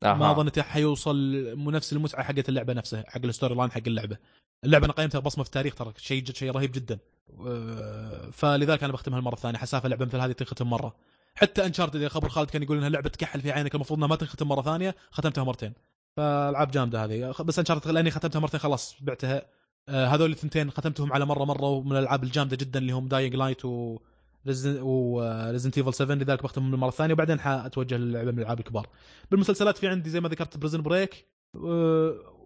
أها. 0.04 0.14
ما 0.14 0.32
ظنيت 0.32 0.58
حيوصل 0.58 1.16
نفس 1.56 1.92
المتعة 1.92 2.22
حقت 2.22 2.48
اللعبة 2.48 2.72
نفسها 2.72 3.04
حق 3.08 3.24
ال 3.24 3.29
story 3.29 3.54
line 3.54 3.70
حق 3.70 3.82
اللعبة. 3.86 4.16
اللعبة 4.64 4.84
أنا 4.84 4.92
قيمتها 4.92 5.18
بصمة 5.18 5.44
في 5.44 5.48
التاريخ 5.48 5.74
ترى 5.74 5.92
شيء 5.96 6.22
جد 6.22 6.36
شيء 6.36 6.50
رهيب 6.50 6.72
جدا. 6.72 6.98
أه، 7.46 8.30
فلذلك 8.32 8.84
أنا 8.84 8.92
بختمها 8.92 9.18
المرة 9.18 9.34
الثانية 9.34 9.58
حسافة 9.58 9.88
لعبه 9.88 10.04
مثل 10.04 10.18
هذه 10.18 10.32
تنختم 10.32 10.70
مرة. 10.70 10.96
حتى 11.34 11.66
Uncharted 11.66 12.08
خبر 12.08 12.28
خالد 12.28 12.50
كان 12.50 12.62
يقول 12.62 12.76
إنها 12.76 12.88
لعبة 12.88 13.08
تكحل 13.08 13.40
في 13.40 13.52
عينك 13.52 13.74
المفروض 13.74 13.98
إنها 13.98 14.08
ما 14.08 14.16
تنختم 14.16 14.48
مرة 14.48 14.62
ثانية 14.62 14.94
ختمتها 15.10 15.44
مرتين. 15.44 15.72
فالعاب 16.16 16.70
جامدة 16.70 17.04
هذه. 17.04 17.34
بس 17.44 17.58
Uncharted 17.58 17.90
لأني 17.90 18.10
ختمتها 18.10 18.40
مرتين 18.40 18.60
خلاص 18.60 18.96
بعتها. 19.00 19.36
آه، 19.36 19.46
هذول 19.88 20.30
الثنتين 20.30 20.70
ختمتهم 20.70 21.12
على 21.12 21.26
مرة 21.26 21.44
مرة 21.44 21.68
ومن 21.68 21.92
الألعاب 21.92 22.24
الجامدة 22.24 22.56
جدا 22.56 22.78
اللي 22.78 22.92
هم 22.92 23.08
Dying 23.08 23.34
Light 23.36 23.64
و 23.64 23.98
و 24.46 24.61
Resident 24.61 25.78
Evil 25.78 25.94
7 25.94 26.14
لذلك 26.14 26.42
بختمهم 26.42 26.74
المرة 26.74 26.88
الثانية 26.88 27.14
وبعدين 27.14 27.40
حأتوجه 27.40 27.96
للعبة 27.96 28.30
من 28.30 28.38
الألعاب 28.38 28.58
الكبار. 28.58 28.88
بالمسلسلات 29.30 29.78
في 29.78 29.88
عندي 29.88 30.10
زي 30.10 30.20
ما 30.20 30.28
ذكرت 30.28 30.56
Prison 30.56 30.82
Break 30.82 31.26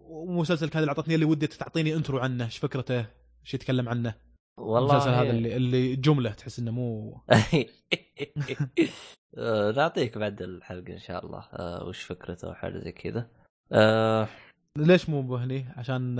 ومسلسل 0.09 0.69
كان 0.69 0.81
اللي 0.81 0.89
أعطتني 0.89 1.15
اللي 1.15 1.25
ودي 1.25 1.47
تعطيني 1.47 1.95
انترو 1.95 2.19
عنه 2.19 2.45
إيش 2.45 2.57
فكرته؟ 2.57 3.05
إيش 3.45 3.53
يتكلم 3.53 3.89
عنه؟ 3.89 4.13
والله 4.57 4.91
المسلسل 4.91 5.15
هذا 5.15 5.29
اللي 5.29 5.55
اللي 5.55 5.95
جملة 5.95 6.31
تحس 6.31 6.59
إنه 6.59 6.71
مو 6.71 7.17
آه، 9.37 9.71
نعطيك 9.71 10.17
بعد 10.17 10.41
الحلقة 10.41 10.93
إن 10.93 10.99
شاء 10.99 11.25
الله 11.25 11.39
آه، 11.53 11.87
وش 11.87 12.03
فكرته 12.03 12.47
أو 12.47 12.53
حاجة 12.53 12.77
زي 12.77 12.91
كذا 12.91 13.27
آه، 13.71 14.27
ليش 14.77 15.09
مو 15.09 15.35
هني؟ 15.35 15.65
عشان 15.77 16.19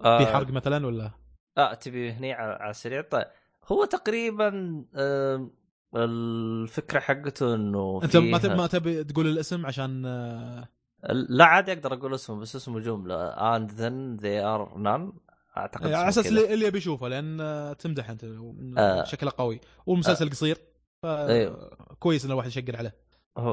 آه، 0.00 0.16
آه، 0.16 0.18
في 0.18 0.26
حرق 0.26 0.50
مثلا 0.50 0.86
ولا؟ 0.86 1.10
آه 1.58 1.74
تبي 1.74 2.12
هني 2.12 2.32
على 2.32 2.52
على 2.52 2.70
السريع 2.70 3.00
طيب 3.00 3.26
هو 3.68 3.84
تقريبا 3.84 4.84
آه، 4.94 5.50
الفكرة 5.96 7.00
حقته 7.00 7.54
إنه 7.54 8.00
أنت 8.04 8.16
ما 8.16 8.38
تبي 8.38 8.54
ما 8.54 8.66
تبي 8.66 9.04
تقول 9.04 9.26
الاسم 9.26 9.66
عشان 9.66 10.06
آه، 10.06 10.68
لا 11.10 11.44
عادي 11.44 11.72
أقدر 11.72 11.94
أقول 11.94 12.14
اسمه 12.14 12.36
بس 12.36 12.56
اسمه 12.56 12.80
جملة 12.80 13.32
and 13.34 13.70
then 13.70 14.22
they 14.22 14.42
are 14.44 14.76
none 14.78 15.24
أعتقد 15.56 15.86
على 15.86 16.08
اسمه 16.08 16.08
أساس. 16.08 16.26
اللي 16.26 16.54
اللي 16.54 16.66
يبي 16.66 16.78
يشوفه 16.78 17.08
لأن 17.08 17.40
آه، 17.40 17.72
تمدح 17.72 18.10
أنت 18.10 18.24
آه. 18.78 19.04
شكله 19.04 19.32
قوي 19.38 19.60
والمسلسل 19.86 20.30
قصير 20.30 20.58
ف 21.02 21.06
أيوه. 21.06 21.70
كويس 21.98 22.24
إن 22.24 22.30
الواحد 22.30 22.48
يشقر 22.48 22.76
عليه 22.76 22.94
هو 23.38 23.52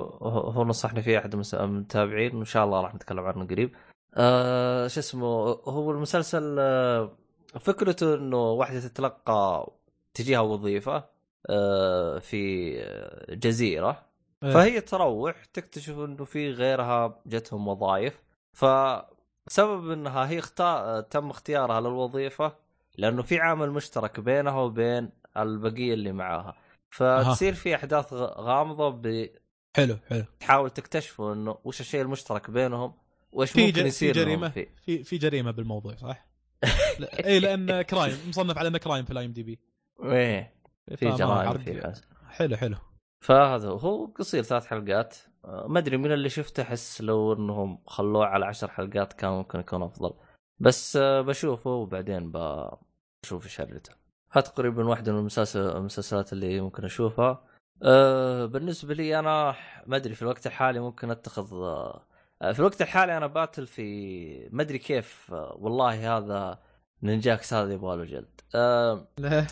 هو 0.49 0.65
نصحني 0.65 1.01
فيه 1.01 1.17
أحد 1.17 1.35
المتابعين 1.53 2.35
وإن 2.35 2.45
شاء 2.45 2.65
الله 2.65 2.81
راح 2.81 2.95
نتكلم 2.95 3.19
عنه 3.19 3.45
قريب. 3.45 3.75
آه 4.15 4.87
شو 4.87 4.99
اسمه 4.99 5.27
هو 5.47 5.91
المسلسل 5.91 6.55
آه 6.59 7.17
فكرته 7.59 8.15
إنه 8.15 8.51
واحدة 8.51 8.79
تتلقى 8.79 9.71
تجيها 10.13 10.39
وظيفة 10.39 11.03
آه 11.49 12.19
في 12.19 12.73
آه، 12.81 13.35
جزيرة. 13.35 14.05
إيه. 14.43 14.53
فهي 14.53 14.81
تروح 14.81 15.45
تكتشف 15.45 15.99
إنه 15.99 16.25
في 16.25 16.51
غيرها 16.51 17.21
جتهم 17.25 17.67
وظائف. 17.67 18.21
فسبب 18.53 19.91
إنها 19.91 20.29
هي 20.29 20.39
اختار 20.39 21.01
تم 21.01 21.29
اختيارها 21.29 21.81
للوظيفة 21.81 22.55
لأنه 22.97 23.21
في 23.21 23.39
عامل 23.39 23.71
مشترك 23.71 24.19
بينها 24.19 24.59
وبين 24.59 25.09
البقية 25.37 25.93
اللي 25.93 26.11
معاها. 26.11 26.55
فتصير 26.89 27.53
في 27.53 27.75
أحداث 27.75 28.13
غامضة 28.13 29.29
حلو 29.75 29.97
حلو. 30.09 30.23
بتحاول 30.37 30.69
تكتشفوا 30.69 31.33
إنه 31.33 31.57
وش 31.63 31.79
الشيء 31.81 32.01
المشترك 32.01 32.51
بينهم. 32.51 32.93
وإيش 33.31 33.51
في 33.51 33.65
ممكن 33.65 33.81
في 33.81 33.87
يصير 33.87 34.15
لهم 34.15 34.25
جريمة؟ 34.25 34.49
في 34.49 35.03
في 35.03 35.17
جريمة 35.17 35.51
بالموضوع 35.51 35.95
صح؟ 35.95 36.27
لا- 36.99 37.25
اي 37.27 37.39
لأن 37.39 37.81
crime 37.81 38.17
مصنف 38.29 38.57
على 38.57 38.67
إنه 38.67 38.77
crime 38.77 39.05
في 39.05 39.11
ال 39.11 39.25
IMDb 39.25 39.59
إيه 40.03 40.53
في 40.95 41.09
جرائم 41.09 41.57
في 41.57 41.71
ناس 41.73 42.01
حلو 42.29 42.57
حلو. 42.57 42.77
فهذا 43.25 43.69
هو. 43.69 44.05
قصير 44.05 44.43
ثلاث 44.43 44.65
حلقات. 44.65 45.17
آه، 45.45 45.67
ما 45.67 45.79
أدري 45.79 45.97
من 45.97 46.11
اللي 46.11 46.29
شفته 46.29 46.63
أحس 46.63 47.01
لو 47.01 47.33
إنهم 47.33 47.83
خلوه 47.87 48.25
على 48.25 48.45
عشر 48.45 48.67
حلقات 48.67 49.13
كان 49.13 49.31
ممكن 49.31 49.59
يكون 49.59 49.83
أفضل. 49.83 50.13
بس 50.59 50.95
آه، 50.95 51.21
بشوفه 51.21 51.69
وبعدين 51.69 52.31
بشوف 52.31 53.47
شرته 53.47 53.93
هذا 54.31 54.45
تقريبا 54.45 54.83
واحدة 54.87 55.11
من 55.13 55.19
المسلسل- 55.19 55.75
المسلسلات 55.77 56.33
اللي 56.33 56.61
ممكن 56.61 56.85
أشوفها. 56.85 57.43
أه 57.83 58.45
بالنسبة 58.45 58.93
لي 58.93 59.19
أنا 59.19 59.55
ما 59.87 59.95
أدري 59.97 60.15
في 60.15 60.21
الوقت 60.21 60.47
الحالي 60.47 60.79
ممكن 60.79 61.11
أتخذ 61.11 61.53
آه، 61.53 62.07
في 62.41 62.59
الوقت 62.59 62.81
الحالي 62.81 63.17
أنا 63.17 63.27
battle 63.27 63.67
في 63.67 64.49
ما 64.51 64.61
أدري 64.61 64.77
كيف. 64.77 65.25
والله 65.31 66.17
هذا 66.17 66.59
نينجاكس 67.03 67.53
هذا 67.53 67.73
يبغى 67.73 67.97
له 67.97 68.03
جلد. 68.05 68.41
أه 68.55 69.07
لا. 69.17 69.47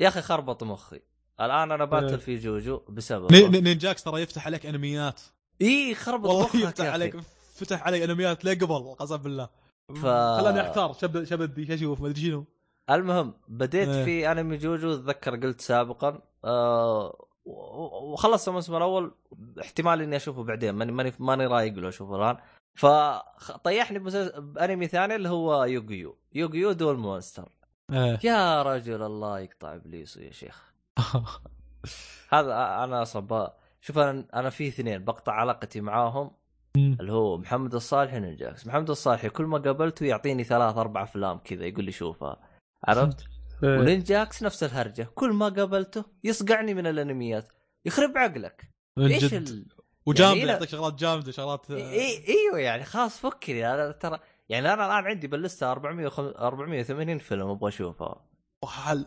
يا 0.00 0.08
أخي 0.08 0.20
خربط 0.22 0.62
مخي. 0.62 1.00
الآن 1.40 1.72
أنا 1.72 1.82
أه. 1.82 1.86
battle 1.86 2.18
في 2.20 2.36
جوجو 2.36 2.80
بسبب 2.88 3.32
ني- 3.32 3.48
ني- 3.48 3.60
نينجاكس 3.60 4.02
ترى 4.02 4.22
يفتح 4.22 4.46
عليك 4.46 4.66
أنميات. 4.66 5.20
إي 5.62 5.94
خربط 5.94 6.26
والله 6.28 6.44
مخك 6.44 6.54
يفتح 6.54 6.86
عليك 6.86 7.16
فتح 7.54 7.86
علي 7.86 8.04
أنميات 8.04 8.44
ليه 8.44 8.58
قبل 8.58 8.94
قسم 8.98 9.16
بالله. 9.16 9.48
ف- 9.88 10.06
خلاني 10.40 10.60
احتار 10.60 10.92
شب 10.92 11.24
شبدي 11.24 11.66
شو 11.66 11.74
أشوف؟ 11.74 12.00
ما 12.00 12.08
أدري 12.08 12.20
شنو. 12.20 12.44
المهم 12.90 13.34
بديت 13.48 13.88
إيه. 13.88 14.04
في 14.04 14.32
أنمي 14.32 14.56
جوجو 14.56 14.94
أتذكر 14.94 15.36
قلت 15.36 15.60
سابقا. 15.60 16.22
و- 16.44 17.24
وخلصت 17.44 18.48
الموسم 18.48 18.76
الأول 18.76 19.14
احتمال 19.60 20.02
إني 20.02 20.16
أشوفه 20.16 20.44
بعدين 20.44 20.70
ماني 20.74 20.92
ماني 20.92 21.12
ماني 21.18 21.46
رايق 21.46 21.74
له 21.74 21.88
أشوفه 21.88 22.16
الآن. 22.16 22.36
فطيحني 22.78 23.98
بانمي 24.38 24.86
ثاني 24.86 25.14
اللي 25.14 25.28
هو 25.28 25.64
يوغيو. 25.64 26.16
يوغيو 26.32 26.72
Duel 26.72 26.96
Monster. 26.98 27.48
إيه. 27.92 28.18
يا 28.24 28.62
رجل 28.62 29.02
الله 29.02 29.38
يقطع 29.40 29.74
ابليسه 29.74 30.22
يا 30.22 30.32
شيخ. 30.32 30.72
هذا 32.32 32.84
أنا 32.84 33.04
ب- 33.14 33.48
شوف 33.80 33.98
أنا 33.98 34.26
أنا 34.34 34.50
في 34.50 34.68
اثنين 34.68 35.04
بقطع 35.04 35.32
علاقتي 35.32 35.80
معاهم 35.80 36.30
اللي 36.76 37.12
هو 37.12 37.38
محمد 37.38 37.74
الصالحي 37.74 38.16
ونجاكس 38.16 38.66
محمد 38.66 38.90
الصالحي 38.90 39.28
كل 39.28 39.44
ما 39.44 39.58
قابلته 39.58 40.06
يعطيني 40.06 40.44
ثلاث 40.44 40.76
أربع 40.76 41.02
أفلام 41.02 41.38
كذا 41.38 41.64
يقول 41.64 41.84
لي 41.84 41.92
شوفها. 41.92 42.36
عرفت؟ 42.84 43.24
إيه. 43.62 43.78
ونينجاكس 43.78 44.42
نفس 44.42 44.62
الهرجة. 44.62 45.08
كل 45.14 45.32
ما 45.32 45.48
قابلته 45.48 46.04
يصقعني 46.24 46.74
من 46.74 46.86
الأنميات. 46.86 47.48
يخرب 47.86 48.18
عقلك. 48.18 48.70
إيش 48.98 49.34
ال... 49.34 49.66
وجامده 50.06 50.38
يعني 50.38 50.50
يعطيك 50.50 50.68
شغلات 50.68 50.94
جامدة 50.94 51.32
شغلات 51.32 51.70
إي... 51.70 52.28
إيوه 52.28 52.58
يعني 52.58 52.84
خلاص 52.84 53.18
فكني 53.18 53.74
أنا 53.74 53.92
ترى 53.92 54.18
يعني 54.48 54.72
أنا 54.72 54.86
الآن 54.86 55.10
عندي 55.10 55.26
باللسته 55.26 55.72
400 55.72 56.06
480 56.06 57.18
فيلم 57.18 57.48
أبغى 57.48 57.68
اشوفها 57.68 58.26
وحل. 58.64 59.06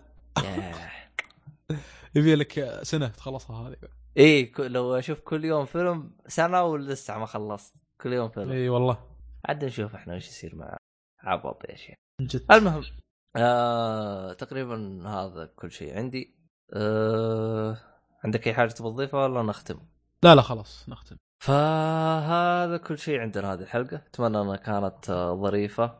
يبي 2.15 2.35
لك 2.35 2.79
سنة 2.83 3.07
تخلصها 3.07 3.67
هذه. 3.69 3.75
إي 4.17 4.45
ك- 4.45 4.59
لو 4.59 4.95
أشوف 4.95 5.19
كل 5.19 5.45
يوم 5.45 5.65
فيلم 5.65 6.11
سنة 6.27 6.63
ولسه 6.63 7.17
ما 7.17 7.25
خلصت. 7.25 7.75
كل 8.01 8.13
يوم 8.13 8.29
فيلم. 8.29 8.51
إي 8.51 8.69
والله. 8.69 9.07
عاد 9.45 9.65
نشوف 9.65 9.95
إحنا 9.95 10.13
إيش 10.13 10.27
يصير 10.27 10.55
مع 10.55 10.77
عبط 11.23 11.69
يا 11.69 11.75
شيخ. 11.75 11.95
المهم. 12.51 12.83
آه 13.35 14.33
تقريبا 14.33 15.03
هذا 15.07 15.45
كل 15.55 15.71
شيء 15.71 15.97
عندي. 15.97 16.35
آه 16.73 17.77
عندك 18.23 18.47
أي 18.47 18.53
حاجة 18.53 18.69
تبغى 18.69 18.91
تضيفها؟ 18.91 19.25
ولا 19.25 19.41
نختم؟ 19.41 19.79
لا 20.23 20.35
لا 20.35 20.41
خلاص 20.41 20.89
نختم. 20.89 21.17
فهذا 21.39 22.77
كل 22.77 22.97
شيء 22.97 23.19
عندنا 23.19 23.53
هذه 23.53 23.61
الحلقة. 23.61 23.95
أتمنى 23.95 24.41
أنها 24.41 24.55
كانت 24.55 25.09
آه، 25.09 25.35
ظريفة 25.35 25.99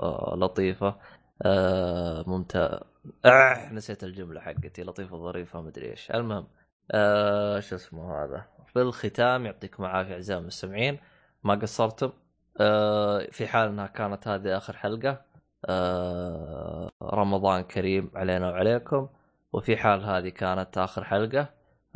آه 0.00 0.34
لطيفة. 0.36 0.96
آه 1.42 2.24
ممتاز 2.26 2.80
آه 3.24 3.72
نسيت 3.72 4.04
الجملة 4.04 4.40
حقتي 4.40 4.82
لطيفة 4.82 5.16
ظريفة 5.16 5.60
مدري 5.60 5.90
إيش. 5.90 6.10
المهم 6.10 6.46
آه 6.90 7.60
شو 7.60 7.76
اسمه 7.76 8.24
هذا؟ 8.24 8.46
في 8.72 8.82
الختام 8.82 9.46
يعطيكم 9.46 9.84
العافية 9.84 10.14
أعزائي 10.14 10.40
المستمعين. 10.40 10.98
ما 11.44 11.54
قصرتم. 11.54 12.12
آه 12.60 13.26
في 13.32 13.46
حال 13.46 13.68
إنها 13.68 13.86
كانت 13.86 14.28
هذه 14.28 14.56
آخر 14.56 14.76
حلقة 14.76 15.29
آه 15.68 16.90
رمضان 17.02 17.62
كريم 17.62 18.10
علينا 18.14 18.50
وعليكم. 18.50 19.08
وفي 19.52 19.76
حال 19.76 20.04
هذه 20.04 20.28
كانت 20.28 20.78
آخر 20.78 21.04
حلقة 21.04 21.48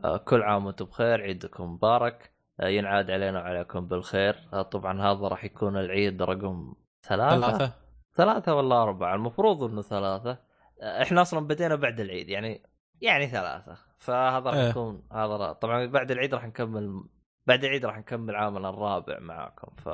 آه 0.04 0.16
كل 0.16 0.42
عام 0.42 0.66
وأنتم 0.66 0.84
بخير 0.84 1.20
عيدكم 1.22 1.72
مبارك 1.72 2.30
آه 2.60 2.66
ينعاد 2.68 3.10
علينا 3.10 3.38
وعليكم 3.40 3.86
بالخير. 3.88 4.48
آه 4.52 4.62
طبعا 4.62 5.02
هذا 5.02 5.28
راح 5.28 5.44
يكون 5.44 5.76
العيد 5.76 6.22
رقم 6.22 6.74
ثلاثة. 7.02 7.40
ثلاثة. 7.40 7.72
ثلاثة 8.16 8.54
ولا 8.54 8.82
أربعة؟ 8.82 9.14
المفروض 9.14 9.62
إنه 9.62 9.82
ثلاثة. 9.82 10.38
آه، 10.82 11.02
إحنا 11.02 11.22
أصلا 11.22 11.46
بدينا 11.46 11.74
بعد 11.74 12.00
العيد 12.00 12.28
يعني 12.28 12.62
يعني 13.00 13.26
ثلاثة. 13.26 13.76
فهذا 13.98 14.50
راح 14.50 14.54
إيه. 14.54 14.68
يكون 14.68 15.02
هذا 15.12 15.36
را- 15.36 15.52
طبعا 15.52 15.86
بعد 15.86 16.10
العيد 16.10 16.34
راح 16.34 16.46
نكمل 16.46 17.04
بعد 17.46 17.64
العيد 17.64 17.84
راح 17.86 17.98
نكمل 17.98 18.36
عامنا 18.36 18.68
الرابع 18.68 19.18
معاكم. 19.18 19.68
ف 19.76 19.88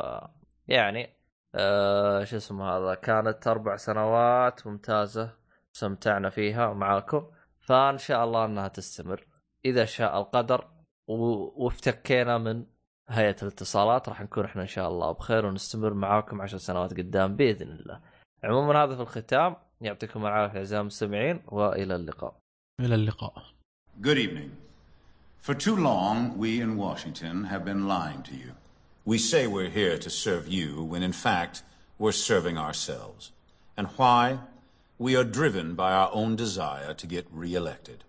يعني 0.69 1.20
آه 1.55 2.25
شو 2.25 2.37
اسمه 2.37 2.65
هذا 2.65 2.95
كانت 2.95 3.47
أربع 3.47 3.77
سنوات 3.77 4.67
ممتازة 4.67 5.35
استمتعنا 5.75 6.31
فيها 6.31 6.73
معاكم 6.73 7.27
فإن 7.61 7.99
شاء 7.99 8.25
الله 8.25 8.45
أنها 8.45 8.69
تستمر 8.69 9.27
إذا 9.65 9.85
شاء 9.85 10.21
القدر. 10.21 10.69
وافتكينا 11.09 12.39
من 12.39 12.67
هيئة 13.09 13.37
الاتصالات 13.43 14.09
راح 14.09 14.23
نكون 14.23 14.45
إحنا 14.45 14.63
إن 14.63 14.67
شاء 14.67 14.89
الله 14.89 15.13
بخير 15.13 15.47
ونستمر 15.47 15.95
معاكم 15.95 16.41
عشر 16.43 16.59
سنوات 16.59 16.93
قدام 16.93 17.37
بإذن 17.37 17.69
الله. 17.73 18.01
عموما 18.45 18.85
هذا 18.85 18.95
في 18.95 19.01
الختام 19.01 19.57
يعطيكم 19.81 20.27
العافية 20.27 20.59
أعزائي 20.59 20.81
المستمعين 20.81 21.43
وإلى 21.47 21.97
اللقاء. 21.97 22.39
إلى 22.81 22.95
اللقاء 22.95 23.43
Good 24.01 24.19
evening. 24.19 24.51
For 25.47 25.55
too 25.55 25.77
long, 25.77 26.39
we 26.39 26.61
in 26.61 26.77
Washington 26.77 27.45
have 27.45 27.65
been 27.65 27.89
lying 27.89 28.23
to 28.23 28.35
you. 28.43 28.53
We 29.05 29.19
say 29.19 29.47
we're 29.47 29.71
here 29.71 29.99
to 29.99 30.11
serve 30.11 30.49
you 30.49 30.83
when 30.83 31.03
in 31.03 31.13
fact 31.13 31.63
we're 31.99 32.13
serving 32.13 32.59
ourselves. 32.59 33.33
And 33.77 33.89
why? 33.97 34.41
We 34.99 35.17
are 35.17 35.25
driven 35.25 35.75
by 35.75 35.93
our 35.93 36.11
own 36.13 36.37
desire 36.37 36.93
to 36.95 37.07
get 37.07 37.27
reelected. 37.31 38.05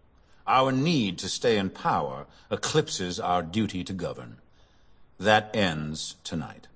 Our 0.46 0.72
need 0.72 1.18
to 1.20 1.30
stay 1.30 1.58
in 1.58 1.70
power 1.70 2.26
eclipses 2.50 3.20
our 3.20 3.42
duty 3.42 3.84
to 3.86 3.94
govern. 3.94 4.38
That 5.20 5.56
ends 5.56 6.16
tonight. 6.24 6.68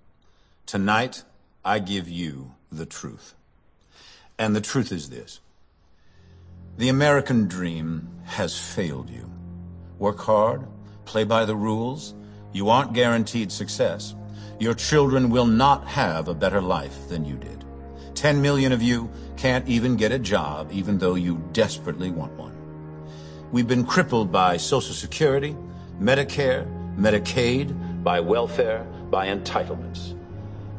Tonight, 0.66 1.24
I 1.66 1.80
give 1.80 2.08
you 2.08 2.54
the 2.72 2.86
truth. 2.86 3.34
And 4.38 4.56
the 4.56 4.62
truth 4.62 4.92
is 4.92 5.10
this. 5.10 5.40
The 6.78 6.90
American 6.90 7.48
dream 7.48 8.10
has 8.26 8.60
failed 8.60 9.10
you. 9.10 9.32
Work 9.98 10.20
hard, 10.20 10.68
play 11.06 11.24
by 11.24 11.46
the 11.46 11.56
rules. 11.56 12.14
You 12.56 12.70
aren't 12.70 12.94
guaranteed 12.94 13.52
success. 13.52 14.16
Your 14.62 14.74
children 14.74 15.30
will 15.30 15.46
not 15.46 15.86
have 15.88 16.30
a 16.30 16.34
better 16.34 16.62
life 16.62 17.10
than 17.10 17.26
you 17.26 17.36
did. 17.36 17.66
Ten 18.14 18.42
million 18.42 18.72
of 18.72 18.82
you 18.82 19.12
can't 19.36 19.68
even 19.68 19.98
get 19.98 20.14
a 20.14 20.20
job, 20.20 20.70
even 20.72 20.98
though 20.98 21.16
you 21.16 21.44
desperately 21.52 22.12
want 22.12 22.32
one. 22.38 22.56
We've 23.52 23.68
been 23.68 23.84
crippled 23.84 24.32
by 24.32 24.56
Social 24.56 24.94
Security, 24.94 25.54
Medicare, 26.00 26.66
Medicaid, 26.96 28.02
by 28.06 28.22
welfare, 28.22 28.86
by 29.12 29.28
entitlements. 29.28 30.18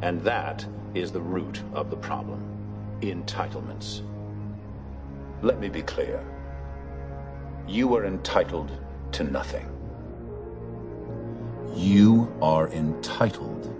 And 0.01 0.23
that 0.23 0.65
is 0.95 1.13
the 1.13 1.21
root 1.21 1.61
of 1.75 1.91
the 1.91 1.97
problem. 1.99 2.41
Entitlements. 3.03 4.01
Let 5.43 5.61
me 5.61 5.69
be 5.69 5.83
clear. 5.83 6.25
You 7.69 7.95
are 7.97 8.07
entitled 8.07 8.73
to 9.13 9.25
nothing. 9.25 9.76
You 11.77 12.33
are 12.41 12.69
entitled 12.69 13.71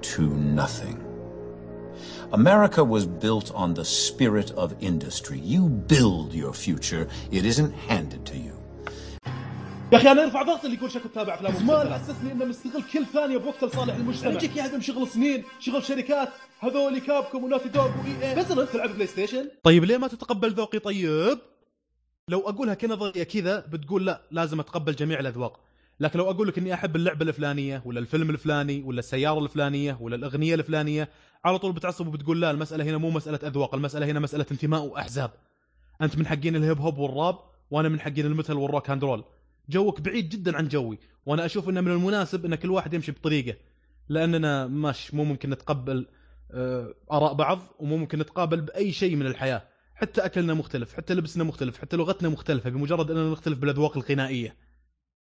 to 0.00 0.22
nothing. 0.36 1.04
America 2.32 2.82
was 2.82 3.04
built 3.04 3.52
on 3.54 3.74
the 3.74 3.84
spirit 3.84 4.52
of 4.52 4.74
industry. 4.80 5.38
You 5.38 5.68
build 5.68 6.32
your 6.32 6.54
future, 6.54 7.06
it 7.30 7.44
isn't 7.44 7.72
handed 7.72 8.24
to 8.26 8.36
you. 8.38 8.52
يا 9.92 9.98
أخي 9.98 10.10
أنا 10.12 10.24
أرفع 10.24 10.42
ضغط 10.42 10.64
اللي 10.64 10.76
يقول 10.76 10.90
شكو 10.90 11.08
تتابع 11.08 11.34
افلام 11.34 11.54
زمان 11.54 11.94
حسسني 11.94 12.32
انه 12.32 12.44
مستغل 12.44 12.82
كل 12.92 13.06
ثانية 13.06 13.38
بوقته 13.38 13.66
لصالح 13.66 13.94
المجتمع 13.94 14.32
يجيك 14.32 14.56
يهدم 14.56 14.80
شغل 14.80 15.08
سنين 15.08 15.44
شغل 15.60 15.84
شركات 15.84 16.28
هذول 16.60 16.98
Capcom 16.98 17.44
و 17.44 17.47
Naughty 17.47 17.68
Dog 17.68 17.84
و 17.84 18.30
EA 18.30 18.34
بس 18.34 18.50
أنت 18.50 18.60
تلعب 18.60 18.90
PlayStation 18.90 19.48
طيب 19.62 19.84
ليه 19.84 19.96
ما 19.96 20.08
تتقبل 20.08 20.52
ذوقي 20.52 20.78
طيب؟ 20.78 21.38
لو 22.28 22.40
أقولها 22.40 22.74
كنظرية 22.74 23.22
كذا 23.22 23.60
بتقول 23.60 24.06
لا 24.06 24.22
لازم 24.30 24.60
أتقبل 24.60 24.94
جميع 24.94 25.20
الأذواق 25.20 25.65
لكن 26.00 26.18
لو 26.18 26.30
أقول 26.30 26.48
لك 26.48 26.58
إني 26.58 26.74
أحب 26.74 26.96
اللعبة 26.96 27.24
الفلانية 27.24 27.82
ولا 27.84 28.00
الفيلم 28.00 28.30
الفلاني 28.30 28.82
ولا 28.82 28.98
السيارة 28.98 29.38
الفلانية 29.38 29.98
ولا 30.00 30.16
الأغنية 30.16 30.54
الفلانية 30.54 31.08
على 31.44 31.58
طول 31.58 31.72
بتعصب 31.72 32.06
وبتقول 32.06 32.40
لا 32.40 32.50
المسألة 32.50 32.84
هنا 32.84 32.98
مو 32.98 33.10
مسألة 33.10 33.38
أذواق 33.48 33.74
المسألة 33.74 34.06
هنا 34.06 34.20
مسألة 34.20 34.46
انتماء 34.50 34.82
وأحزاب. 34.82 35.30
أنت 36.02 36.18
من 36.18 36.26
حقين 36.26 36.56
ال 36.56 36.62
hip 36.62 36.80
hop 36.80 36.98
وال 36.98 37.14
rap 37.14 37.38
وأنا 37.70 37.88
من 37.88 38.00
حقين 38.00 38.26
ال 38.26 38.30
metal 38.30 38.52
وال 38.52 38.65
rock 38.65 38.90
and 38.90 39.04
roll. 39.04 39.24
جوك 39.68 40.00
بعيد 40.00 40.28
جدا 40.28 40.56
عن 40.56 40.68
جوي 40.68 40.98
وأنا 41.26 41.44
أشوف 41.44 41.68
إنه 41.68 41.80
من 41.80 41.92
المناسب 41.92 42.44
إن 42.44 42.54
كل 42.54 42.70
واحد 42.70 42.94
يمشي 42.94 43.12
بطريقة 43.12 43.56
لأننا 44.08 44.66
مش 44.66 45.14
مو 45.14 45.24
ممكن 45.24 45.50
نتقبل 45.50 46.06
آه، 46.50 46.94
آراء 47.12 47.34
بعض 47.34 47.58
ومو 47.78 47.96
ممكن 47.96 48.18
نتقابل 48.18 48.60
بأي 48.60 48.92
شيء 48.92 49.16
من 49.16 49.26
الحياة 49.26 49.62
حتى 49.94 50.24
أكلنا 50.24 50.54
مختلف 50.54 50.94
حتى 50.94 51.14
لبسنا 51.14 51.44
مختلف 51.44 51.78
حتى 51.78 51.96
لغتنا 51.96 52.28
مختلفة 52.28 52.70
بمجرد 52.70 53.10
أننا 53.10 53.30
نختلف 53.30 53.58
بالأذواق 53.58 53.96
الغنائية. 53.96 54.56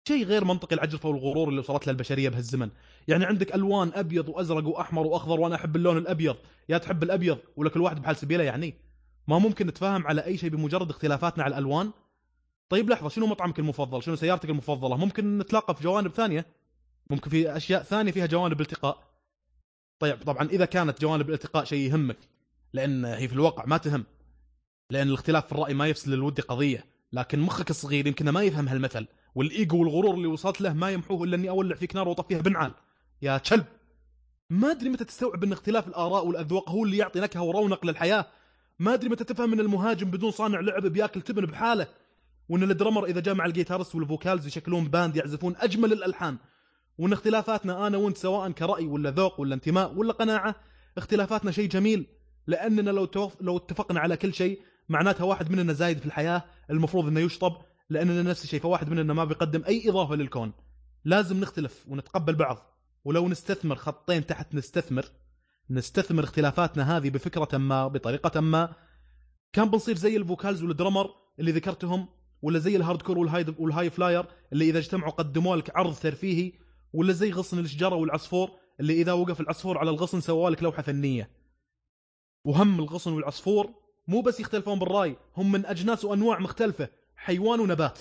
شيء 0.09 0.25
غير 0.25 0.45
منطقي 0.45 0.77
العجرفه 0.77 1.09
والغرور 1.09 1.49
اللي 1.49 1.61
وصلت 1.61 1.87
له 1.87 1.93
البشرية 1.93 2.29
بهالزمن. 2.29 2.71
يعني 3.09 3.25
عندك 3.25 3.55
ألوان 3.55 3.91
أبيض 3.95 4.29
وأزرق 4.29 4.67
وأحمر 4.67 5.07
وأخضر 5.07 5.41
وأنا 5.41 5.55
أحب 5.55 5.77
اللون 5.77 5.97
الأبيض. 5.97 6.37
يا 6.69 6.79
تحب 6.79 7.03
الأبيض 7.03 7.39
ولا 7.57 7.71
كل 7.71 7.81
واحد 7.81 8.03
بحال 8.03 8.17
سبيله 8.17 8.45
يعني. 8.45 8.75
ما 9.29 9.39
ممكن 9.39 9.67
نتفاهم 9.67 10.07
على 10.07 10.25
أي 10.25 10.37
شيء 10.37 10.51
بمجرد 10.51 10.91
اختلافاتنا 10.91 11.45
على 11.45 11.53
الألوان. 11.53 11.91
طيب 12.69 12.91
لحظة 12.91 13.09
شنو 13.09 13.27
مطعمك 13.27 13.59
المفضل؟ 13.59 14.03
شنو 14.03 14.17
سيارتك 14.17 14.51
المفضلة؟ 14.51 14.97
ممكن 14.97 15.39
نتلاقى 15.39 15.75
في 15.75 15.83
جوانب 15.83 16.13
ثانية. 16.13 16.47
ممكن 17.11 17.31
في 17.31 17.57
أشياء 17.57 17.83
ثانية 17.83 18.13
فيها 18.13 18.27
جوانب 18.27 18.61
التقاء. 18.61 19.09
طيب 19.99 20.23
طبعا 20.23 20.49
إذا 20.49 20.65
كانت 20.65 21.01
جوانب 21.01 21.29
الالتقاء 21.29 21.65
شيء 21.65 21.91
يهمك 21.91 22.19
لأن 22.73 23.05
هي 23.05 23.29
في 23.29 23.35
الواقع 23.35 23.67
ما 23.67 23.77
تهم 23.77 24.05
لأن 24.91 25.09
الاختلاف 25.09 25.47
في 25.47 25.53
الرأي 25.53 25.75
ما 25.75 25.87
يفسد 25.87 26.09
للود 26.09 26.41
قضية. 26.41 26.85
لكن 27.13 27.41
مخك 27.41 27.71
الصغير 27.71 28.07
يمكن 28.07 28.29
ما 28.29 28.43
يفهم 28.43 28.69
هالمثل 28.69 29.07
والإيجو 29.35 29.81
والغرور 29.81 30.15
اللي 30.15 30.27
وصلت 30.27 30.61
له 30.61 30.73
ما 30.73 30.91
يمحوه 30.91 31.25
إلا 31.25 31.37
إني 31.37 31.49
أولع 31.49 31.77
فيك 31.77 31.97
نار 31.97 32.09
وأطفيها 32.09 32.41
بنعال 32.41 32.73
يا 33.23 33.39
كلب! 33.39 33.65
ما 34.51 34.71
أدري 34.71 34.89
متى 34.89 35.05
تستوعب 35.05 35.45
إن 35.45 35.53
اختلاف 35.53 35.89
الآراء 35.89 36.27
والأذواق 36.27 36.71
هو 36.71 36.85
اللي 36.85 36.97
يعطي 36.97 37.21
نكهة 37.21 37.43
ورونق 37.43 37.87
للحياة. 37.87 38.27
ما 38.79 38.95
أدري 38.95 39.09
متى 39.09 39.25
تفهم 39.25 39.53
إن 39.53 39.61
المهاجم 39.61 40.11
بدون 40.11 40.31
صانع 40.31 40.61
لعب 40.61 40.87
بيأكل 40.87 41.23
تبن 41.23 41.47
بحاله 41.47 41.87
وإن 42.49 42.71
ال 42.71 42.75
drummer 42.75 43.05
إذا 43.05 43.21
جاء 43.21 43.35
مع 43.35 43.47
ال 43.47 43.51
guitarist 43.51 43.95
وال 43.95 44.08
vocals 44.08 44.47
يشكلون 44.47 44.85
band 44.85 45.17
يعزفون 45.17 45.55
أجمل 45.57 45.93
الألحان. 45.93 46.37
وإن 46.99 47.13
اختلافاتنا 47.13 47.87
أنا 47.87 47.99
وإنت 47.99 48.17
سواء 48.17 48.51
كرأي 48.51 48.87
ولا 48.87 49.11
ذوق 49.11 49.41
ولا 49.41 49.55
انتماء 49.55 49.95
ولا 49.95 50.13
قناعة 50.13 50.55
اختلافاتنا 50.99 51.51
شيء 51.51 51.69
جميل 51.69 52.07
لأننا 52.47 52.91
لو. 52.91 53.09
لو 53.41 53.57
اتفقنا 53.57 54.01
على 54.01 54.17
كل 54.17 54.35
شيء 54.35 54.61
معناتها 54.89 55.25
واحد 55.25 55.51
مننا 55.51 55.73
زايد 55.73 55.99
في 55.99 56.07
الحياة 56.07 56.45
المفروض 56.71 57.07
إنه 57.07 57.21
يشطب 57.21 57.57
لأننا 57.91 58.23
نفس 58.23 58.45
الشيء 58.45 58.61
فواحد 58.61 58.89
مننا 58.89 59.15
ما 59.15 59.25
بيقدم 59.25 59.65
أي 59.65 59.91
إضافة 59.91 60.15
للكون. 60.15 60.53
لازم 61.05 61.41
نختلف 61.41 61.85
ونتقبل 61.89 62.35
بعض. 62.35 62.79
ولو 63.05 63.29
نستثمر 63.29 63.77
خطين 63.77 64.27
تحت 64.27 64.55
نستثمر 64.55 65.05
نستثمر 65.71 66.25
اختلافاتنا 66.25 66.97
هذه 66.97 67.11
بفكرة 67.11 67.59
ما 67.59 67.89
بطريقة 67.89 68.41
ما 68.41 68.75
كان 69.53 69.71
بنصير 69.71 69.97
زي 69.97 70.17
ال 70.17 70.23
vocals 70.23 70.63
وال 70.63 70.73
drummer 70.73 71.11
اللي 71.41 71.53
ذكرتهم 71.53 72.09
ولا 72.43 72.59
زي 72.59 72.77
ال 72.77 72.81
hardcore 72.81 73.19
وال 73.19 73.45
high 73.59 73.80
وال 73.80 73.91
high 73.91 74.07
flyer 74.07 74.27
اللي 74.53 74.71
إذا 74.71 74.79
اجتمعوا 74.79 75.11
قدموا 75.11 75.57
لك 75.57 75.77
عرض 75.77 75.95
ترفيهي 75.95 76.53
ولا 76.93 77.13
زي 77.13 77.31
غصن 77.31 77.59
الشجرة 77.59 77.95
والعصفور 77.95 78.51
اللي 78.81 78.93
إذا 78.93 79.13
وقف 79.13 79.41
العصفور 79.41 79.79
على 79.79 79.91
الغصن 79.91 80.21
سووا 80.21 80.51
لك 80.51 80.63
لوحة 80.63 80.83
فنية. 80.83 81.31
وهم 82.45 82.79
الغصن 82.79 83.13
والعصفور 83.13 83.75
مو 84.09 84.21
بس 84.21 84.41
يختلفون 84.41 84.79
بالرأي 84.79 85.17
هم 85.37 85.53
من 85.53 85.67
أجناس 85.67 86.05
وأنواع 86.05 86.39
مختلفة 86.39 86.89
حيوان 87.17 87.61
ونبات. 87.61 87.99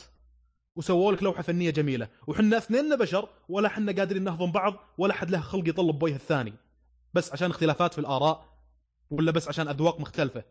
وسووا 0.75 1.11
لك 1.11 1.23
لوحة 1.23 1.41
فنية 1.41 1.69
جميلة. 1.69 2.07
وحنا 2.27 2.57
اثنين 2.57 2.95
بشر 2.95 3.29
ولا 3.49 3.69
حنا 3.69 3.91
قادرين 3.91 4.23
نهضم 4.23 4.51
بعض 4.51 4.73
ولا 4.97 5.13
حد 5.13 5.31
له 5.31 5.41
خلق 5.41 5.69
يطلب 5.69 5.99
بوجه 5.99 6.15
الثاني. 6.15 6.53
بس 7.13 7.31
عشان 7.31 7.49
اختلافات 7.49 7.93
في 7.93 7.99
الآراء 7.99 8.57
ولا 9.09 9.31
بس 9.31 9.47
عشان 9.47 9.67
أذواق 9.67 9.99
مختلفة. 9.99 10.43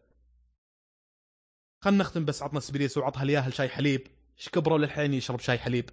خلنا 1.81 1.99
نختم 1.99 2.25
بس 2.25 2.43
عطنا 2.43 2.61
سبريس 2.61 2.99
وعطها 2.99 3.23
الياهل 3.23 3.55
شاي 3.55 3.69
حليب. 3.69 4.07
إيش 4.39 4.49
كبره 4.49 4.77
للحين 4.77 5.15
يشرب 5.15 5.41
شاي 5.41 5.59
حليب؟ 5.59 5.85